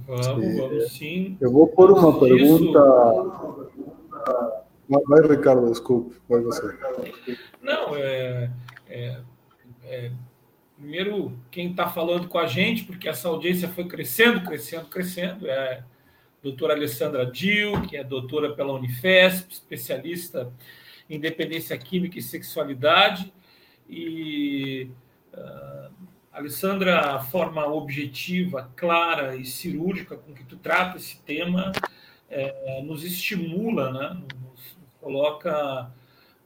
Vamos, 0.06 0.56
vamos 0.56 0.92
sim. 0.92 1.36
Eu 1.38 1.52
vou 1.52 1.66
pôr 1.66 1.90
uma 1.90 2.18
pergunta. 2.18 2.80
Vai, 4.88 5.28
Ricardo, 5.28 5.68
desculpe, 5.68 6.16
vai 6.26 6.40
você. 6.40 6.74
Não, 7.60 7.94
é, 7.94 8.50
é, 8.88 9.20
é 9.84 10.10
Primeiro, 10.78 11.36
quem 11.50 11.72
está 11.72 11.88
falando 11.88 12.28
com 12.28 12.38
a 12.38 12.46
gente, 12.46 12.84
porque 12.84 13.08
essa 13.08 13.26
audiência 13.28 13.68
foi 13.68 13.88
crescendo, 13.88 14.42
crescendo, 14.44 14.86
crescendo, 14.86 15.48
é 15.48 15.78
a 15.78 15.82
doutora 16.40 16.74
Alessandra 16.74 17.26
Dil, 17.26 17.82
que 17.82 17.96
é 17.96 18.04
doutora 18.04 18.54
pela 18.54 18.72
Unifesp, 18.74 19.52
especialista 19.52 20.52
em 21.10 21.18
dependência 21.18 21.76
química 21.76 22.16
e 22.16 22.22
sexualidade. 22.22 23.32
E 23.90 24.88
uh, 25.34 25.92
Alessandra, 26.32 27.16
a 27.16 27.18
forma 27.18 27.66
objetiva, 27.66 28.70
clara 28.76 29.34
e 29.34 29.44
cirúrgica 29.44 30.16
com 30.16 30.32
que 30.32 30.44
tu 30.44 30.56
trata 30.56 30.96
esse 30.96 31.18
tema 31.22 31.72
é, 32.30 32.80
nos 32.82 33.02
estimula, 33.02 33.92
né? 33.92 34.22
nos, 34.44 34.78
coloca 35.00 35.90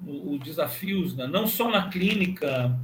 os 0.02 0.40
desafios, 0.40 1.14
né? 1.14 1.26
não 1.26 1.46
só 1.46 1.68
na 1.68 1.90
clínica 1.90 2.74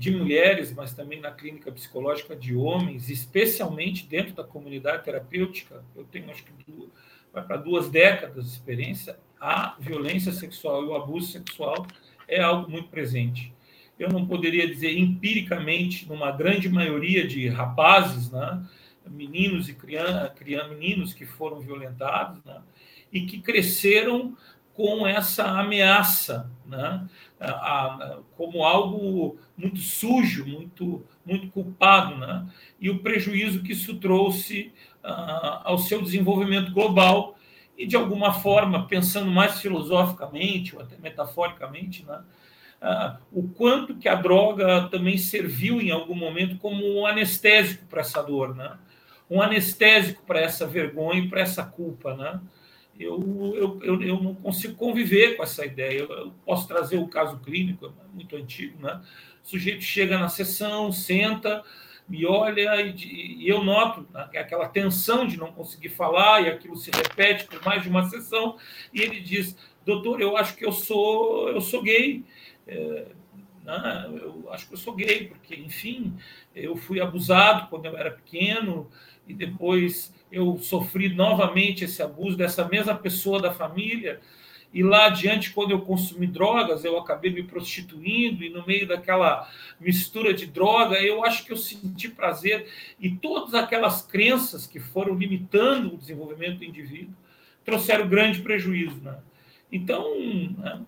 de 0.00 0.10
mulheres, 0.10 0.72
mas 0.72 0.94
também 0.94 1.20
na 1.20 1.30
clínica 1.30 1.70
psicológica 1.70 2.34
de 2.34 2.56
homens, 2.56 3.10
especialmente 3.10 4.06
dentro 4.06 4.32
da 4.32 4.42
comunidade 4.42 5.04
terapêutica. 5.04 5.84
Eu 5.94 6.04
tenho, 6.04 6.30
acho 6.30 6.42
que, 6.42 6.52
duas, 6.66 6.88
vai 7.30 7.44
para 7.44 7.58
duas 7.58 7.90
décadas 7.90 8.46
de 8.46 8.50
experiência. 8.50 9.18
A 9.38 9.76
violência 9.78 10.32
sexual 10.32 10.82
e 10.82 10.86
o 10.86 10.94
abuso 10.94 11.30
sexual 11.30 11.86
é 12.26 12.40
algo 12.40 12.70
muito 12.70 12.88
presente. 12.88 13.52
Eu 13.98 14.08
não 14.08 14.26
poderia 14.26 14.66
dizer 14.66 14.98
empiricamente, 14.98 16.08
numa 16.08 16.32
grande 16.32 16.66
maioria 16.70 17.28
de 17.28 17.46
rapazes, 17.48 18.30
né, 18.30 18.66
meninos 19.06 19.68
e 19.68 19.74
crianças, 19.74 20.32
meninos 20.70 21.12
que 21.12 21.26
foram 21.26 21.60
violentados, 21.60 22.42
né, 22.42 22.62
e 23.12 23.26
que 23.26 23.38
cresceram 23.38 24.34
com 24.80 25.06
essa 25.06 25.44
ameaça, 25.44 26.50
né? 26.64 27.06
a, 27.38 27.50
a, 27.50 28.18
como 28.34 28.64
algo 28.64 29.38
muito 29.54 29.78
sujo, 29.78 30.46
muito, 30.46 31.04
muito 31.24 31.48
culpado, 31.48 32.16
né? 32.16 32.46
e 32.80 32.88
o 32.88 33.00
prejuízo 33.00 33.62
que 33.62 33.72
isso 33.72 33.96
trouxe 33.96 34.72
uh, 35.04 35.60
ao 35.64 35.76
seu 35.76 36.00
desenvolvimento 36.00 36.72
global, 36.72 37.36
e 37.76 37.86
de 37.86 37.94
alguma 37.94 38.32
forma, 38.32 38.86
pensando 38.86 39.30
mais 39.30 39.60
filosoficamente 39.60 40.74
ou 40.74 40.82
até 40.82 40.96
metaforicamente, 40.98 42.04
né? 42.04 42.22
Uh, 42.80 43.40
o 43.40 43.48
quanto 43.48 43.94
que 43.94 44.08
a 44.08 44.14
droga 44.14 44.88
também 44.90 45.18
serviu 45.18 45.82
em 45.82 45.90
algum 45.90 46.14
momento 46.14 46.56
como 46.56 46.82
um 46.98 47.06
anestésico 47.06 47.84
para 47.86 48.00
essa 48.00 48.22
dor, 48.22 48.56
né? 48.56 48.78
um 49.28 49.42
anestésico 49.42 50.22
para 50.26 50.40
essa 50.40 50.66
vergonha 50.66 51.20
e 51.20 51.28
para 51.28 51.40
essa 51.40 51.62
culpa. 51.62 52.16
Né? 52.16 52.40
Eu, 53.00 53.54
eu, 53.56 53.80
eu, 53.82 54.02
eu, 54.02 54.22
não 54.22 54.34
consigo 54.34 54.74
conviver 54.74 55.36
com 55.36 55.42
essa 55.42 55.64
ideia. 55.64 56.00
Eu, 56.00 56.10
eu, 56.10 56.32
posso 56.44 56.68
trazer 56.68 56.98
o 56.98 57.08
caso 57.08 57.38
clínico, 57.38 57.86
é 57.86 58.14
muito 58.14 58.36
antigo, 58.36 58.80
né? 58.80 59.00
O 59.42 59.48
sujeito 59.48 59.82
chega 59.82 60.18
na 60.18 60.28
sessão, 60.28 60.92
senta, 60.92 61.64
me 62.06 62.26
olha 62.26 62.80
e, 62.82 62.94
e 63.44 63.48
eu 63.48 63.64
noto 63.64 64.06
né, 64.12 64.28
aquela 64.34 64.68
tensão 64.68 65.26
de 65.26 65.38
não 65.38 65.52
conseguir 65.52 65.88
falar 65.88 66.42
e 66.42 66.48
aquilo 66.48 66.76
se 66.76 66.90
repete 66.90 67.46
por 67.46 67.64
mais 67.64 67.82
de 67.82 67.88
uma 67.88 68.08
sessão 68.08 68.58
e 68.92 69.00
ele 69.00 69.20
diz, 69.20 69.56
doutor, 69.86 70.20
eu 70.20 70.36
acho 70.36 70.56
que 70.56 70.66
eu 70.66 70.72
sou, 70.72 71.48
eu 71.48 71.60
sou 71.60 71.82
gay. 71.82 72.24
É, 72.66 73.06
Ah, 73.66 74.08
eu 74.10 74.48
acho 74.50 74.66
que 74.66 74.74
eu 74.74 74.78
sou 74.78 74.94
gay, 74.94 75.28
porque, 75.28 75.54
enfim, 75.54 76.16
eu 76.54 76.76
fui 76.76 77.00
abusado 77.00 77.68
quando 77.68 77.86
eu 77.86 77.96
era 77.96 78.10
pequeno 78.10 78.90
e 79.28 79.34
depois 79.34 80.12
eu 80.30 80.58
sofri 80.58 81.08
novamente 81.08 81.84
esse 81.84 82.02
abuso 82.02 82.36
dessa 82.36 82.66
mesma 82.66 82.94
pessoa 82.94 83.40
da 83.40 83.52
família. 83.52 84.20
E 84.72 84.82
lá 84.84 85.06
adiante, 85.06 85.50
quando 85.50 85.72
eu 85.72 85.80
consumi 85.80 86.28
drogas, 86.28 86.84
eu 86.84 86.96
acabei 86.96 87.32
me 87.32 87.42
prostituindo, 87.42 88.44
e 88.44 88.50
no 88.50 88.64
meio 88.64 88.86
daquela 88.86 89.50
mistura 89.80 90.32
de 90.32 90.46
droga, 90.46 90.96
eu 91.02 91.24
acho 91.24 91.44
que 91.44 91.52
eu 91.52 91.56
senti 91.56 92.08
prazer. 92.08 92.68
E 93.00 93.10
todas 93.10 93.54
aquelas 93.54 94.02
crenças 94.02 94.66
que 94.68 94.78
foram 94.78 95.14
limitando 95.14 95.94
o 95.94 95.98
desenvolvimento 95.98 96.58
do 96.58 96.64
indivíduo 96.64 97.14
trouxeram 97.64 98.08
grande 98.08 98.40
prejuízo. 98.40 99.00
Né? 99.02 99.18
Então, 99.72 100.14
né, 100.56 100.80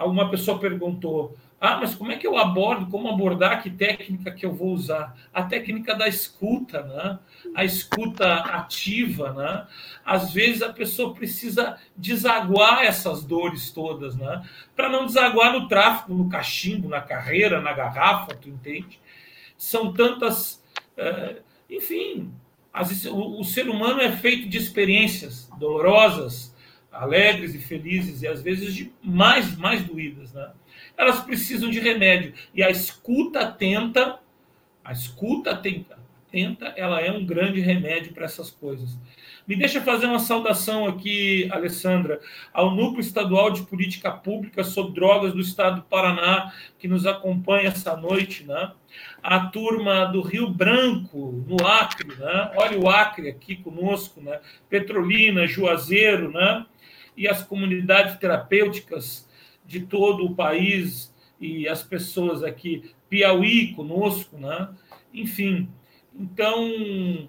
uma 0.00 0.30
pessoa 0.30 0.58
perguntou: 0.58 1.36
ah, 1.60 1.76
mas 1.76 1.94
como 1.94 2.12
é 2.12 2.16
que 2.16 2.26
eu 2.26 2.38
abordo, 2.38 2.86
como 2.86 3.08
abordar, 3.08 3.60
que 3.62 3.68
técnica 3.68 4.30
que 4.30 4.46
eu 4.46 4.52
vou 4.52 4.72
usar? 4.72 5.16
A 5.34 5.42
técnica 5.42 5.92
da 5.92 6.06
escuta, 6.06 6.82
né? 6.82 7.18
A 7.52 7.64
escuta 7.64 8.32
ativa, 8.34 9.32
né? 9.32 9.66
Às 10.04 10.32
vezes 10.32 10.62
a 10.62 10.72
pessoa 10.72 11.12
precisa 11.12 11.76
desaguar 11.96 12.84
essas 12.84 13.24
dores 13.24 13.72
todas, 13.72 14.16
né? 14.16 14.48
Para 14.76 14.88
não 14.88 15.04
desaguar 15.04 15.52
no 15.52 15.66
tráfico, 15.66 16.14
no 16.14 16.28
cachimbo, 16.28 16.88
na 16.88 17.00
carreira, 17.00 17.60
na 17.60 17.72
garrafa, 17.72 18.36
tu 18.36 18.48
entende? 18.48 19.00
São 19.56 19.92
tantas, 19.92 20.62
uh, 20.96 21.42
enfim, 21.68 22.32
o, 23.10 23.40
o 23.40 23.44
ser 23.44 23.68
humano 23.68 24.00
é 24.00 24.12
feito 24.12 24.48
de 24.48 24.58
experiências 24.58 25.50
dolorosas, 25.58 26.54
alegres 26.90 27.54
e 27.54 27.58
felizes 27.58 28.22
e 28.22 28.26
às 28.26 28.42
vezes 28.42 28.74
de 28.74 28.92
mais 29.02 29.56
mais 29.56 29.84
doídas, 29.84 30.32
né? 30.32 30.50
elas 30.98 31.20
precisam 31.20 31.70
de 31.70 31.78
remédio. 31.78 32.34
E 32.52 32.62
a 32.62 32.68
escuta 32.68 33.40
atenta, 33.40 34.18
a 34.84 34.92
escuta 34.92 35.52
atenta, 35.52 35.96
atenta 36.26 36.66
ela 36.76 37.00
é 37.00 37.12
um 37.12 37.24
grande 37.24 37.60
remédio 37.60 38.12
para 38.12 38.24
essas 38.24 38.50
coisas. 38.50 38.98
Me 39.46 39.56
deixa 39.56 39.80
fazer 39.80 40.04
uma 40.04 40.18
saudação 40.18 40.86
aqui, 40.86 41.48
Alessandra, 41.50 42.20
ao 42.52 42.74
Núcleo 42.74 43.00
Estadual 43.00 43.50
de 43.50 43.62
Política 43.62 44.10
Pública 44.10 44.62
sobre 44.62 44.92
Drogas 44.92 45.32
do 45.32 45.40
Estado 45.40 45.76
do 45.76 45.86
Paraná, 45.86 46.52
que 46.78 46.86
nos 46.86 47.06
acompanha 47.06 47.68
essa 47.68 47.96
noite, 47.96 48.44
né? 48.44 48.72
A 49.22 49.46
turma 49.46 50.04
do 50.04 50.20
Rio 50.20 50.50
Branco, 50.50 51.42
no 51.48 51.66
Acre, 51.66 52.08
né? 52.14 52.52
Olha 52.56 52.78
o 52.78 52.90
Acre 52.90 53.30
aqui 53.30 53.56
conosco, 53.56 54.20
né? 54.20 54.38
Petrolina, 54.68 55.46
Juazeiro, 55.46 56.30
né? 56.30 56.66
E 57.18 57.26
as 57.26 57.42
comunidades 57.42 58.16
terapêuticas 58.16 59.28
de 59.66 59.80
todo 59.80 60.24
o 60.24 60.36
país 60.36 61.12
e 61.40 61.68
as 61.68 61.82
pessoas 61.82 62.44
aqui, 62.44 62.94
Piauí 63.10 63.74
conosco, 63.74 64.38
né? 64.38 64.68
Enfim, 65.12 65.68
então 66.14 67.28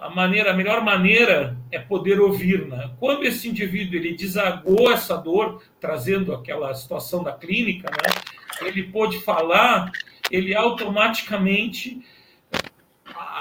a 0.00 0.08
maneira, 0.08 0.52
a 0.52 0.56
melhor 0.56 0.82
maneira 0.82 1.56
é 1.70 1.78
poder 1.78 2.18
ouvir, 2.20 2.66
né? 2.66 2.90
Quando 2.98 3.24
esse 3.24 3.48
indivíduo 3.48 3.96
ele 3.96 4.16
desagou 4.16 4.90
essa 4.90 5.14
dor, 5.16 5.62
trazendo 5.78 6.32
aquela 6.32 6.72
situação 6.74 7.22
da 7.22 7.32
clínica, 7.32 7.90
né? 7.90 8.66
Ele 8.66 8.84
pôde 8.84 9.20
falar, 9.20 9.92
ele 10.30 10.54
automaticamente 10.54 12.00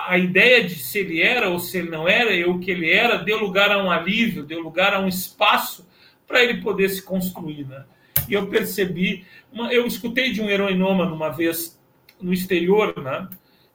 a 0.07 0.17
ideia 0.17 0.63
de 0.63 0.75
se 0.75 0.99
ele 0.99 1.21
era 1.21 1.49
ou 1.49 1.59
se 1.59 1.77
ele 1.77 1.89
não 1.89 2.07
era, 2.07 2.33
e 2.33 2.45
o 2.45 2.59
que 2.59 2.71
ele 2.71 2.91
era, 2.91 3.17
deu 3.17 3.37
lugar 3.39 3.71
a 3.71 3.83
um 3.83 3.91
alívio, 3.91 4.43
deu 4.43 4.61
lugar 4.61 4.93
a 4.93 4.99
um 4.99 5.07
espaço 5.07 5.87
para 6.25 6.43
ele 6.43 6.61
poder 6.61 6.89
se 6.89 7.01
construir, 7.01 7.65
né? 7.65 7.85
e 8.27 8.33
eu 8.33 8.47
percebi. 8.47 9.25
Uma, 9.51 9.71
eu 9.73 9.85
escutei 9.87 10.31
de 10.31 10.41
um 10.41 10.49
heroinômano 10.49 11.15
uma 11.15 11.29
vez 11.29 11.79
no 12.19 12.33
exterior, 12.33 13.01
né? 13.01 13.27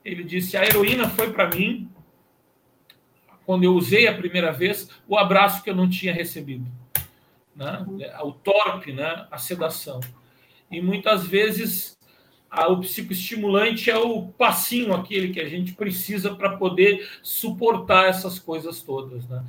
Ele 0.05 0.23
disse: 0.23 0.57
a 0.57 0.65
heroína 0.65 1.09
foi 1.09 1.33
para 1.33 1.49
mim, 1.49 1.91
quando 3.47 3.65
eu 3.65 3.75
usei 3.75 4.07
a 4.07 4.15
primeira 4.15 4.53
vez, 4.53 4.89
o 5.09 5.17
abraço 5.17 5.63
que 5.63 5.71
eu 5.71 5.75
não 5.75 5.89
tinha 5.89 6.13
recebido, 6.13 6.67
né? 7.57 7.85
O 8.23 8.33
torpe, 8.33 8.93
né? 8.93 9.27
A 9.31 9.39
sedação. 9.39 10.01
E 10.71 10.81
muitas 10.81 11.27
vezes 11.27 11.97
a, 12.53 12.69
o 12.69 12.81
psicoestimulante 12.81 13.91
é 13.91 13.97
o 13.97 14.27
passinho 14.27 14.93
aquele 14.93 15.33
que 15.33 15.41
a 15.41 15.49
gente 15.49 15.73
precisa 15.73 16.35
para 16.35 16.55
poder 16.59 17.09
suportar 17.23 18.11
essas 18.11 18.39
coisas 18.39 18.83
todas, 18.83 19.27
né? 19.27 19.43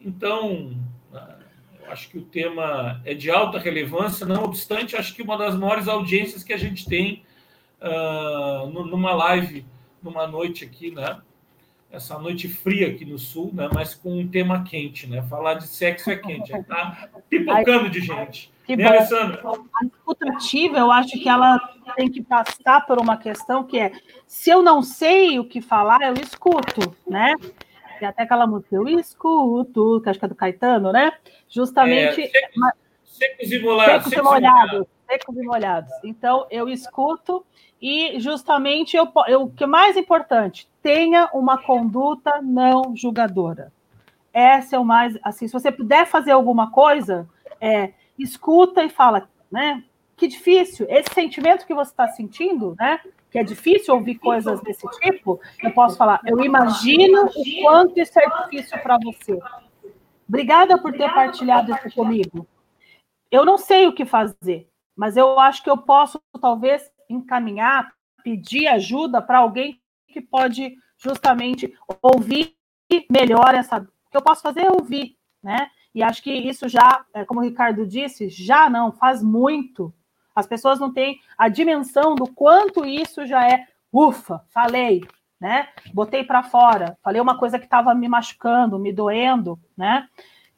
Então, 0.00 0.76
acho 1.88 2.08
que 2.08 2.18
o 2.18 2.22
tema 2.22 3.00
é 3.04 3.12
de 3.12 3.28
alta 3.28 3.58
relevância, 3.58 4.24
não 4.24 4.44
obstante, 4.44 4.96
acho 4.96 5.14
que 5.14 5.22
uma 5.22 5.36
das 5.36 5.56
maiores 5.56 5.88
audiências 5.88 6.44
que 6.44 6.52
a 6.52 6.56
gente 6.56 6.86
tem 6.86 7.24
uh, 7.80 8.68
numa 8.68 9.12
live, 9.12 9.66
numa 10.00 10.26
noite 10.26 10.64
aqui, 10.64 10.92
né? 10.92 11.20
Essa 11.90 12.18
noite 12.18 12.48
fria 12.48 12.88
aqui 12.88 13.04
no 13.04 13.18
sul, 13.18 13.50
né? 13.52 13.68
Mas 13.72 13.94
com 13.94 14.20
um 14.20 14.28
tema 14.28 14.62
quente, 14.62 15.08
né? 15.08 15.22
Falar 15.22 15.54
de 15.54 15.66
sexo 15.66 16.08
é 16.08 16.16
quente, 16.16 16.52
tá 16.64 17.08
pipocando 17.28 17.90
de 17.90 18.00
gente. 18.00 18.53
Que 18.64 18.76
né, 18.76 18.86
Alessandra? 18.86 19.42
A 19.44 19.84
escutativa, 19.84 20.78
eu 20.78 20.90
acho 20.90 21.18
que 21.20 21.28
ela 21.28 21.58
tem 21.96 22.10
que 22.10 22.22
passar 22.22 22.86
por 22.86 22.98
uma 22.98 23.16
questão 23.16 23.62
que 23.64 23.78
é: 23.78 23.92
se 24.26 24.50
eu 24.50 24.62
não 24.62 24.82
sei 24.82 25.38
o 25.38 25.44
que 25.44 25.60
falar, 25.60 26.00
eu 26.02 26.14
escuto, 26.14 26.96
né? 27.06 27.34
Tem 27.98 28.08
até 28.08 28.22
aquela 28.22 28.46
música, 28.46 28.74
eu 28.74 28.88
escuto, 28.88 30.00
que 30.02 30.08
acho 30.08 30.18
que 30.18 30.24
é 30.24 30.28
do 30.28 30.34
Caetano, 30.34 30.92
né? 30.92 31.12
Justamente. 31.48 32.22
É, 32.22 32.28
secos, 32.28 32.72
secos, 33.04 33.52
e 33.52 33.58
molhados. 33.60 34.04
Secos, 34.04 34.12
e 34.12 34.22
molhados. 34.22 34.86
Secos 35.06 35.36
e 35.36 35.42
molhados. 35.42 35.92
Então, 36.02 36.46
eu 36.50 36.68
escuto 36.68 37.44
e 37.80 38.18
justamente 38.18 38.96
eu, 38.96 39.12
eu, 39.26 39.42
o 39.42 39.50
que 39.50 39.64
é 39.64 39.66
mais 39.66 39.94
importante, 39.96 40.66
tenha 40.82 41.28
uma 41.34 41.58
conduta 41.58 42.40
não 42.42 42.96
julgadora. 42.96 43.70
Essa 44.32 44.76
é 44.76 44.78
o 44.78 44.84
mais. 44.84 45.18
Assim, 45.22 45.46
se 45.46 45.52
você 45.52 45.70
puder 45.70 46.06
fazer 46.06 46.32
alguma 46.32 46.70
coisa, 46.70 47.28
é, 47.60 47.92
escuta 48.18 48.82
e 48.82 48.88
fala, 48.88 49.28
né? 49.50 49.82
Que 50.16 50.28
difícil, 50.28 50.86
esse 50.88 51.12
sentimento 51.12 51.66
que 51.66 51.74
você 51.74 51.90
está 51.90 52.08
sentindo, 52.08 52.76
né? 52.78 53.00
que 53.34 53.38
é 53.40 53.42
difícil 53.42 53.92
ouvir 53.94 54.14
coisas 54.14 54.60
desse 54.60 54.86
tipo, 55.00 55.40
eu 55.60 55.72
posso 55.72 55.96
falar, 55.96 56.20
eu 56.24 56.38
imagino 56.44 57.26
o 57.26 57.62
quanto 57.62 57.98
isso 57.98 58.16
é 58.16 58.42
difícil 58.44 58.78
para 58.78 58.96
você. 59.02 59.36
Obrigada 60.28 60.78
por 60.80 60.92
ter 60.92 61.12
partilhado 61.12 61.72
isso 61.72 61.92
comigo. 61.96 62.46
Eu 63.32 63.44
não 63.44 63.58
sei 63.58 63.88
o 63.88 63.92
que 63.92 64.04
fazer, 64.04 64.68
mas 64.94 65.16
eu 65.16 65.36
acho 65.40 65.64
que 65.64 65.68
eu 65.68 65.76
posso 65.76 66.22
talvez 66.40 66.88
encaminhar, 67.10 67.92
pedir 68.22 68.68
ajuda 68.68 69.20
para 69.20 69.38
alguém 69.38 69.80
que 70.06 70.20
pode 70.20 70.76
justamente 70.96 71.76
ouvir 72.00 72.54
melhor 73.10 73.52
essa. 73.52 73.78
O 73.78 74.10
que 74.12 74.16
eu 74.16 74.22
posso 74.22 74.42
fazer 74.42 74.60
é 74.60 74.70
ouvir, 74.70 75.16
né? 75.42 75.68
E 75.94 76.02
acho 76.02 76.22
que 76.22 76.32
isso 76.32 76.68
já, 76.68 77.04
é, 77.14 77.24
como 77.24 77.40
o 77.40 77.42
Ricardo 77.42 77.86
disse, 77.86 78.28
já 78.28 78.68
não 78.68 78.90
faz 78.90 79.22
muito 79.22 79.94
as 80.34 80.46
pessoas 80.46 80.80
não 80.80 80.92
têm 80.92 81.20
a 81.38 81.48
dimensão 81.48 82.14
do 82.14 82.26
quanto 82.26 82.84
isso 82.84 83.24
já 83.24 83.48
é, 83.48 83.68
ufa, 83.92 84.44
falei, 84.48 85.02
né? 85.40 85.68
Botei 85.92 86.24
para 86.24 86.42
fora, 86.42 86.98
falei 87.02 87.20
uma 87.20 87.38
coisa 87.38 87.58
que 87.58 87.66
estava 87.66 87.94
me 87.94 88.08
machucando, 88.08 88.78
me 88.78 88.92
doendo, 88.92 89.58
né? 89.76 90.08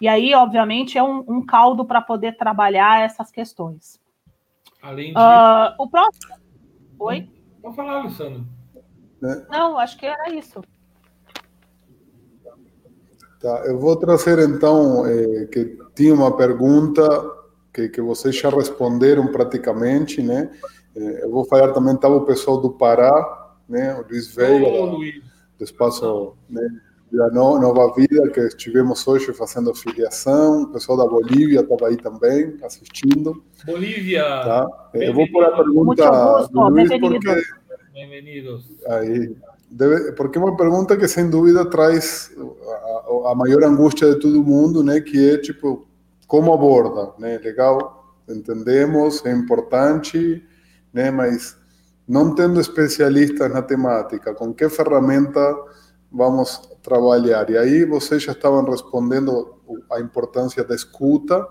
E 0.00 0.08
aí, 0.08 0.34
obviamente, 0.34 0.96
é 0.96 1.02
um, 1.02 1.24
um 1.28 1.44
caldo 1.44 1.84
para 1.84 2.00
poder 2.00 2.36
trabalhar 2.36 3.00
essas 3.00 3.30
questões. 3.30 4.00
Além 4.82 5.08
disso. 5.08 5.18
Uh, 5.18 5.82
o 5.82 5.88
próximo. 5.88 6.34
Oi? 6.98 7.30
Pode 7.62 7.76
falar, 7.76 8.00
Alessandro. 8.00 8.46
É. 9.22 9.46
Não, 9.48 9.78
acho 9.78 9.96
que 9.98 10.06
era 10.06 10.30
isso. 10.30 10.60
Tá, 13.40 13.64
eu 13.66 13.78
vou 13.78 13.94
trazer 13.96 14.38
então 14.38 15.06
eh, 15.06 15.46
que 15.46 15.78
tinha 15.94 16.14
uma 16.14 16.34
pergunta 16.36 17.06
que, 17.72 17.88
que 17.90 18.00
vocês 18.00 18.34
já 18.34 18.48
responderam 18.48 19.26
praticamente, 19.28 20.22
né? 20.22 20.50
Eh, 20.96 21.24
eu 21.24 21.30
vou 21.30 21.44
falar 21.44 21.72
também, 21.72 21.94
estava 21.94 22.16
o 22.16 22.24
pessoal 22.24 22.58
do 22.58 22.70
Pará, 22.70 23.54
né? 23.68 23.94
O 23.94 24.06
Luiz 24.08 24.34
Veiga, 24.34 24.66
oh, 24.66 24.96
do, 25.58 25.64
espaço 25.64 26.34
né? 26.48 26.66
da 27.12 27.30
Nova 27.30 27.94
Vida, 27.94 28.28
que 28.30 28.40
estivemos 28.40 29.06
hoje 29.06 29.32
fazendo 29.34 29.74
filiação, 29.74 30.62
o 30.62 30.68
pessoal 30.68 30.98
da 30.98 31.06
Bolívia 31.06 31.60
estava 31.60 31.88
aí 31.88 31.96
também, 31.96 32.56
assistindo. 32.62 33.44
Bolívia! 33.64 34.22
Tá? 34.22 34.66
Eu 34.94 35.12
vou 35.12 35.30
pôr 35.30 35.44
a 35.44 35.56
pergunta 35.56 36.48
do 36.50 36.68
Luiz, 36.68 36.88
porque... 36.98 37.42
Bem-vindos. 37.92 38.70
Aí, 38.86 39.34
deve, 39.70 40.12
porque 40.12 40.38
é 40.38 40.40
uma 40.40 40.56
pergunta 40.56 40.96
que, 40.96 41.08
sem 41.08 41.28
dúvida, 41.28 41.64
traz 41.68 42.30
a, 43.24 43.30
a 43.30 43.34
maior 43.34 43.64
angústia 43.64 44.14
de 44.14 44.20
todo 44.20 44.42
mundo, 44.42 44.82
né? 44.82 45.00
Que 45.00 45.30
é, 45.30 45.38
tipo, 45.38 45.86
como 46.26 46.52
aborda, 46.52 47.12
né? 47.18 47.38
Legal, 47.38 48.16
entendemos, 48.28 49.24
é 49.24 49.32
importante, 49.32 50.44
né? 50.92 51.10
Mas 51.10 51.56
não 52.06 52.34
tendo 52.34 52.60
especialistas 52.60 53.52
na 53.52 53.62
temática, 53.62 54.34
com 54.34 54.54
que 54.54 54.68
ferramenta 54.68 55.56
vamos 56.10 56.60
trabalhar? 56.82 57.50
E 57.50 57.58
aí 57.58 57.84
vocês 57.84 58.22
já 58.22 58.32
estavam 58.32 58.64
respondendo 58.64 59.56
a 59.90 60.00
importância 60.00 60.62
da 60.64 60.74
escuta. 60.74 61.46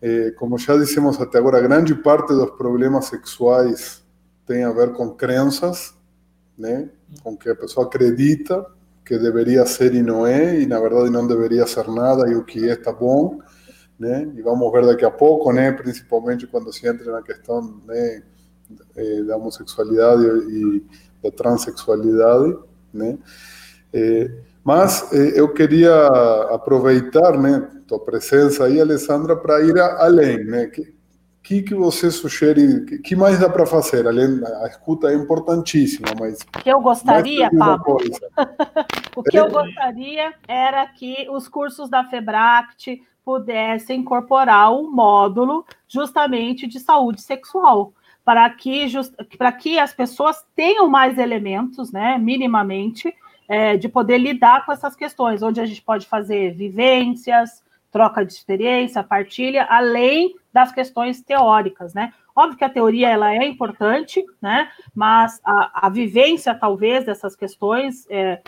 Eh, 0.00 0.32
como 0.38 0.58
já 0.58 0.76
dissemos 0.76 1.20
até 1.20 1.38
agora, 1.38 1.60
grande 1.60 1.94
parte 1.94 2.28
dos 2.28 2.50
problemas 2.52 3.06
sexuais 3.06 4.04
tem 4.46 4.62
a 4.64 4.72
ver 4.72 4.92
com 4.92 5.10
crenças, 5.10 5.93
né? 6.58 6.88
Com 7.22 7.36
que 7.36 7.48
a 7.48 7.56
pessoa 7.56 7.86
acredita 7.86 8.64
que 9.04 9.18
deveria 9.18 9.66
ser 9.66 9.94
e 9.94 10.02
não 10.02 10.26
é, 10.26 10.58
e 10.60 10.66
na 10.66 10.80
verdade 10.80 11.10
não 11.10 11.26
deveria 11.26 11.66
ser 11.66 11.86
nada, 11.88 12.28
e 12.28 12.34
o 12.34 12.44
que 12.44 12.68
é 12.68 12.72
está 12.72 12.90
bom, 12.92 13.38
né? 13.98 14.30
E 14.34 14.42
vamos 14.42 14.72
ver 14.72 14.86
daqui 14.86 15.04
a 15.04 15.10
pouco, 15.10 15.52
né? 15.52 15.72
Principalmente 15.72 16.46
quando 16.46 16.72
se 16.72 16.86
entra 16.86 17.12
na 17.12 17.22
questão 17.22 17.80
né, 17.86 18.22
eh, 18.96 19.22
da 19.22 19.36
homossexualidade 19.36 20.24
e 20.24 20.84
da 21.22 21.30
transexualidade, 21.30 22.56
né? 22.92 23.18
Eh, 23.92 24.30
mas 24.64 25.12
eh, 25.12 25.38
eu 25.38 25.52
queria 25.52 26.06
aproveitar, 26.50 27.38
né, 27.38 27.68
tua 27.86 28.00
presença 28.00 28.64
aí, 28.64 28.80
Alessandra, 28.80 29.36
para 29.36 29.60
ir 29.62 29.78
além, 29.78 30.44
né? 30.44 30.66
Que, 30.66 30.93
que, 31.44 31.62
que 31.62 31.74
você 31.74 32.10
sugere, 32.10 32.86
que, 32.86 32.98
que 32.98 33.14
mais 33.14 33.38
dá 33.38 33.50
para 33.50 33.66
fazer? 33.66 34.06
Além, 34.06 34.40
a 34.62 34.66
escuta 34.66 35.08
é 35.08 35.14
importantíssima, 35.14 36.08
mas... 36.18 36.40
O 36.40 36.58
que 36.62 36.70
eu 36.70 36.80
gostaria, 36.80 37.50
Pablo, 37.50 37.98
o 39.14 39.22
que 39.22 39.36
eu 39.36 39.50
gostaria 39.50 40.32
era 40.48 40.86
que 40.86 41.28
os 41.30 41.46
cursos 41.46 41.90
da 41.90 42.02
FEBRACT 42.02 43.02
pudessem 43.22 44.00
incorporar 44.00 44.72
um 44.72 44.90
módulo 44.90 45.66
justamente 45.86 46.66
de 46.66 46.80
saúde 46.80 47.20
sexual, 47.20 47.92
para 48.24 48.48
que, 48.48 48.88
just, 48.88 49.12
para 49.36 49.52
que 49.52 49.78
as 49.78 49.92
pessoas 49.92 50.42
tenham 50.56 50.88
mais 50.88 51.18
elementos, 51.18 51.92
né, 51.92 52.16
minimamente, 52.16 53.14
é, 53.46 53.76
de 53.76 53.86
poder 53.86 54.16
lidar 54.16 54.64
com 54.64 54.72
essas 54.72 54.96
questões, 54.96 55.42
onde 55.42 55.60
a 55.60 55.66
gente 55.66 55.82
pode 55.82 56.06
fazer 56.06 56.54
vivências, 56.54 57.62
troca 57.94 58.26
de 58.26 58.32
experiência, 58.32 59.04
partilha, 59.04 59.68
além 59.70 60.34
das 60.52 60.72
questões 60.72 61.22
teóricas, 61.22 61.94
né? 61.94 62.12
Óbvio 62.34 62.58
que 62.58 62.64
a 62.64 62.68
teoria 62.68 63.08
ela 63.08 63.32
é 63.32 63.46
importante, 63.46 64.24
né? 64.42 64.68
Mas 64.92 65.40
a, 65.44 65.86
a 65.86 65.88
vivência, 65.88 66.52
talvez, 66.56 67.06
dessas 67.06 67.36
questões 67.36 68.04
é, 68.10 68.42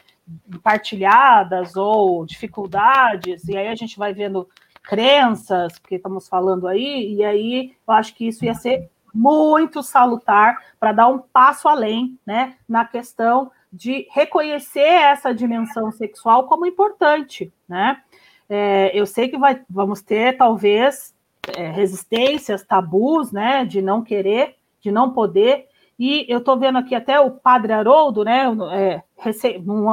partilhadas 0.64 1.76
ou 1.76 2.26
dificuldades, 2.26 3.46
e 3.46 3.56
aí 3.56 3.68
a 3.68 3.76
gente 3.76 3.96
vai 3.96 4.12
vendo 4.12 4.48
crenças, 4.82 5.78
porque 5.78 5.94
estamos 5.94 6.26
falando 6.26 6.66
aí, 6.66 7.14
e 7.14 7.24
aí 7.24 7.76
eu 7.86 7.94
acho 7.94 8.16
que 8.16 8.26
isso 8.26 8.44
ia 8.44 8.54
ser 8.54 8.90
muito 9.14 9.80
salutar 9.80 10.60
para 10.80 10.90
dar 10.90 11.06
um 11.06 11.20
passo 11.20 11.68
além, 11.68 12.18
né? 12.26 12.56
Na 12.68 12.84
questão 12.84 13.52
de 13.72 14.08
reconhecer 14.10 14.80
essa 14.80 15.32
dimensão 15.32 15.92
sexual 15.92 16.48
como 16.48 16.66
importante, 16.66 17.52
né? 17.68 18.02
É, 18.48 18.90
eu 18.98 19.06
sei 19.06 19.28
que 19.28 19.38
vai, 19.38 19.60
vamos 19.68 20.02
ter, 20.02 20.36
talvez, 20.36 21.14
é, 21.56 21.70
resistências, 21.70 22.64
tabus, 22.64 23.32
né, 23.32 23.64
de 23.64 23.82
não 23.82 24.02
querer, 24.02 24.56
de 24.80 24.90
não 24.90 25.12
poder. 25.12 25.66
E 25.98 26.26
eu 26.28 26.38
estou 26.38 26.58
vendo 26.58 26.78
aqui 26.78 26.94
até 26.94 27.18
o 27.18 27.30
Padre 27.30 27.72
Haroldo, 27.72 28.24
né, 28.24 28.44
é, 28.72 29.02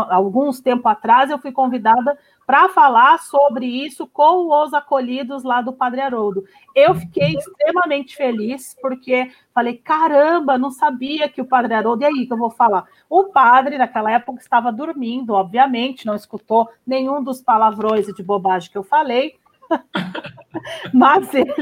alguns 0.10 0.60
tempo 0.60 0.88
atrás 0.88 1.30
eu 1.32 1.40
fui 1.40 1.52
convidada 1.52 2.18
para 2.46 2.70
falar 2.70 3.20
sobre 3.20 3.66
isso 3.66 4.08
com 4.08 4.48
os 4.50 4.74
acolhidos 4.74 5.44
lá 5.44 5.62
do 5.62 5.74
Padre 5.74 6.02
Haroldo. 6.02 6.44
Eu 6.76 6.94
fiquei 6.96 7.36
extremamente 7.36 8.16
feliz, 8.16 8.76
porque 8.82 9.32
falei, 9.54 9.78
caramba, 9.78 10.58
não 10.58 10.72
sabia 10.72 11.30
que 11.30 11.42
o 11.42 11.46
Padre 11.46 11.74
Haroldo, 11.74 12.04
e 12.04 12.06
aí 12.06 12.28
que 12.28 12.34
eu 12.34 12.38
vou 12.38 12.50
falar? 12.50 12.86
O 13.10 13.26
padre, 13.26 13.78
naquela 13.78 14.12
época, 14.12 14.42
estava 14.42 14.72
dormindo, 14.72 15.34
obviamente, 15.34 16.06
não 16.06 16.16
escutou 16.16 16.70
nenhum 16.86 17.24
dos 17.24 17.42
palavrões 17.42 18.08
e 18.08 18.14
de 18.14 18.24
bobagem 18.24 18.72
que 18.72 18.78
eu 18.78 18.84
falei, 18.84 19.36
mas 20.94 21.34
ele, 21.34 21.54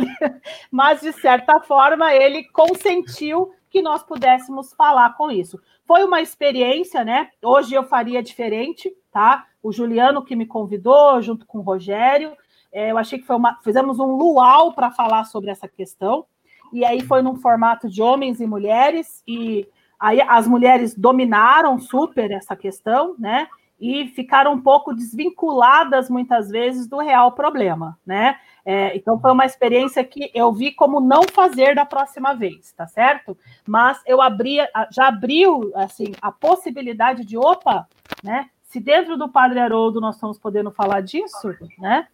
mas 0.70 1.02
de 1.02 1.12
certa 1.14 1.60
forma, 1.62 2.14
ele 2.14 2.44
consentiu 2.46 3.54
que 3.70 3.82
nós 3.82 4.04
pudéssemos 4.04 4.74
falar 4.74 5.16
com 5.16 5.32
isso. 5.32 5.60
Foi 5.86 6.04
uma 6.04 6.22
experiência, 6.22 7.04
né? 7.04 7.30
Hoje 7.42 7.74
eu 7.74 7.84
faria 7.84 8.22
diferente, 8.22 8.94
tá? 9.12 9.46
O 9.62 9.72
Juliano 9.72 10.24
que 10.24 10.36
me 10.36 10.46
convidou, 10.46 11.22
junto 11.22 11.46
com 11.46 11.60
o 11.60 11.62
Rogério, 11.62 12.34
é, 12.72 12.92
eu 12.92 12.98
achei 12.98 13.20
que 13.20 13.26
foi 13.26 13.36
uma. 13.36 13.60
Fizemos 13.64 14.00
um 14.00 14.16
luau 14.16 14.74
para 14.74 14.92
falar 14.92 15.26
sobre 15.26 15.52
essa 15.52 15.68
questão, 15.68 16.26
e 16.72 16.86
aí 16.86 17.02
foi 17.02 17.22
num 17.22 17.36
formato 17.36 17.90
de 17.90 18.02
homens 18.02 18.40
e 18.40 18.48
mulheres, 18.48 19.22
e 19.28 19.68
aí 20.00 20.22
as 20.22 20.48
mulheres 20.48 20.96
dominaram 20.96 21.78
super 21.80 22.32
essa 22.32 22.56
questão, 22.56 23.16
né? 23.20 23.48
E 23.80 24.08
ficaram 24.10 24.54
um 24.54 24.62
pouco 24.62 24.94
desvinculadas 24.94 26.08
muitas 26.10 26.50
vezes 26.50 26.88
do 26.88 27.00
real 27.00 27.32
problema, 27.34 27.98
né? 28.06 28.38
É, 28.64 28.96
então 28.96 29.20
foi 29.20 29.32
uma 29.32 29.46
experiência 29.46 30.04
que 30.04 30.32
eu 30.34 30.54
vi 30.54 30.72
como 30.72 31.02
não 31.02 31.24
fazer 31.24 31.76
da 31.76 31.84
próxima 31.84 32.34
vez, 32.34 32.72
tá 32.74 32.88
certo? 32.88 33.36
Mas 33.68 34.00
eu 34.06 34.22
abria, 34.22 34.70
já 34.92 35.08
abriu 35.08 35.72
assim 35.76 36.14
a 36.22 36.32
possibilidade 36.32 37.26
de 37.26 37.38
opa, 37.38 37.88
né? 38.24 38.50
Se 38.72 38.80
dentro 38.80 39.18
do 39.18 39.28
Padre 39.28 39.60
Haroldo 39.60 40.00
nós 40.00 40.16
estamos 40.16 40.40
podendo 40.40 40.72
falar 40.72 41.02
disso, 41.02 41.54
né? 41.78 42.08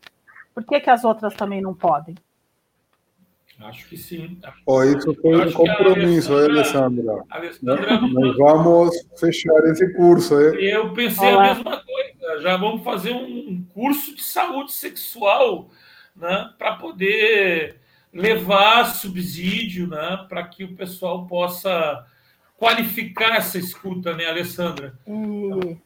Por 0.55 0.65
que, 0.65 0.79
que 0.79 0.89
as 0.89 1.03
outras 1.03 1.35
também 1.35 1.61
não 1.61 1.71
podem? 1.71 2.15
Acho 3.59 3.87
que 3.87 3.95
sim. 3.95 4.39
Oh, 4.65 4.83
isso 4.83 5.13
foi 5.21 5.49
um 5.49 5.51
compromisso, 5.51 6.35
Alessandra. 6.35 7.23
Alessandra. 7.29 8.01
Nós 8.01 8.37
vamos 8.37 9.07
fechar 9.19 9.53
esse 9.65 9.93
curso. 9.93 10.33
Eu 10.33 10.91
pensei 10.93 11.31
Olá. 11.31 11.51
a 11.51 11.53
mesma 11.53 11.83
coisa. 11.83 12.41
Já 12.41 12.57
vamos 12.57 12.83
fazer 12.83 13.11
um 13.11 13.63
curso 13.71 14.15
de 14.15 14.23
saúde 14.23 14.71
sexual 14.71 15.69
né, 16.15 16.49
para 16.57 16.75
poder 16.77 17.79
levar 18.11 18.85
subsídio 18.95 19.87
né, 19.87 20.25
para 20.27 20.43
que 20.47 20.63
o 20.63 20.75
pessoal 20.75 21.27
possa 21.27 22.03
qualificar 22.57 23.35
essa 23.35 23.59
escuta, 23.59 24.15
né, 24.15 24.25
Alessandra? 24.25 24.97
Hum. 25.05 25.77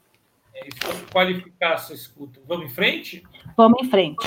É 0.61 0.67
isso, 0.67 1.05
qualificar 1.11 1.73
essa 1.73 1.93
escuta. 1.93 2.39
Vamos 2.47 2.67
em 2.67 2.69
frente? 2.69 3.23
Vamos 3.57 3.81
em 3.81 3.89
frente. 3.89 4.23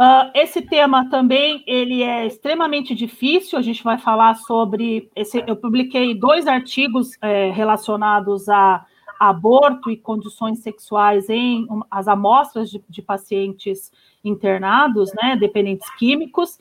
Uh, 0.00 0.30
esse 0.32 0.62
tema 0.62 1.10
também 1.10 1.62
ele 1.66 2.02
é 2.02 2.26
extremamente 2.26 2.94
difícil. 2.94 3.58
A 3.58 3.62
gente 3.62 3.84
vai 3.84 3.98
falar 3.98 4.34
sobre 4.36 5.10
esse. 5.14 5.44
Eu 5.46 5.56
publiquei 5.56 6.14
dois 6.14 6.46
artigos 6.46 7.10
é, 7.20 7.50
relacionados 7.50 8.48
a 8.48 8.86
aborto 9.18 9.90
e 9.90 9.96
condições 9.96 10.60
sexuais 10.60 11.28
em 11.28 11.66
um, 11.68 11.82
as 11.90 12.06
amostras 12.08 12.70
de, 12.70 12.82
de, 12.88 13.02
pacientes 13.02 13.92
internados, 14.24 15.12
né, 15.20 15.36
dependentes 15.36 15.90
químicos. 15.96 16.58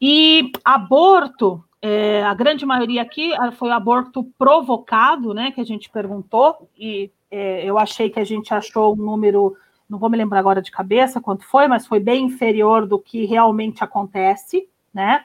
E 0.00 0.50
aborto, 0.64 1.64
é, 1.80 2.24
a 2.24 2.34
grande 2.34 2.66
maioria 2.66 3.02
aqui 3.02 3.32
ah, 3.34 3.52
foi 3.52 3.70
aborto 3.70 4.24
provocado, 4.36 5.32
né, 5.32 5.52
que 5.52 5.60
a 5.60 5.64
gente 5.64 5.88
perguntou 5.88 6.68
e 6.76 7.12
é, 7.32 7.64
eu 7.64 7.78
achei 7.78 8.10
que 8.10 8.20
a 8.20 8.24
gente 8.24 8.52
achou 8.52 8.92
um 8.92 8.96
número, 8.96 9.56
não 9.88 9.98
vou 9.98 10.10
me 10.10 10.18
lembrar 10.18 10.38
agora 10.38 10.60
de 10.60 10.70
cabeça 10.70 11.18
quanto 11.18 11.46
foi, 11.46 11.66
mas 11.66 11.86
foi 11.86 11.98
bem 11.98 12.26
inferior 12.26 12.86
do 12.86 12.98
que 12.98 13.24
realmente 13.24 13.82
acontece, 13.82 14.68
né? 14.92 15.24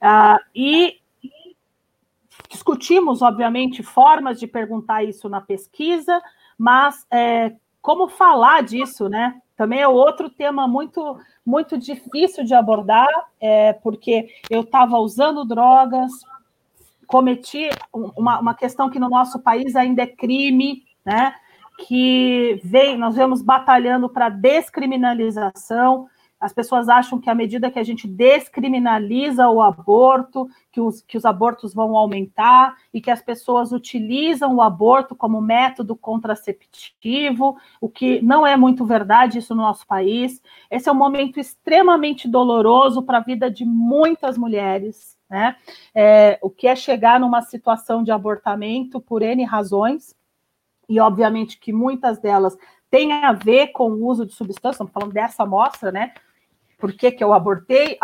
Ah, 0.00 0.38
e 0.54 1.00
discutimos, 2.48 3.22
obviamente, 3.22 3.82
formas 3.82 4.38
de 4.38 4.46
perguntar 4.46 5.02
isso 5.02 5.28
na 5.28 5.40
pesquisa, 5.40 6.22
mas 6.56 7.04
é, 7.10 7.56
como 7.82 8.08
falar 8.08 8.62
disso, 8.62 9.08
né? 9.08 9.42
Também 9.56 9.80
é 9.80 9.88
outro 9.88 10.30
tema 10.30 10.68
muito, 10.68 11.18
muito 11.44 11.76
difícil 11.76 12.44
de 12.44 12.54
abordar, 12.54 13.08
é, 13.40 13.72
porque 13.72 14.28
eu 14.48 14.60
estava 14.60 14.96
usando 14.98 15.44
drogas, 15.44 16.12
cometi 17.04 17.68
uma, 17.92 18.38
uma 18.38 18.54
questão 18.54 18.88
que 18.88 19.00
no 19.00 19.08
nosso 19.08 19.40
país 19.40 19.74
ainda 19.74 20.02
é 20.02 20.06
crime, 20.06 20.84
né? 21.04 21.34
Que 21.78 22.60
vem, 22.64 22.98
nós 22.98 23.14
vemos 23.14 23.40
batalhando 23.40 24.08
para 24.08 24.28
descriminalização. 24.28 26.08
As 26.40 26.52
pessoas 26.52 26.88
acham 26.88 27.20
que 27.20 27.30
à 27.30 27.34
medida 27.34 27.70
que 27.70 27.78
a 27.78 27.84
gente 27.84 28.06
descriminaliza 28.06 29.48
o 29.48 29.60
aborto, 29.60 30.48
que 30.70 30.80
os, 30.80 31.02
que 31.02 31.16
os 31.16 31.24
abortos 31.24 31.74
vão 31.74 31.96
aumentar 31.96 32.76
e 32.92 33.00
que 33.00 33.10
as 33.10 33.20
pessoas 33.20 33.72
utilizam 33.72 34.56
o 34.56 34.62
aborto 34.62 35.16
como 35.16 35.40
método 35.40 35.96
contraceptivo, 35.96 37.56
o 37.80 37.88
que 37.88 38.20
não 38.22 38.46
é 38.46 38.56
muito 38.56 38.84
verdade 38.84 39.38
isso 39.38 39.54
no 39.54 39.62
nosso 39.62 39.86
país. 39.86 40.40
Esse 40.70 40.88
é 40.88 40.92
um 40.92 40.96
momento 40.96 41.40
extremamente 41.40 42.28
doloroso 42.28 43.02
para 43.02 43.18
a 43.18 43.22
vida 43.22 43.50
de 43.50 43.64
muitas 43.64 44.38
mulheres, 44.38 45.16
né? 45.28 45.56
É, 45.94 46.38
o 46.40 46.50
que 46.50 46.68
é 46.68 46.76
chegar 46.76 47.18
numa 47.18 47.42
situação 47.42 48.02
de 48.02 48.12
abortamento 48.12 49.00
por 49.00 49.22
N 49.22 49.44
razões, 49.44 50.14
e 50.88 50.98
obviamente 51.00 51.58
que 51.58 51.72
muitas 51.72 52.18
delas 52.18 52.56
têm 52.90 53.12
a 53.12 53.32
ver 53.32 53.68
com 53.68 53.90
o 53.90 54.06
uso 54.06 54.24
de 54.24 54.32
substância, 54.32 54.76
estamos 54.76 54.92
falando 54.92 55.12
dessa 55.12 55.42
amostra, 55.42 55.92
né? 55.92 56.14
Por 56.78 56.92
que, 56.92 57.10
que 57.10 57.22
eu 57.22 57.32
abortei? 57.32 57.98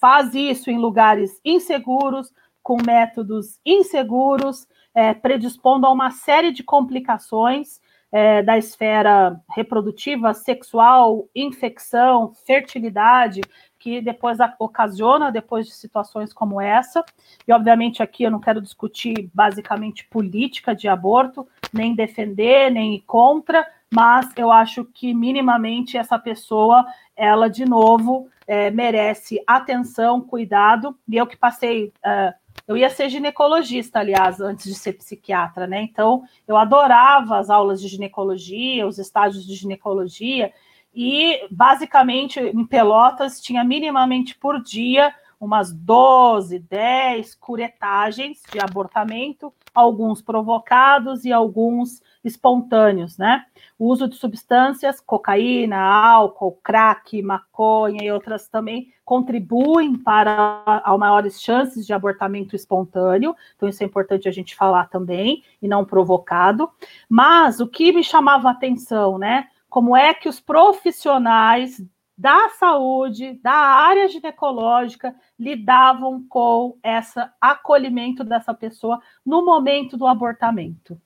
Faz 0.00 0.34
isso 0.34 0.70
em 0.70 0.78
lugares 0.78 1.40
inseguros, 1.44 2.32
com 2.62 2.76
métodos 2.84 3.58
inseguros, 3.66 4.66
é, 4.94 5.12
predispondo 5.14 5.86
a 5.86 5.92
uma 5.92 6.10
série 6.10 6.52
de 6.52 6.62
complicações. 6.62 7.80
é, 8.12 8.42
da 8.42 8.58
esfera 8.58 9.40
reprodutiva, 9.48 10.34
sexual, 10.34 11.28
infecção, 11.34 12.32
fertilidade, 12.44 13.40
que 13.80 14.02
depois 14.02 14.38
ocasiona 14.58 15.32
depois 15.32 15.66
de 15.66 15.72
situações 15.72 16.32
como 16.32 16.60
essa. 16.60 17.02
E 17.48 17.52
obviamente 17.52 18.02
aqui 18.02 18.22
eu 18.22 18.30
não 18.30 18.38
quero 18.38 18.60
discutir 18.60 19.30
basicamente 19.32 20.06
política 20.06 20.74
de 20.74 20.86
aborto, 20.86 21.48
nem 21.72 21.94
defender, 21.94 22.70
nem 22.70 22.94
ir 22.94 23.00
contra, 23.00 23.66
mas 23.92 24.28
eu 24.36 24.52
acho 24.52 24.84
que 24.84 25.14
minimamente 25.14 25.96
essa 25.96 26.18
pessoa, 26.18 26.84
ela 27.16 27.48
de 27.48 27.64
novo 27.64 28.28
é, 28.46 28.70
merece 28.70 29.42
atenção, 29.46 30.20
cuidado. 30.20 30.94
E 31.08 31.16
eu 31.16 31.26
que 31.26 31.36
passei 31.36 31.90
é, 32.04 32.34
eu 32.68 32.76
ia 32.76 32.90
ser 32.90 33.08
ginecologista, 33.08 33.98
aliás, 33.98 34.40
antes 34.40 34.66
de 34.66 34.74
ser 34.74 34.92
psiquiatra, 34.92 35.66
né? 35.66 35.82
Então, 35.82 36.22
eu 36.46 36.56
adorava 36.56 37.38
as 37.38 37.50
aulas 37.50 37.80
de 37.80 37.88
ginecologia, 37.88 38.86
os 38.86 38.98
estágios 38.98 39.44
de 39.44 39.54
ginecologia, 39.56 40.52
e 40.94 41.46
basicamente 41.50 42.40
em 42.40 42.66
Pelotas 42.66 43.40
tinha 43.40 43.64
minimamente 43.64 44.36
por 44.36 44.60
dia 44.62 45.14
umas 45.40 45.72
12, 45.72 46.58
10 46.58 47.34
curetagens 47.36 48.42
de 48.52 48.60
abortamento, 48.60 49.52
alguns 49.74 50.20
provocados 50.20 51.24
e 51.24 51.32
alguns 51.32 52.02
espontâneos, 52.22 53.16
né? 53.16 53.46
O 53.78 53.86
uso 53.86 54.06
de 54.06 54.16
substâncias, 54.16 55.00
cocaína, 55.00 55.78
álcool, 55.78 56.58
crack, 56.62 57.22
maconha 57.22 58.04
e 58.04 58.12
outras 58.12 58.48
também 58.48 58.92
contribuem 59.02 59.96
para 59.96 60.62
a 60.66 60.98
maiores 60.98 61.40
chances 61.40 61.86
de 61.86 61.94
abortamento 61.94 62.54
espontâneo. 62.54 63.34
Então 63.56 63.66
isso 63.68 63.82
é 63.82 63.86
importante 63.86 64.28
a 64.28 64.32
gente 64.32 64.54
falar 64.54 64.90
também 64.90 65.42
e 65.62 65.66
não 65.66 65.86
provocado. 65.86 66.68
Mas 67.08 67.60
o 67.60 67.66
que 67.66 67.92
me 67.92 68.04
chamava 68.04 68.48
a 68.48 68.52
atenção, 68.52 69.16
né? 69.16 69.48
Como 69.70 69.96
é 69.96 70.12
que 70.12 70.28
os 70.28 70.40
profissionais 70.40 71.82
da 72.20 72.50
saúde, 72.50 73.40
da 73.42 73.54
área 73.54 74.06
ginecológica, 74.06 75.14
lidavam 75.38 76.22
com 76.28 76.76
esse 76.84 77.18
acolhimento 77.40 78.22
dessa 78.22 78.52
pessoa 78.52 79.00
no 79.24 79.42
momento 79.42 79.96
do 79.96 80.06
abortamento. 80.06 81.00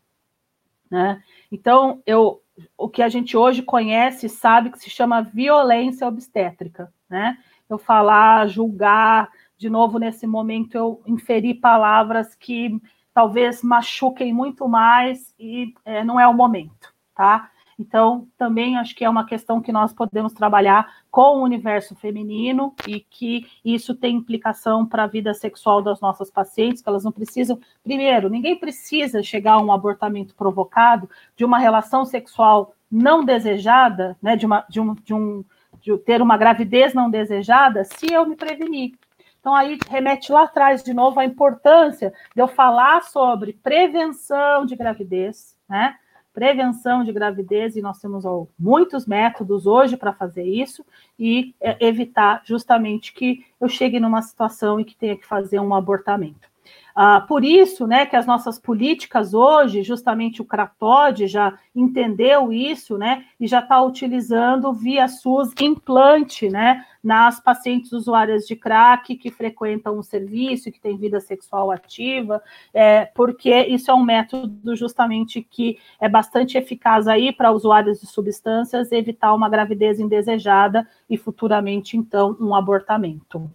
Né? 0.90 1.22
Então, 1.52 2.02
eu, 2.04 2.42
o 2.76 2.88
que 2.88 3.00
a 3.00 3.08
gente 3.08 3.36
hoje 3.36 3.62
conhece 3.62 4.28
sabe 4.28 4.70
que 4.70 4.78
se 4.80 4.90
chama 4.90 5.22
violência 5.22 6.04
obstétrica. 6.08 6.92
Né? 7.08 7.38
Eu 7.70 7.78
falar, 7.78 8.48
julgar, 8.48 9.30
de 9.56 9.70
novo, 9.70 10.00
nesse 10.00 10.26
momento, 10.26 10.74
eu 10.74 11.00
inferi 11.06 11.54
palavras 11.54 12.34
que 12.34 12.76
talvez 13.14 13.62
machuquem 13.62 14.32
muito 14.32 14.68
mais 14.68 15.32
e 15.38 15.72
é, 15.84 16.02
não 16.02 16.18
é 16.18 16.26
o 16.26 16.34
momento, 16.34 16.92
tá? 17.14 17.52
Então, 17.78 18.28
também 18.38 18.76
acho 18.76 18.94
que 18.94 19.04
é 19.04 19.10
uma 19.10 19.26
questão 19.26 19.60
que 19.60 19.72
nós 19.72 19.92
podemos 19.92 20.32
trabalhar 20.32 21.02
com 21.10 21.38
o 21.38 21.42
universo 21.42 21.94
feminino 21.94 22.74
e 22.86 23.00
que 23.00 23.46
isso 23.64 23.94
tem 23.94 24.16
implicação 24.16 24.86
para 24.86 25.04
a 25.04 25.08
vida 25.08 25.34
sexual 25.34 25.82
das 25.82 26.00
nossas 26.00 26.30
pacientes, 26.30 26.82
que 26.82 26.88
elas 26.88 27.04
não 27.04 27.12
precisam. 27.12 27.58
Primeiro, 27.82 28.28
ninguém 28.28 28.58
precisa 28.58 29.22
chegar 29.22 29.54
a 29.54 29.62
um 29.62 29.72
abortamento 29.72 30.34
provocado 30.34 31.08
de 31.36 31.44
uma 31.44 31.58
relação 31.58 32.04
sexual 32.04 32.74
não 32.90 33.24
desejada, 33.24 34.16
né, 34.22 34.36
de, 34.36 34.46
uma, 34.46 34.64
de, 34.68 34.80
um, 34.80 34.94
de, 34.94 35.14
um, 35.14 35.44
de 35.80 35.96
ter 35.98 36.22
uma 36.22 36.36
gravidez 36.36 36.94
não 36.94 37.10
desejada, 37.10 37.84
se 37.84 38.12
eu 38.12 38.24
me 38.24 38.36
prevenir. 38.36 38.92
Então, 39.40 39.54
aí 39.54 39.78
remete 39.90 40.32
lá 40.32 40.44
atrás, 40.44 40.82
de 40.82 40.94
novo, 40.94 41.20
a 41.20 41.24
importância 41.24 42.14
de 42.34 42.40
eu 42.40 42.48
falar 42.48 43.02
sobre 43.02 43.52
prevenção 43.52 44.64
de 44.64 44.74
gravidez, 44.74 45.54
né? 45.68 45.96
Prevenção 46.34 47.04
de 47.04 47.12
gravidez, 47.12 47.76
e 47.76 47.80
nós 47.80 48.00
temos 48.00 48.24
muitos 48.58 49.06
métodos 49.06 49.66
hoje 49.66 49.96
para 49.96 50.12
fazer 50.12 50.42
isso, 50.42 50.84
e 51.16 51.54
é, 51.60 51.86
evitar 51.86 52.42
justamente 52.44 53.14
que 53.14 53.46
eu 53.60 53.68
chegue 53.68 54.00
numa 54.00 54.20
situação 54.20 54.80
e 54.80 54.84
que 54.84 54.96
tenha 54.96 55.16
que 55.16 55.24
fazer 55.24 55.60
um 55.60 55.72
abortamento. 55.72 56.52
Ah, 56.96 57.20
por 57.20 57.44
isso, 57.44 57.88
né, 57.88 58.06
que 58.06 58.14
as 58.14 58.24
nossas 58.24 58.56
políticas 58.56 59.34
hoje, 59.34 59.82
justamente 59.82 60.40
o 60.40 60.44
Cratod 60.44 61.26
já 61.26 61.58
entendeu 61.74 62.52
isso, 62.52 62.96
né, 62.96 63.24
e 63.40 63.48
já 63.48 63.58
está 63.58 63.82
utilizando 63.82 64.72
via 64.72 65.08
SUS 65.08 65.52
implante, 65.60 66.48
né, 66.48 66.84
nas 67.02 67.40
pacientes 67.40 67.90
usuárias 67.92 68.46
de 68.46 68.54
crack 68.54 69.16
que 69.16 69.28
frequentam 69.28 69.98
o 69.98 70.04
serviço, 70.04 70.70
que 70.70 70.80
têm 70.80 70.96
vida 70.96 71.18
sexual 71.18 71.72
ativa, 71.72 72.40
é, 72.72 73.06
porque 73.06 73.52
isso 73.62 73.90
é 73.90 73.94
um 73.94 74.04
método 74.04 74.76
justamente 74.76 75.42
que 75.42 75.76
é 76.00 76.08
bastante 76.08 76.56
eficaz 76.56 77.08
aí 77.08 77.32
para 77.32 77.50
usuários 77.50 78.00
de 78.00 78.06
substâncias 78.06 78.92
evitar 78.92 79.34
uma 79.34 79.48
gravidez 79.48 79.98
indesejada 79.98 80.86
e 81.10 81.16
futuramente, 81.18 81.96
então, 81.96 82.36
um 82.40 82.54
abortamento. 82.54 83.50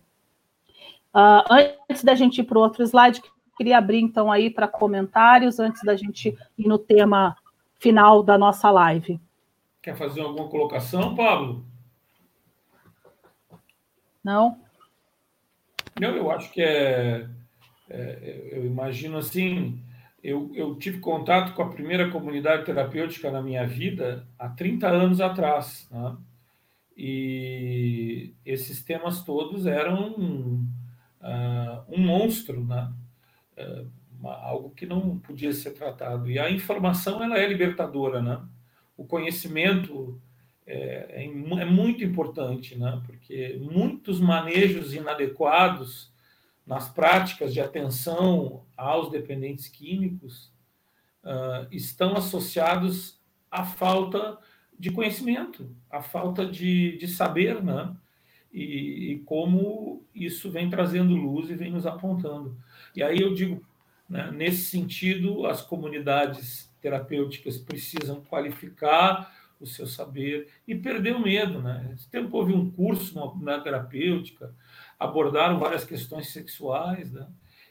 Uh, 1.13 1.69
antes 1.89 2.03
da 2.03 2.13
gente 2.13 2.41
ir 2.41 2.43
para 2.43 2.57
o 2.57 2.61
outro 2.61 2.83
slide, 2.83 3.21
queria 3.57 3.77
abrir 3.77 3.99
então 3.99 4.31
aí 4.31 4.49
para 4.49 4.67
comentários, 4.67 5.59
antes 5.59 5.83
da 5.83 5.95
gente 5.95 6.37
ir 6.57 6.67
no 6.67 6.77
tema 6.77 7.35
final 7.79 8.21
da 8.21 8.37
nossa 8.37 8.69
live. 8.69 9.19
Quer 9.81 9.97
fazer 9.97 10.21
alguma 10.21 10.47
colocação, 10.49 11.15
Pablo? 11.15 11.65
Não? 14.23 14.59
Não, 15.99 16.15
eu 16.15 16.29
acho 16.29 16.51
que 16.51 16.61
é, 16.61 17.27
é 17.89 18.49
eu 18.51 18.65
imagino 18.65 19.17
assim, 19.17 19.81
eu, 20.23 20.51
eu, 20.53 20.75
tive 20.75 20.99
contato 20.99 21.53
com 21.53 21.63
a 21.63 21.69
primeira 21.69 22.09
comunidade 22.09 22.65
terapêutica 22.65 23.31
na 23.31 23.41
minha 23.41 23.65
vida 23.65 24.27
há 24.37 24.49
30 24.49 24.87
anos 24.87 25.21
atrás. 25.21 25.87
Né? 25.89 26.17
E 26.95 28.33
esses 28.45 28.83
temas 28.83 29.23
todos 29.23 29.65
eram 29.65 30.65
uh, 31.21 31.83
um 31.93 31.99
monstro, 31.99 32.63
né? 32.65 32.91
Uh, 33.57 33.99
algo 34.27 34.71
que 34.71 34.85
não 34.85 35.17
podia 35.19 35.53
ser 35.53 35.71
tratado. 35.71 36.29
E 36.29 36.37
a 36.37 36.49
informação 36.49 37.23
ela 37.23 37.37
é 37.37 37.47
libertadora, 37.47 38.21
né? 38.21 38.41
O 38.97 39.05
conhecimento 39.05 40.21
é, 40.67 41.23
é, 41.23 41.25
é 41.25 41.65
muito 41.65 42.03
importante, 42.03 42.77
né? 42.77 43.01
Porque 43.05 43.57
muitos 43.61 44.19
manejos 44.19 44.93
inadequados 44.93 46.11
nas 46.65 46.87
práticas 46.89 47.53
de 47.53 47.59
atenção 47.59 48.63
aos 48.77 49.09
dependentes 49.09 49.67
químicos 49.67 50.53
uh, 51.23 51.67
estão 51.71 52.15
associados 52.15 53.19
à 53.49 53.65
falta 53.65 54.37
de 54.77 54.91
conhecimento, 54.91 55.75
à 55.89 56.01
falta 56.01 56.45
de, 56.45 56.97
de 56.97 57.07
saber, 57.07 57.63
né? 57.63 57.95
E, 58.51 59.11
e, 59.11 59.19
como 59.19 60.03
isso 60.13 60.49
vem 60.49 60.69
trazendo 60.69 61.15
luz 61.15 61.49
e 61.49 61.55
vem 61.55 61.71
nos 61.71 61.85
apontando. 61.85 62.57
E 62.95 63.03
aí 63.03 63.19
eu 63.19 63.33
digo, 63.33 63.63
né, 64.09 64.31
nesse 64.31 64.65
sentido, 64.65 65.45
as 65.45 65.61
comunidades 65.61 66.73
terapêuticas 66.81 67.57
precisam 67.57 68.21
qualificar 68.21 69.31
o 69.59 69.67
seu 69.67 69.85
saber 69.85 70.47
e 70.67 70.73
perder 70.73 71.15
o 71.15 71.21
medo. 71.21 71.61
Né? 71.61 71.91
Esse 71.93 72.09
tempo 72.09 72.35
houve 72.37 72.53
um 72.53 72.71
curso 72.71 73.15
na 73.15 73.27
comunidade 73.27 73.63
terapêutica, 73.63 74.55
abordaram 74.97 75.59
várias 75.59 75.83
questões 75.83 76.29
sexuais, 76.29 77.11
né? 77.11 77.27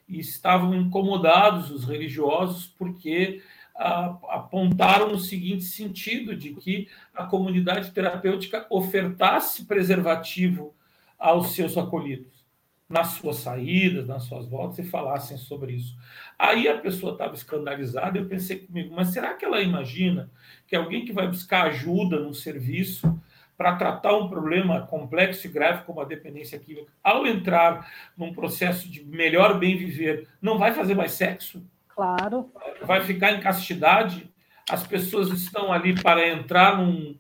e 0.09 0.19
estavam 0.19 0.75
incomodados 0.75 1.71
os 1.71 1.85
religiosos 1.85 2.67
porque 2.67 3.43
apontaram 3.79 5.13
no 5.13 5.19
seguinte 5.19 5.63
sentido, 5.63 6.35
de 6.37 6.53
que 6.55 6.89
a 7.15 7.25
comunidade 7.25 7.93
terapêutica 7.93 8.67
ofertasse 8.69 9.65
preservativo 9.67 10.75
aos 11.17 11.53
seus 11.53 11.79
acolhidos, 11.79 12.45
nas 12.89 13.09
suas 13.09 13.37
saídas, 13.37 14.09
nas 14.09 14.25
suas 14.25 14.49
voltas, 14.49 14.79
e 14.79 14.83
falassem 14.83 15.37
sobre 15.37 15.75
isso. 15.75 15.97
Aí 16.37 16.67
a 16.67 16.79
pessoa 16.79 17.13
estava 17.13 17.35
escandalizada, 17.35 18.19
eu 18.19 18.27
pensei 18.27 18.59
comigo, 18.59 18.95
mas 18.95 19.09
será 19.09 19.35
que 19.35 19.45
ela 19.45 19.63
imagina 19.63 20.31
que 20.67 20.75
alguém 20.75 21.05
que 21.05 21.13
vai 21.13 21.29
buscar 21.29 21.67
ajuda 21.67 22.19
num 22.19 22.35
serviço 22.35 23.21
para 23.57 23.77
tratar 23.77 24.17
um 24.17 24.29
problema 24.29 24.87
complexo 24.87 25.47
e 25.47 25.51
grave 25.51 25.85
como 25.85 26.01
a 26.01 26.05
dependência 26.05 26.59
química, 26.59 26.91
ao 27.03 27.27
entrar 27.27 27.93
num 28.17 28.33
processo 28.33 28.89
de 28.89 29.05
melhor 29.05 29.59
bem 29.59 29.77
viver, 29.77 30.29
não 30.41 30.59
vai 30.59 30.73
fazer 30.73 30.95
mais 30.95 31.13
sexo? 31.13 31.63
Claro. 31.99 32.53
Vai 32.83 33.01
ficar 33.01 33.33
em 33.33 33.41
castidade. 33.41 34.33
As 34.71 34.87
pessoas 34.87 35.31
estão 35.31 35.73
ali 35.73 36.01
para 36.01 36.29
entrar 36.29 36.79
num, 36.79 37.19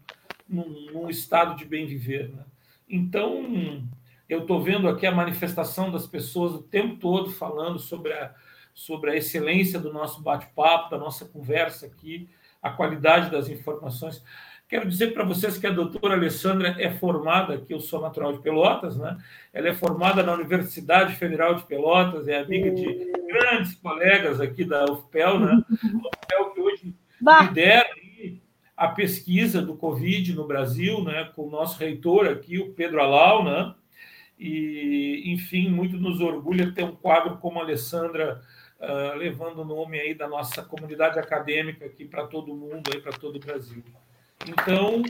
num, 0.48 0.86
num 0.92 1.10
estado 1.10 1.56
de 1.56 1.64
bem 1.64 1.84
viver. 1.84 2.28
Né? 2.28 2.44
Então, 2.88 3.82
eu 4.28 4.42
estou 4.42 4.62
vendo 4.62 4.88
aqui 4.88 5.04
a 5.04 5.10
manifestação 5.10 5.90
das 5.90 6.06
pessoas 6.06 6.52
o 6.54 6.62
tempo 6.62 6.94
todo 6.94 7.28
falando 7.32 7.80
sobre 7.80 8.12
a, 8.12 8.32
sobre 8.72 9.10
a 9.10 9.16
excelência 9.16 9.80
do 9.80 9.92
nosso 9.92 10.22
bate-papo, 10.22 10.90
da 10.90 10.98
nossa 10.98 11.24
conversa 11.24 11.86
aqui, 11.86 12.30
a 12.62 12.70
qualidade 12.70 13.32
das 13.32 13.48
informações. 13.48 14.22
Quero 14.68 14.88
dizer 14.88 15.14
para 15.14 15.24
vocês 15.24 15.56
que 15.56 15.66
a 15.66 15.72
doutora 15.72 16.14
Alessandra 16.14 16.76
é 16.78 16.90
formada, 16.90 17.58
que 17.58 17.72
eu 17.72 17.80
sou 17.80 18.02
natural 18.02 18.34
de 18.34 18.40
Pelotas, 18.40 18.98
né? 18.98 19.16
Ela 19.52 19.68
é 19.68 19.74
formada 19.74 20.22
na 20.22 20.34
Universidade 20.34 21.14
Federal 21.14 21.54
de 21.54 21.62
Pelotas, 21.62 22.28
é 22.28 22.38
amiga 22.38 22.70
de 22.70 23.10
grandes 23.26 23.74
colegas 23.76 24.40
aqui 24.40 24.64
da 24.64 24.84
UFPEL, 24.84 25.40
né? 25.40 25.62
UFPEL 25.72 26.50
que 26.52 26.60
hoje 26.60 26.94
lidera 27.20 27.86
a 28.78 28.86
pesquisa 28.86 29.60
do 29.60 29.74
Covid 29.74 30.32
no 30.34 30.46
Brasil, 30.46 31.02
né, 31.02 31.28
com 31.34 31.48
o 31.48 31.50
nosso 31.50 31.76
reitor 31.80 32.28
aqui, 32.28 32.58
o 32.58 32.72
Pedro 32.74 33.02
Alau, 33.02 33.44
né, 33.44 33.74
e, 34.38 35.24
enfim, 35.32 35.68
muito 35.68 35.96
nos 35.96 36.20
orgulha 36.20 36.72
ter 36.72 36.84
um 36.84 36.94
quadro 36.94 37.38
como 37.38 37.58
a 37.58 37.62
Alessandra 37.62 38.40
uh, 38.78 39.16
levando 39.16 39.62
o 39.62 39.64
nome 39.64 39.98
aí 39.98 40.14
da 40.14 40.28
nossa 40.28 40.62
comunidade 40.62 41.18
acadêmica 41.18 41.86
aqui 41.86 42.04
para 42.04 42.28
todo 42.28 42.54
mundo, 42.54 42.88
aí 42.94 43.00
para 43.00 43.10
todo 43.10 43.34
o 43.34 43.40
Brasil. 43.40 43.82
Então, 44.46 45.02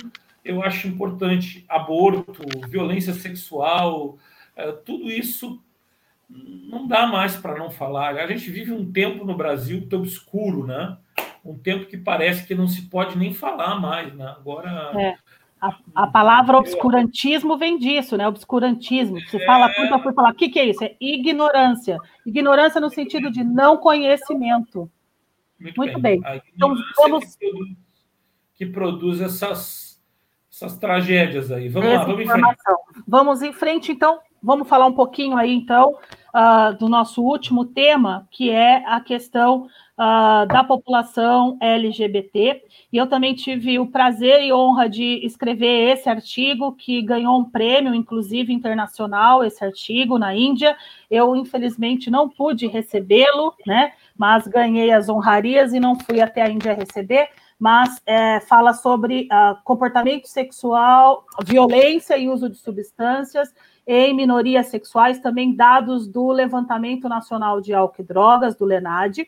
eu 0.45 0.63
acho 0.63 0.89
importante 0.89 1.65
aborto, 1.69 2.43
violência 2.69 3.13
sexual, 3.13 4.19
uh, 4.57 4.73
tudo 4.85 5.11
isso 5.11 5.63
não 6.29 6.87
dá 6.87 7.07
mais 7.07 7.37
para 7.37 7.59
não 7.59 7.71
falar. 7.71 8.17
A 8.17 8.27
gente 8.27 8.51
vive 8.51 8.73
um 8.73 8.91
tempo 8.91 9.25
no 9.25 9.37
Brasil 9.37 9.87
tão 9.89 10.01
obscuro, 10.01 10.67
né? 10.67 10.97
Um 11.45 11.57
tempo 11.57 11.87
que 11.87 11.97
parece 11.97 12.47
que 12.47 12.55
não 12.55 12.69
se 12.69 12.83
pode 12.83 13.17
nem 13.17 13.33
falar 13.33 13.81
mais, 13.81 14.15
né? 14.15 14.35
Agora 14.39 14.93
é. 14.95 15.17
A, 15.61 15.77
a, 15.95 16.07
palavra 16.07 16.57
obscurantismo 16.57 17.59
vem 17.59 17.79
disso, 17.79 18.17
né? 18.17 18.29
Obscurantismo. 18.29 19.21
Você 19.21 19.45
fala 19.45 19.73
tudo, 19.75 19.93
eu 19.93 19.99
fui 20.01 20.13
falar, 20.13 20.31
o 20.31 20.35
que, 20.35 20.49
que 20.49 20.59
é 20.59 20.67
isso? 20.67 20.85
É 20.85 20.95
ignorância. 21.01 21.99
Ignorância 22.25 22.81
no 22.81 22.89
sentido 22.91 23.29
de 23.29 23.43
não 23.43 23.77
conhecimento. 23.77 24.89
Muito, 25.59 25.77
Muito 25.77 25.99
bem. 25.99 26.21
bem. 26.21 26.43
Então, 26.55 26.69
vamos... 26.69 26.85
que, 27.35 27.51
produz, 27.51 27.77
que 28.59 28.67
produz 28.67 29.21
essas, 29.21 30.03
essas 30.53 30.77
tragédias 30.77 31.53
aí. 31.53 31.69
Vamos 31.69 31.89
Essa 31.89 31.99
lá, 32.01 32.05
vamos 32.05 32.21
informação. 32.23 32.75
em 32.75 32.93
frente. 32.93 33.05
Vamos 33.07 33.43
em 33.43 33.53
frente, 33.53 33.93
então. 33.93 34.19
Vamos 34.43 34.69
falar 34.69 34.87
um 34.87 34.93
pouquinho 34.93 35.37
aí, 35.37 35.53
então, 35.53 35.97
uh, 36.35 36.77
do 36.79 36.89
nosso 36.89 37.23
último 37.23 37.65
tema, 37.65 38.29
que 38.31 38.51
é 38.51 38.85
a 38.87 39.01
questão 39.01 39.67
uh, 39.97 40.47
da 40.47 40.63
população 40.63 41.57
LGBT. 41.61 42.63
E 42.93 42.97
eu 42.97 43.09
também 43.09 43.35
tive 43.35 43.81
o 43.81 43.87
prazer 43.87 44.43
e 44.43 44.53
honra 44.53 44.89
de 44.89 45.25
escrever 45.25 45.93
esse 45.93 46.09
artigo, 46.09 46.73
que 46.73 47.03
ganhou 47.03 47.39
um 47.39 47.51
prêmio, 47.51 47.95
inclusive 47.95 48.53
internacional, 48.53 49.45
esse 49.45 49.65
artigo 49.65 50.19
na 50.19 50.35
Índia. 50.35 50.77
Eu, 51.11 51.35
infelizmente, 51.35 52.09
não 52.09 52.29
pude 52.29 52.69
recebê-lo, 52.69 53.55
né? 53.67 53.93
Mas 54.17 54.47
ganhei 54.47 54.93
as 54.93 55.09
honrarias 55.09 55.73
e 55.73 55.81
não 55.81 55.99
fui 55.99 56.21
até 56.21 56.43
a 56.43 56.51
Índia 56.51 56.75
receber. 56.75 57.29
Mas 57.59 58.01
é, 58.07 58.41
fala 58.41 58.73
sobre 58.73 59.29
uh, 59.33 59.61
comportamento 59.65 60.27
sexual, 60.27 61.27
violência 61.45 62.17
e 62.17 62.29
uso 62.29 62.49
de 62.49 62.57
substâncias 62.57 63.53
em 63.87 64.15
minorias 64.15 64.67
sexuais, 64.67 65.19
também 65.19 65.57
dados 65.57 66.07
do 66.07 66.31
Levantamento 66.31 67.09
Nacional 67.09 67.61
de 67.61 67.73
Álcool 67.73 68.03
e 68.03 68.05
Drogas, 68.05 68.55
do 68.55 68.65
LENAD. 68.65 69.27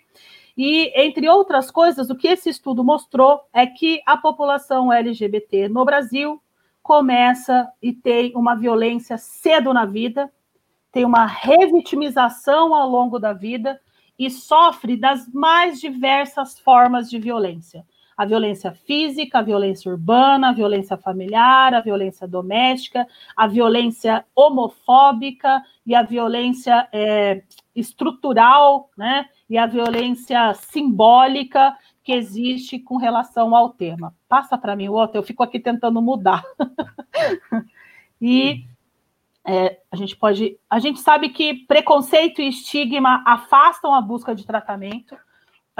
E, 0.57 0.93
entre 0.95 1.29
outras 1.29 1.71
coisas, 1.71 2.11
o 2.11 2.15
que 2.15 2.29
esse 2.29 2.51
estudo 2.51 2.85
mostrou 2.85 3.41
é 3.53 3.67
que 3.67 4.03
a 4.05 4.17
população 4.17 4.93
LGBT 4.93 5.69
no 5.71 5.85
Brasil 5.85 6.41
começa 6.83 7.67
e 7.81 7.93
tem 7.93 8.33
uma 8.37 8.55
violência 8.55 9.17
cedo 9.17 9.73
na 9.73 9.87
vida, 9.87 10.31
tem 10.93 11.05
uma 11.05 11.25
revitimização 11.25 12.75
ao 12.75 12.89
longo 12.89 13.19
da 13.19 13.33
vida 13.33 13.81
e 14.19 14.29
sofre 14.29 14.97
das 14.97 15.27
mais 15.33 15.81
diversas 15.81 16.59
formas 16.59 17.09
de 17.09 17.19
violência. 17.19 17.87
A 18.21 18.27
violência 18.27 18.73
física, 18.73 19.39
a 19.39 19.43
violência 19.43 19.91
urbana, 19.91 20.51
a 20.51 20.53
violência 20.53 20.97
familiar, 20.97 21.73
a 21.73 21.81
violência 21.81 22.29
doméstica, 22.29 23.07
a 23.37 23.47
violência 23.47 24.25
homofóbica 24.35 25.63
e 25.87 25.95
a 25.95 26.03
violência 26.03 26.89
é, 26.93 27.43
estrutural, 27.75 28.91
né? 28.97 29.27
e 29.51 29.59
a 29.59 29.67
violência 29.67 30.55
simbólica 30.55 31.77
que 32.05 32.13
existe 32.13 32.79
com 32.79 32.97
relação 32.97 33.55
ao 33.55 33.71
tema. 33.71 34.15
Passa 34.29 34.57
para 34.57 34.77
mim, 34.77 34.89
outro, 34.89 35.19
eu 35.19 35.23
fico 35.25 35.43
aqui 35.43 35.59
tentando 35.59 36.01
mudar. 36.01 36.45
e 38.23 38.65
é, 39.45 39.81
a 39.91 39.97
gente 39.97 40.17
pode. 40.17 40.57
A 40.69 40.79
gente 40.79 41.01
sabe 41.01 41.31
que 41.31 41.67
preconceito 41.67 42.41
e 42.41 42.49
estigma 42.49 43.25
afastam 43.27 43.93
a 43.93 44.01
busca 44.01 44.35
de 44.35 44.47
tratamento. 44.47 45.17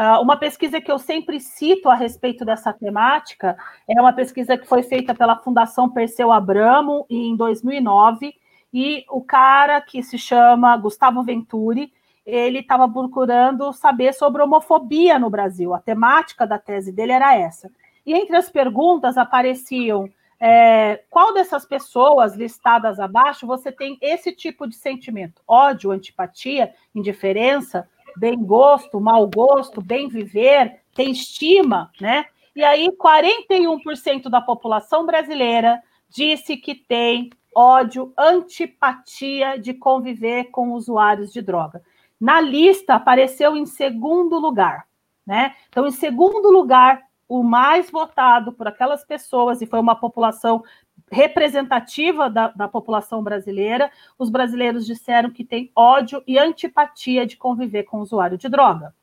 Uh, 0.01 0.23
uma 0.23 0.39
pesquisa 0.39 0.81
que 0.81 0.91
eu 0.91 0.99
sempre 0.99 1.39
cito 1.39 1.91
a 1.91 1.95
respeito 1.95 2.43
dessa 2.43 2.73
temática 2.73 3.55
é 3.87 4.01
uma 4.01 4.15
pesquisa 4.15 4.57
que 4.57 4.67
foi 4.67 4.83
feita 4.83 5.15
pela 5.15 5.37
Fundação 5.37 5.91
Perseu 5.91 6.33
Abramo 6.33 7.05
em 7.11 7.37
2009, 7.37 8.35
e 8.73 9.05
o 9.11 9.21
cara 9.21 9.79
que 9.79 10.03
se 10.03 10.17
chama 10.17 10.75
Gustavo 10.79 11.23
Venturi, 11.23 11.93
ele 12.25 12.61
estava 12.61 12.89
procurando 12.89 13.75
saber 13.75 14.15
sobre 14.15 14.41
homofobia 14.43 15.19
no 15.19 15.29
Brasil. 15.29 15.75
A 15.75 15.79
temática 15.79 16.47
da 16.47 16.59
tese 16.59 16.93
dele 16.93 17.13
era 17.13 17.37
essa. 17.37 17.71
E 18.07 18.15
entre 18.15 18.37
as 18.37 18.49
perguntas 18.49 19.19
apareciam 19.19 20.09
é, 20.43 21.03
qual 21.11 21.35
dessas 21.35 21.67
pessoas 21.67 22.35
listadas 22.35 22.99
abaixo 22.99 23.47
você 23.47 23.71
tem 23.71 23.99
esse 24.01 24.33
tipo 24.33 24.67
de 24.67 24.75
sentimento? 24.75 25.43
Ódio, 25.47 25.91
antipatia, 25.91 26.73
indiferença, 26.95 27.87
bem 28.17 28.37
gosto, 28.43 29.01
mau 29.01 29.29
gosto, 29.29 29.81
bem 29.81 30.09
viver, 30.09 30.81
tem 30.95 31.11
estima, 31.11 31.91
né? 32.01 32.25
E 32.55 32.65
aí, 32.65 32.89
41% 32.91 34.29
da 34.29 34.41
população 34.41 35.07
brasileira 35.07 35.81
disse 36.09 36.57
que 36.57 36.75
tem 36.75 37.31
ódio, 37.55 38.13
antipatia 38.19 39.59
de 39.59 39.75
conviver 39.75 40.51
com 40.51 40.73
usuários 40.73 41.33
de 41.33 41.41
droga. 41.41 41.83
Na 42.21 42.41
lista 42.41 42.95
apareceu 42.95 43.57
em 43.57 43.67
segundo 43.67 44.39
lugar, 44.39 44.87
né? 45.27 45.55
Então, 45.69 45.87
em 45.87 45.91
segundo 45.91 46.51
lugar, 46.51 47.03
o 47.29 47.43
mais 47.43 47.91
votado 47.91 48.53
por 48.53 48.67
aquelas 48.67 49.05
pessoas, 49.05 49.63
e 49.63 49.67
foi 49.67 49.79
uma 49.79 49.95
população 49.95 50.63
representativa 51.11 52.31
da, 52.31 52.49
da, 52.49 52.69
população 52.69 53.23
brasileira, 53.23 53.91
os 54.19 54.31
brasileiros 54.31 54.87
disseram 54.87 55.31
que 55.31 55.45
tem 55.45 55.71
ódio 55.75 56.23
e 56.27 56.39
antipatia 56.39 57.27
de 57.27 57.37
conviver 57.37 57.83
com 57.83 57.99
o 57.99 58.03
usuário 58.03 58.39
de 58.39 58.49
droga. 58.49 58.95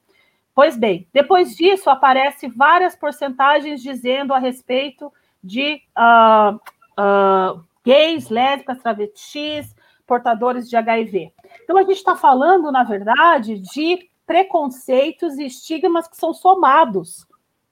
Pois 0.56 0.78
bem, 0.78 1.08
depois 1.14 1.56
disso 1.56 1.90
aparece 1.90 2.48
várias 2.48 2.96
porcentagens 2.96 3.82
dizendo 3.82 4.34
a 4.34 4.40
respeito 4.40 5.12
de 5.44 5.82
uh, 5.98 6.56
uh, 6.56 7.64
gays, 7.86 8.30
lésbicas, 8.30 8.82
travestis, 8.82 9.76
portadores 10.08 10.70
de 10.70 10.76
HIV. 10.76 11.34
Então, 11.64 11.78
a 11.78 11.82
gente 11.82 11.98
está 11.98 12.16
falando, 12.16 12.72
na 12.72 12.84
verdade, 12.84 13.60
de 13.60 14.10
preconceitos 14.26 15.38
e 15.38 15.46
estigmas 15.46 16.08
que 16.08 16.18
são 16.18 16.34
somados, 16.34 17.27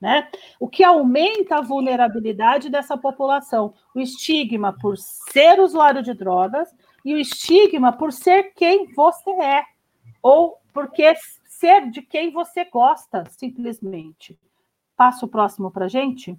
né? 0.05 0.29
O 0.59 0.69
que 0.69 0.83
aumenta 0.83 1.57
a 1.57 1.61
vulnerabilidade 1.61 2.69
dessa 2.69 2.95
população. 2.95 3.73
O 3.95 3.99
estigma 3.99 4.71
por 4.71 4.95
ser 4.99 5.59
usuário 5.59 6.03
de 6.03 6.13
drogas 6.13 6.69
e 7.03 7.15
o 7.15 7.17
estigma 7.17 7.91
por 7.91 8.13
ser 8.13 8.53
quem 8.53 8.93
você 8.93 9.31
é, 9.31 9.63
ou 10.21 10.59
porque 10.71 11.11
ser 11.47 11.89
de 11.89 12.03
quem 12.03 12.31
você 12.31 12.65
gosta, 12.65 13.23
simplesmente. 13.31 14.39
Passa 14.95 15.25
o 15.25 15.29
próximo 15.29 15.71
para 15.71 15.87
gente. 15.87 16.37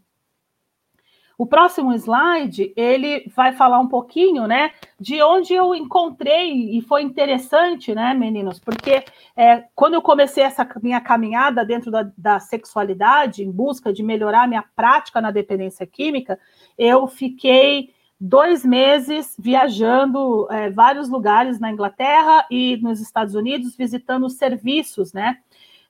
O 1.39 1.47
próximo 1.47 1.93
slide, 1.93 2.73
ele 2.75 3.31
vai 3.37 3.53
falar 3.53 3.79
um 3.79 3.89
pouquinho, 3.89 4.47
né, 4.47 4.71
de 4.99 5.23
onde 5.23 5.53
eu 5.53 5.75
encontrei, 5.75 6.77
e 6.77 6.81
foi 6.81 7.03
interessante, 7.03 7.95
né, 7.95 8.15
meninos, 8.15 8.59
porque 8.59 9.05
é, 9.37 9.65
quando 9.75 9.95
eu 9.95 10.03
comecei 10.03 10.43
essa 10.43 10.67
minha 10.83 11.01
caminhada 11.01 11.63
dentro 11.63 11.91
da, 11.91 12.11
da 12.17 12.41
sexualidade, 12.41 13.45
em 13.45 13.51
busca 13.51 13.93
de 13.93 14.03
melhorar 14.03 14.49
minha 14.49 14.65
prática 14.75 15.21
na 15.21 15.31
dependência 15.31 15.87
química, 15.87 16.39
eu 16.79 17.07
fiquei 17.07 17.95
dois 18.19 18.65
meses 18.65 19.37
viajando 19.39 20.49
é, 20.51 20.71
vários 20.71 21.11
lugares 21.11 21.61
na 21.61 21.71
Inglaterra 21.71 22.47
e 22.51 22.79
nos 22.79 22.99
Estados 22.99 23.35
Unidos, 23.35 23.77
visitando 23.77 24.31
serviços, 24.31 25.13
né, 25.13 25.37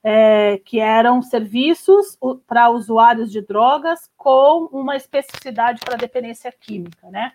é, 0.09 0.57
que 0.59 0.79
eram 0.79 1.21
serviços 1.21 2.17
para 2.47 2.69
usuários 2.69 3.29
de 3.29 3.41
drogas 3.41 4.09
com 4.15 4.69
uma 4.71 4.95
especificidade 4.95 5.81
para 5.83 5.97
dependência 5.97 6.49
química, 6.49 7.09
né? 7.09 7.33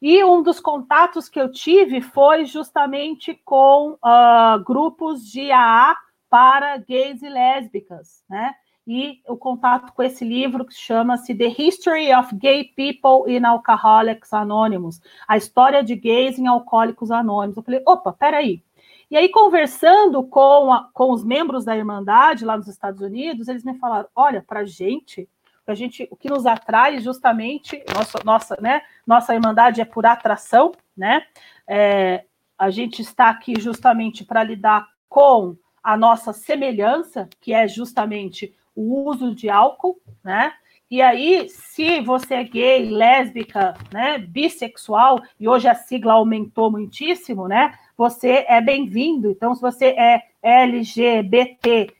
E 0.00 0.22
um 0.22 0.40
dos 0.40 0.60
contatos 0.60 1.28
que 1.28 1.40
eu 1.40 1.50
tive 1.50 2.00
foi 2.00 2.44
justamente 2.44 3.34
com 3.44 3.94
uh, 3.94 4.62
grupos 4.64 5.28
de 5.28 5.50
AA 5.50 5.96
para 6.30 6.76
gays 6.76 7.20
e 7.20 7.28
lésbicas, 7.28 8.22
né? 8.30 8.54
E 8.86 9.20
o 9.26 9.36
contato 9.36 9.92
com 9.92 10.00
esse 10.00 10.24
livro 10.24 10.64
que 10.64 10.74
chama-se 10.74 11.34
The 11.34 11.52
History 11.58 12.14
of 12.14 12.32
Gay 12.36 12.72
People 12.76 13.28
in 13.28 13.44
Alcoholics 13.44 14.32
Anonymous, 14.32 15.00
a 15.26 15.36
história 15.36 15.82
de 15.82 15.96
gays 15.96 16.38
em 16.38 16.46
alcoólicos 16.46 17.10
anônimos. 17.10 17.56
Eu 17.56 17.64
falei, 17.64 17.82
opa, 17.84 18.12
peraí, 18.12 18.62
e 19.10 19.16
aí, 19.16 19.28
conversando 19.30 20.22
com, 20.24 20.72
a, 20.72 20.88
com 20.92 21.12
os 21.12 21.24
membros 21.24 21.64
da 21.64 21.76
Irmandade 21.76 22.44
lá 22.44 22.56
nos 22.56 22.68
Estados 22.68 23.00
Unidos, 23.00 23.48
eles 23.48 23.64
me 23.64 23.78
falaram: 23.78 24.08
olha, 24.14 24.44
para 24.46 24.64
gente, 24.64 25.28
a 25.66 25.74
gente, 25.74 26.06
o 26.10 26.16
que 26.16 26.30
nos 26.30 26.46
atrai 26.46 26.98
justamente, 27.00 27.82
nossa, 27.94 28.18
nossa, 28.24 28.56
né, 28.60 28.82
nossa 29.06 29.34
Irmandade 29.34 29.80
é 29.80 29.84
por 29.84 30.04
atração, 30.06 30.72
né? 30.96 31.22
É, 31.66 32.24
a 32.58 32.70
gente 32.70 33.00
está 33.00 33.30
aqui 33.30 33.58
justamente 33.58 34.24
para 34.24 34.42
lidar 34.42 34.88
com 35.08 35.56
a 35.82 35.96
nossa 35.96 36.32
semelhança, 36.32 37.28
que 37.40 37.54
é 37.54 37.66
justamente 37.66 38.54
o 38.74 39.08
uso 39.08 39.34
de 39.34 39.48
álcool, 39.48 40.00
né? 40.22 40.52
E 40.90 41.02
aí, 41.02 41.48
se 41.50 42.00
você 42.00 42.36
é 42.36 42.44
gay, 42.44 42.88
lésbica, 42.88 43.74
né, 43.92 44.16
bissexual, 44.18 45.20
e 45.38 45.46
hoje 45.46 45.68
a 45.68 45.74
sigla 45.74 46.14
aumentou 46.14 46.70
muitíssimo, 46.70 47.46
né? 47.46 47.74
Você 47.98 48.46
é 48.46 48.60
bem-vindo. 48.60 49.28
Então, 49.28 49.52
se 49.56 49.60
você 49.60 49.86
é 49.86 50.22
LGBTQIA+, 50.40 51.90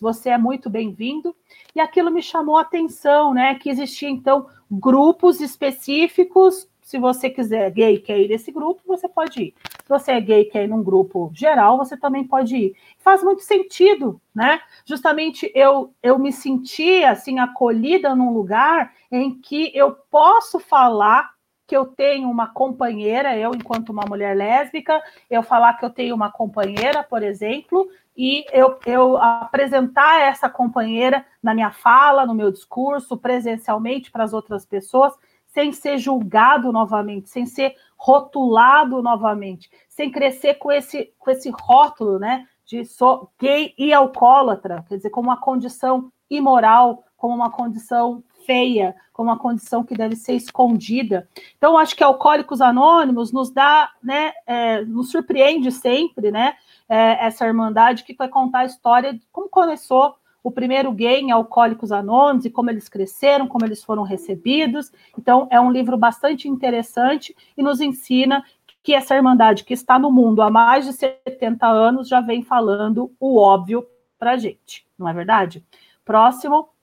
você 0.00 0.30
é 0.30 0.38
muito 0.38 0.70
bem-vindo. 0.70 1.36
E 1.74 1.80
aquilo 1.80 2.10
me 2.10 2.22
chamou 2.22 2.56
a 2.56 2.62
atenção, 2.62 3.34
né? 3.34 3.56
Que 3.56 3.68
existia, 3.68 4.08
então, 4.08 4.46
grupos 4.70 5.42
específicos 5.42 6.66
se 6.84 6.98
você 6.98 7.30
quiser 7.30 7.70
gay 7.70 7.98
quer 7.98 8.20
ir 8.20 8.28
nesse 8.28 8.52
grupo, 8.52 8.82
você 8.86 9.08
pode 9.08 9.42
ir. 9.42 9.54
Se 9.82 9.88
você 9.88 10.12
é 10.12 10.20
gay 10.20 10.44
quer 10.44 10.64
ir 10.64 10.68
num 10.68 10.82
grupo 10.82 11.30
geral, 11.34 11.78
você 11.78 11.96
também 11.96 12.24
pode 12.24 12.54
ir. 12.54 12.76
Faz 12.98 13.22
muito 13.22 13.42
sentido, 13.42 14.20
né? 14.34 14.60
Justamente 14.84 15.50
eu, 15.54 15.94
eu 16.02 16.18
me 16.18 16.30
senti 16.30 17.02
assim 17.02 17.38
acolhida 17.38 18.14
num 18.14 18.34
lugar 18.34 18.92
em 19.10 19.40
que 19.40 19.72
eu 19.74 19.92
posso 20.10 20.60
falar 20.60 21.33
que 21.66 21.76
eu 21.76 21.86
tenho 21.86 22.30
uma 22.30 22.46
companheira, 22.46 23.36
eu 23.36 23.54
enquanto 23.54 23.90
uma 23.90 24.04
mulher 24.06 24.36
lésbica, 24.36 25.02
eu 25.30 25.42
falar 25.42 25.74
que 25.74 25.84
eu 25.84 25.90
tenho 25.90 26.14
uma 26.14 26.30
companheira, 26.30 27.02
por 27.02 27.22
exemplo, 27.22 27.88
e 28.16 28.44
eu, 28.52 28.78
eu 28.86 29.16
apresentar 29.16 30.20
essa 30.20 30.48
companheira 30.48 31.24
na 31.42 31.54
minha 31.54 31.70
fala, 31.70 32.26
no 32.26 32.34
meu 32.34 32.50
discurso, 32.50 33.16
presencialmente 33.16 34.10
para 34.10 34.24
as 34.24 34.32
outras 34.32 34.64
pessoas, 34.66 35.14
sem 35.46 35.72
ser 35.72 35.98
julgado 35.98 36.72
novamente, 36.72 37.30
sem 37.30 37.46
ser 37.46 37.74
rotulado 37.96 39.00
novamente, 39.02 39.70
sem 39.88 40.10
crescer 40.10 40.54
com 40.54 40.70
esse, 40.70 41.12
com 41.18 41.30
esse 41.30 41.50
rótulo, 41.50 42.18
né, 42.18 42.46
de 42.66 42.84
sou 42.84 43.30
gay 43.38 43.72
e 43.78 43.92
alcoólatra, 43.92 44.84
quer 44.88 44.96
dizer, 44.96 45.10
como 45.10 45.28
uma 45.28 45.40
condição 45.40 46.10
imoral, 46.28 47.04
como 47.16 47.34
uma 47.34 47.50
condição 47.50 48.22
feia, 48.44 48.94
como 49.12 49.30
uma 49.30 49.38
condição 49.38 49.84
que 49.84 49.96
deve 49.96 50.16
ser 50.16 50.34
escondida. 50.34 51.28
Então, 51.56 51.78
acho 51.78 51.94
que 51.96 52.04
Alcoólicos 52.04 52.60
Anônimos 52.60 53.32
nos 53.32 53.50
dá, 53.50 53.90
né, 54.02 54.32
é, 54.46 54.84
nos 54.84 55.10
surpreende 55.10 55.70
sempre, 55.70 56.30
né, 56.30 56.54
é, 56.88 57.26
essa 57.26 57.46
irmandade 57.46 58.04
que 58.04 58.14
vai 58.14 58.28
contar 58.28 58.60
a 58.60 58.64
história 58.66 59.14
de 59.14 59.22
como 59.32 59.48
começou 59.48 60.14
o 60.42 60.50
primeiro 60.50 60.92
gay 60.92 61.20
em 61.20 61.30
Alcoólicos 61.30 61.90
Anônimos 61.90 62.44
e 62.44 62.50
como 62.50 62.70
eles 62.70 62.88
cresceram, 62.88 63.46
como 63.46 63.64
eles 63.64 63.82
foram 63.82 64.02
recebidos. 64.02 64.92
Então, 65.18 65.48
é 65.50 65.58
um 65.58 65.72
livro 65.72 65.96
bastante 65.96 66.48
interessante 66.48 67.34
e 67.56 67.62
nos 67.62 67.80
ensina 67.80 68.44
que 68.82 68.94
essa 68.94 69.16
irmandade 69.16 69.64
que 69.64 69.72
está 69.72 69.98
no 69.98 70.10
mundo 70.10 70.42
há 70.42 70.50
mais 70.50 70.84
de 70.84 70.92
70 70.92 71.66
anos 71.66 72.06
já 72.06 72.20
vem 72.20 72.42
falando 72.42 73.10
o 73.18 73.38
óbvio 73.38 73.86
para 74.18 74.32
a 74.32 74.36
gente, 74.36 74.86
não 74.98 75.08
é 75.08 75.14
verdade? 75.14 75.64
Próximo. 76.04 76.73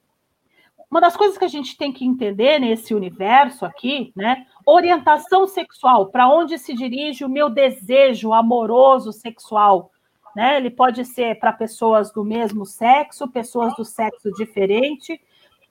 Uma 0.91 1.01
das 1.01 1.15
coisas 1.15 1.37
que 1.37 1.45
a 1.45 1.47
gente 1.47 1.77
tem 1.77 1.91
que 1.91 2.05
entender 2.05 2.59
nesse 2.59 2.93
universo 2.93 3.65
aqui, 3.65 4.11
né? 4.15 4.45
Orientação 4.65 5.47
sexual, 5.47 6.07
para 6.07 6.29
onde 6.29 6.57
se 6.59 6.73
dirige 6.73 7.23
o 7.23 7.29
meu 7.29 7.49
desejo 7.49 8.33
amoroso 8.33 9.13
sexual? 9.13 9.89
né? 10.35 10.57
Ele 10.57 10.69
pode 10.69 11.03
ser 11.05 11.39
para 11.39 11.53
pessoas 11.53 12.11
do 12.11 12.23
mesmo 12.23 12.65
sexo, 12.65 13.27
pessoas 13.27 13.75
do 13.75 13.85
sexo 13.85 14.31
diferente, 14.33 15.21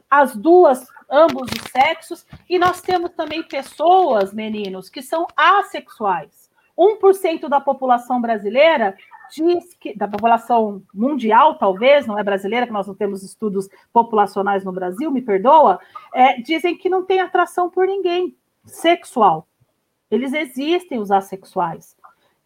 as 0.09 0.35
duas, 0.35 0.87
ambos 1.11 1.49
os 1.51 1.71
sexos, 1.71 2.27
e 2.49 2.59
nós 2.59 2.81
temos 2.81 3.11
também 3.11 3.43
pessoas, 3.43 4.33
meninos, 4.33 4.89
que 4.89 5.03
são 5.03 5.27
assexuais. 5.37 6.51
1% 6.77 7.49
da 7.49 7.61
população 7.61 8.21
brasileira 8.21 8.97
diz 9.33 9.75
que, 9.75 9.97
da 9.97 10.09
população 10.09 10.83
mundial, 10.93 11.57
talvez, 11.57 12.07
não 12.07 12.19
é 12.19 12.23
brasileira, 12.23 12.67
que 12.67 12.73
nós 12.73 12.87
não 12.87 12.95
temos 12.95 13.23
estudos 13.23 13.69
populacionais 13.93 14.65
no 14.65 14.73
Brasil, 14.73 15.11
me 15.11 15.23
perdoa, 15.23 15.81
é, 16.15 16.41
dizem 16.41 16.77
que 16.77 16.89
não 16.89 17.05
tem 17.05 17.21
atração 17.21 17.71
por 17.71 17.87
ninguém 17.87 18.37
sexual. 18.65 19.47
Eles 20.11 20.33
existem, 20.33 20.99
os 20.99 21.11
assexuais. 21.11 21.97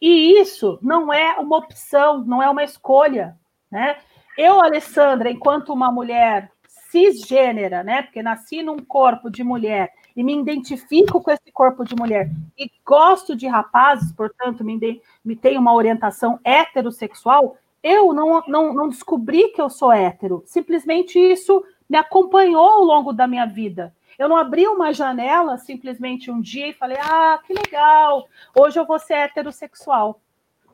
E 0.01 0.39
isso 0.41 0.79
não 0.83 1.13
é 1.13 1.39
uma 1.39 1.57
opção, 1.57 2.23
não 2.25 2.43
é 2.43 2.49
uma 2.49 2.63
escolha, 2.63 3.39
né? 3.71 3.97
Eu, 4.37 4.61
Alessandra, 4.61 5.31
enquanto 5.31 5.73
uma 5.73 5.91
mulher 5.91 6.51
cisgênera, 6.67 7.83
né? 7.83 8.03
Porque 8.03 8.23
nasci 8.23 8.63
num 8.63 8.79
corpo 8.79 9.31
de 9.31 9.43
mulher 9.43 9.93
e 10.17 10.23
me 10.23 10.37
identifico 10.37 11.21
com 11.21 11.31
esse 11.31 11.51
corpo 11.53 11.85
de 11.85 11.95
mulher 11.95 12.31
e 12.57 12.71
gosto 12.85 13.35
de 13.35 13.47
rapazes, 13.47 14.13
portanto, 14.13 14.65
me, 14.65 15.01
me 15.25 15.37
tenho 15.37 15.61
uma 15.61 15.75
orientação 15.75 16.39
heterossexual, 16.45 17.57
eu 17.83 18.13
não, 18.13 18.43
não, 18.47 18.73
não 18.73 18.89
descobri 18.89 19.49
que 19.49 19.61
eu 19.61 19.69
sou 19.69 19.93
hétero. 19.93 20.43
Simplesmente 20.47 21.19
isso 21.19 21.63
me 21.89 21.99
acompanhou 21.99 22.67
ao 22.67 22.83
longo 22.83 23.13
da 23.13 23.27
minha 23.27 23.45
vida. 23.45 23.95
Eu 24.19 24.29
não 24.29 24.37
abri 24.37 24.67
uma 24.67 24.93
janela 24.93 25.59
simplesmente 25.59 26.31
um 26.31 26.41
dia 26.41 26.69
e 26.69 26.73
falei: 26.73 26.97
ah, 27.01 27.39
que 27.45 27.53
legal, 27.53 28.27
hoje 28.57 28.79
eu 28.79 28.87
vou 28.87 28.99
ser 28.99 29.15
heterossexual. 29.15 30.21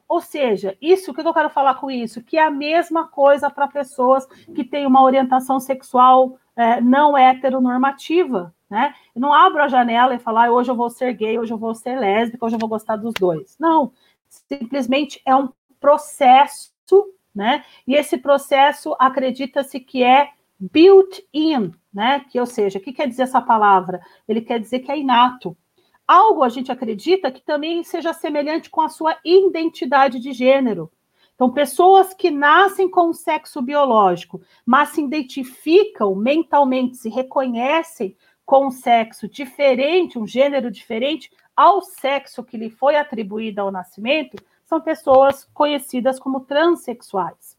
Ou 0.06 0.20
seja, 0.20 0.76
isso, 0.80 1.10
o 1.10 1.14
que 1.14 1.20
eu 1.20 1.32
quero 1.32 1.48
falar 1.48 1.76
com 1.76 1.88
isso? 1.90 2.22
Que 2.22 2.36
é 2.36 2.42
a 2.42 2.50
mesma 2.50 3.06
coisa 3.06 3.48
para 3.48 3.68
pessoas 3.68 4.26
que 4.54 4.64
têm 4.64 4.84
uma 4.84 5.02
orientação 5.02 5.60
sexual 5.60 6.36
é, 6.60 6.78
não 6.78 7.16
heteronormativa, 7.16 8.54
né? 8.68 8.94
Eu 9.14 9.20
não 9.22 9.32
abro 9.32 9.62
a 9.62 9.68
janela 9.68 10.14
e 10.14 10.18
falar, 10.18 10.48
ah, 10.48 10.52
hoje 10.52 10.70
eu 10.70 10.76
vou 10.76 10.90
ser 10.90 11.14
gay, 11.14 11.38
hoje 11.38 11.52
eu 11.52 11.56
vou 11.56 11.74
ser 11.74 11.98
lésbica, 11.98 12.44
hoje 12.44 12.54
eu 12.54 12.60
vou 12.60 12.68
gostar 12.68 12.96
dos 12.96 13.14
dois. 13.14 13.56
Não, 13.58 13.92
simplesmente 14.28 15.22
é 15.24 15.34
um 15.34 15.48
processo, 15.80 16.70
né? 17.34 17.64
E 17.86 17.94
esse 17.94 18.18
processo 18.18 18.94
acredita-se 18.98 19.80
que 19.80 20.04
é 20.04 20.32
built-in, 20.58 21.72
né? 21.92 22.20
Que, 22.30 22.38
ou 22.38 22.44
seja, 22.46 22.78
o 22.78 22.82
que 22.82 22.92
quer 22.92 23.08
dizer 23.08 23.22
essa 23.22 23.40
palavra? 23.40 23.98
Ele 24.28 24.42
quer 24.42 24.60
dizer 24.60 24.80
que 24.80 24.92
é 24.92 24.98
inato. 24.98 25.56
Algo 26.06 26.42
a 26.42 26.50
gente 26.50 26.70
acredita 26.70 27.32
que 27.32 27.40
também 27.40 27.82
seja 27.82 28.12
semelhante 28.12 28.68
com 28.68 28.82
a 28.82 28.88
sua 28.90 29.16
identidade 29.24 30.20
de 30.20 30.32
gênero. 30.32 30.92
Então, 31.40 31.50
pessoas 31.50 32.12
que 32.12 32.30
nascem 32.30 32.86
com 32.86 33.08
o 33.08 33.14
sexo 33.14 33.62
biológico, 33.62 34.42
mas 34.62 34.90
se 34.90 35.00
identificam 35.00 36.14
mentalmente, 36.14 36.98
se 36.98 37.08
reconhecem 37.08 38.14
com 38.44 38.66
um 38.66 38.70
sexo 38.70 39.26
diferente, 39.26 40.18
um 40.18 40.26
gênero 40.26 40.70
diferente 40.70 41.30
ao 41.56 41.80
sexo 41.80 42.44
que 42.44 42.58
lhe 42.58 42.68
foi 42.68 42.94
atribuído 42.94 43.62
ao 43.62 43.72
nascimento, 43.72 44.36
são 44.66 44.82
pessoas 44.82 45.48
conhecidas 45.54 46.20
como 46.20 46.40
transexuais. 46.40 47.56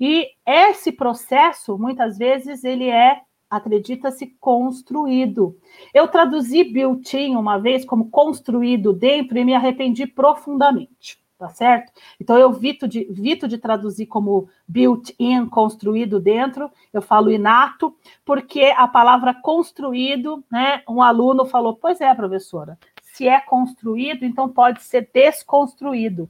E 0.00 0.30
esse 0.46 0.90
processo, 0.90 1.76
muitas 1.76 2.16
vezes, 2.16 2.64
ele 2.64 2.88
é, 2.88 3.20
acredita-se, 3.50 4.28
construído. 4.40 5.54
Eu 5.92 6.08
traduzi 6.08 6.64
built-in 6.64 7.36
uma 7.36 7.58
vez 7.58 7.84
como 7.84 8.08
construído 8.08 8.94
dentro 8.94 9.36
e 9.36 9.44
me 9.44 9.54
arrependi 9.54 10.06
profundamente, 10.06 11.18
tá 11.38 11.48
certo? 11.48 11.92
Então, 12.20 12.36
eu 12.36 12.52
vito 12.52 12.88
de, 12.88 13.04
vito 13.04 13.46
de 13.46 13.56
traduzir 13.56 14.06
como 14.06 14.48
built-in, 14.66 15.46
construído 15.46 16.18
dentro, 16.18 16.70
eu 16.92 17.00
falo 17.00 17.30
inato, 17.30 17.94
porque 18.24 18.74
a 18.76 18.88
palavra 18.88 19.32
construído, 19.32 20.44
né, 20.50 20.82
um 20.88 21.00
aluno 21.00 21.46
falou, 21.46 21.76
pois 21.76 22.00
é, 22.00 22.12
professora, 22.12 22.76
se 23.00 23.28
é 23.28 23.40
construído, 23.40 24.24
então 24.24 24.48
pode 24.48 24.82
ser 24.82 25.08
desconstruído. 25.14 26.28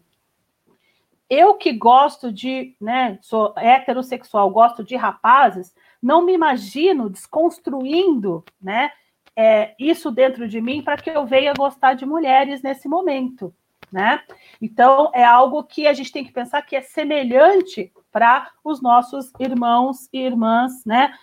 Eu 1.28 1.54
que 1.54 1.72
gosto 1.72 2.30
de, 2.30 2.76
né, 2.78 3.18
sou 3.22 3.54
heterossexual, 3.56 4.50
gosto 4.50 4.84
de 4.84 4.94
rapazes, 4.94 5.74
não 6.02 6.22
me 6.22 6.34
imagino 6.34 7.08
desconstruindo, 7.08 8.44
né, 8.60 8.90
é, 9.34 9.74
isso 9.78 10.10
dentro 10.10 10.46
de 10.46 10.60
mim 10.60 10.82
para 10.82 10.96
que 10.98 11.08
eu 11.08 11.24
venha 11.24 11.54
gostar 11.54 11.94
de 11.94 12.04
mulheres 12.04 12.60
nesse 12.60 12.88
momento, 12.88 13.54
né? 13.92 14.22
Então 14.60 15.10
é 15.14 15.24
algo 15.24 15.62
que 15.64 15.86
a 15.86 15.92
gente 15.92 16.12
tem 16.12 16.24
que 16.24 16.32
pensar 16.32 16.62
que 16.62 16.76
é 16.76 16.80
semelhante 16.80 17.92
para 18.10 18.50
os 18.64 18.80
nossos 18.80 19.32
irmãos 19.38 20.08
e 20.12 20.20
irmãs, 20.20 20.84
né, 20.84 21.14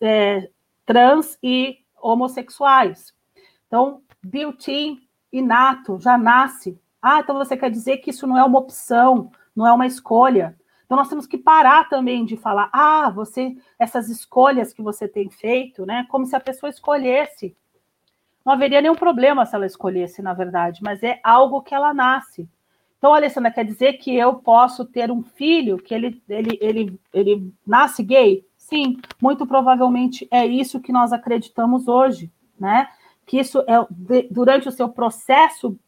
é, 0.00 0.50
trans 0.84 1.38
e 1.42 1.78
homossexuais. 2.00 3.14
Então, 3.66 4.02
built-in, 4.22 4.98
inato, 5.32 5.98
já 6.00 6.18
nasce. 6.18 6.80
Ah, 7.00 7.20
então 7.20 7.36
você 7.36 7.56
quer 7.56 7.70
dizer 7.70 7.98
que 7.98 8.10
isso 8.10 8.26
não 8.26 8.36
é 8.36 8.44
uma 8.44 8.58
opção, 8.58 9.30
não 9.54 9.66
é 9.66 9.72
uma 9.72 9.86
escolha. 9.86 10.58
Então 10.84 10.96
nós 10.96 11.08
temos 11.08 11.26
que 11.26 11.38
parar 11.38 11.88
também 11.88 12.24
de 12.24 12.36
falar, 12.36 12.68
ah, 12.72 13.10
você, 13.10 13.56
essas 13.78 14.08
escolhas 14.08 14.72
que 14.72 14.82
você 14.82 15.06
tem 15.06 15.30
feito, 15.30 15.86
né? 15.86 16.04
Como 16.10 16.26
se 16.26 16.34
a 16.34 16.40
pessoa 16.40 16.68
escolhesse. 16.68 17.56
Não 18.44 18.52
haveria 18.52 18.80
nenhum 18.80 18.94
problema 18.94 19.44
se 19.44 19.54
ela 19.54 19.66
escolhesse, 19.66 20.22
na 20.22 20.32
verdade, 20.32 20.80
mas 20.82 21.02
é 21.02 21.20
algo 21.22 21.62
que 21.62 21.74
ela 21.74 21.92
nasce. 21.92 22.48
Então, 22.98 23.14
Alessandra, 23.14 23.50
quer 23.50 23.64
dizer 23.64 23.94
que 23.94 24.14
eu 24.14 24.34
posso 24.34 24.84
ter 24.84 25.10
um 25.10 25.22
filho 25.22 25.78
que 25.78 25.94
ele, 25.94 26.22
ele, 26.28 26.58
ele, 26.60 27.00
ele 27.14 27.54
nasce 27.66 28.02
gay? 28.02 28.44
Sim, 28.56 28.98
muito 29.20 29.46
provavelmente 29.46 30.28
é 30.30 30.44
isso 30.46 30.80
que 30.80 30.92
nós 30.92 31.12
acreditamos 31.12 31.88
hoje, 31.88 32.30
né? 32.58 32.88
Que 33.26 33.38
isso 33.38 33.60
é 33.60 33.86
durante 34.30 34.68
o 34.68 34.72
seu 34.72 34.88
processo 34.88 35.78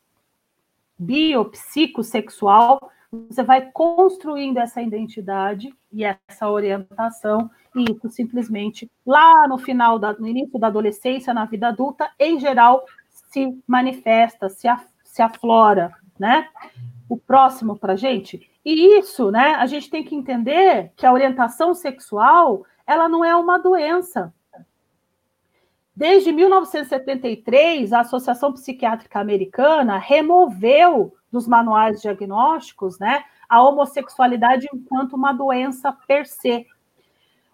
biopsicossexual, 0.99 2.91
você 3.13 3.43
vai 3.43 3.71
construindo 3.73 4.57
essa 4.57 4.81
identidade 4.81 5.73
e 5.93 6.03
essa 6.03 6.49
orientação, 6.49 7.51
e 7.77 7.85
isso 7.93 8.09
simplesmente 8.09 8.91
lá 9.05 9.47
no 9.47 9.59
final, 9.59 9.99
da, 9.99 10.15
no 10.15 10.27
início 10.27 10.59
da 10.59 10.69
adolescência, 10.69 11.35
na 11.35 11.45
vida 11.45 11.69
adulta, 11.69 12.11
em 12.19 12.41
geral, 12.41 12.85
se 13.11 13.55
manifesta, 13.67 14.49
se, 14.49 14.67
af, 14.67 14.87
se 15.05 15.21
aflora, 15.21 15.93
né? 16.19 16.49
O 17.07 17.19
próximo 17.19 17.79
para 17.79 17.97
gente. 17.97 18.51
E 18.65 18.99
isso, 18.99 19.31
né? 19.31 19.57
A 19.57 19.67
gente 19.67 19.91
tem 19.91 20.03
que 20.03 20.15
entender 20.15 20.91
que 20.97 21.05
a 21.05 21.13
orientação 21.13 21.75
sexual, 21.75 22.65
ela 22.87 23.11
não 23.11 23.23
é 23.23 23.37
uma 23.37 23.59
doença. 23.59 24.33
Desde 25.95 26.33
1973, 26.33 27.93
a 27.93 28.01
Associação 28.01 28.55
Psiquiátrica 28.55 29.21
Americana 29.21 29.99
removeu 29.99 31.13
dos 31.33 31.49
manuais 31.49 32.03
diagnósticos, 32.03 32.99
né, 32.99 33.25
a 33.49 33.63
homossexualidade 33.63 34.69
enquanto 34.73 35.15
uma 35.15 35.33
doença 35.33 35.91
per 36.07 36.27
se. 36.27 36.67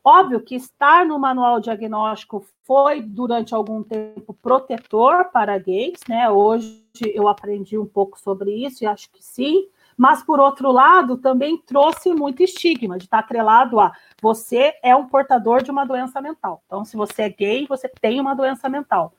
Óbvio 0.05 0.41
que 0.41 0.55
estar 0.55 1.05
no 1.07 1.19
manual 1.19 1.61
diagnóstico 1.61 2.45
foi, 2.65 3.01
durante 3.01 3.55
algum 3.55 3.83
tempo, 3.83 4.35
protetor 4.35 5.27
para 5.27 5.59
gays, 5.59 6.01
né? 6.09 6.31
Hoje 6.31 6.83
eu 7.15 7.29
aprendi 7.29 7.77
um 7.77 7.85
pouco 7.85 8.19
sobre 8.19 8.65
isso 8.65 8.85
e 8.85 8.87
acho 8.87 9.11
que 9.11 9.23
sim, 9.23 9.69
mas, 9.99 10.23
por 10.23 10.39
outro 10.39 10.71
lado, 10.71 11.19
também 11.19 11.59
trouxe 11.59 12.15
muito 12.15 12.41
estigma 12.41 12.97
de 12.97 13.05
estar 13.05 13.19
atrelado 13.19 13.81
a 13.81 13.93
você 14.23 14.73
é 14.81 14.95
um 14.95 15.09
portador 15.09 15.61
de 15.61 15.73
uma 15.73 15.85
doença 15.85 16.21
mental. 16.21 16.63
Então, 16.67 16.85
se 16.85 16.97
você 16.97 17.23
é 17.23 17.29
gay, 17.29 17.67
você 17.67 17.89
tem 18.01 18.21
uma 18.21 18.33
doença 18.33 18.69
mental. 18.69 19.13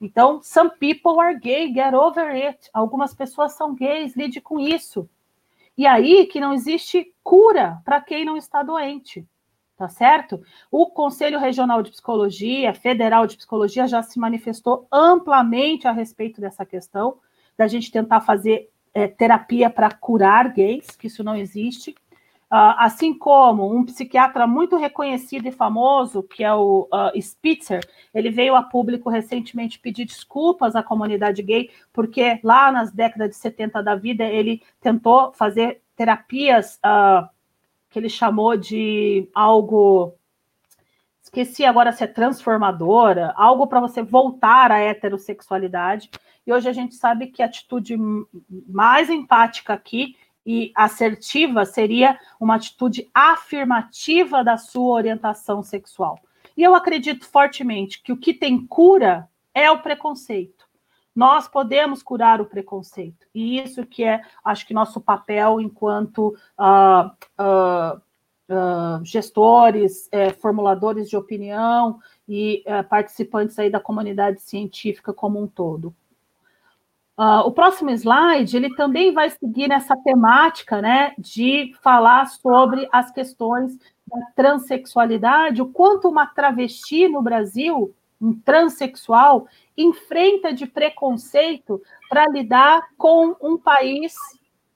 Então, 0.00 0.40
some 0.42 0.70
people 0.78 1.18
are 1.20 1.38
gay, 1.38 1.72
get 1.72 1.94
over 1.94 2.28
it. 2.30 2.68
Algumas 2.72 3.14
pessoas 3.14 3.52
são 3.52 3.74
gays, 3.74 4.14
lide 4.14 4.40
com 4.40 4.60
isso. 4.60 5.08
E 5.76 5.86
aí 5.86 6.26
que 6.26 6.40
não 6.40 6.52
existe 6.52 7.14
cura 7.22 7.80
para 7.84 8.00
quem 8.00 8.24
não 8.24 8.36
está 8.36 8.62
doente. 8.62 9.26
Tá 9.76 9.88
certo? 9.88 10.42
O 10.70 10.86
Conselho 10.86 11.38
Regional 11.38 11.82
de 11.82 11.90
Psicologia, 11.90 12.72
Federal 12.72 13.26
de 13.26 13.36
Psicologia, 13.36 13.86
já 13.86 14.02
se 14.02 14.18
manifestou 14.18 14.86
amplamente 14.90 15.86
a 15.86 15.92
respeito 15.92 16.40
dessa 16.40 16.64
questão, 16.64 17.18
da 17.58 17.66
gente 17.66 17.90
tentar 17.90 18.22
fazer 18.22 18.70
é, 18.94 19.06
terapia 19.06 19.68
para 19.68 19.90
curar 19.90 20.50
gays, 20.50 20.96
que 20.96 21.08
isso 21.08 21.22
não 21.22 21.36
existe. 21.36 21.94
Uh, 22.48 22.78
assim 22.78 23.12
como 23.12 23.74
um 23.74 23.84
psiquiatra 23.84 24.46
muito 24.46 24.76
reconhecido 24.76 25.48
e 25.48 25.52
famoso, 25.52 26.22
que 26.22 26.44
é 26.44 26.54
o 26.54 26.88
uh, 26.92 27.20
Spitzer, 27.20 27.84
ele 28.14 28.30
veio 28.30 28.54
a 28.54 28.62
público 28.62 29.10
recentemente 29.10 29.80
pedir 29.80 30.04
desculpas 30.04 30.76
à 30.76 30.82
comunidade 30.82 31.42
gay, 31.42 31.70
porque 31.92 32.38
lá 32.44 32.70
nas 32.70 32.92
décadas 32.92 33.30
de 33.30 33.36
70 33.36 33.82
da 33.82 33.96
vida 33.96 34.22
ele 34.22 34.62
tentou 34.80 35.32
fazer 35.32 35.82
terapias 35.96 36.76
uh, 36.76 37.28
que 37.90 37.98
ele 37.98 38.08
chamou 38.08 38.56
de 38.56 39.28
algo. 39.34 40.14
Esqueci 41.20 41.64
agora 41.64 41.90
se 41.90 42.04
é 42.04 42.06
transformadora, 42.06 43.34
algo 43.36 43.66
para 43.66 43.80
você 43.80 44.02
voltar 44.02 44.70
à 44.70 44.78
heterossexualidade. 44.78 46.08
E 46.46 46.52
hoje 46.52 46.68
a 46.68 46.72
gente 46.72 46.94
sabe 46.94 47.26
que 47.26 47.42
a 47.42 47.46
atitude 47.46 47.96
mais 48.68 49.10
empática 49.10 49.72
aqui 49.72 50.14
e 50.46 50.70
assertiva 50.74 51.64
seria 51.64 52.18
uma 52.38 52.54
atitude 52.54 53.10
afirmativa 53.12 54.44
da 54.44 54.56
sua 54.56 54.94
orientação 54.94 55.62
sexual. 55.62 56.20
E 56.56 56.62
eu 56.62 56.74
acredito 56.74 57.26
fortemente 57.26 58.00
que 58.00 58.12
o 58.12 58.16
que 58.16 58.32
tem 58.32 58.64
cura 58.64 59.28
é 59.52 59.70
o 59.70 59.80
preconceito. 59.80 60.64
Nós 61.14 61.48
podemos 61.48 62.02
curar 62.02 62.40
o 62.40 62.46
preconceito. 62.46 63.26
E 63.34 63.58
isso 63.58 63.84
que 63.84 64.04
é, 64.04 64.22
acho 64.44 64.66
que, 64.66 64.74
nosso 64.74 65.00
papel 65.00 65.60
enquanto 65.60 66.36
uh, 66.58 67.10
uh, 67.42 68.00
uh, 68.48 69.04
gestores, 69.04 70.08
eh, 70.12 70.30
formuladores 70.32 71.08
de 71.08 71.16
opinião 71.16 71.98
e 72.28 72.62
eh, 72.66 72.82
participantes 72.82 73.58
aí 73.58 73.70
da 73.70 73.80
comunidade 73.80 74.40
científica 74.40 75.12
como 75.12 75.40
um 75.42 75.46
todo. 75.46 75.94
Uh, 77.18 77.40
o 77.46 77.52
próximo 77.52 77.90
slide 77.90 78.56
ele 78.56 78.74
também 78.74 79.12
vai 79.12 79.30
seguir 79.30 79.68
nessa 79.68 79.96
temática, 79.96 80.82
né, 80.82 81.14
de 81.16 81.72
falar 81.82 82.26
sobre 82.26 82.86
as 82.92 83.10
questões 83.10 83.78
da 84.06 84.18
transexualidade, 84.34 85.62
o 85.62 85.66
quanto 85.66 86.08
uma 86.08 86.26
travesti 86.26 87.08
no 87.08 87.22
Brasil, 87.22 87.94
um 88.20 88.38
transexual, 88.38 89.46
enfrenta 89.76 90.52
de 90.52 90.66
preconceito 90.66 91.80
para 92.08 92.28
lidar 92.28 92.82
com 92.98 93.34
um 93.42 93.56
país 93.56 94.14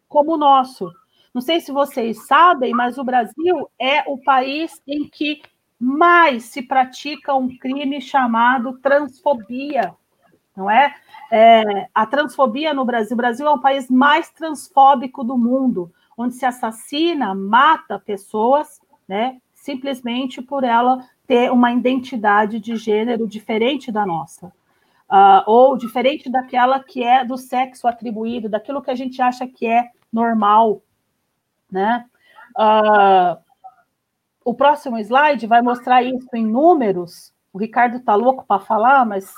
como 0.09 0.35
o 0.35 0.39
nosso. 0.39 0.91
Não 1.33 1.41
sei 1.41 1.61
se 1.61 1.71
vocês 1.71 2.27
sabem, 2.27 2.73
mas 2.73 2.99
o 2.99 3.05
Brasil 3.05 3.71
é 3.79 4.03
o 4.11 4.19
país 4.19 4.81
em 4.87 5.09
que 5.09 5.43
mais 5.79 6.45
se 6.45 6.63
pratica 6.63 7.35
um 7.35 7.57
crime 7.57 8.01
chamado 8.01 8.79
transfobia, 8.81 9.95
não 10.57 10.71
é? 10.71 10.95
É, 11.31 11.89
a 11.95 12.05
transfobia 12.07 12.75
no 12.75 12.85
Brasil. 12.85 13.15
O 13.15 13.17
Brasil 13.17 13.47
é 13.47 13.51
o 13.51 13.61
país 13.61 13.89
mais 13.89 14.31
transfóbico 14.31 15.23
do 15.23 15.39
mundo, 15.39 15.93
onde 16.17 16.35
se 16.35 16.45
assassina, 16.45 17.35
mata 17.35 17.99
pessoas, 17.99 18.81
né, 19.09 19.39
simplesmente 19.55 20.43
por 20.43 20.65
ela 20.65 21.05
ter 21.27 21.51
uma 21.51 21.73
identidade 21.73 22.59
de 22.59 22.77
gênero 22.77 23.27
diferente 23.27 23.93
da 23.93 24.05
nossa. 24.05 24.53
Uh, 25.09 25.43
ou 25.47 25.77
diferente 25.77 26.31
daquela 26.31 26.79
que 26.81 27.03
é 27.03 27.25
do 27.25 27.37
sexo 27.37 27.89
atribuído, 27.89 28.49
daquilo 28.49 28.83
que 28.83 28.91
a 28.91 28.95
gente 28.95 29.21
acha 29.21 29.47
que 29.47 29.67
é 29.67 29.91
normal, 30.13 30.83
né? 31.71 32.07
Uh, 32.57 33.37
o 34.45 34.55
próximo 34.55 34.99
slide 34.99 35.47
vai 35.47 35.63
mostrar 35.63 36.03
isso 36.03 36.29
em 36.35 36.47
números. 36.47 37.33
O 37.53 37.59
Ricardo 37.59 37.97
está 37.97 38.15
louco 38.15 38.45
para 38.47 38.61
falar, 38.61 39.05
mas 39.05 39.33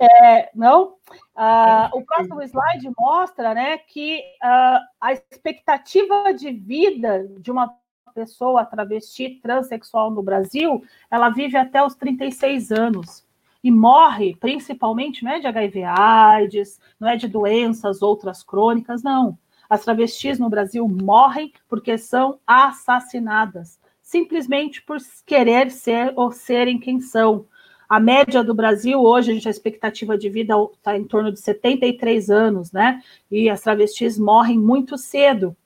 é, 0.00 0.50
não? 0.54 0.94
Uh, 1.36 1.98
o 1.98 2.04
próximo 2.04 2.42
slide 2.42 2.90
mostra 2.98 3.54
né, 3.54 3.78
que 3.78 4.18
uh, 4.42 4.80
a 5.00 5.12
expectativa 5.12 6.32
de 6.34 6.50
vida 6.50 7.26
de 7.38 7.50
uma 7.50 7.74
pessoa 8.14 8.64
travesti 8.64 9.40
transexual 9.42 10.10
no 10.10 10.22
Brasil, 10.22 10.82
ela 11.10 11.28
vive 11.28 11.56
até 11.56 11.82
os 11.82 11.94
36 11.94 12.72
anos 12.72 13.26
e 13.62 13.70
morre 13.70 14.36
principalmente 14.36 15.24
não 15.24 15.32
é 15.32 15.40
de 15.40 15.46
HIV 15.46 15.82
AIDS, 15.84 16.80
não 16.98 17.08
é 17.08 17.16
de 17.16 17.28
doenças 17.28 18.00
outras 18.00 18.42
crônicas, 18.42 19.02
não. 19.02 19.38
As 19.68 19.84
travestis 19.84 20.38
no 20.38 20.48
Brasil 20.48 20.86
morrem 20.88 21.52
porque 21.68 21.98
são 21.98 22.38
assassinadas, 22.46 23.78
simplesmente 24.00 24.80
por 24.82 24.98
querer 25.26 25.70
ser 25.70 26.12
ou 26.16 26.30
serem 26.30 26.78
quem 26.78 27.00
são, 27.00 27.46
a 27.88 28.00
média 28.00 28.42
do 28.42 28.54
Brasil, 28.54 29.00
hoje, 29.00 29.30
a, 29.30 29.34
gente, 29.34 29.48
a 29.48 29.50
expectativa 29.50 30.18
de 30.18 30.28
vida 30.28 30.54
está 30.74 30.96
em 30.96 31.04
torno 31.04 31.30
de 31.32 31.40
73 31.40 32.30
anos, 32.30 32.72
né? 32.72 33.02
E 33.30 33.48
as 33.48 33.60
travestis 33.60 34.18
morrem 34.18 34.58
muito 34.58 34.98
cedo. 34.98 35.56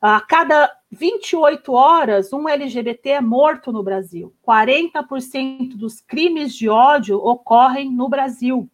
A 0.00 0.20
cada 0.20 0.70
28 0.90 1.72
horas, 1.72 2.32
um 2.32 2.48
LGBT 2.48 3.10
é 3.10 3.20
morto 3.20 3.70
no 3.70 3.82
Brasil. 3.82 4.34
40% 4.46 5.76
dos 5.76 6.00
crimes 6.00 6.54
de 6.54 6.68
ódio 6.68 7.18
ocorrem 7.18 7.90
no 7.90 8.08
Brasil. 8.08 8.68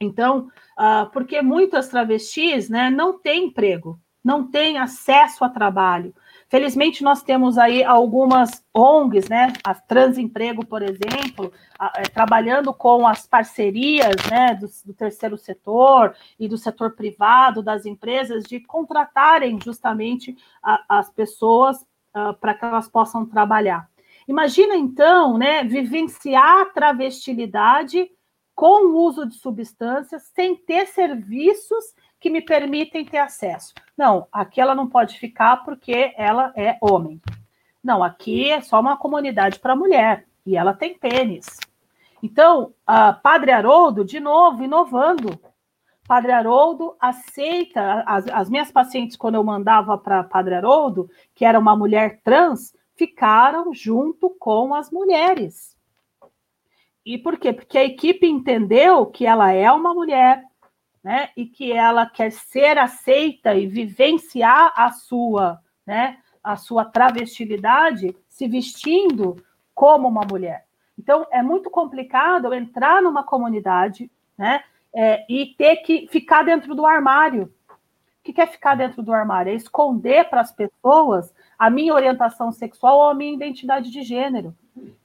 Então, 0.00 0.48
uh, 0.78 1.10
porque 1.12 1.40
muitas 1.42 1.88
travestis 1.88 2.68
né, 2.68 2.90
não 2.90 3.18
têm 3.18 3.46
emprego, 3.46 3.98
não 4.22 4.46
têm 4.46 4.78
acesso 4.78 5.44
a 5.44 5.48
trabalho, 5.48 6.14
Felizmente, 6.52 7.02
nós 7.02 7.22
temos 7.22 7.56
aí 7.56 7.82
algumas 7.82 8.62
ONGs, 8.74 9.26
né? 9.26 9.54
A 9.64 9.72
Transemprego, 9.72 10.66
por 10.66 10.82
exemplo, 10.82 11.50
a, 11.78 11.90
é, 11.96 12.02
trabalhando 12.02 12.74
com 12.74 13.06
as 13.06 13.26
parcerias 13.26 14.14
né, 14.30 14.54
do, 14.56 14.66
do, 14.84 14.92
terceiro 14.92 15.38
setor 15.38 16.14
e 16.38 16.46
do 16.46 16.58
setor 16.58 16.94
privado, 16.94 17.62
das 17.62 17.86
empresas, 17.86 18.44
de 18.44 18.60
contratarem 18.60 19.58
justamente 19.64 20.36
a, 20.62 20.98
as 20.98 21.08
pessoas 21.08 21.80
uh, 22.14 22.34
para 22.38 22.52
que 22.52 22.66
elas 22.66 22.86
possam 22.86 23.24
trabalhar. 23.24 23.88
Imagina, 24.28 24.76
então, 24.76 25.38
né, 25.38 25.64
vivenciar 25.64 26.60
a 26.60 26.66
travestilidade 26.66 28.10
com 28.54 28.88
o 28.88 28.98
uso 28.98 29.24
de 29.26 29.36
substâncias, 29.36 30.24
sem 30.34 30.54
ter 30.54 30.86
serviços 30.86 31.94
que 32.22 32.30
me 32.30 32.40
permitem 32.40 33.04
ter 33.04 33.18
acesso. 33.18 33.74
Não, 33.98 34.28
aqui 34.32 34.60
ela 34.60 34.76
não 34.76 34.88
pode 34.88 35.18
ficar 35.18 35.64
porque 35.64 36.14
ela 36.16 36.52
é 36.56 36.78
homem. 36.80 37.20
Não, 37.82 38.00
aqui 38.02 38.48
é 38.48 38.60
só 38.60 38.78
uma 38.78 38.96
comunidade 38.96 39.58
para 39.58 39.74
mulher 39.74 40.24
e 40.46 40.56
ela 40.56 40.72
tem 40.72 40.96
pênis. 40.96 41.58
Então, 42.22 42.72
Padre 43.24 43.50
Haroldo, 43.50 44.04
de 44.04 44.20
novo, 44.20 44.62
inovando. 44.62 45.36
Padre 46.06 46.30
Haroldo 46.30 46.94
aceita, 47.00 48.04
as, 48.06 48.28
as 48.28 48.48
minhas 48.48 48.70
pacientes, 48.70 49.16
quando 49.16 49.34
eu 49.34 49.42
mandava 49.42 49.98
para 49.98 50.22
Padre 50.22 50.54
Haroldo, 50.54 51.10
que 51.34 51.44
era 51.44 51.58
uma 51.58 51.74
mulher 51.74 52.20
trans, 52.22 52.72
ficaram 52.94 53.74
junto 53.74 54.30
com 54.38 54.74
as 54.74 54.92
mulheres. 54.92 55.76
E 57.04 57.18
por 57.18 57.36
quê? 57.36 57.52
Porque 57.52 57.78
a 57.78 57.84
equipe 57.84 58.28
entendeu 58.28 59.06
que 59.06 59.26
ela 59.26 59.50
é 59.52 59.70
uma 59.72 59.92
mulher, 59.92 60.44
né, 61.02 61.30
e 61.36 61.46
que 61.46 61.72
ela 61.72 62.06
quer 62.06 62.30
ser 62.30 62.78
aceita 62.78 63.54
e 63.54 63.66
vivenciar 63.66 64.72
a 64.76 64.92
sua, 64.92 65.60
né, 65.86 66.18
a 66.42 66.56
sua 66.56 66.84
travestilidade 66.84 68.16
se 68.28 68.46
vestindo 68.46 69.36
como 69.74 70.08
uma 70.08 70.22
mulher. 70.22 70.64
Então, 70.98 71.26
é 71.30 71.42
muito 71.42 71.70
complicado 71.70 72.54
entrar 72.54 73.02
numa 73.02 73.24
comunidade, 73.24 74.10
né, 74.38 74.62
é, 74.94 75.24
e 75.28 75.54
ter 75.56 75.76
que 75.76 76.06
ficar 76.08 76.44
dentro 76.44 76.74
do 76.74 76.86
armário. 76.86 77.52
O 78.20 78.32
que 78.32 78.40
é 78.40 78.46
ficar 78.46 78.76
dentro 78.76 79.02
do 79.02 79.12
armário? 79.12 79.50
É 79.50 79.56
esconder 79.56 80.28
para 80.28 80.42
as 80.42 80.52
pessoas 80.52 81.34
a 81.58 81.68
minha 81.68 81.92
orientação 81.92 82.52
sexual 82.52 82.98
ou 82.98 83.10
a 83.10 83.14
minha 83.14 83.34
identidade 83.34 83.90
de 83.90 84.02
gênero. 84.02 84.54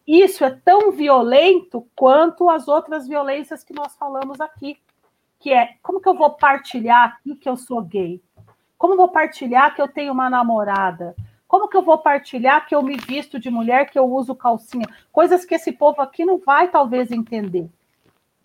Isso 0.06 0.46
é 0.46 0.52
tão 0.52 0.92
violento 0.92 1.88
quanto 1.96 2.50
as 2.50 2.68
outras 2.68 3.08
violências 3.08 3.64
que 3.64 3.74
nós 3.74 3.96
falamos 3.96 4.40
aqui 4.40 4.78
que 5.40 5.52
é 5.52 5.76
como 5.82 6.02
que 6.02 6.10
eu 6.10 6.16
vou 6.16 6.32
partilhar 6.32 7.06
aqui 7.06 7.36
que 7.36 7.48
eu 7.48 7.58
sou 7.58 7.82
gay? 7.82 8.22
Como 8.78 8.94
eu 8.94 8.98
vou 8.98 9.10
partilhar 9.10 9.74
que 9.76 9.82
eu 9.82 9.88
tenho 9.88 10.14
uma 10.14 10.30
namorada? 10.30 11.16
Como 11.48 11.68
que 11.70 11.78
eu 11.78 11.82
vou 11.82 11.98
partilhar 11.98 12.68
que 12.68 12.76
eu 12.76 12.84
me 12.84 12.98
visto 12.98 13.40
de 13.40 13.50
mulher, 13.50 13.90
que 13.90 13.98
eu 13.98 14.06
uso 14.06 14.36
calcinha? 14.36 14.86
Coisas 15.12 15.46
que 15.46 15.56
esse 15.56 15.72
povo 15.72 16.02
aqui 16.02 16.26
não 16.26 16.38
vai 16.38 16.70
talvez 16.70 17.12
entender. 17.12 17.70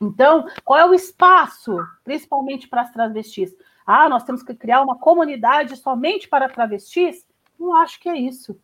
Então, 0.00 0.46
qual 0.64 0.78
é 0.78 0.84
o 0.84 0.94
espaço, 0.94 1.76
principalmente 2.04 2.68
para 2.68 2.82
as 2.82 2.90
travestis? 2.90 3.54
Ah, 3.86 4.08
nós 4.08 4.24
temos 4.24 4.42
que 4.42 4.54
criar 4.54 4.82
uma 4.82 4.98
comunidade 4.98 5.76
somente 5.76 6.28
para 6.28 6.48
travestis? 6.48 7.26
Não 7.58 7.76
acho 7.76 8.00
que 8.00 8.08
é 8.08 8.16
isso. 8.16 8.58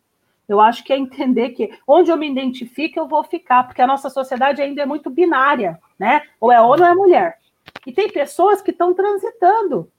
Eu 0.48 0.60
acho 0.60 0.82
que 0.82 0.92
é 0.92 0.98
entender 0.98 1.50
que 1.50 1.70
onde 1.86 2.10
eu 2.10 2.16
me 2.16 2.30
identifico, 2.30 2.98
eu 2.98 3.06
vou 3.06 3.22
ficar, 3.22 3.64
porque 3.64 3.82
a 3.82 3.86
nossa 3.86 4.08
sociedade 4.08 4.62
ainda 4.62 4.82
é 4.82 4.86
muito 4.86 5.10
binária, 5.10 5.78
né? 5.98 6.22
Ou 6.40 6.50
é 6.50 6.60
homem 6.60 6.86
ou 6.86 6.92
é 6.92 6.94
mulher. 6.94 7.38
E 7.86 7.92
tem 7.92 8.10
pessoas 8.10 8.60
que 8.60 8.70
estão 8.70 8.94
transitando, 8.94 9.90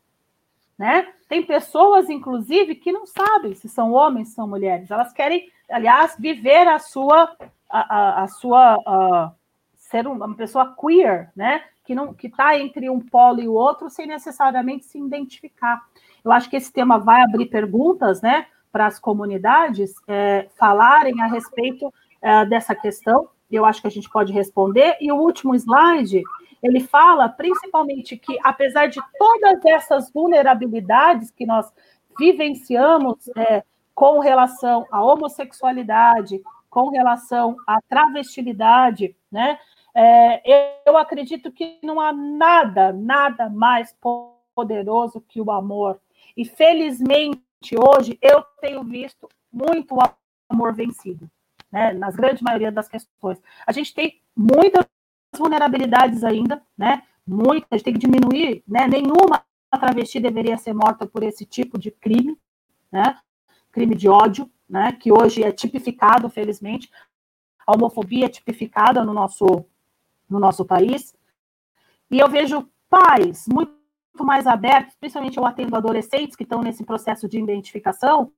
né? 0.77 1.07
Tem 1.27 1.43
pessoas, 1.43 2.09
inclusive, 2.09 2.75
que 2.75 2.91
não 2.91 3.05
sabem 3.05 3.53
se 3.53 3.67
são 3.67 3.91
homens, 3.91 4.29
se 4.29 4.35
são 4.35 4.47
mulheres. 4.47 4.89
Elas 4.89 5.11
querem, 5.11 5.49
aliás, 5.69 6.15
viver 6.17 6.67
a 6.67 6.79
sua, 6.79 7.35
a, 7.69 7.95
a, 7.97 8.23
a 8.23 8.27
sua, 8.27 8.75
a, 8.85 9.31
ser 9.75 10.07
uma 10.07 10.35
pessoa 10.35 10.75
queer, 10.79 11.31
né? 11.35 11.63
Que 11.83 11.95
não, 11.95 12.13
que 12.13 12.27
está 12.27 12.57
entre 12.57 12.89
um 12.89 12.99
polo 12.99 13.41
e 13.41 13.47
o 13.47 13.53
outro, 13.53 13.89
sem 13.89 14.05
necessariamente 14.07 14.85
se 14.85 14.99
identificar. 14.99 15.81
Eu 16.23 16.31
acho 16.31 16.49
que 16.49 16.55
esse 16.55 16.71
tema 16.71 16.97
vai 16.99 17.21
abrir 17.21 17.47
perguntas, 17.47 18.21
né? 18.21 18.45
Para 18.71 18.85
as 18.85 18.99
comunidades 18.99 19.93
é, 20.07 20.47
falarem 20.57 21.21
a 21.21 21.27
respeito 21.27 21.91
é, 22.21 22.45
dessa 22.45 22.75
questão. 22.75 23.29
Eu 23.51 23.65
acho 23.65 23.81
que 23.81 23.87
a 23.87 23.91
gente 23.91 24.09
pode 24.09 24.31
responder. 24.31 24.95
E 25.01 25.11
o 25.11 25.17
último 25.17 25.55
slide 25.55 26.23
ele 26.61 26.79
fala 26.79 27.29
principalmente 27.29 28.17
que, 28.17 28.37
apesar 28.43 28.87
de 28.87 28.99
todas 29.17 29.63
essas 29.65 30.11
vulnerabilidades 30.11 31.31
que 31.31 31.45
nós 31.45 31.71
vivenciamos 32.17 33.29
é, 33.37 33.63
com 33.95 34.19
relação 34.19 34.85
à 34.91 35.03
homossexualidade, 35.03 36.41
com 36.69 36.89
relação 36.89 37.55
à 37.65 37.79
travestilidade, 37.87 39.15
né? 39.31 39.57
É, 39.95 40.87
eu 40.87 40.95
acredito 40.97 41.51
que 41.51 41.79
não 41.83 41.99
há 41.99 42.13
nada, 42.13 42.93
nada 42.93 43.49
mais 43.49 43.95
poderoso 44.53 45.19
que 45.27 45.41
o 45.41 45.51
amor. 45.51 45.99
E 46.37 46.45
felizmente 46.45 47.41
hoje 47.75 48.17
eu 48.21 48.43
tenho 48.61 48.83
visto 48.83 49.27
muito 49.51 49.97
amor 50.47 50.73
vencido, 50.73 51.29
né? 51.71 51.93
Nas 51.93 52.15
grande 52.15 52.43
maioria 52.43 52.71
das 52.71 52.87
questões. 52.87 53.41
A 53.65 53.71
gente 53.71 53.93
tem 53.93 54.21
muitas 54.35 54.85
vulnerabilidades 55.37 56.23
ainda, 56.23 56.61
né? 56.77 57.03
Muitas, 57.25 57.83
tem 57.83 57.93
que 57.93 57.99
diminuir, 57.99 58.63
né? 58.67 58.87
Nenhuma 58.87 59.43
travesti 59.79 60.19
deveria 60.19 60.57
ser 60.57 60.73
morta 60.73 61.05
por 61.05 61.23
esse 61.23 61.45
tipo 61.45 61.77
de 61.77 61.91
crime, 61.91 62.37
né? 62.91 63.17
Crime 63.71 63.95
de 63.95 64.09
ódio, 64.09 64.49
né? 64.67 64.91
Que 64.93 65.11
hoje 65.11 65.43
é 65.43 65.51
tipificado, 65.51 66.29
felizmente. 66.29 66.89
A 67.65 67.73
homofobia 67.73 68.25
é 68.25 68.29
tipificada 68.29 69.03
no 69.03 69.13
nosso, 69.13 69.65
no 70.27 70.39
nosso 70.39 70.65
país. 70.65 71.15
E 72.09 72.19
eu 72.19 72.27
vejo 72.27 72.67
pais 72.89 73.45
muito 73.47 73.77
mais 74.19 74.47
abertos, 74.47 74.95
principalmente 74.95 75.37
eu 75.37 75.45
atendo 75.45 75.75
adolescentes 75.75 76.35
que 76.35 76.43
estão 76.43 76.61
nesse 76.61 76.83
processo 76.83 77.29
de 77.29 77.39
identificação, 77.39 78.33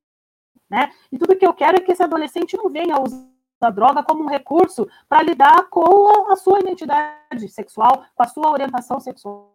né? 0.70 0.92
E 1.12 1.18
tudo 1.18 1.36
que 1.36 1.48
eu 1.48 1.54
quero 1.54 1.78
é 1.78 1.82
que 1.82 1.92
esse 1.92 2.04
adolescente 2.04 2.58
não 2.58 2.70
venha 2.70 3.02
usar 3.02 3.31
a 3.66 3.70
droga 3.70 4.04
como 4.04 4.24
um 4.24 4.30
recurso 4.30 4.88
para 5.08 5.22
lidar 5.22 5.70
com 5.70 6.32
a, 6.32 6.36
sua 6.36 6.60
identidade 6.60 7.48
sexual, 7.50 8.04
com 8.16 8.24
a 8.24 8.28
sua 8.28 8.52
orientação 8.52 9.00
sexual, 9.00 9.52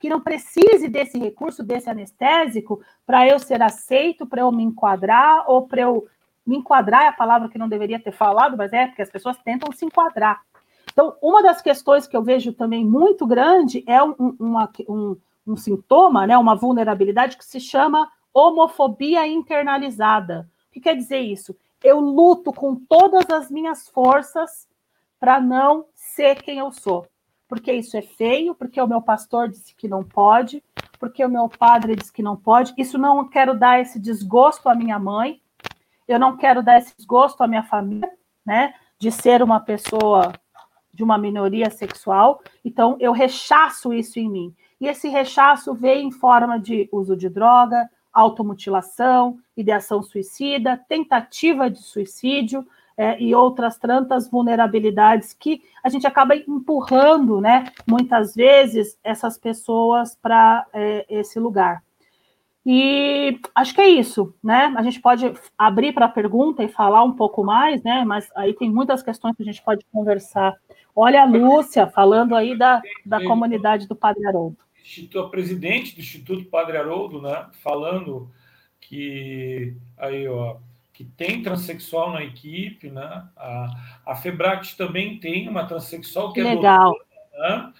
que 0.00 0.08
não 0.08 0.20
precise 0.20 0.88
desse 0.88 1.18
recurso, 1.18 1.62
desse 1.62 1.90
anestésico, 1.90 2.80
para 3.06 3.26
eu 3.26 3.38
ser 3.38 3.62
aceito, 3.62 4.26
para 4.26 4.42
eu 4.42 4.52
me 4.52 4.62
enquadrar, 4.62 5.44
ou 5.48 5.66
para 5.66 5.82
eu 5.82 6.06
me 6.46 6.56
enquadrar 6.56 7.04
é 7.04 7.08
a 7.08 7.12
palavra 7.12 7.48
que 7.48 7.58
não 7.58 7.68
deveria 7.68 7.98
ter 7.98 8.12
falado, 8.12 8.56
mas 8.56 8.72
é 8.72 8.86
porque 8.86 9.02
as 9.02 9.10
pessoas 9.10 9.38
tentam 9.38 9.72
se 9.72 9.84
enquadrar. 9.84 10.42
Então, 10.92 11.16
uma 11.22 11.42
das 11.42 11.62
questões 11.62 12.06
que 12.06 12.16
eu 12.16 12.22
vejo 12.22 12.52
também 12.52 12.84
muito 12.84 13.26
grande 13.26 13.82
é 13.86 14.02
um, 14.02 14.14
uma, 14.38 14.70
um, 14.88 15.16
um 15.46 15.56
sintoma, 15.56 16.26
né, 16.26 16.36
uma 16.36 16.54
vulnerabilidade 16.54 17.36
que 17.36 17.44
se 17.44 17.58
chama 17.58 18.08
homofobia 18.32 19.26
internalizada. 19.26 20.48
O 20.68 20.72
que 20.72 20.80
quer 20.80 20.94
dizer 20.94 21.20
isso? 21.20 21.56
Eu 21.82 22.00
luto 22.00 22.52
com 22.52 22.76
todas 22.76 23.28
as 23.30 23.50
minhas 23.50 23.88
forças 23.88 24.68
para 25.18 25.40
não 25.40 25.86
ser 25.94 26.42
quem 26.42 26.58
eu 26.58 26.70
sou. 26.72 27.06
Porque 27.48 27.72
isso 27.72 27.96
é 27.96 28.02
feio, 28.02 28.54
porque 28.54 28.80
o 28.80 28.86
meu 28.86 29.02
pastor 29.02 29.48
disse 29.48 29.74
que 29.74 29.86
não 29.86 30.02
pode, 30.02 30.62
porque 30.98 31.24
o 31.24 31.28
meu 31.28 31.48
padre 31.48 31.96
disse 31.96 32.12
que 32.12 32.22
não 32.22 32.36
pode. 32.36 32.74
Isso 32.76 32.98
não 32.98 33.28
quero 33.28 33.58
dar 33.58 33.80
esse 33.80 33.98
desgosto 33.98 34.68
à 34.68 34.74
minha 34.74 34.98
mãe, 34.98 35.40
eu 36.06 36.18
não 36.18 36.36
quero 36.36 36.62
dar 36.62 36.78
esse 36.78 36.94
desgosto 36.96 37.42
à 37.42 37.46
minha 37.46 37.62
família, 37.62 38.10
né? 38.44 38.74
De 38.98 39.10
ser 39.10 39.42
uma 39.42 39.60
pessoa 39.60 40.32
de 40.92 41.02
uma 41.02 41.18
minoria 41.18 41.70
sexual. 41.70 42.40
Então, 42.64 42.96
eu 43.00 43.12
rechaço 43.12 43.92
isso 43.92 44.18
em 44.18 44.30
mim. 44.30 44.54
E 44.80 44.86
esse 44.86 45.08
rechaço 45.08 45.74
vem 45.74 46.06
em 46.06 46.12
forma 46.12 46.58
de 46.58 46.88
uso 46.92 47.16
de 47.16 47.28
droga, 47.28 47.88
automutilação, 48.14 49.38
ideação 49.56 50.02
suicida, 50.02 50.80
tentativa 50.88 51.68
de 51.68 51.82
suicídio 51.82 52.64
é, 52.96 53.20
e 53.20 53.34
outras 53.34 53.76
tantas 53.76 54.30
vulnerabilidades 54.30 55.32
que 55.32 55.62
a 55.82 55.88
gente 55.88 56.06
acaba 56.06 56.36
empurrando, 56.36 57.40
né, 57.40 57.66
muitas 57.86 58.34
vezes, 58.34 58.96
essas 59.02 59.36
pessoas 59.36 60.16
para 60.22 60.64
é, 60.72 61.04
esse 61.08 61.40
lugar. 61.40 61.82
E 62.66 63.38
acho 63.54 63.74
que 63.74 63.80
é 63.82 63.88
isso, 63.90 64.34
né? 64.42 64.72
A 64.74 64.82
gente 64.82 64.98
pode 64.98 65.30
abrir 65.58 65.92
para 65.92 66.06
a 66.06 66.08
pergunta 66.08 66.64
e 66.64 66.68
falar 66.68 67.04
um 67.04 67.12
pouco 67.12 67.44
mais, 67.44 67.82
né? 67.82 68.06
Mas 68.06 68.30
aí 68.34 68.54
tem 68.54 68.70
muitas 68.70 69.02
questões 69.02 69.36
que 69.36 69.42
a 69.42 69.44
gente 69.44 69.62
pode 69.62 69.84
conversar. 69.92 70.54
Olha 70.96 71.20
a 71.20 71.26
Lúcia 71.26 71.86
falando 71.86 72.34
aí 72.34 72.56
da, 72.56 72.80
da 73.04 73.22
comunidade 73.22 73.86
do 73.86 73.94
Padre 73.94 74.26
Haroldo 74.26 74.63
a 75.16 75.28
presidente 75.28 75.94
do 75.94 76.00
Instituto 76.00 76.44
Padre 76.44 76.76
Haroldo, 76.76 77.20
né, 77.20 77.46
falando 77.62 78.30
que 78.80 79.74
aí, 79.96 80.28
ó, 80.28 80.56
que 80.92 81.04
tem 81.04 81.42
transexual 81.42 82.12
na 82.12 82.22
equipe, 82.22 82.88
né? 82.90 83.26
A, 83.36 84.00
a 84.06 84.16
Febract 84.16 84.76
também 84.76 85.18
tem 85.18 85.48
uma 85.48 85.66
transexual 85.66 86.32
que, 86.32 86.40
que 86.40 86.46
é 86.46 86.54
legal. 86.54 86.92
Doutora, 86.92 87.66
né? 87.66 87.72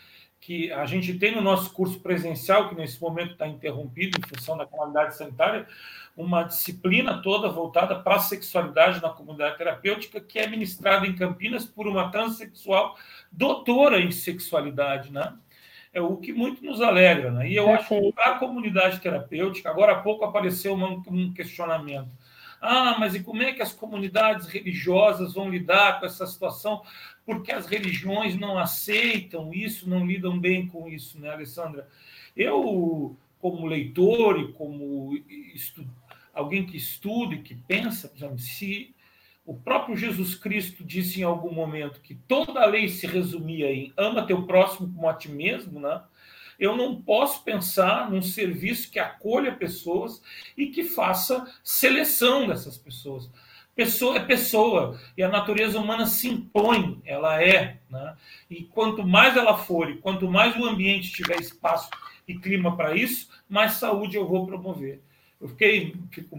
que 0.45 0.71
a 0.73 0.85
gente 0.85 1.15
tem 1.15 1.35
no 1.35 1.41
nosso 1.41 1.73
curso 1.73 1.99
presencial, 2.01 2.69
que 2.69 2.75
nesse 2.75 3.01
momento 3.01 3.33
está 3.33 3.49
interrompido 3.49 4.19
em 4.19 4.29
função 4.29 4.59
da 4.59 4.67
comunidade 4.67 5.17
sanitária, 5.17 5.67
uma 6.15 6.43
disciplina 6.43 7.23
toda 7.23 7.49
voltada 7.49 7.99
para 7.99 8.17
a 8.17 8.21
sexualidade 8.21 9.01
na 9.01 9.09
comunidade 9.09 9.57
terapêutica, 9.57 10.21
que 10.21 10.39
é 10.39 10.47
ministrada 10.47 11.07
em 11.07 11.17
Campinas 11.17 11.65
por 11.65 11.87
uma 11.87 12.11
transexual 12.11 12.95
doutora 13.33 13.99
em 14.01 14.13
sexualidade, 14.13 15.11
né? 15.11 15.35
É 15.95 16.01
o 16.01 16.17
que 16.17 16.33
muito 16.33 16.63
nos 16.63 16.83
alegra. 16.83 17.31
Né? 17.31 17.49
E 17.49 17.57
eu 17.57 17.67
Perfeito. 17.67 17.95
acho 17.95 18.03
que 18.03 18.13
para 18.13 18.33
a 18.33 18.39
comunidade 18.39 19.01
terapêutica, 19.01 19.71
agora 19.71 19.93
há 19.93 20.01
pouco 20.01 20.25
apareceu 20.25 20.75
um 20.75 21.33
questionamento. 21.33 22.11
Ah, 22.61 22.97
mas 22.99 23.15
e 23.15 23.23
como 23.23 23.43
é 23.43 23.53
que 23.53 23.63
as 23.63 23.73
comunidades 23.73 24.49
religiosas 24.49 25.35
vão 25.35 25.51
lidar 25.51 26.01
com 26.01 26.07
essa 26.07 26.27
situação? 26.27 26.83
Porque 27.25 27.53
as 27.53 27.67
religiões 27.67 28.37
não 28.37 28.59
aceitam 28.59 29.53
isso, 29.53 29.89
não 29.89 30.05
lidam 30.05 30.39
bem 30.39 30.67
com 30.67 30.89
isso, 30.89 31.21
né, 31.21 31.31
Alessandra? 31.31 31.87
Eu, 32.37 33.17
como 33.39 33.67
leitor 33.67 34.41
e 34.41 34.53
como 34.55 35.13
alguém 36.33 36.65
que 36.65 36.77
estuda 36.77 37.35
e 37.35 37.43
que 37.43 37.55
pensa, 37.55 38.11
se 38.39 38.94
o 39.45 39.55
próprio 39.55 39.97
Jesus 39.97 40.35
Cristo 40.35 40.83
disse 40.83 41.21
em 41.21 41.25
algum 41.25 41.53
momento 41.53 42.01
que 42.01 42.15
toda 42.15 42.61
a 42.61 42.67
lei 42.67 42.89
se 42.89 43.07
resumia 43.07 43.71
em 43.71 43.93
ama 43.97 44.27
teu 44.27 44.47
próximo 44.47 44.93
como 44.93 45.09
a 45.09 45.15
ti 45.15 45.31
mesmo, 45.31 45.79
né? 45.79 46.01
Eu 46.59 46.77
não 46.77 47.03
posso 47.03 47.43
pensar 47.43 48.11
num 48.11 48.23
serviço 48.23 48.91
que 48.91 48.99
acolha 48.99 49.55
pessoas 49.55 50.23
e 50.57 50.69
que 50.69 50.85
faça 50.85 51.53
seleção 51.63 52.47
dessas 52.47 52.79
pessoas. 52.79 53.29
Pessoa 53.75 54.19
é 54.19 54.25
pessoa 54.25 54.99
e 55.17 55.23
a 55.23 55.29
natureza 55.29 55.81
humana 55.81 56.07
se 56.07 56.29
impõe, 56.29 57.03
ela 57.05 57.43
é, 57.43 57.79
né? 57.91 58.17
E 58.49 58.63
quanto 58.63 59.07
mais 59.07 59.37
ela 59.37 59.59
for 59.59 59.91
e 59.91 59.99
quanto 59.99 60.31
mais 60.31 60.57
o 60.57 60.65
ambiente 60.65 61.13
tiver 61.13 61.41
espaço 61.41 61.91
e 62.27 62.39
clima 62.39 62.77
para 62.77 62.97
isso, 62.97 63.29
mais 63.49 63.73
saúde 63.73 64.17
eu 64.17 64.27
vou 64.27 64.47
promover. 64.47 65.03
Eu 65.41 65.49
fiquei 65.49 65.95
fico 66.11 66.39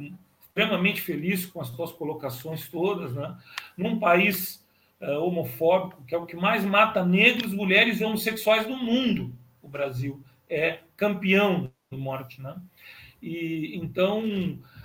extremamente 0.56 1.02
feliz 1.02 1.46
com 1.46 1.60
as 1.60 1.68
suas 1.68 1.92
colocações 1.92 2.70
todas, 2.70 3.14
né? 3.14 3.38
Num 3.76 4.00
país 4.00 4.66
uh, 5.02 5.20
homofóbico, 5.22 6.02
que 6.06 6.16
é 6.16 6.18
o 6.18 6.26
que 6.26 6.38
mais 6.38 6.64
mata 6.64 7.06
negros, 7.06 7.52
mulheres 7.52 8.00
e 8.00 8.06
homossexuais 8.06 8.66
do 8.66 8.78
mundo, 8.78 9.36
o 9.62 9.68
Brasil 9.68 10.24
é 10.50 10.80
campeão 10.96 11.70
de 11.92 11.98
morte, 11.98 12.42
né? 12.42 12.56
E 13.22 13.76
então 13.76 14.24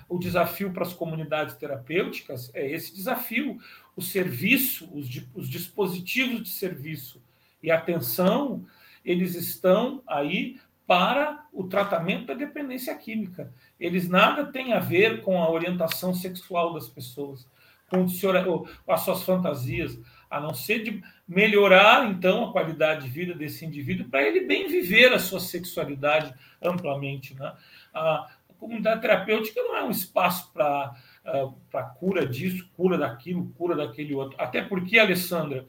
o 0.09 0.19
desafio 0.19 0.73
para 0.73 0.83
as 0.83 0.91
comunidades 0.91 1.55
terapêuticas 1.55 2.53
é 2.53 2.69
esse 2.69 2.93
desafio, 2.93 3.57
o 3.95 4.01
serviço, 4.01 4.89
os, 4.93 5.07
os 5.33 5.47
dispositivos 5.47 6.43
de 6.43 6.49
serviço 6.49 7.23
e 7.63 7.71
atenção, 7.71 8.65
eles 9.05 9.35
estão 9.35 10.03
aí 10.05 10.59
para 10.91 11.45
o 11.53 11.63
tratamento 11.69 12.25
da 12.25 12.33
dependência 12.33 12.93
química. 12.93 13.53
Eles 13.79 14.09
nada 14.09 14.51
têm 14.51 14.73
a 14.73 14.79
ver 14.79 15.21
com 15.21 15.41
a 15.41 15.49
orientação 15.49 16.13
sexual 16.13 16.73
das 16.73 16.89
pessoas, 16.89 17.47
com, 17.87 18.05
com 18.05 18.91
as 18.91 18.99
suas 18.99 19.23
fantasias, 19.23 19.97
a 20.29 20.41
não 20.41 20.53
ser 20.53 20.83
de 20.83 21.01
melhorar, 21.25 22.11
então, 22.11 22.43
a 22.43 22.51
qualidade 22.51 23.05
de 23.05 23.09
vida 23.09 23.33
desse 23.33 23.65
indivíduo 23.65 24.09
para 24.09 24.21
ele 24.21 24.41
bem 24.41 24.67
viver 24.67 25.13
a 25.13 25.19
sua 25.19 25.39
sexualidade 25.39 26.33
amplamente. 26.61 27.39
Né? 27.39 27.53
A, 27.93 28.29
comunidade 28.59 28.99
terapêutica 28.99 29.63
não 29.63 29.77
é 29.77 29.83
um 29.85 29.91
espaço 29.91 30.51
para 30.51 30.93
uh, 31.25 31.53
para 31.71 31.83
cura 31.83 32.27
disso, 32.27 32.69
cura 32.75 32.97
daquilo, 32.97 33.49
cura 33.57 33.77
daquele 33.77 34.13
outro. 34.13 34.35
Até 34.37 34.61
porque, 34.61 34.99
Alessandra, 34.99 35.65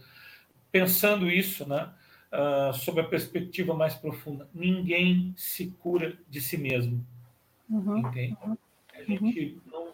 pensando 0.72 1.30
isso, 1.30 1.66
né, 1.66 1.88
uh, 2.32 2.72
sob 2.72 3.00
a 3.00 3.04
perspectiva 3.04 3.74
mais 3.74 3.94
profunda, 3.94 4.48
ninguém 4.54 5.34
se 5.36 5.68
cura 5.80 6.16
de 6.28 6.40
si 6.40 6.56
mesmo. 6.56 7.04
Uhum, 7.68 7.98
entende? 7.98 8.36
Uhum. 8.44 8.56
A 8.94 9.02
gente 9.02 9.58
não, 9.70 9.88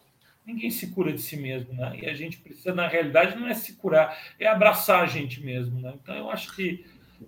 ninguém 0.47 0.71
se 0.71 0.89
cura 0.89 1.13
de 1.13 1.21
si 1.21 1.37
mesmo, 1.37 1.75
né? 1.75 1.99
E 2.01 2.07
a 2.07 2.15
gente 2.15 2.39
precisa, 2.39 2.75
na 2.75 2.87
realidade, 2.89 3.39
não 3.39 3.47
é 3.47 3.55
se 3.55 3.75
curar, 3.75 4.17
é 4.39 4.47
abraçar 4.47 5.03
a 5.03 5.07
gente 5.07 5.43
mesmo, 5.43 5.81
né? 5.81 5.95
Então, 6.01 6.15
eu 6.15 6.31
acho 6.31 6.55
que 6.55 6.85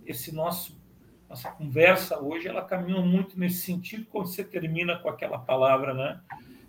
esse 0.06 0.34
nosso 0.34 0.78
nossa 1.28 1.48
conversa 1.48 2.18
hoje 2.18 2.48
ela 2.48 2.64
caminha 2.64 3.00
muito 3.00 3.38
nesse 3.38 3.58
sentido 3.58 4.04
quando 4.10 4.26
você 4.26 4.42
termina 4.42 4.98
com 4.98 5.08
aquela 5.08 5.38
palavra, 5.38 5.94
né? 5.94 6.20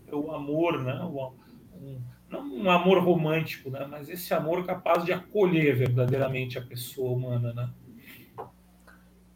É 0.07 0.13
o 0.13 0.31
amor, 0.31 0.83
né? 0.83 1.01
O, 1.03 1.33
um, 1.81 1.99
não 2.29 2.45
um 2.45 2.69
amor 2.69 3.03
romântico, 3.03 3.71
né? 3.71 3.87
Mas 3.89 4.07
esse 4.07 4.31
amor 4.35 4.63
capaz 4.63 5.03
de 5.03 5.11
acolher 5.11 5.75
verdadeiramente 5.75 6.59
a 6.59 6.61
pessoa 6.61 7.11
humana, 7.11 7.51
né? 7.53 7.69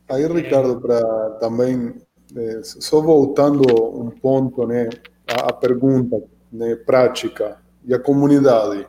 Aí, 0.07 0.25
Ricardo, 0.27 0.79
para 0.79 1.31
também 1.39 1.95
é, 2.35 2.61
só 2.63 3.01
voltando 3.01 3.63
um 3.99 4.09
ponto, 4.09 4.65
né? 4.67 4.89
A, 5.27 5.49
a 5.49 5.53
pergunta, 5.53 6.21
né? 6.51 6.75
Prática 6.75 7.57
e 7.83 7.93
a 7.93 7.99
comunidade, 7.99 8.87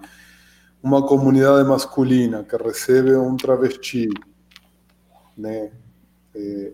uma 0.83 1.07
comunidade 1.07 1.69
masculina 1.69 2.45
que 2.45 2.57
recebe 2.57 3.15
um 3.15 3.37
travesti, 3.37 4.09
né? 5.37 5.71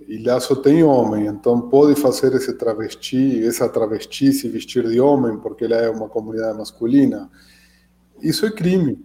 e 0.08 0.20
lá 0.24 0.40
só 0.40 0.56
tem 0.56 0.82
homem, 0.82 1.26
então 1.26 1.60
pode 1.68 2.00
fazer 2.00 2.34
esse 2.34 2.52
travesti, 2.54 3.46
essa 3.46 3.68
travesti 3.68 4.32
se 4.32 4.48
vestir 4.48 4.88
de 4.88 5.00
homem 5.00 5.38
porque 5.38 5.64
ela 5.64 5.76
é 5.76 5.88
uma 5.88 6.08
comunidade 6.08 6.58
masculina. 6.58 7.30
Isso 8.20 8.44
é 8.44 8.50
crime. 8.50 8.98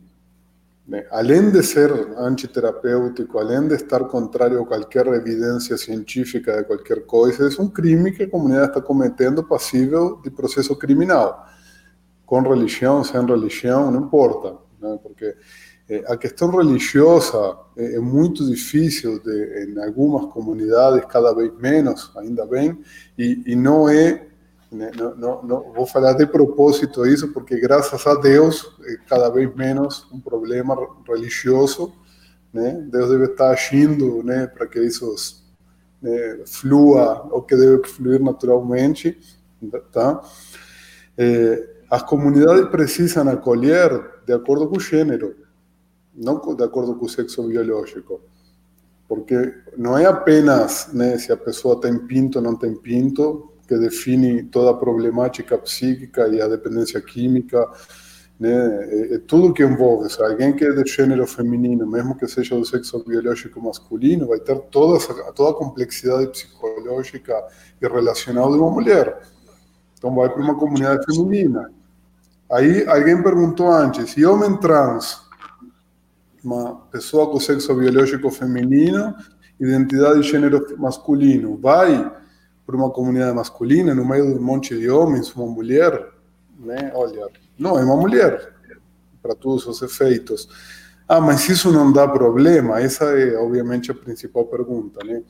Além 1.12 1.52
de 1.52 1.62
ser 1.64 1.92
antiterapêutico, 2.18 3.38
além 3.38 3.68
de 3.68 3.76
estar 3.76 4.06
contrário 4.06 4.62
a 4.62 4.66
qualquer 4.66 5.06
evidência 5.08 5.78
científica 5.78 6.56
de 6.58 6.64
qualquer 6.64 7.06
coisa, 7.06 7.50
é 7.50 7.62
um 7.62 7.68
crime 7.68 8.14
que 8.14 8.24
a 8.24 8.30
comunidade 8.30 8.70
está 8.70 8.82
cometendo 8.82 9.44
passível 9.44 10.22
de 10.24 10.32
processo 10.32 10.74
criminal. 10.78 11.46
Com 12.26 12.42
religião, 12.42 13.04
sem 13.04 13.26
religião, 13.26 13.92
não 13.92 14.06
importa, 14.06 14.56
né? 14.80 14.98
porque 15.04 15.36
eh, 15.90 16.06
a 16.08 16.16
questão 16.16 16.50
religiosa 16.52 17.58
é, 17.76 17.96
é 17.96 18.00
muito 18.00 18.46
difícil 18.46 19.20
de, 19.22 19.66
em 19.66 19.84
algumas 19.84 20.32
comunidades, 20.32 21.04
cada 21.10 21.34
vez 21.34 21.52
menos, 21.60 22.12
ainda 22.16 22.46
bem, 22.46 22.80
e, 23.18 23.44
e 23.46 23.56
não 23.58 23.90
é, 23.90 24.26
não, 24.72 25.16
não, 25.16 25.44
não, 25.44 25.74
vou 25.74 25.86
falar 25.86 26.14
de 26.14 26.26
propósito 26.26 27.06
isso, 27.06 27.32
porque 27.32 27.60
graças 27.60 28.06
a 28.06 28.16
Deus 28.16 28.76
é 28.84 28.98
cada 29.08 29.30
vez 29.30 29.54
menos 29.56 30.08
um 30.12 30.20
problema 30.20 30.76
religioso, 31.08 31.94
né? 32.54 32.86
Deus 32.92 33.10
deve 33.10 33.26
estar 33.26 33.50
agindo, 33.50 34.22
né, 34.24 34.48
para 34.48 34.68
que 34.68 34.80
isso 34.80 35.16
né, 36.02 36.44
flua 36.46 37.28
o 37.32 37.42
que 37.42 37.56
deve 37.56 37.88
fluir 37.88 38.22
naturalmente, 38.22 39.18
tá? 39.92 40.22
É, 41.18 41.76
as 41.90 42.04
comunidades 42.04 42.70
precisam 42.70 43.30
acolher 43.30 43.90
de 44.26 44.34
acordo 44.34 44.68
com 44.68 44.78
o 44.78 44.80
gênero 44.80 45.48
não 46.18 46.56
de 46.56 46.64
acordo 46.64 46.96
com 46.96 47.06
o 47.06 47.10
sexo 47.10 47.44
biológico. 47.44 48.20
Porque 49.08 49.54
não 49.78 49.98
é 49.98 50.06
apenas 50.06 50.92
né, 50.92 51.18
se 51.18 51.32
a 51.32 51.38
pessoa 51.38 51.80
tem 51.80 51.98
pinto 52.08 52.40
ou 52.40 52.44
não 52.44 52.56
tem 52.56 52.76
pinto 52.76 53.54
que 53.68 53.78
define 53.78 54.44
toda 54.44 54.72
a 54.72 54.74
problemática 54.74 55.58
psíquica 55.58 56.28
e 56.28 56.42
a 56.42 56.48
dependência 56.48 57.02
química, 57.02 57.68
né, 58.40 58.50
é, 58.50 59.16
é 59.16 59.20
tudo 59.20 59.54
que 59.54 59.64
envolve. 59.64 60.10
Se 60.10 60.22
alguém 60.22 60.54
que 60.54 60.64
é 60.64 60.72
de 60.72 60.90
gênero 60.90 61.28
feminino, 61.28 61.86
mesmo 61.86 62.16
que 62.16 62.28
seja 62.28 62.56
do 62.56 62.66
sexo 62.66 63.04
biológico 63.04 63.62
masculino, 63.62 64.28
vai 64.28 64.40
ter 64.40 64.58
toda, 64.72 64.98
essa, 64.98 65.14
toda 65.34 65.52
a 65.52 65.54
complexidade 65.54 66.28
psicológica 66.28 67.34
e 67.82 67.88
relacional 67.88 68.52
de 68.52 68.58
uma 68.58 68.72
mulher. 68.72 69.22
Então 69.98 70.16
vai 70.16 70.30
para 70.30 70.42
uma 70.42 70.56
comunidade 70.56 71.06
feminina. 71.06 71.72
Aí 72.50 72.88
alguém 72.88 73.22
perguntou 73.22 73.70
antes, 73.70 74.16
e 74.16 74.26
homem 74.26 74.56
trans 74.58 75.28
uma 76.44 76.76
pessoa 76.92 77.30
com 77.30 77.40
sexo 77.42 77.76
biológico 77.76 78.32
feminino, 78.32 79.14
identidade 79.60 80.22
de 80.22 80.30
gênero 80.30 80.66
masculino, 80.78 81.58
vai 81.58 82.10
para 82.68 82.76
uma 82.76 82.90
comunidade 82.90 83.34
masculina, 83.34 83.96
no 83.96 84.06
meio 84.06 84.34
de 84.34 84.40
um 84.40 84.44
monte 84.44 84.78
de 84.78 84.90
homens, 84.90 85.34
uma 85.34 85.48
mulher, 85.48 86.10
né? 86.60 86.92
Olha, 86.94 87.30
não, 87.58 87.80
é 87.80 87.84
uma 87.84 87.96
mulher, 87.96 88.54
para 89.24 89.34
todos 89.34 89.66
os 89.66 89.82
efeitos. 89.82 90.50
Ah, 91.08 91.22
mas 91.22 91.48
isso 91.48 91.72
não 91.72 91.94
dá 91.94 92.06
problema? 92.06 92.82
Essa 92.82 93.06
é, 93.18 93.38
obviamente, 93.38 93.90
a 93.90 93.96
principal 93.96 94.46
pergunta, 94.48 95.00
né? 95.06 95.24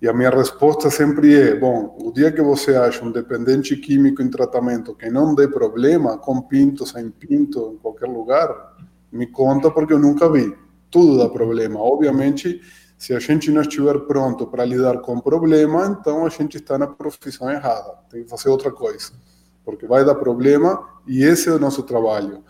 E 0.00 0.06
a 0.06 0.12
minha 0.12 0.30
resposta 0.30 0.88
sempre 0.88 1.34
é: 1.34 1.56
bom, 1.56 1.98
o 2.00 2.12
dia 2.12 2.30
que 2.30 2.40
você 2.40 2.76
acha 2.76 3.04
um 3.04 3.10
dependente 3.10 3.74
químico 3.76 4.22
em 4.22 4.30
tratamento 4.30 4.94
que 4.94 5.10
não 5.10 5.34
dê 5.34 5.48
problema, 5.48 6.16
com 6.16 6.40
pinto, 6.40 6.86
sem 6.86 7.10
pinto, 7.10 7.72
em 7.74 7.78
qualquer 7.78 8.06
lugar, 8.06 8.76
me 9.10 9.26
conta 9.26 9.68
porque 9.68 9.92
eu 9.92 9.98
nunca 9.98 10.30
vi. 10.30 10.56
Tudo 10.88 11.18
dá 11.18 11.28
problema. 11.28 11.80
Obviamente, 11.80 12.60
se 12.98 13.14
a 13.14 13.20
gente 13.20 13.50
não 13.52 13.62
estiver 13.62 13.96
pronto 14.00 14.44
para 14.44 14.64
lidar 14.64 14.98
com 14.98 15.14
o 15.14 15.22
problema, 15.22 15.96
então 15.98 16.26
a 16.26 16.28
gente 16.28 16.56
está 16.56 16.76
na 16.76 16.88
profissão 16.88 17.48
errada. 17.48 17.94
Tem 18.10 18.24
que 18.24 18.28
fazer 18.28 18.48
outra 18.48 18.72
coisa, 18.72 19.12
porque 19.64 19.86
vai 19.86 20.04
dar 20.04 20.16
problema 20.16 20.84
e 21.06 21.22
esse 21.22 21.48
é 21.48 21.52
o 21.52 21.60
nosso 21.60 21.84
trabalho, 21.84 22.42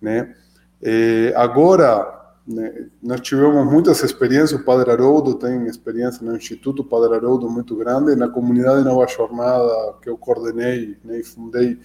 né? 0.00 0.34
É, 0.82 1.32
agora, 1.36 2.18
né, 2.46 2.86
nós 3.02 3.20
tivemos 3.20 3.70
muitas 3.70 4.02
experiências. 4.02 4.60
O 4.60 4.64
Padre 4.64 4.90
Haroldo 4.90 5.34
tem 5.34 5.66
experiência 5.66 6.24
no 6.24 6.36
Instituto 6.36 6.84
Padre 6.84 7.14
Haroldo 7.14 7.48
muito 7.48 7.76
grande. 7.76 8.16
Na 8.16 8.28
comunidade 8.28 8.84
Nova 8.84 9.06
Jornada 9.06 9.94
que 10.02 10.08
eu 10.08 10.16
coordenei 10.16 10.96
né, 11.04 11.20
e 11.20 11.24
fundei, 11.24 11.78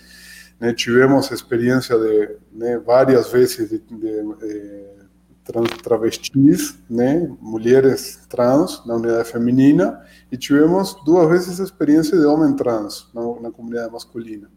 né, 0.60 0.74
tivemos 0.74 1.32
experiência 1.32 1.98
de 1.98 2.78
várias 2.80 3.32
vezes 3.32 3.70
de, 3.70 3.80
de, 3.80 3.98
de 3.98 4.08
eh, 4.42 5.03
trans, 5.44 5.70
travestis, 5.82 6.78
né, 6.90 7.30
mulheres 7.42 8.26
trans 8.30 8.86
na 8.86 8.96
unidade 8.96 9.30
feminina, 9.30 10.02
e 10.32 10.38
tivemos 10.38 10.96
duas 11.06 11.30
vezes 11.30 11.60
experiência 11.60 12.18
de 12.18 12.26
homem 12.26 12.56
trans 12.56 13.10
na, 13.14 13.22
na 13.42 13.52
comunidade 13.52 13.92
masculina. 13.92 14.50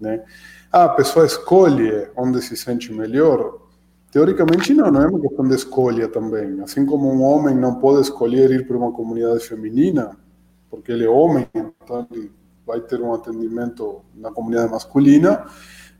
Né? 0.00 0.24
Ah, 0.72 0.84
a 0.84 0.88
pessoa 0.90 1.24
escolhe 1.24 2.08
onde 2.16 2.42
se 2.42 2.56
sente 2.56 2.92
melhor? 2.92 3.58
Teoricamente 4.10 4.72
não, 4.74 4.90
não 4.90 5.02
é 5.02 5.06
uma 5.06 5.20
questão 5.20 5.46
de 5.46 5.54
escolha 5.54 6.08
também. 6.08 6.60
Assim 6.60 6.86
como 6.86 7.10
um 7.10 7.22
homem 7.22 7.54
não 7.54 7.76
pode 7.76 8.02
escolher 8.02 8.50
ir 8.50 8.66
para 8.66 8.76
uma 8.76 8.92
comunidade 8.92 9.40
feminina, 9.40 10.16
porque 10.70 10.92
ele 10.92 11.04
é 11.04 11.08
homem, 11.08 11.46
então 11.54 12.06
ele 12.10 12.32
vai 12.66 12.80
ter 12.80 13.00
um 13.00 13.12
atendimento 13.14 14.02
na 14.14 14.30
comunidade 14.30 14.70
masculina, 14.70 15.46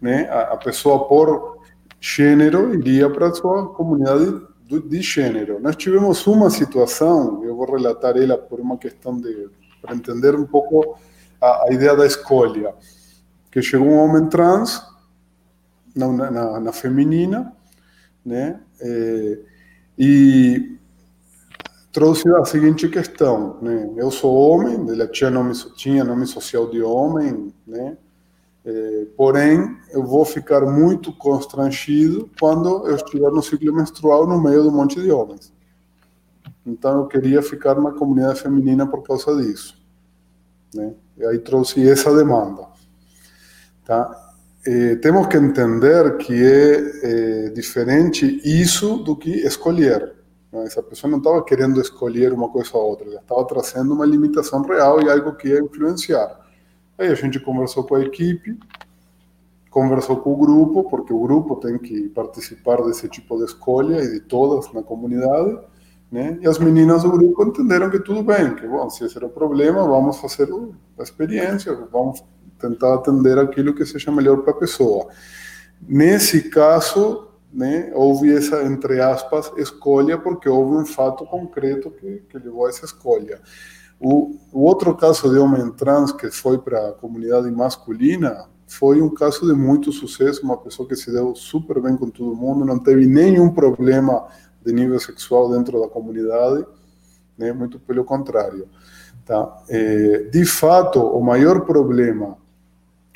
né? 0.01 0.29
A, 0.29 0.55
a 0.55 0.57
pessoa 0.57 1.07
por 1.07 1.56
gênero 2.01 2.75
iria 2.75 3.09
para 3.11 3.29
a 3.29 3.35
sua 3.35 3.69
comunidade 3.75 4.43
de 4.67 5.03
gênero. 5.03 5.61
Nós 5.61 5.77
tivemos 5.77 6.27
uma 6.27 6.51
situação, 6.51 7.45
eu 7.45 7.57
vou 7.57 7.71
relatar 7.71 8.17
ela 8.17 8.37
por 8.37 8.61
uma 8.61 8.77
questão 8.77 9.17
de 9.17 9.49
para 9.81 9.95
entender 9.95 10.35
um 10.35 10.47
pouco 10.47 10.99
a, 11.41 11.69
a 11.69 11.73
ideia 11.73 11.95
da 11.95 12.07
escolha, 12.07 12.75
que 13.51 13.63
chegou 13.63 13.87
um 13.87 13.99
homem 13.99 14.29
trans 14.29 14.83
na, 15.95 16.31
na, 16.31 16.61
na 16.61 16.73
feminina, 16.73 17.53
né? 18.25 18.61
É, 18.81 19.39
e 19.99 20.77
trouxe 21.93 22.29
a 22.37 22.45
seguinte 22.45 22.89
questão, 22.89 23.59
né? 23.63 23.91
Eu 23.97 24.11
sou 24.11 24.35
homem, 24.35 24.75
ela 24.91 25.07
tinha 25.07 25.31
nome, 25.31 25.55
tinha 25.77 26.05
nome 26.05 26.27
social 26.27 26.69
de 26.69 26.83
homem, 26.83 27.55
né? 27.67 27.97
É, 28.69 29.07
porém, 29.17 29.79
eu 29.93 30.03
vou 30.03 30.25
ficar 30.25 30.63
muito 30.63 31.13
constrangido 31.13 32.29
quando 32.37 32.85
eu 32.89 32.97
estiver 32.97 33.31
no 33.31 33.41
ciclo 33.41 33.73
menstrual 33.73 34.27
no 34.27 34.43
meio 34.43 34.63
de 34.63 34.69
um 34.69 34.73
monte 34.73 35.01
de 35.01 35.09
homens. 35.13 35.53
Então, 36.67 36.99
eu 36.99 37.07
queria 37.07 37.41
ficar 37.43 37.77
na 37.81 37.93
comunidade 37.93 38.41
feminina 38.41 38.85
por 38.85 39.05
causa 39.05 39.41
disso. 39.41 39.81
Né? 40.75 40.95
E 41.17 41.25
aí 41.25 41.39
trouxe 41.39 41.89
essa 41.89 42.13
demanda. 42.13 42.67
Tá? 43.85 44.35
É, 44.67 44.97
temos 44.97 45.29
que 45.29 45.37
entender 45.37 46.17
que 46.17 46.35
é, 46.35 47.47
é 47.47 47.51
diferente 47.51 48.41
isso 48.45 48.97
do 48.97 49.15
que 49.15 49.31
escolher. 49.47 50.13
Essa 50.65 50.83
pessoa 50.83 51.09
não 51.09 51.19
estava 51.19 51.45
querendo 51.45 51.81
escolher 51.81 52.33
uma 52.33 52.49
coisa 52.49 52.77
ou 52.77 52.91
outra, 52.91 53.07
ela 53.07 53.21
estava 53.21 53.47
trazendo 53.47 53.93
uma 53.95 54.07
limitação 54.07 54.63
real 54.63 55.01
e 55.01 55.09
algo 55.09 55.37
que 55.37 55.49
ia 55.49 55.61
influenciar. 55.61 56.46
Aí 56.99 57.09
a 57.09 57.15
gente 57.15 57.39
conversou 57.39 57.85
com 57.85 57.95
a 57.95 58.01
equipe, 58.01 58.59
conversou 59.71 60.17
com 60.17 60.33
o 60.33 60.37
grupo, 60.37 60.85
porque 60.89 61.13
o 61.13 61.21
grupo 61.21 61.57
tem 61.57 61.79
que 61.79 62.09
participar 62.09 62.83
desse 62.83 63.09
tipo 63.09 63.37
de 63.37 63.45
escolha 63.45 64.03
e 64.03 64.13
de 64.13 64.21
todas 64.21 64.73
na 64.73 64.83
comunidade, 64.83 65.59
né? 66.11 66.39
E 66.41 66.47
as 66.47 66.59
meninas 66.59 67.03
do 67.03 67.11
grupo 67.11 67.45
entenderam 67.45 67.91
que 67.91 67.99
tudo 67.99 68.23
bem, 68.23 68.55
que 68.55 68.67
bom, 68.67 68.89
se 68.89 69.05
esse 69.05 69.17
era 69.17 69.27
o 69.27 69.31
problema, 69.31 69.87
vamos 69.87 70.19
fazer 70.19 70.49
a 70.99 71.03
experiência, 71.03 71.75
vamos 71.93 72.25
tentar 72.59 72.95
atender 72.95 73.39
aquilo 73.39 73.75
que 73.75 73.85
seja 73.85 74.11
melhor 74.11 74.39
para 74.39 74.53
a 74.53 74.57
pessoa. 74.57 75.09
Nesse 75.87 76.49
caso, 76.49 77.29
né, 77.53 77.91
houve 77.95 78.35
essa, 78.35 78.63
entre 78.65 79.01
aspas, 79.01 79.53
escolha, 79.57 80.17
porque 80.17 80.49
houve 80.49 80.77
um 80.77 80.87
fato 80.87 81.27
concreto 81.27 81.91
que, 81.91 82.23
que 82.29 82.39
levou 82.39 82.67
a 82.67 82.71
essa 82.71 82.85
escolha. 82.85 83.41
O, 83.99 84.37
o 84.53 84.61
outro 84.63 84.95
caso 84.95 85.31
de 85.31 85.39
homem 85.39 85.71
trans 85.73 86.13
que 86.13 86.31
foi 86.31 86.59
para 86.59 86.91
a 86.91 86.93
comunidade 86.93 87.51
masculina 87.51 88.47
foi 88.67 89.01
um 89.01 89.09
caso 89.09 89.47
de 89.47 89.55
muito 89.55 89.93
sucesso, 89.93 90.43
uma 90.43 90.57
pessoa 90.57 90.89
que 90.89 90.97
se 90.97 91.11
deu 91.11 91.35
super 91.35 91.81
bem 91.81 91.97
com 91.97 92.11
todo 92.11 92.35
mundo, 92.35 92.65
não 92.65 92.79
teve 92.79 93.07
nenhum 93.07 93.51
problema 93.53 94.27
de 94.65 94.73
nível 94.73 94.99
sexual 94.99 95.51
dentro 95.51 95.81
da 95.81 95.89
comunidade, 95.89 96.67
né, 97.39 97.53
muito 97.53 97.79
pelo 97.79 98.05
contrário. 98.05 98.69
Tá? 99.25 99.63
É, 99.69 100.29
de 100.31 100.45
fato, 100.45 101.01
o 101.01 101.23
maior 101.23 101.65
problema 101.65 102.37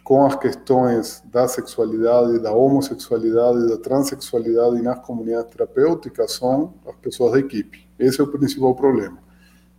com 0.05 0.27
as 0.27 0.35
questões 0.35 1.23
da 1.31 1.47
sexualidade, 1.47 2.41
da 2.41 2.53
homossexualidade, 2.53 3.69
da 3.69 3.77
transexualidade 3.77 4.83
nas 4.83 4.99
comunidades 5.01 5.53
terapêuticas 5.53 6.33
são 6.33 6.75
as 6.87 6.97
pessoas 6.97 7.33
da 7.33 7.39
equipe. 7.39 7.89
Esse 7.99 8.21
é 8.21 8.25
o 8.25 8.27
principal 8.27 8.75
problema. 8.75 9.19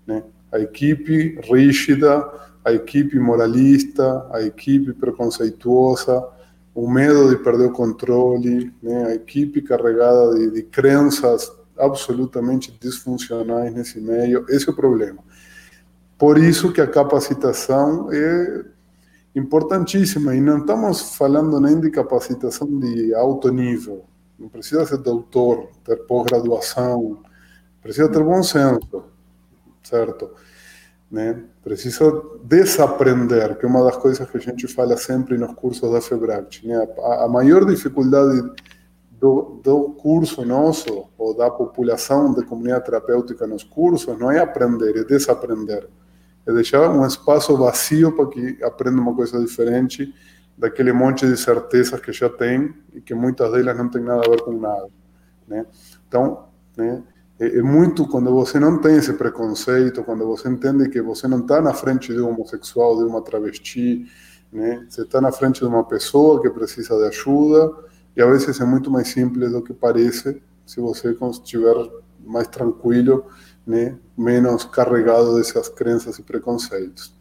Né? 0.08 0.24
A 0.52 0.60
equipe 0.60 1.40
rígida, 1.44 2.30
a 2.64 2.74
equipe 2.74 3.18
moralista, 3.20 4.28
a 4.32 4.42
equipe 4.42 4.94
preconceituosa, 4.94 6.24
o 6.74 6.90
medo 6.90 7.30
de 7.30 7.44
perder 7.44 7.68
o 7.68 7.72
controle, 7.72 8.74
né? 8.82 9.06
a 9.06 9.16
equipe 9.16 9.62
carregada 9.62 10.36
de, 10.36 10.52
de 10.52 10.64
crenças 10.64 11.52
absolutamente 11.78 12.78
disfuncionais 12.80 13.74
nesse 13.74 14.00
meio. 14.00 14.46
Esse 14.50 14.70
é 14.70 14.72
o 14.72 14.76
problema. 14.76 15.20
Por 16.18 16.38
isso 16.38 16.72
que 16.72 16.80
a 16.80 16.88
capacitação 16.88 18.12
é 18.12 18.66
importantíssima. 19.36 20.36
E 20.36 20.42
não 20.42 20.60
estamos 20.60 21.16
falando 21.16 21.60
nem 21.60 21.80
de 21.80 21.90
capacitação 21.90 22.68
de 22.80 23.14
alto 23.14 23.52
nível. 23.52 24.06
Não 24.38 24.50
precisa 24.50 24.86
ser 24.86 24.98
doutor, 24.98 25.70
ter 25.84 25.98
pós-graduação, 26.08 27.20
precisa 27.82 28.10
ter 28.10 28.24
bom 28.24 28.42
senso, 28.42 29.04
certo? 29.84 30.32
Né? 31.10 31.44
Precisa 31.64 32.10
desaprender, 32.44 33.58
que 33.58 33.66
é 33.66 33.70
uma 33.70 33.84
das 33.84 33.98
coisas 33.98 34.30
que 34.30 34.38
a 34.38 34.42
gente 34.42 34.68
fala 34.68 34.96
sempre 34.98 35.38
nos 35.38 35.54
cursos 35.54 35.92
da 35.92 36.00
FEBRACT. 36.00 36.68
Né? 36.68 36.88
A, 37.00 37.26
a 37.26 37.28
maior 37.28 37.66
dificuldade 37.66 38.42
do, 39.12 39.60
do 39.64 39.90
curso 39.92 40.46
nosso, 40.46 41.10
ou 41.18 41.36
da 41.36 41.50
população 41.50 42.34
de 42.34 42.44
comunidade 42.46 42.86
terapêutica 42.86 43.46
nos 43.46 43.64
cursos, 43.64 44.18
não 44.18 44.32
é 44.32 44.40
aprender, 44.40 44.98
é 44.98 45.04
desaprender 45.04 45.88
é 46.46 46.52
deixar 46.52 46.90
um 46.90 47.06
espaço 47.06 47.56
vazio 47.58 48.16
para 48.16 48.28
que 48.28 48.64
aprenda 48.64 49.02
uma 49.02 49.16
coisa 49.16 49.40
diferente 49.40 50.14
daquele 50.58 50.92
monte 50.92 51.26
de 51.26 51.38
certezas 51.38 52.00
que 52.00 52.12
já 52.12 52.30
tem 52.30 52.74
e 52.94 53.02
que 53.02 53.14
muitas 53.14 53.52
delas 53.52 53.78
não 53.78 53.90
tem 53.90 54.02
nada 54.02 54.24
a 54.26 54.30
ver 54.30 54.42
com 54.42 54.54
nada, 54.54 54.88
né? 55.48 55.66
Então, 56.08 56.48
né, 56.76 57.02
é, 57.42 57.58
é 57.58 57.62
muito 57.64 58.08
quando 58.08 58.32
você 58.32 58.60
não 58.60 58.80
tem 58.80 58.98
esse 58.98 59.14
preconceito, 59.14 60.04
quando 60.04 60.28
você 60.28 60.48
entende 60.48 60.88
que 60.90 61.02
você 61.02 61.28
não 61.28 61.40
está 61.40 61.60
na 61.60 61.74
frente 61.74 62.14
de 62.14 62.22
um 62.22 62.30
homossexual, 62.30 62.98
de 62.98 63.04
uma 63.04 63.22
travesti, 63.22 64.06
né? 64.54 64.86
Você 64.88 65.02
está 65.02 65.20
na 65.20 65.32
frente 65.32 65.60
de 65.60 65.66
uma 65.66 65.84
pessoa 65.84 66.40
que 66.40 66.50
precisa 66.52 66.96
de 66.98 67.06
ajuda 67.06 67.72
e 68.16 68.22
a 68.22 68.28
vezes 68.28 68.62
é 68.62 68.66
muito 68.66 68.92
mais 68.92 69.08
simples 69.08 69.52
do 69.52 69.64
que 69.64 69.74
parece 69.74 70.40
se 70.68 70.80
você 70.80 71.18
estiver 71.32 71.76
mais 72.24 72.48
tranquilo 72.48 73.26
né, 73.66 73.98
menos 74.16 74.64
carregado 74.66 75.36
dessas 75.36 75.68
crenças 75.70 76.20
e 76.20 76.24
preconceitos. 76.24 77.14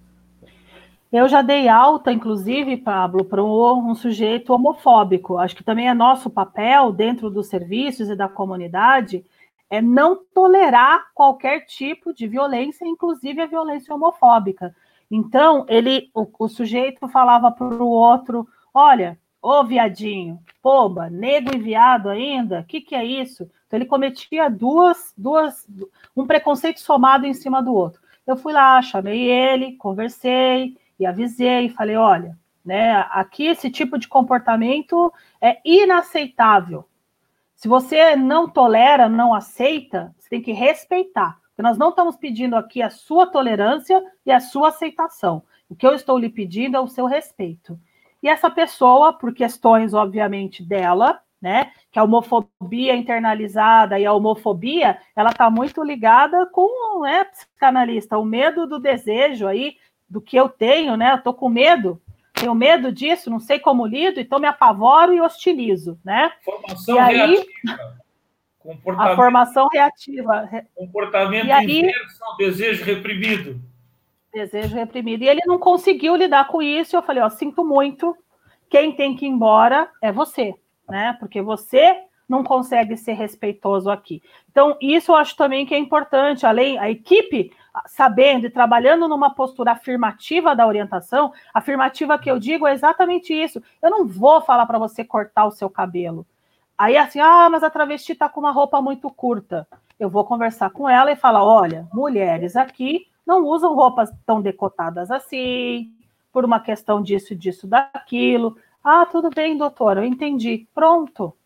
Eu 1.11 1.29
já 1.29 1.43
dei 1.43 1.67
alta, 1.67 2.13
inclusive, 2.13 2.77
Pablo, 2.77 3.25
para 3.25 3.43
um 3.43 3.95
sujeito 3.95 4.53
homofóbico. 4.53 5.39
Acho 5.39 5.57
que 5.57 5.65
também 5.65 5.89
é 5.89 5.95
nosso 5.95 6.31
papel 6.31 6.93
dentro 6.93 7.31
dos 7.31 7.49
serviços 7.49 8.09
e 8.09 8.15
da 8.15 8.29
comunidade 8.29 9.25
é 9.71 9.81
não 9.81 10.21
tolerar 10.35 11.07
qualquer 11.15 11.65
tipo 11.65 12.13
de 12.13 12.27
violência, 12.27 12.85
inclusive 12.85 13.41
a 13.41 13.47
violência 13.47 13.95
homofóbica. 13.95 14.75
Então, 15.11 15.65
ele, 15.69 16.11
o, 16.13 16.27
o 16.39 16.49
sujeito 16.49 17.09
falava 17.09 17.51
para 17.51 17.67
o 17.67 17.89
outro: 17.89 18.47
olha, 18.75 19.19
ô 19.41 19.65
viadinho, 19.65 20.39
poba, 20.63 21.09
nego 21.09 21.55
e 21.55 21.59
viado 21.59 22.09
ainda, 22.09 22.61
o 22.61 22.65
que, 22.65 22.81
que 22.81 22.95
é 22.95 23.05
isso? 23.05 23.49
Então 23.67 23.79
ele 23.79 23.87
cometia 23.87 24.51
duas, 24.51 25.15
duas, 25.17 25.67
um 26.17 26.27
preconceito 26.27 26.81
somado 26.81 27.27
em 27.27 27.33
cima 27.33 27.63
do 27.63 27.73
outro. 27.73 28.01
Eu 28.27 28.37
fui 28.37 28.53
lá, 28.53 28.81
chamei 28.83 29.31
ele, 29.31 29.77
conversei 29.77 30.77
e 30.99 31.07
avisei, 31.07 31.69
falei, 31.71 31.97
olha, 31.97 32.37
né, 32.65 33.07
aqui 33.11 33.47
esse 33.47 33.71
tipo 33.71 33.99
de 33.99 34.07
comportamento 34.07 35.13
é 35.41 35.59
inaceitável. 35.65 36.85
Se 37.61 37.69
você 37.69 38.17
não 38.17 38.49
tolera, 38.49 39.07
não 39.07 39.35
aceita, 39.35 40.15
você 40.19 40.31
tem 40.31 40.41
que 40.41 40.51
respeitar. 40.51 41.39
Porque 41.51 41.61
nós 41.61 41.77
não 41.77 41.91
estamos 41.91 42.17
pedindo 42.17 42.57
aqui 42.57 42.81
a 42.81 42.89
sua 42.89 43.27
tolerância 43.27 44.03
e 44.25 44.33
a 44.33 44.41
sua 44.41 44.69
aceitação. 44.69 45.43
O 45.69 45.77
que 45.77 45.87
eu 45.87 45.93
estou 45.93 46.17
lhe 46.17 46.31
pedindo 46.31 46.79
é 46.79 46.81
o 46.81 46.89
seu 46.89 47.05
respeito. 47.05 47.79
E 48.23 48.31
essa 48.31 48.49
pessoa, 48.49 49.13
por 49.13 49.35
questões, 49.35 49.93
obviamente, 49.93 50.63
dela, 50.63 51.21
né? 51.39 51.71
Que 51.93 51.99
a 51.99 52.03
homofobia 52.03 52.97
internalizada 52.97 53.99
e 53.99 54.07
a 54.07 54.13
homofobia, 54.15 54.99
ela 55.15 55.29
está 55.29 55.51
muito 55.51 55.85
ligada 55.85 56.47
com, 56.47 57.03
né, 57.03 57.25
psicanalista, 57.25 58.17
o 58.17 58.25
medo 58.25 58.67
do 58.67 58.79
desejo 58.79 59.47
aí, 59.47 59.77
do 60.09 60.19
que 60.19 60.35
eu 60.35 60.49
tenho, 60.49 60.97
né? 60.97 61.13
Eu 61.13 61.23
tô 61.23 61.35
com 61.35 61.51
medo, 61.51 62.01
tenho 62.41 62.55
medo 62.55 62.91
disso, 62.91 63.31
não 63.31 63.39
sei 63.39 63.59
como 63.59 63.87
lido, 63.87 64.21
então 64.21 64.39
me 64.39 64.47
apavoro 64.47 65.13
e 65.15 65.21
hostilizo, 65.21 65.99
né? 66.05 66.33
Formação 66.45 66.97
e 66.97 66.99
aí, 66.99 67.47
reativa. 67.65 69.03
A 69.03 69.17
formação 69.17 69.69
reativa. 69.73 70.49
Comportamento 70.75 71.47
e 71.47 71.53
aí, 71.53 71.81
inverso 71.81 72.25
ao 72.25 72.37
desejo 72.37 72.85
reprimido. 72.85 73.61
Desejo 74.33 74.75
reprimido. 74.75 75.23
E 75.23 75.29
ele 75.29 75.41
não 75.47 75.59
conseguiu 75.59 76.17
lidar 76.17 76.49
com 76.49 76.61
isso, 76.61 76.97
eu 76.97 77.03
falei, 77.03 77.23
ó, 77.23 77.29
sinto 77.29 77.65
muito, 77.65 78.17
quem 78.69 78.93
tem 78.93 79.15
que 79.17 79.27
ir 79.27 79.29
embora 79.29 79.89
é 80.03 80.11
você 80.11 80.55
né? 80.91 81.17
Porque 81.19 81.41
você 81.41 82.03
não 82.29 82.45
consegue 82.45 82.97
ser 82.97 83.13
respeitoso 83.15 83.91
aqui. 83.91 84.23
Então, 84.51 84.77
isso 84.81 85.13
eu 85.13 85.17
acho 85.17 85.37
também 85.37 85.65
que 85.65 85.75
é 85.75 85.79
importante, 85.79 86.45
além 86.45 86.79
a 86.79 86.91
equipe 86.91 87.53
sabendo 87.87 88.47
e 88.47 88.51
trabalhando 88.51 89.09
numa 89.09 89.35
postura 89.35 89.73
afirmativa 89.73 90.55
da 90.55 90.67
orientação, 90.67 91.33
afirmativa 91.55 92.19
que 92.19 92.31
eu 92.31 92.39
digo 92.39 92.67
é 92.67 92.73
exatamente 92.73 93.33
isso. 93.33 93.63
Eu 93.83 93.91
não 93.91 94.07
vou 94.07 94.41
falar 94.41 94.67
para 94.67 94.79
você 94.79 95.05
cortar 95.05 95.47
o 95.47 95.51
seu 95.51 95.71
cabelo. 95.71 96.27
Aí 96.77 96.97
assim, 96.97 97.21
ah, 97.21 97.49
mas 97.51 97.63
a 97.63 97.71
travesti 97.71 98.13
está 98.13 98.29
com 98.29 98.41
uma 98.41 98.53
roupa 98.53 98.81
muito 98.81 99.11
curta. 99.11 99.67
Eu 99.99 100.09
vou 100.09 100.25
conversar 100.25 100.71
com 100.71 100.89
ela 100.89 101.13
e 101.13 101.17
falar, 101.17 101.45
olha, 101.45 101.87
mulheres 101.93 102.57
aqui 102.57 103.07
não 103.27 103.45
usam 103.45 103.75
roupas 103.75 104.11
tão 104.25 104.41
decotadas 104.41 105.11
assim, 105.11 105.93
por 106.33 106.45
uma 106.45 106.59
questão 106.59 107.03
disso, 107.03 107.35
disso, 107.35 107.67
daquilo. 107.67 108.57
Ah, 108.83 109.05
tudo 109.05 109.31
bem, 109.31 109.57
doutor, 109.57 109.99
eu 109.99 110.05
entendi. 110.05 110.67
Pronto. 110.75 111.37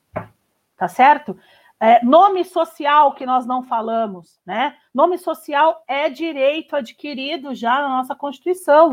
Tá 0.77 0.89
certo? 0.89 1.37
É, 1.81 2.05
nome 2.05 2.45
social 2.45 3.15
que 3.15 3.27
nós 3.27 3.47
não 3.47 3.63
falamos, 3.63 4.41
né? 4.47 4.77
Nome 4.95 5.19
social 5.19 5.83
é 5.87 6.09
direito 6.09 6.77
adquirido 6.77 7.55
já 7.55 7.81
na 7.83 7.89
nossa 7.89 8.15
Constituição. 8.15 8.93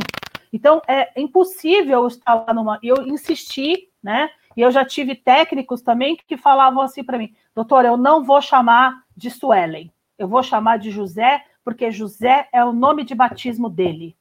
Então, 0.52 0.82
é 0.88 1.20
impossível 1.20 2.06
estar 2.08 2.46
lá 2.48 2.54
numa. 2.54 2.80
Eu 2.84 3.08
insisti, 3.08 3.90
né? 4.04 4.30
E 4.56 4.62
eu 4.62 4.72
já 4.72 4.84
tive 4.84 5.16
técnicos 5.16 5.82
também 5.82 6.18
que 6.28 6.36
falavam 6.36 6.82
assim 6.82 7.04
para 7.04 7.18
mim, 7.18 7.34
doutor, 7.56 7.86
eu 7.86 7.96
não 7.96 8.24
vou 8.24 8.42
chamar 8.42 9.04
de 9.16 9.32
Suelen, 9.32 9.92
eu 10.18 10.28
vou 10.28 10.44
chamar 10.44 10.78
de 10.78 10.92
José, 10.92 11.46
porque 11.64 11.92
José 11.92 12.50
é 12.52 12.64
o 12.64 12.74
nome 12.74 13.04
de 13.04 13.16
batismo 13.16 13.70
dele. 13.70 14.18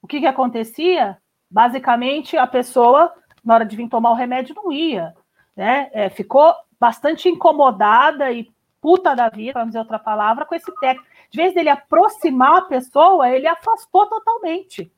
O 0.00 0.06
que, 0.06 0.20
que 0.20 0.26
acontecia? 0.26 1.18
Basicamente, 1.50 2.36
a 2.36 2.46
pessoa, 2.46 3.12
na 3.44 3.54
hora 3.54 3.66
de 3.66 3.76
vir 3.76 3.88
tomar 3.88 4.10
o 4.10 4.14
remédio, 4.14 4.54
não 4.54 4.72
ia. 4.72 5.14
Né? 5.54 5.90
É, 5.92 6.08
ficou 6.08 6.54
bastante 6.78 7.28
incomodada 7.28 8.30
e 8.30 8.50
puta 8.80 9.14
da 9.14 9.28
vida, 9.28 9.54
vamos 9.54 9.70
dizer 9.70 9.80
outra 9.80 9.98
palavra, 9.98 10.44
com 10.44 10.54
esse 10.54 10.72
técnico. 10.80 11.08
De 11.30 11.36
vez 11.36 11.54
dele 11.54 11.68
aproximar 11.68 12.58
a 12.58 12.62
pessoa, 12.62 13.28
ele 13.28 13.46
afastou 13.46 14.06
totalmente. 14.06 14.90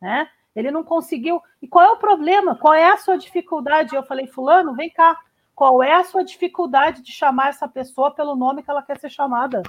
Né? 0.00 0.28
Ele 0.54 0.70
não 0.70 0.82
conseguiu. 0.82 1.42
E 1.60 1.68
qual 1.68 1.84
é 1.84 1.92
o 1.92 1.98
problema? 1.98 2.56
Qual 2.56 2.74
é 2.74 2.90
a 2.90 2.96
sua 2.96 3.18
dificuldade? 3.18 3.94
Eu 3.94 4.02
falei, 4.02 4.26
Fulano, 4.26 4.74
vem 4.74 4.90
cá. 4.90 5.18
Qual 5.54 5.82
é 5.82 5.94
a 5.94 6.04
sua 6.04 6.24
dificuldade 6.24 7.02
de 7.02 7.12
chamar 7.12 7.48
essa 7.48 7.68
pessoa 7.68 8.10
pelo 8.10 8.34
nome 8.34 8.62
que 8.62 8.70
ela 8.70 8.82
quer 8.82 8.98
ser 8.98 9.10
chamada? 9.10 9.62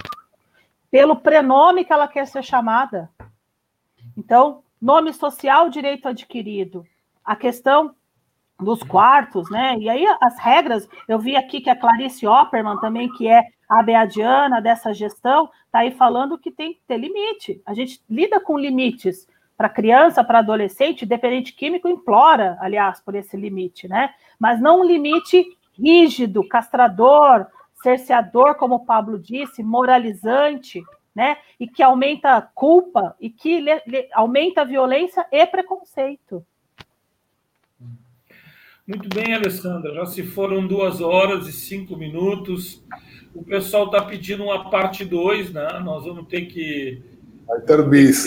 Pelo 0.90 1.16
prenome 1.16 1.84
que 1.84 1.92
ela 1.92 2.08
quer 2.08 2.26
ser 2.26 2.42
chamada? 2.42 3.10
Então, 4.16 4.62
nome 4.80 5.12
social, 5.12 5.70
direito 5.70 6.08
adquirido. 6.08 6.84
A 7.24 7.36
questão 7.36 7.94
dos 8.60 8.82
quartos, 8.82 9.48
né? 9.50 9.76
E 9.78 9.88
aí 9.88 10.04
as 10.20 10.38
regras, 10.38 10.88
eu 11.06 11.18
vi 11.18 11.36
aqui 11.36 11.60
que 11.60 11.70
a 11.70 11.76
Clarice 11.76 12.26
Opperman 12.26 12.78
também, 12.80 13.08
que 13.12 13.28
é 13.28 13.44
a 13.68 13.82
beadiana 13.82 14.60
dessa 14.60 14.92
gestão, 14.92 15.50
está 15.66 15.80
aí 15.80 15.92
falando 15.92 16.38
que 16.38 16.50
tem 16.50 16.74
que 16.74 16.80
ter 16.86 16.96
limite. 16.96 17.62
A 17.64 17.74
gente 17.74 18.00
lida 18.08 18.40
com 18.40 18.58
limites 18.58 19.28
para 19.56 19.68
criança, 19.68 20.24
para 20.24 20.38
adolescente, 20.38 21.04
dependente 21.04 21.52
químico 21.52 21.88
implora, 21.88 22.56
aliás, 22.60 23.00
por 23.00 23.14
esse 23.14 23.36
limite, 23.36 23.88
né? 23.88 24.10
Mas 24.38 24.60
não 24.60 24.80
um 24.80 24.84
limite 24.84 25.44
rígido, 25.72 26.46
castrador, 26.48 27.46
cerceador, 27.82 28.56
como 28.56 28.76
o 28.76 28.84
Pablo 28.84 29.18
disse, 29.18 29.62
moralizante, 29.62 30.82
né? 31.14 31.36
E 31.58 31.66
que 31.66 31.82
aumenta 31.82 32.36
a 32.36 32.42
culpa 32.42 33.16
e 33.20 33.30
que 33.30 33.64
aumenta 34.12 34.62
a 34.62 34.64
violência 34.64 35.26
e 35.30 35.44
preconceito. 35.46 36.44
Muito 38.88 39.06
bem, 39.14 39.34
Alessandra. 39.34 39.92
Já 39.92 40.06
se 40.06 40.22
foram 40.22 40.66
duas 40.66 41.02
horas 41.02 41.46
e 41.46 41.52
cinco 41.52 41.94
minutos. 41.94 42.82
O 43.34 43.44
pessoal 43.44 43.84
está 43.84 44.00
pedindo 44.00 44.44
uma 44.44 44.70
parte 44.70 45.04
2, 45.04 45.52
né? 45.52 45.78
Nós 45.80 46.06
vamos 46.06 46.26
ter 46.26 46.46
que. 46.46 47.02
Vai 47.46 47.60
ter 47.60 47.86
bis. 47.86 48.24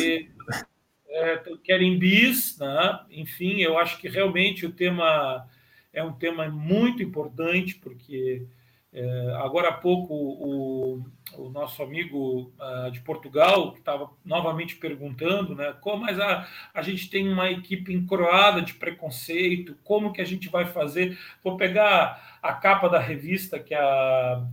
É, 1.09 1.41
querem 1.63 1.97
bis, 1.97 2.59
né? 2.59 2.99
enfim, 3.09 3.57
eu 3.57 3.75
acho 3.79 3.99
que 3.99 4.07
realmente 4.07 4.63
o 4.63 4.71
tema 4.71 5.47
é 5.91 6.03
um 6.03 6.13
tema 6.13 6.47
muito 6.47 7.01
importante, 7.01 7.75
porque 7.81 8.45
é, 8.93 9.35
agora 9.41 9.69
há 9.69 9.73
pouco 9.73 10.13
o, 10.13 11.05
o 11.37 11.49
nosso 11.49 11.81
amigo 11.81 12.51
uh, 12.59 12.91
de 12.91 12.99
Portugal, 13.01 13.71
que 13.71 13.79
estava 13.79 14.09
novamente 14.25 14.75
perguntando, 14.75 15.55
né, 15.55 15.73
como 15.79 16.03
mas 16.03 16.19
a, 16.19 16.47
a 16.73 16.81
gente 16.81 17.09
tem 17.09 17.31
uma 17.31 17.49
equipe 17.49 17.93
encroada 17.93 18.61
de 18.61 18.73
preconceito, 18.73 19.77
como 19.83 20.11
que 20.11 20.21
a 20.21 20.25
gente 20.25 20.49
vai 20.49 20.65
fazer? 20.65 21.17
Vou 21.41 21.55
pegar 21.55 22.39
a 22.41 22.53
capa 22.53 22.89
da 22.89 22.99
revista 22.99 23.59
que 23.59 23.73
a 23.73 24.43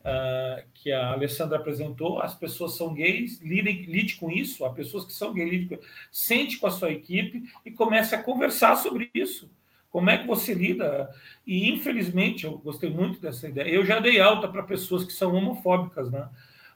uh, 0.00 0.70
que 0.74 0.92
a 0.92 1.12
Alessandra 1.12 1.58
apresentou, 1.58 2.20
as 2.20 2.34
pessoas 2.34 2.76
são 2.76 2.94
gays, 2.94 3.40
lide, 3.40 4.16
com 4.16 4.30
isso, 4.30 4.64
as 4.64 4.74
pessoas 4.74 5.04
que 5.04 5.12
são 5.12 5.32
gays, 5.32 5.50
lide, 5.50 5.78
sente 6.10 6.58
com 6.58 6.66
a 6.66 6.70
sua 6.70 6.90
equipe 6.90 7.44
e 7.64 7.70
comece 7.70 8.14
a 8.14 8.22
conversar 8.22 8.76
sobre 8.76 9.10
isso. 9.14 9.50
Como 9.90 10.08
é 10.08 10.18
que 10.18 10.26
você 10.26 10.54
lida? 10.54 11.10
E, 11.46 11.68
infelizmente, 11.68 12.46
eu 12.46 12.58
gostei 12.58 12.88
muito 12.88 13.20
dessa 13.20 13.48
ideia. 13.48 13.68
Eu 13.68 13.84
já 13.84 13.98
dei 13.98 14.20
alta 14.20 14.46
para 14.48 14.62
pessoas 14.62 15.04
que 15.04 15.12
são 15.12 15.34
homofóbicas, 15.34 16.10
né? 16.10 16.28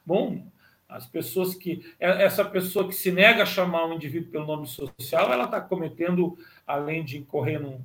Bom, 0.05 0.45
as 0.87 1.05
pessoas 1.05 1.55
que. 1.55 1.85
É, 1.99 2.23
essa 2.23 2.43
pessoa 2.43 2.87
que 2.87 2.93
se 2.93 3.11
nega 3.11 3.43
a 3.43 3.45
chamar 3.45 3.85
um 3.85 3.93
indivíduo 3.93 4.31
pelo 4.31 4.45
nome 4.45 4.67
social, 4.67 5.31
ela 5.31 5.45
está 5.45 5.61
cometendo, 5.61 6.37
além 6.67 7.03
de 7.03 7.17
incorrer 7.17 7.59
num, 7.59 7.83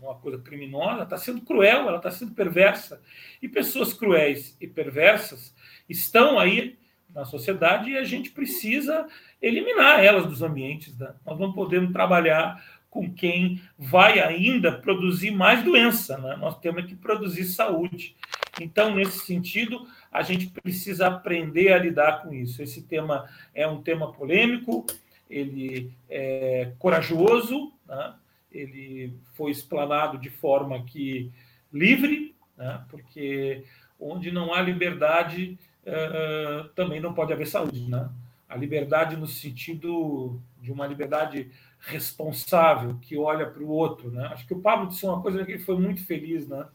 uma 0.00 0.14
coisa 0.16 0.38
criminosa, 0.38 1.04
está 1.04 1.16
sendo 1.16 1.40
cruel, 1.40 1.88
ela 1.88 1.96
está 1.96 2.10
sendo 2.10 2.32
perversa. 2.32 3.00
E 3.40 3.48
pessoas 3.48 3.92
cruéis 3.92 4.56
e 4.60 4.66
perversas 4.66 5.54
estão 5.88 6.38
aí 6.38 6.78
na 7.14 7.24
sociedade 7.24 7.90
e 7.90 7.96
a 7.96 8.04
gente 8.04 8.30
precisa 8.30 9.06
eliminar 9.40 10.04
elas 10.04 10.26
dos 10.26 10.42
ambientes. 10.42 10.96
Né? 10.98 11.14
Nós 11.24 11.38
não 11.38 11.52
podemos 11.52 11.92
trabalhar 11.92 12.62
com 12.94 13.12
quem 13.12 13.60
vai 13.76 14.20
ainda 14.20 14.70
produzir 14.70 15.32
mais 15.32 15.64
doença. 15.64 16.16
Né? 16.16 16.36
Nós 16.36 16.56
temos 16.60 16.86
que 16.86 16.94
produzir 16.94 17.44
saúde. 17.46 18.14
Então, 18.60 18.94
nesse 18.94 19.18
sentido, 19.26 19.84
a 20.12 20.22
gente 20.22 20.46
precisa 20.46 21.08
aprender 21.08 21.72
a 21.72 21.78
lidar 21.78 22.22
com 22.22 22.32
isso. 22.32 22.62
Esse 22.62 22.82
tema 22.82 23.28
é 23.52 23.66
um 23.66 23.82
tema 23.82 24.12
polêmico, 24.12 24.86
ele 25.28 25.90
é 26.08 26.70
corajoso, 26.78 27.72
né? 27.84 28.14
ele 28.52 29.12
foi 29.32 29.50
explanado 29.50 30.16
de 30.16 30.30
forma 30.30 30.84
que 30.84 31.32
livre, 31.72 32.32
né? 32.56 32.80
porque 32.88 33.64
onde 33.98 34.30
não 34.30 34.54
há 34.54 34.62
liberdade 34.62 35.58
uh, 35.84 36.68
também 36.76 37.00
não 37.00 37.12
pode 37.12 37.32
haver 37.32 37.48
saúde, 37.48 37.90
né? 37.90 38.08
A 38.48 38.56
liberdade 38.56 39.16
no 39.16 39.26
sentido 39.26 40.40
de 40.60 40.70
uma 40.70 40.86
liberdade 40.86 41.50
responsável 41.86 42.98
que 43.00 43.16
olha 43.16 43.46
para 43.46 43.62
o 43.62 43.68
outro, 43.68 44.10
né? 44.10 44.26
Acho 44.32 44.46
que 44.46 44.54
o 44.54 44.60
Pablo 44.60 44.88
disse 44.88 45.04
uma 45.04 45.20
coisa 45.20 45.44
que 45.44 45.52
ele 45.52 45.62
foi 45.62 45.78
muito 45.78 46.04
feliz, 46.04 46.48
né? 46.48 46.66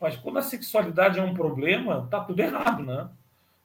Mas 0.00 0.16
quando 0.16 0.38
a 0.38 0.42
sexualidade 0.42 1.18
é 1.18 1.22
um 1.22 1.34
problema, 1.34 2.06
tá 2.10 2.20
tudo 2.20 2.40
errado, 2.40 2.84
né? 2.84 3.08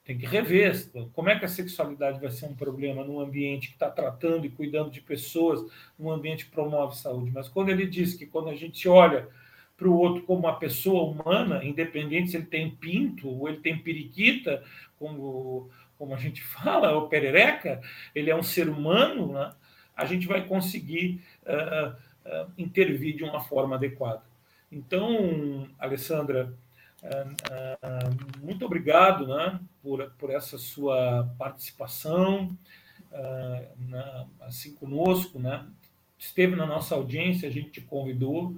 Tem 0.04 0.18
que 0.18 0.26
rever. 0.26 0.90
Como 1.14 1.30
é 1.30 1.38
que 1.38 1.46
a 1.46 1.50
sexualidade 1.50 2.20
vai 2.20 2.32
ser 2.32 2.46
um 2.46 2.56
problema 2.56 3.04
num 3.04 3.20
ambiente 3.20 3.68
que 3.68 3.74
está 3.74 3.90
tratando 3.90 4.46
e 4.46 4.50
cuidando 4.50 4.90
de 4.90 5.02
pessoas, 5.02 5.62
num 6.00 6.10
ambiente 6.10 6.46
que 6.46 6.52
promove 6.52 6.98
saúde? 6.98 7.32
Mas 7.32 7.50
quando 7.50 7.70
ele 7.70 7.86
diz 7.86 8.16
que 8.16 8.26
quando 8.26 8.50
a 8.50 8.56
gente 8.56 8.88
olha 8.88 9.28
para 9.76 9.90
o 9.90 9.98
outro 9.98 10.24
como 10.24 10.40
uma 10.40 10.58
pessoa 10.58 11.04
humana, 11.04 11.64
independente 11.66 12.32
se 12.32 12.38
ele 12.38 12.46
tem 12.46 12.72
pinto 12.72 13.28
ou 13.28 13.50
ele 13.50 13.58
tem 13.58 13.78
periquita, 13.78 14.64
como, 14.98 15.70
como 15.98 16.14
a 16.14 16.18
gente 16.18 16.42
fala, 16.46 16.94
ou 16.94 17.10
perereca, 17.10 17.82
ele 18.16 18.30
é 18.30 18.36
um 18.36 18.44
ser 18.44 18.70
humano, 18.70 19.34
né? 19.34 19.52
A 20.02 20.06
gente 20.06 20.28
vai 20.28 20.46
conseguir 20.46 21.22
uh, 21.44 21.92
uh, 21.92 22.52
intervir 22.58 23.16
de 23.16 23.24
uma 23.24 23.40
forma 23.40 23.76
adequada. 23.76 24.24
Então, 24.72 25.68
Alessandra, 25.78 26.54
ah, 27.04 28.10
muito 28.42 28.64
obrigado 28.66 29.28
né, 29.28 29.60
por, 29.82 30.12
por 30.18 30.30
essa 30.30 30.58
sua 30.58 31.30
participação, 31.38 32.56
uh, 33.12 34.28
assim 34.42 34.76
conosco, 34.76 35.40
né? 35.40 35.66
esteve 36.22 36.56
na 36.56 36.68
nossa 36.68 36.94
audiência, 36.94 37.50
a 37.50 37.52
gente 37.52 37.72
te 37.72 37.82
convidou. 37.82 38.56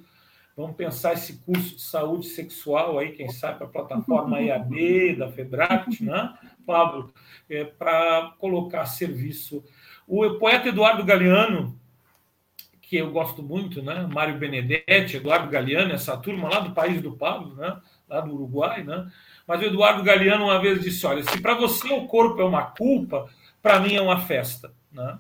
Vamos 0.56 0.76
pensar 0.76 1.14
esse 1.14 1.38
curso 1.38 1.76
de 1.76 1.82
saúde 1.82 2.28
sexual 2.28 3.00
aí, 3.00 3.14
quem 3.14 3.30
sabe, 3.30 3.58
para 3.58 3.68
a 3.68 3.70
plataforma 3.70 4.40
EAD 4.44 5.16
da 5.16 5.32
FEBRACT, 5.32 6.04
né, 6.04 6.38
Pablo, 6.66 7.12
é, 7.50 7.64
para 7.64 8.36
colocar 8.38 8.86
serviço. 8.86 9.64
O 10.08 10.36
poeta 10.36 10.70
Eduardo 10.70 11.04
Galeano, 11.04 11.80
que 12.82 12.98
eu 12.98 13.12
gosto 13.12 13.42
muito, 13.42 13.82
né? 13.82 14.08
Mário 14.12 14.38
Benedetti, 14.38 15.18
Eduardo 15.18 15.50
Galeano, 15.50 15.94
essa 15.94 16.16
turma 16.18 16.50
lá 16.50 16.60
do 16.60 16.74
país 16.74 17.02
do 17.02 17.14
Pablo, 17.14 17.56
né? 17.56 17.80
lá 18.14 18.22
do 18.22 18.34
Uruguai, 18.34 18.84
né? 18.84 19.12
Mas 19.48 19.62
o 19.62 19.66
Eduardo 19.66 20.04
Galeano 20.04 20.46
uma 20.46 20.62
vez 20.62 20.82
disse: 20.82 21.06
olha, 21.06 21.24
se 21.24 21.42
para 21.42 21.56
você 21.56 21.92
o 21.92 22.06
corpo 22.06 22.42
é 22.42 22.46
uma 22.46 22.64
culpa, 22.64 23.30
para 23.62 23.80
mim 23.80 23.96
é 23.96 24.02
uma 24.02 24.20
festa, 24.20 24.74
né? 24.92 25.18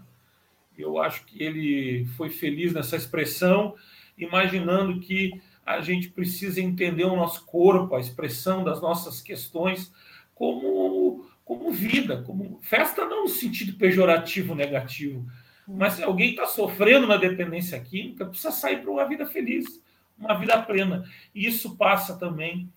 Eu 0.77 1.01
acho 1.01 1.25
que 1.25 1.41
ele 1.41 2.05
foi 2.17 2.29
feliz 2.29 2.73
nessa 2.73 2.95
expressão, 2.95 3.75
imaginando 4.17 4.99
que 4.99 5.31
a 5.65 5.81
gente 5.81 6.09
precisa 6.09 6.61
entender 6.61 7.05
o 7.05 7.15
nosso 7.15 7.45
corpo, 7.45 7.95
a 7.95 7.99
expressão 7.99 8.63
das 8.63 8.81
nossas 8.81 9.21
questões 9.21 9.93
como 10.33 11.25
como 11.53 11.71
vida, 11.71 12.21
como 12.23 12.59
festa 12.61 13.05
não 13.05 13.23
no 13.23 13.29
sentido 13.29 13.77
pejorativo 13.77 14.55
negativo, 14.55 15.25
mas 15.67 15.93
se 15.93 16.03
alguém 16.03 16.31
está 16.31 16.45
sofrendo 16.45 17.07
na 17.07 17.15
dependência 17.15 17.79
química, 17.79 18.25
precisa 18.25 18.51
sair 18.51 18.81
para 18.81 18.91
uma 18.91 19.07
vida 19.07 19.25
feliz, 19.25 19.81
uma 20.17 20.33
vida 20.37 20.61
plena. 20.61 21.05
E 21.33 21.45
isso 21.45 21.77
passa 21.77 22.17
também 22.17 22.69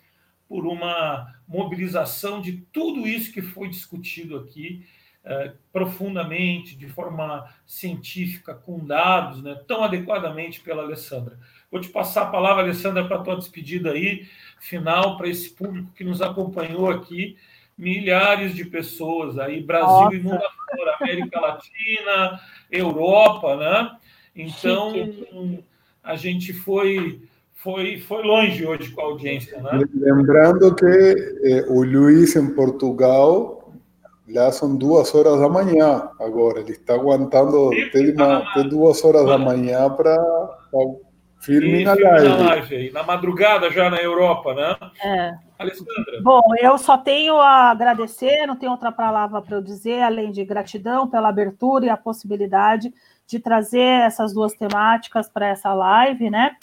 por 0.49 0.67
uma 0.67 1.35
mobilização 1.49 2.41
de 2.41 2.59
tudo 2.73 3.07
isso 3.07 3.33
que 3.33 3.43
foi 3.43 3.69
discutido 3.69 4.37
aqui 4.37 4.87
eh, 5.29 5.55
profundamente, 5.73 6.77
de 6.77 6.89
forma 6.89 7.53
científica, 7.67 8.55
com 8.55 8.79
dados, 8.87 9.43
né, 9.43 9.61
tão 9.67 9.83
adequadamente 9.83 10.61
pela 10.61 10.85
Alessandra. 10.85 11.37
Vou 11.69 11.81
te 11.81 11.89
passar 11.89 12.23
a 12.23 12.31
palavra, 12.31 12.63
Alessandra, 12.63 13.05
para 13.05 13.17
a 13.17 13.23
tua 13.23 13.37
despedida 13.37 13.91
aí, 13.91 14.29
final, 14.61 15.17
para 15.17 15.29
esse 15.29 15.51
público 15.51 15.91
que 15.97 16.05
nos 16.05 16.23
acompanhou 16.23 16.89
aqui, 16.89 17.37
milhares 17.77 18.55
de 18.55 18.65
pessoas 18.65 19.39
aí, 19.39 19.63
Brasil 19.63 19.87
Nossa. 19.87 20.17
e 20.17 20.21
mundo 20.21 20.43
afora, 20.45 20.97
América 21.01 21.41
Latina, 21.41 22.41
Europa, 22.71 23.57
né? 23.57 23.97
Então, 24.35 24.93
a 26.03 26.17
gente 26.17 26.53
foi 26.53 27.21
foi, 27.55 27.99
foi 27.99 28.23
longe 28.23 28.65
hoje 28.65 28.91
com 28.93 29.01
a 29.01 29.05
audiência, 29.05 29.61
né? 29.61 29.81
Lembrando 29.93 30.73
que 30.75 30.85
eh, 30.87 31.65
o 31.69 31.83
Luiz 31.83 32.37
em 32.37 32.55
Portugal 32.55 33.73
lá 34.29 34.53
são 34.53 34.77
duas 34.77 35.13
horas 35.15 35.41
da 35.41 35.49
manhã 35.49 36.09
agora. 36.21 36.61
Ele 36.61 36.73
está 36.73 36.95
aguentando 36.95 37.71
até, 37.73 38.01
uma, 38.13 38.39
até 38.39 38.63
duas 38.65 39.05
horas 39.05 39.27
da 39.27 39.39
manhã 39.39 39.91
para 39.91 40.17
firme 41.47 41.85
na 41.85 41.95
live. 41.95 42.29
Na, 42.29 42.37
live 42.37 42.91
na 42.91 43.03
madrugada 43.05 43.71
já 43.71 43.89
na 43.89 44.03
Europa, 44.03 44.53
né? 44.53 44.77
É. 45.03 45.35
Alessandra. 45.59 46.21
Bom, 46.21 46.43
eu 46.61 46.77
só 46.77 46.99
tenho 46.99 47.37
a 47.37 47.71
agradecer, 47.71 48.47
não 48.47 48.57
tenho 48.57 48.73
outra 48.73 48.93
palavra 48.93 49.41
para 49.41 49.57
eu 49.57 49.63
dizer, 49.63 50.03
além 50.03 50.31
de 50.31 50.45
gratidão 50.45 51.09
pela 51.09 51.29
abertura 51.29 51.87
e 51.87 51.89
a 51.89 51.97
possibilidade 51.97 52.93
de 53.27 53.39
trazer 53.39 54.03
essas 54.03 54.35
duas 54.35 54.53
temáticas 54.53 55.29
para 55.29 55.47
essa 55.47 55.73
live, 55.73 56.29
né? 56.29 56.57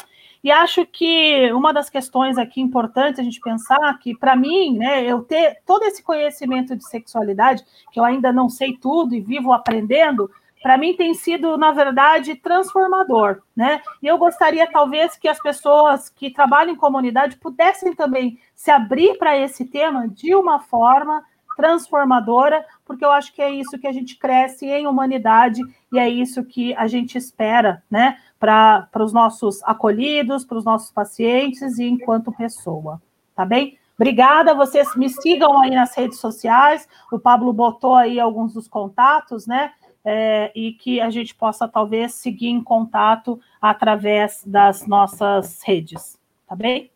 E 0.44 0.52
acho 0.52 0.86
que 0.86 1.52
uma 1.54 1.74
das 1.74 1.90
questões 1.90 2.38
aqui 2.38 2.60
importantes 2.60 3.20
a 3.20 3.24
gente 3.24 3.40
pensar 3.40 3.98
que, 4.00 4.14
para 4.16 4.36
mim, 4.36 4.78
né, 4.78 5.02
eu 5.06 5.22
ter 5.22 5.60
todo 5.66 5.84
esse 5.84 6.04
conhecimento 6.04 6.76
de 6.76 6.86
sexualidade, 6.86 7.64
que 7.92 8.00
eu 8.00 8.04
ainda 8.04 8.32
não 8.32 8.50
sei 8.50 8.76
tudo 8.76 9.16
e 9.16 9.22
vivo 9.22 9.54
aprendendo, 9.54 10.30
para 10.64 10.78
mim 10.78 10.96
tem 10.96 11.14
sido, 11.14 11.58
na 11.58 11.74
verdade, 11.74 12.36
transformador, 12.36 13.42
né? 13.54 13.82
E 14.02 14.08
eu 14.08 14.18
gostaria, 14.18 14.66
talvez, 14.72 15.18
que 15.18 15.28
as 15.28 15.38
pessoas 15.40 16.08
que 16.08 16.32
trabalham 16.32 16.72
em 16.72 16.78
comunidade 16.78 17.36
pudessem 17.36 17.94
também 17.94 18.40
se 18.56 18.72
abrir 18.72 19.18
para 19.18 19.38
esse 19.38 19.66
tema 19.66 20.08
de 20.08 20.34
uma 20.34 20.62
forma 20.62 21.22
transformadora, 21.58 22.66
porque 22.86 23.04
eu 23.04 23.12
acho 23.12 23.34
que 23.34 23.42
é 23.42 23.52
isso 23.52 23.78
que 23.78 23.86
a 23.86 23.92
gente 23.92 24.18
cresce 24.18 24.66
em 24.66 24.88
humanidade 24.88 25.62
e 25.92 26.00
é 26.00 26.08
isso 26.10 26.44
que 26.46 26.74
a 26.76 26.88
gente 26.88 27.18
espera, 27.18 27.84
né, 27.92 28.18
para 28.40 28.88
os 29.00 29.14
nossos 29.14 29.62
acolhidos, 29.64 30.46
para 30.46 30.58
os 30.58 30.66
nossos 30.66 30.92
pacientes 30.92 31.78
e 31.78 31.84
enquanto 31.84 32.32
pessoa, 32.32 33.02
tá 33.36 33.46
bem? 33.46 33.78
Obrigada, 33.96 34.56
vocês 34.56 34.96
me 34.96 35.08
sigam 35.10 35.62
aí 35.62 35.70
nas 35.70 35.96
redes 35.96 36.20
sociais, 36.20 36.88
o 37.12 37.20
Pablo 37.20 37.54
botou 37.54 37.96
aí 37.96 38.20
alguns 38.20 38.54
dos 38.54 38.68
contatos, 38.68 39.46
né, 39.46 39.72
é, 40.06 40.52
e 40.56 40.74
que 40.74 41.00
a 41.00 41.10
gente 41.10 41.34
possa 41.34 41.68
talvez 41.68 42.14
seguir 42.14 42.48
em 42.48 42.64
contato 42.64 43.40
através 43.62 44.44
das 44.46 44.86
nossas 44.86 45.62
redes, 45.64 46.20
tá 46.48 46.56
bem? 46.56 46.92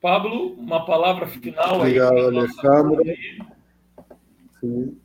Pablo, 0.00 0.52
uma 0.54 0.84
palavra 0.84 1.26
final. 1.26 1.76
Obrigado, 1.76 2.16
aí, 2.16 2.24
Alessandro. 2.24 3.02
Sim. 4.60 4.96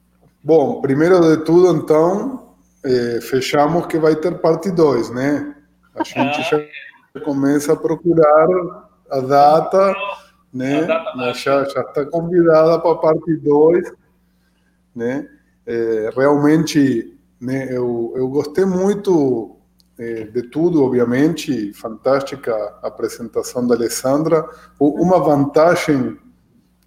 Bom, 0.43 0.81
primeiro 0.81 1.19
de 1.21 1.43
tudo, 1.45 1.75
então, 1.75 2.55
eh, 2.85 3.19
fechamos 3.21 3.87
que 3.87 3.97
vai 3.97 4.15
ter 4.15 4.39
parte 4.39 4.69
2, 4.69 5.09
né? 5.11 5.55
A 5.95 6.03
gente 6.03 6.19
ah, 6.19 6.43
já 6.43 6.57
é. 6.57 7.19
começa 7.23 7.73
a 7.73 7.75
procurar 7.75 8.47
a 9.09 9.19
data, 9.21 9.95
né? 10.53 10.83
A 10.83 10.85
data 10.85 11.33
já, 11.33 11.63
já 11.63 11.81
está 11.81 12.05
convidada 12.05 12.77
para 12.79 12.91
a 12.91 12.95
parte 12.95 13.35
2, 13.37 13.93
né? 14.95 15.27
É, 15.65 16.09
realmente, 16.15 17.17
né, 17.39 17.67
eu, 17.69 18.13
eu 18.15 18.27
gostei 18.27 18.65
muito 18.65 19.57
é, 19.97 20.23
de 20.25 20.43
tudo, 20.43 20.83
obviamente, 20.83 21.73
fantástica 21.73 22.53
a 22.81 22.87
apresentação 22.87 23.65
da 23.65 23.75
Alessandra. 23.75 24.47
Uma 24.79 25.19
vantagem 25.19 26.17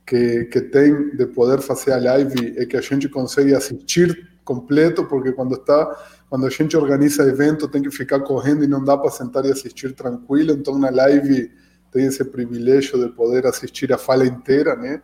que, 0.07 0.44
que 0.44 0.61
tem 0.61 1.16
de 1.16 1.27
poder 1.27 1.61
fazer 1.61 1.93
a 1.93 1.98
live 1.98 2.55
é 2.57 2.66
que 2.66 2.77
a 2.77 2.81
gente 2.81 3.09
consegue 3.09 3.55
assistir 3.55 4.31
completo, 4.44 5.05
porque 5.05 5.32
quando 5.32 5.55
está 5.57 6.15
quando 6.28 6.47
a 6.47 6.51
gente 6.51 6.77
organiza 6.77 7.23
evento 7.23 7.69
tem 7.69 7.82
que 7.82 7.90
ficar 7.90 8.20
correndo 8.20 8.65
e 8.65 8.66
não 8.66 8.82
dá 8.82 8.97
para 8.97 9.11
sentar 9.11 9.44
e 9.44 9.53
assistir 9.53 9.93
tranquilo, 9.93 10.53
então 10.53 10.77
na 10.77 10.90
live 10.90 11.53
tem 11.93 12.07
esse 12.07 12.24
privilégio 12.24 12.98
de 12.98 13.12
poder 13.15 13.47
assistir 13.47 13.93
a 13.93 13.98
fala 13.98 14.27
inteira, 14.27 14.74
né? 14.74 15.01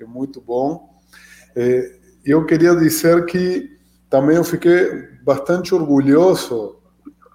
É 0.00 0.04
muito 0.04 0.40
bom. 0.40 1.00
É, 1.54 1.96
eu 2.30 2.44
queria 2.46 2.74
dizer 2.74 3.26
que 3.26 3.70
também 4.08 4.36
eu 4.36 4.44
fiquei 4.44 5.08
bastante 5.24 5.74
orgulhoso 5.74 6.76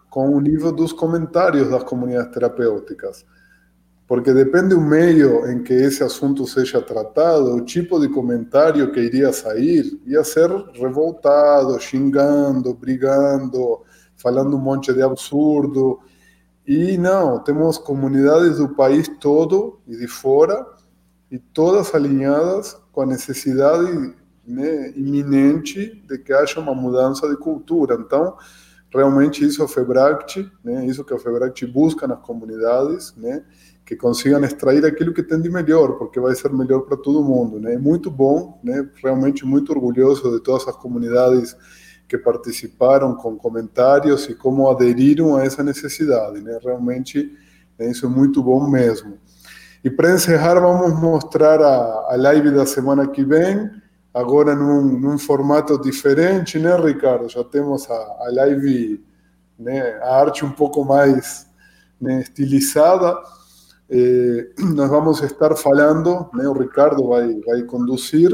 com 0.09 0.29
o 0.35 0.39
nível 0.39 0.71
dos 0.71 0.91
comentários 0.91 1.69
das 1.69 1.83
comunidades 1.83 2.33
terapêuticas. 2.33 3.25
Porque 4.07 4.33
depende 4.33 4.69
do 4.69 4.81
meio 4.81 5.45
em 5.51 5.61
que 5.61 5.73
esse 5.73 6.03
assunto 6.03 6.47
seja 6.47 6.81
tratado, 6.81 7.53
o 7.55 7.61
tipo 7.61 7.99
de 7.99 8.09
comentário 8.09 8.91
que 8.91 8.99
iria 8.99 9.31
sair 9.31 10.01
ia 10.05 10.23
ser 10.23 10.49
revoltado, 10.73 11.79
xingando, 11.79 12.73
brigando, 12.73 13.81
falando 14.17 14.57
um 14.57 14.59
monte 14.59 14.91
de 14.91 15.03
absurdo. 15.03 15.99
E 16.65 16.97
não, 16.97 17.37
temos 17.43 17.77
comunidades 17.77 18.57
do 18.57 18.69
país 18.69 19.07
todo 19.19 19.79
e 19.87 19.95
de 19.95 20.07
fora, 20.07 20.65
e 21.29 21.37
todas 21.37 21.93
alinhadas 21.93 22.75
com 22.91 23.01
a 23.01 23.05
necessidade 23.05 24.15
né, 24.49 24.91
iminente 24.95 26.03
de 26.07 26.17
que 26.17 26.33
haja 26.33 26.59
uma 26.59 26.73
mudança 26.73 27.29
de 27.29 27.37
cultura. 27.37 27.95
Então, 27.95 28.35
realmente 28.91 29.45
isso 29.45 29.61
é 29.61 29.65
o 29.65 29.67
FEBRACT, 29.67 30.51
né, 30.63 30.85
isso 30.87 31.03
que 31.03 31.13
o 31.13 31.19
FEBRACT 31.19 31.67
busca 31.67 32.07
nas 32.07 32.19
comunidades, 32.19 33.13
né, 33.15 33.43
que 33.85 33.95
consigam 33.95 34.43
extrair 34.43 34.83
aquilo 34.85 35.13
que 35.13 35.23
tem 35.23 35.39
de 35.39 35.49
melhor, 35.49 35.97
porque 35.97 36.19
vai 36.19 36.35
ser 36.35 36.51
melhor 36.51 36.81
para 36.81 36.97
todo 36.97 37.23
mundo. 37.23 37.59
Né? 37.59 37.75
É 37.75 37.77
muito 37.77 38.09
bom, 38.09 38.59
né, 38.63 38.87
realmente 39.03 39.45
muito 39.45 39.71
orgulhoso 39.71 40.31
de 40.31 40.43
todas 40.43 40.67
as 40.67 40.75
comunidades 40.75 41.55
que 42.07 42.17
participaram 42.17 43.15
com 43.15 43.37
comentários 43.37 44.27
e 44.29 44.35
como 44.35 44.67
aderiram 44.67 45.35
a 45.35 45.43
essa 45.43 45.63
necessidade. 45.63 46.41
Né? 46.41 46.59
Realmente, 46.63 47.35
né, 47.77 47.89
isso 47.91 48.05
é 48.05 48.09
muito 48.09 48.41
bom 48.41 48.67
mesmo. 48.67 49.17
E 49.83 49.89
para 49.89 50.13
encerrar, 50.13 50.59
vamos 50.59 50.99
mostrar 50.99 51.61
a, 51.61 52.13
a 52.13 52.15
live 52.15 52.51
da 52.51 52.65
semana 52.65 53.07
que 53.07 53.23
vem, 53.23 53.69
agora 54.19 54.55
num, 54.55 54.99
num, 54.99 55.17
formato 55.17 55.79
diferente, 55.79 56.59
né, 56.59 56.75
Ricardo? 56.75 57.29
Já 57.29 57.43
temos 57.43 57.89
a, 57.89 57.93
a 57.93 58.29
live, 58.31 59.03
né, 59.57 59.99
a 60.01 60.19
arte 60.19 60.43
um 60.43 60.51
pouco 60.51 60.83
mais 60.83 61.47
né, 61.99 62.21
estilizada. 62.21 63.17
Eh, 63.89 64.49
nós 64.75 64.89
vamos 64.89 65.21
estar 65.21 65.55
falando, 65.55 66.29
né, 66.33 66.47
o 66.47 66.53
Ricardo 66.53 67.07
vai, 67.07 67.33
vai 67.41 67.63
conduzir, 67.63 68.31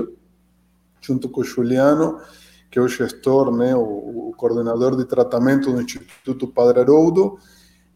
junto 1.01 1.29
com 1.29 1.41
o 1.41 1.43
Juliano, 1.43 2.19
que 2.71 2.79
é 2.79 2.81
o 2.81 2.87
gestor, 2.87 3.55
né, 3.55 3.75
o, 3.75 4.29
o 4.29 4.33
coordenador 4.35 4.97
de 4.97 5.05
tratamento 5.05 5.71
do 5.71 5.81
Instituto 5.81 6.47
Padre 6.47 6.81
Haroldo, 6.81 7.37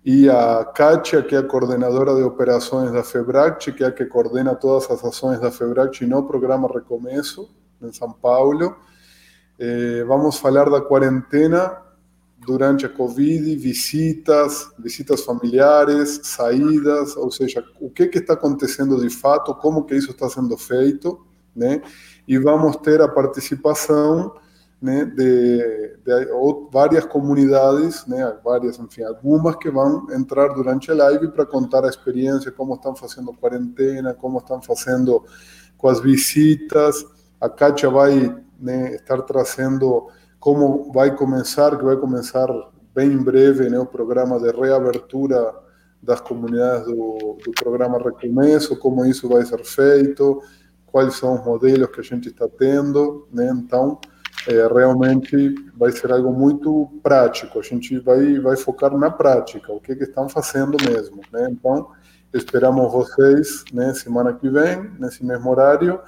e 0.05 0.29
a 0.29 0.63
Kátia, 0.63 1.21
que 1.21 1.35
é 1.35 1.39
a 1.39 1.43
coordenadora 1.43 2.15
de 2.15 2.23
operações 2.23 2.91
da 2.91 3.03
FEBRACT, 3.03 3.73
que 3.73 3.83
é 3.83 3.87
a 3.87 3.91
que 3.91 4.05
coordena 4.05 4.55
todas 4.55 4.89
as 4.89 5.03
ações 5.03 5.39
da 5.39 5.51
FEBRACT 5.51 6.05
no 6.05 6.25
programa 6.25 6.69
Recomeço, 6.73 7.49
em 7.81 7.91
São 7.91 8.11
Paulo. 8.11 8.75
Eh, 9.57 10.03
vamos 10.07 10.37
falar 10.37 10.69
da 10.69 10.81
quarentena 10.81 11.77
durante 12.45 12.85
a 12.85 12.89
Covid, 12.89 13.55
visitas, 13.57 14.71
visitas 14.79 15.23
familiares, 15.23 16.21
saídas, 16.23 17.15
ou 17.17 17.29
seja, 17.29 17.63
o 17.79 17.89
que, 17.89 18.07
que 18.07 18.19
está 18.19 18.33
acontecendo 18.33 18.99
de 18.99 19.09
fato, 19.09 19.53
como 19.55 19.83
que 19.83 19.95
isso 19.95 20.11
está 20.11 20.29
sendo 20.29 20.57
feito, 20.57 21.25
né? 21.55 21.81
E 22.27 22.37
vamos 22.37 22.77
ter 22.77 23.01
a 23.01 23.07
participação 23.07 24.33
né, 24.81 25.03
de, 25.03 25.97
de 26.05 26.27
várias 26.71 27.03
comunidades, 27.05 28.05
né, 28.07 28.37
várias, 28.43 28.79
enfim, 28.79 29.03
algumas 29.03 29.57
que 29.57 29.69
vão 29.69 30.07
entrar 30.11 30.47
durante 30.49 30.89
a 30.89 30.95
live 30.95 31.31
para 31.31 31.45
contar 31.45 31.83
a 31.83 31.89
experiência, 31.89 32.51
como 32.51 32.75
estão 32.75 32.95
fazendo 32.95 33.33
quarentena, 33.33 34.13
como 34.13 34.37
estão 34.37 34.61
fazendo 34.61 35.25
com 35.77 35.89
as 35.89 35.99
visitas, 35.99 37.03
a 37.39 37.49
Kátia 37.49 37.89
vai 37.89 38.35
né, 38.59 38.95
estar 38.95 39.21
trazendo 39.21 40.07
como 40.39 40.91
vai 40.91 41.15
começar, 41.15 41.77
que 41.77 41.83
vai 41.83 41.97
começar 41.97 42.47
bem 42.93 43.11
em 43.11 43.23
breve 43.23 43.69
né, 43.69 43.79
o 43.79 43.85
programa 43.85 44.39
de 44.39 44.51
reabertura 44.51 45.53
das 46.01 46.21
comunidades 46.21 46.85
do, 46.85 47.37
do 47.43 47.51
programa 47.51 47.97
Recomeço, 47.97 48.77
como 48.77 49.05
isso 49.05 49.27
vai 49.27 49.45
ser 49.45 49.63
feito, 49.65 50.41
quais 50.85 51.15
são 51.15 51.35
os 51.35 51.45
modelos 51.45 51.89
que 51.89 51.99
a 51.99 52.03
gente 52.03 52.29
está 52.29 52.47
tendo, 52.47 53.27
né? 53.31 53.49
Então, 53.53 53.99
é, 54.47 54.65
realmente 54.67 55.55
vai 55.75 55.91
ser 55.91 56.11
algo 56.11 56.31
muito 56.31 56.89
prático. 57.03 57.59
A 57.59 57.61
gente 57.61 57.99
vai 57.99 58.39
vai 58.39 58.55
focar 58.55 58.97
na 58.97 59.11
prática, 59.11 59.71
o 59.73 59.79
que, 59.79 59.95
que 59.95 60.05
estão 60.05 60.29
fazendo 60.29 60.77
mesmo, 60.89 61.21
né? 61.31 61.49
Então, 61.51 61.89
esperamos 62.33 62.91
vocês, 62.91 63.65
né, 63.73 63.93
semana 63.93 64.33
que 64.33 64.49
vem, 64.49 64.89
nesse 64.99 65.25
mesmo 65.25 65.49
horário. 65.49 65.99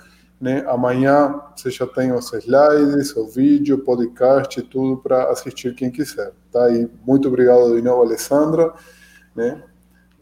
Né? 0.42 0.66
Amanhã 0.68 1.40
você 1.56 1.70
já 1.70 1.86
tem 1.86 2.12
os 2.12 2.34
slides, 2.34 3.16
o 3.16 3.28
vídeo, 3.28 3.76
o 3.76 3.84
podcast, 3.84 4.60
tudo 4.64 4.98
para 5.00 5.30
assistir 5.30 5.76
quem 5.76 5.92
quiser. 5.92 6.32
Tá? 6.52 6.68
E 6.72 6.90
muito 7.06 7.28
obrigado 7.28 7.76
de 7.76 7.82
novo, 7.84 8.02
Alessandra. 8.02 8.74
Né? 9.36 9.64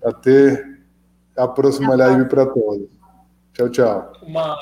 Até 0.04 0.78
a 1.38 1.48
próxima 1.48 1.96
live 1.96 2.28
para 2.28 2.46
todos. 2.46 2.90
Tchau, 3.54 3.70
tchau. 3.70 4.14
Uma... 4.22 4.58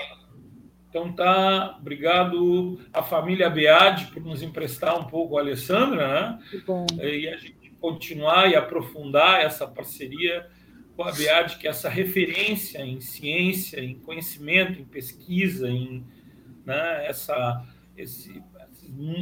Então 0.89 1.11
tá, 1.13 1.75
obrigado 1.79 2.79
à 2.93 3.01
família 3.01 3.49
Beade 3.49 4.07
por 4.07 4.23
nos 4.23 4.43
emprestar 4.43 4.97
um 4.99 5.05
pouco 5.05 5.37
a 5.37 5.41
Alessandra, 5.41 6.07
né? 6.07 6.39
Que 6.49 6.59
bom. 6.59 6.85
E 7.01 7.27
a 7.27 7.37
gente 7.37 7.71
continuar 7.81 8.49
e 8.49 8.55
aprofundar 8.55 9.41
essa 9.41 9.67
parceria 9.67 10.47
com 10.97 11.03
a 11.03 11.11
BEAD, 11.11 11.59
que 11.59 11.67
essa 11.67 11.87
referência 11.87 12.79
em 12.79 12.99
ciência, 12.99 13.79
em 13.79 13.93
conhecimento, 13.99 14.81
em 14.81 14.83
pesquisa, 14.83 15.69
em 15.69 16.03
né, 16.65 17.05
essa, 17.05 17.63
esse, 17.95 18.43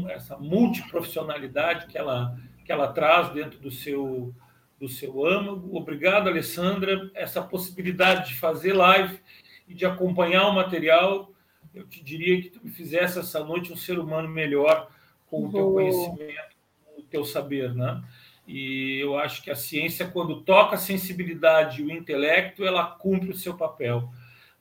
essa 0.09 0.37
multiprofissionalidade 0.37 1.87
que 1.87 1.97
ela, 1.97 2.39
que 2.63 2.71
ela 2.71 2.87
traz 2.93 3.33
dentro 3.33 3.59
do 3.59 3.69
seu, 3.69 4.33
do 4.79 4.87
seu 4.87 5.25
âmago. 5.25 5.75
Obrigado, 5.75 6.29
Alessandra. 6.29 7.11
Essa 7.13 7.41
possibilidade 7.41 8.29
de 8.29 8.35
fazer 8.35 8.71
live 8.71 9.19
e 9.67 9.73
de 9.73 9.85
acompanhar 9.85 10.47
o 10.47 10.55
material, 10.55 11.33
eu 11.73 11.85
te 11.85 12.01
diria 12.01 12.41
que 12.41 12.49
tu 12.51 12.61
me 12.63 12.71
fizesse 12.71 13.19
essa 13.19 13.43
noite 13.43 13.73
um 13.73 13.77
ser 13.77 13.99
humano 13.99 14.29
melhor 14.29 14.89
com 15.27 15.45
o 15.45 15.51
teu 15.51 15.73
conhecimento, 15.73 16.55
com 16.85 17.01
o 17.01 17.03
teu 17.03 17.25
saber, 17.25 17.75
né? 17.75 18.01
E 18.47 18.99
eu 18.99 19.17
acho 19.17 19.41
que 19.41 19.49
a 19.49 19.55
ciência, 19.55 20.07
quando 20.07 20.41
toca 20.41 20.75
a 20.75 20.79
sensibilidade 20.79 21.81
e 21.81 21.85
o 21.85 21.91
intelecto, 21.91 22.63
ela 22.63 22.85
cumpre 22.85 23.31
o 23.31 23.35
seu 23.35 23.55
papel. 23.55 24.09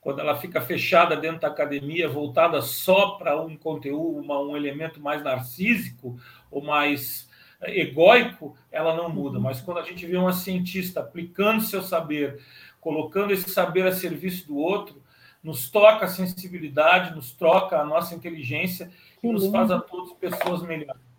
Quando 0.01 0.21
ela 0.21 0.37
fica 0.37 0.61
fechada 0.61 1.17
dentro 1.17 1.41
da 1.41 1.49
academia, 1.49 2.09
voltada 2.09 2.61
só 2.63 3.13
para 3.13 3.41
um 3.41 3.57
conteúdo, 3.57 4.19
uma, 4.19 4.39
um 4.41 4.57
elemento 4.57 5.01
mais 5.01 5.23
narcísico 5.23 6.19
ou 6.51 6.63
mais 6.63 7.29
egóico, 7.63 8.57
ela 8.71 8.95
não 8.95 9.09
muda. 9.09 9.39
Mas 9.39 9.61
quando 9.61 9.79
a 9.79 9.83
gente 9.83 10.07
vê 10.07 10.17
uma 10.17 10.33
cientista 10.33 11.01
aplicando 11.01 11.63
seu 11.63 11.83
saber, 11.83 12.43
colocando 12.81 13.33
esse 13.33 13.49
saber 13.49 13.87
a 13.87 13.93
serviço 13.93 14.47
do 14.47 14.57
outro, 14.57 15.03
nos 15.43 15.71
toca 15.71 16.07
a 16.07 16.09
sensibilidade, 16.09 17.15
nos 17.15 17.33
troca 17.33 17.79
a 17.79 17.85
nossa 17.85 18.15
inteligência 18.15 18.91
e 19.23 19.29
nos 19.29 19.47
faz 19.49 19.71
a 19.71 19.79
todos 19.79 20.13
pessoas 20.15 20.63
melhores. 20.63 21.14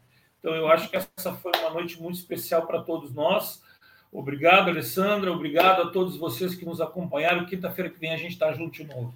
Então, 0.45 0.55
eu 0.55 0.67
acho 0.67 0.87
que 0.91 0.95
essa 0.95 1.33
foi 1.33 1.51
uma 1.59 1.71
noite 1.71 1.99
muito 1.99 2.19
especial 2.19 2.67
para 2.67 2.79
todos 2.79 3.11
nós. 3.11 3.63
Obrigado, 4.11 4.69
Alessandra. 4.69 5.31
Obrigado 5.31 5.81
a 5.81 5.89
todos 5.89 6.17
vocês 6.17 6.53
que 6.53 6.63
nos 6.63 6.79
acompanharam. 6.79 7.47
Quinta-feira 7.47 7.89
que 7.89 7.99
vem 7.99 8.13
a 8.13 8.17
gente 8.17 8.33
está 8.33 8.53
junto 8.53 8.73
de 8.73 8.83
novo. 8.83 9.11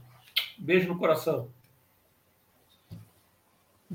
Beijo 0.57 0.87
no 0.87 0.97
coração. 0.97 1.47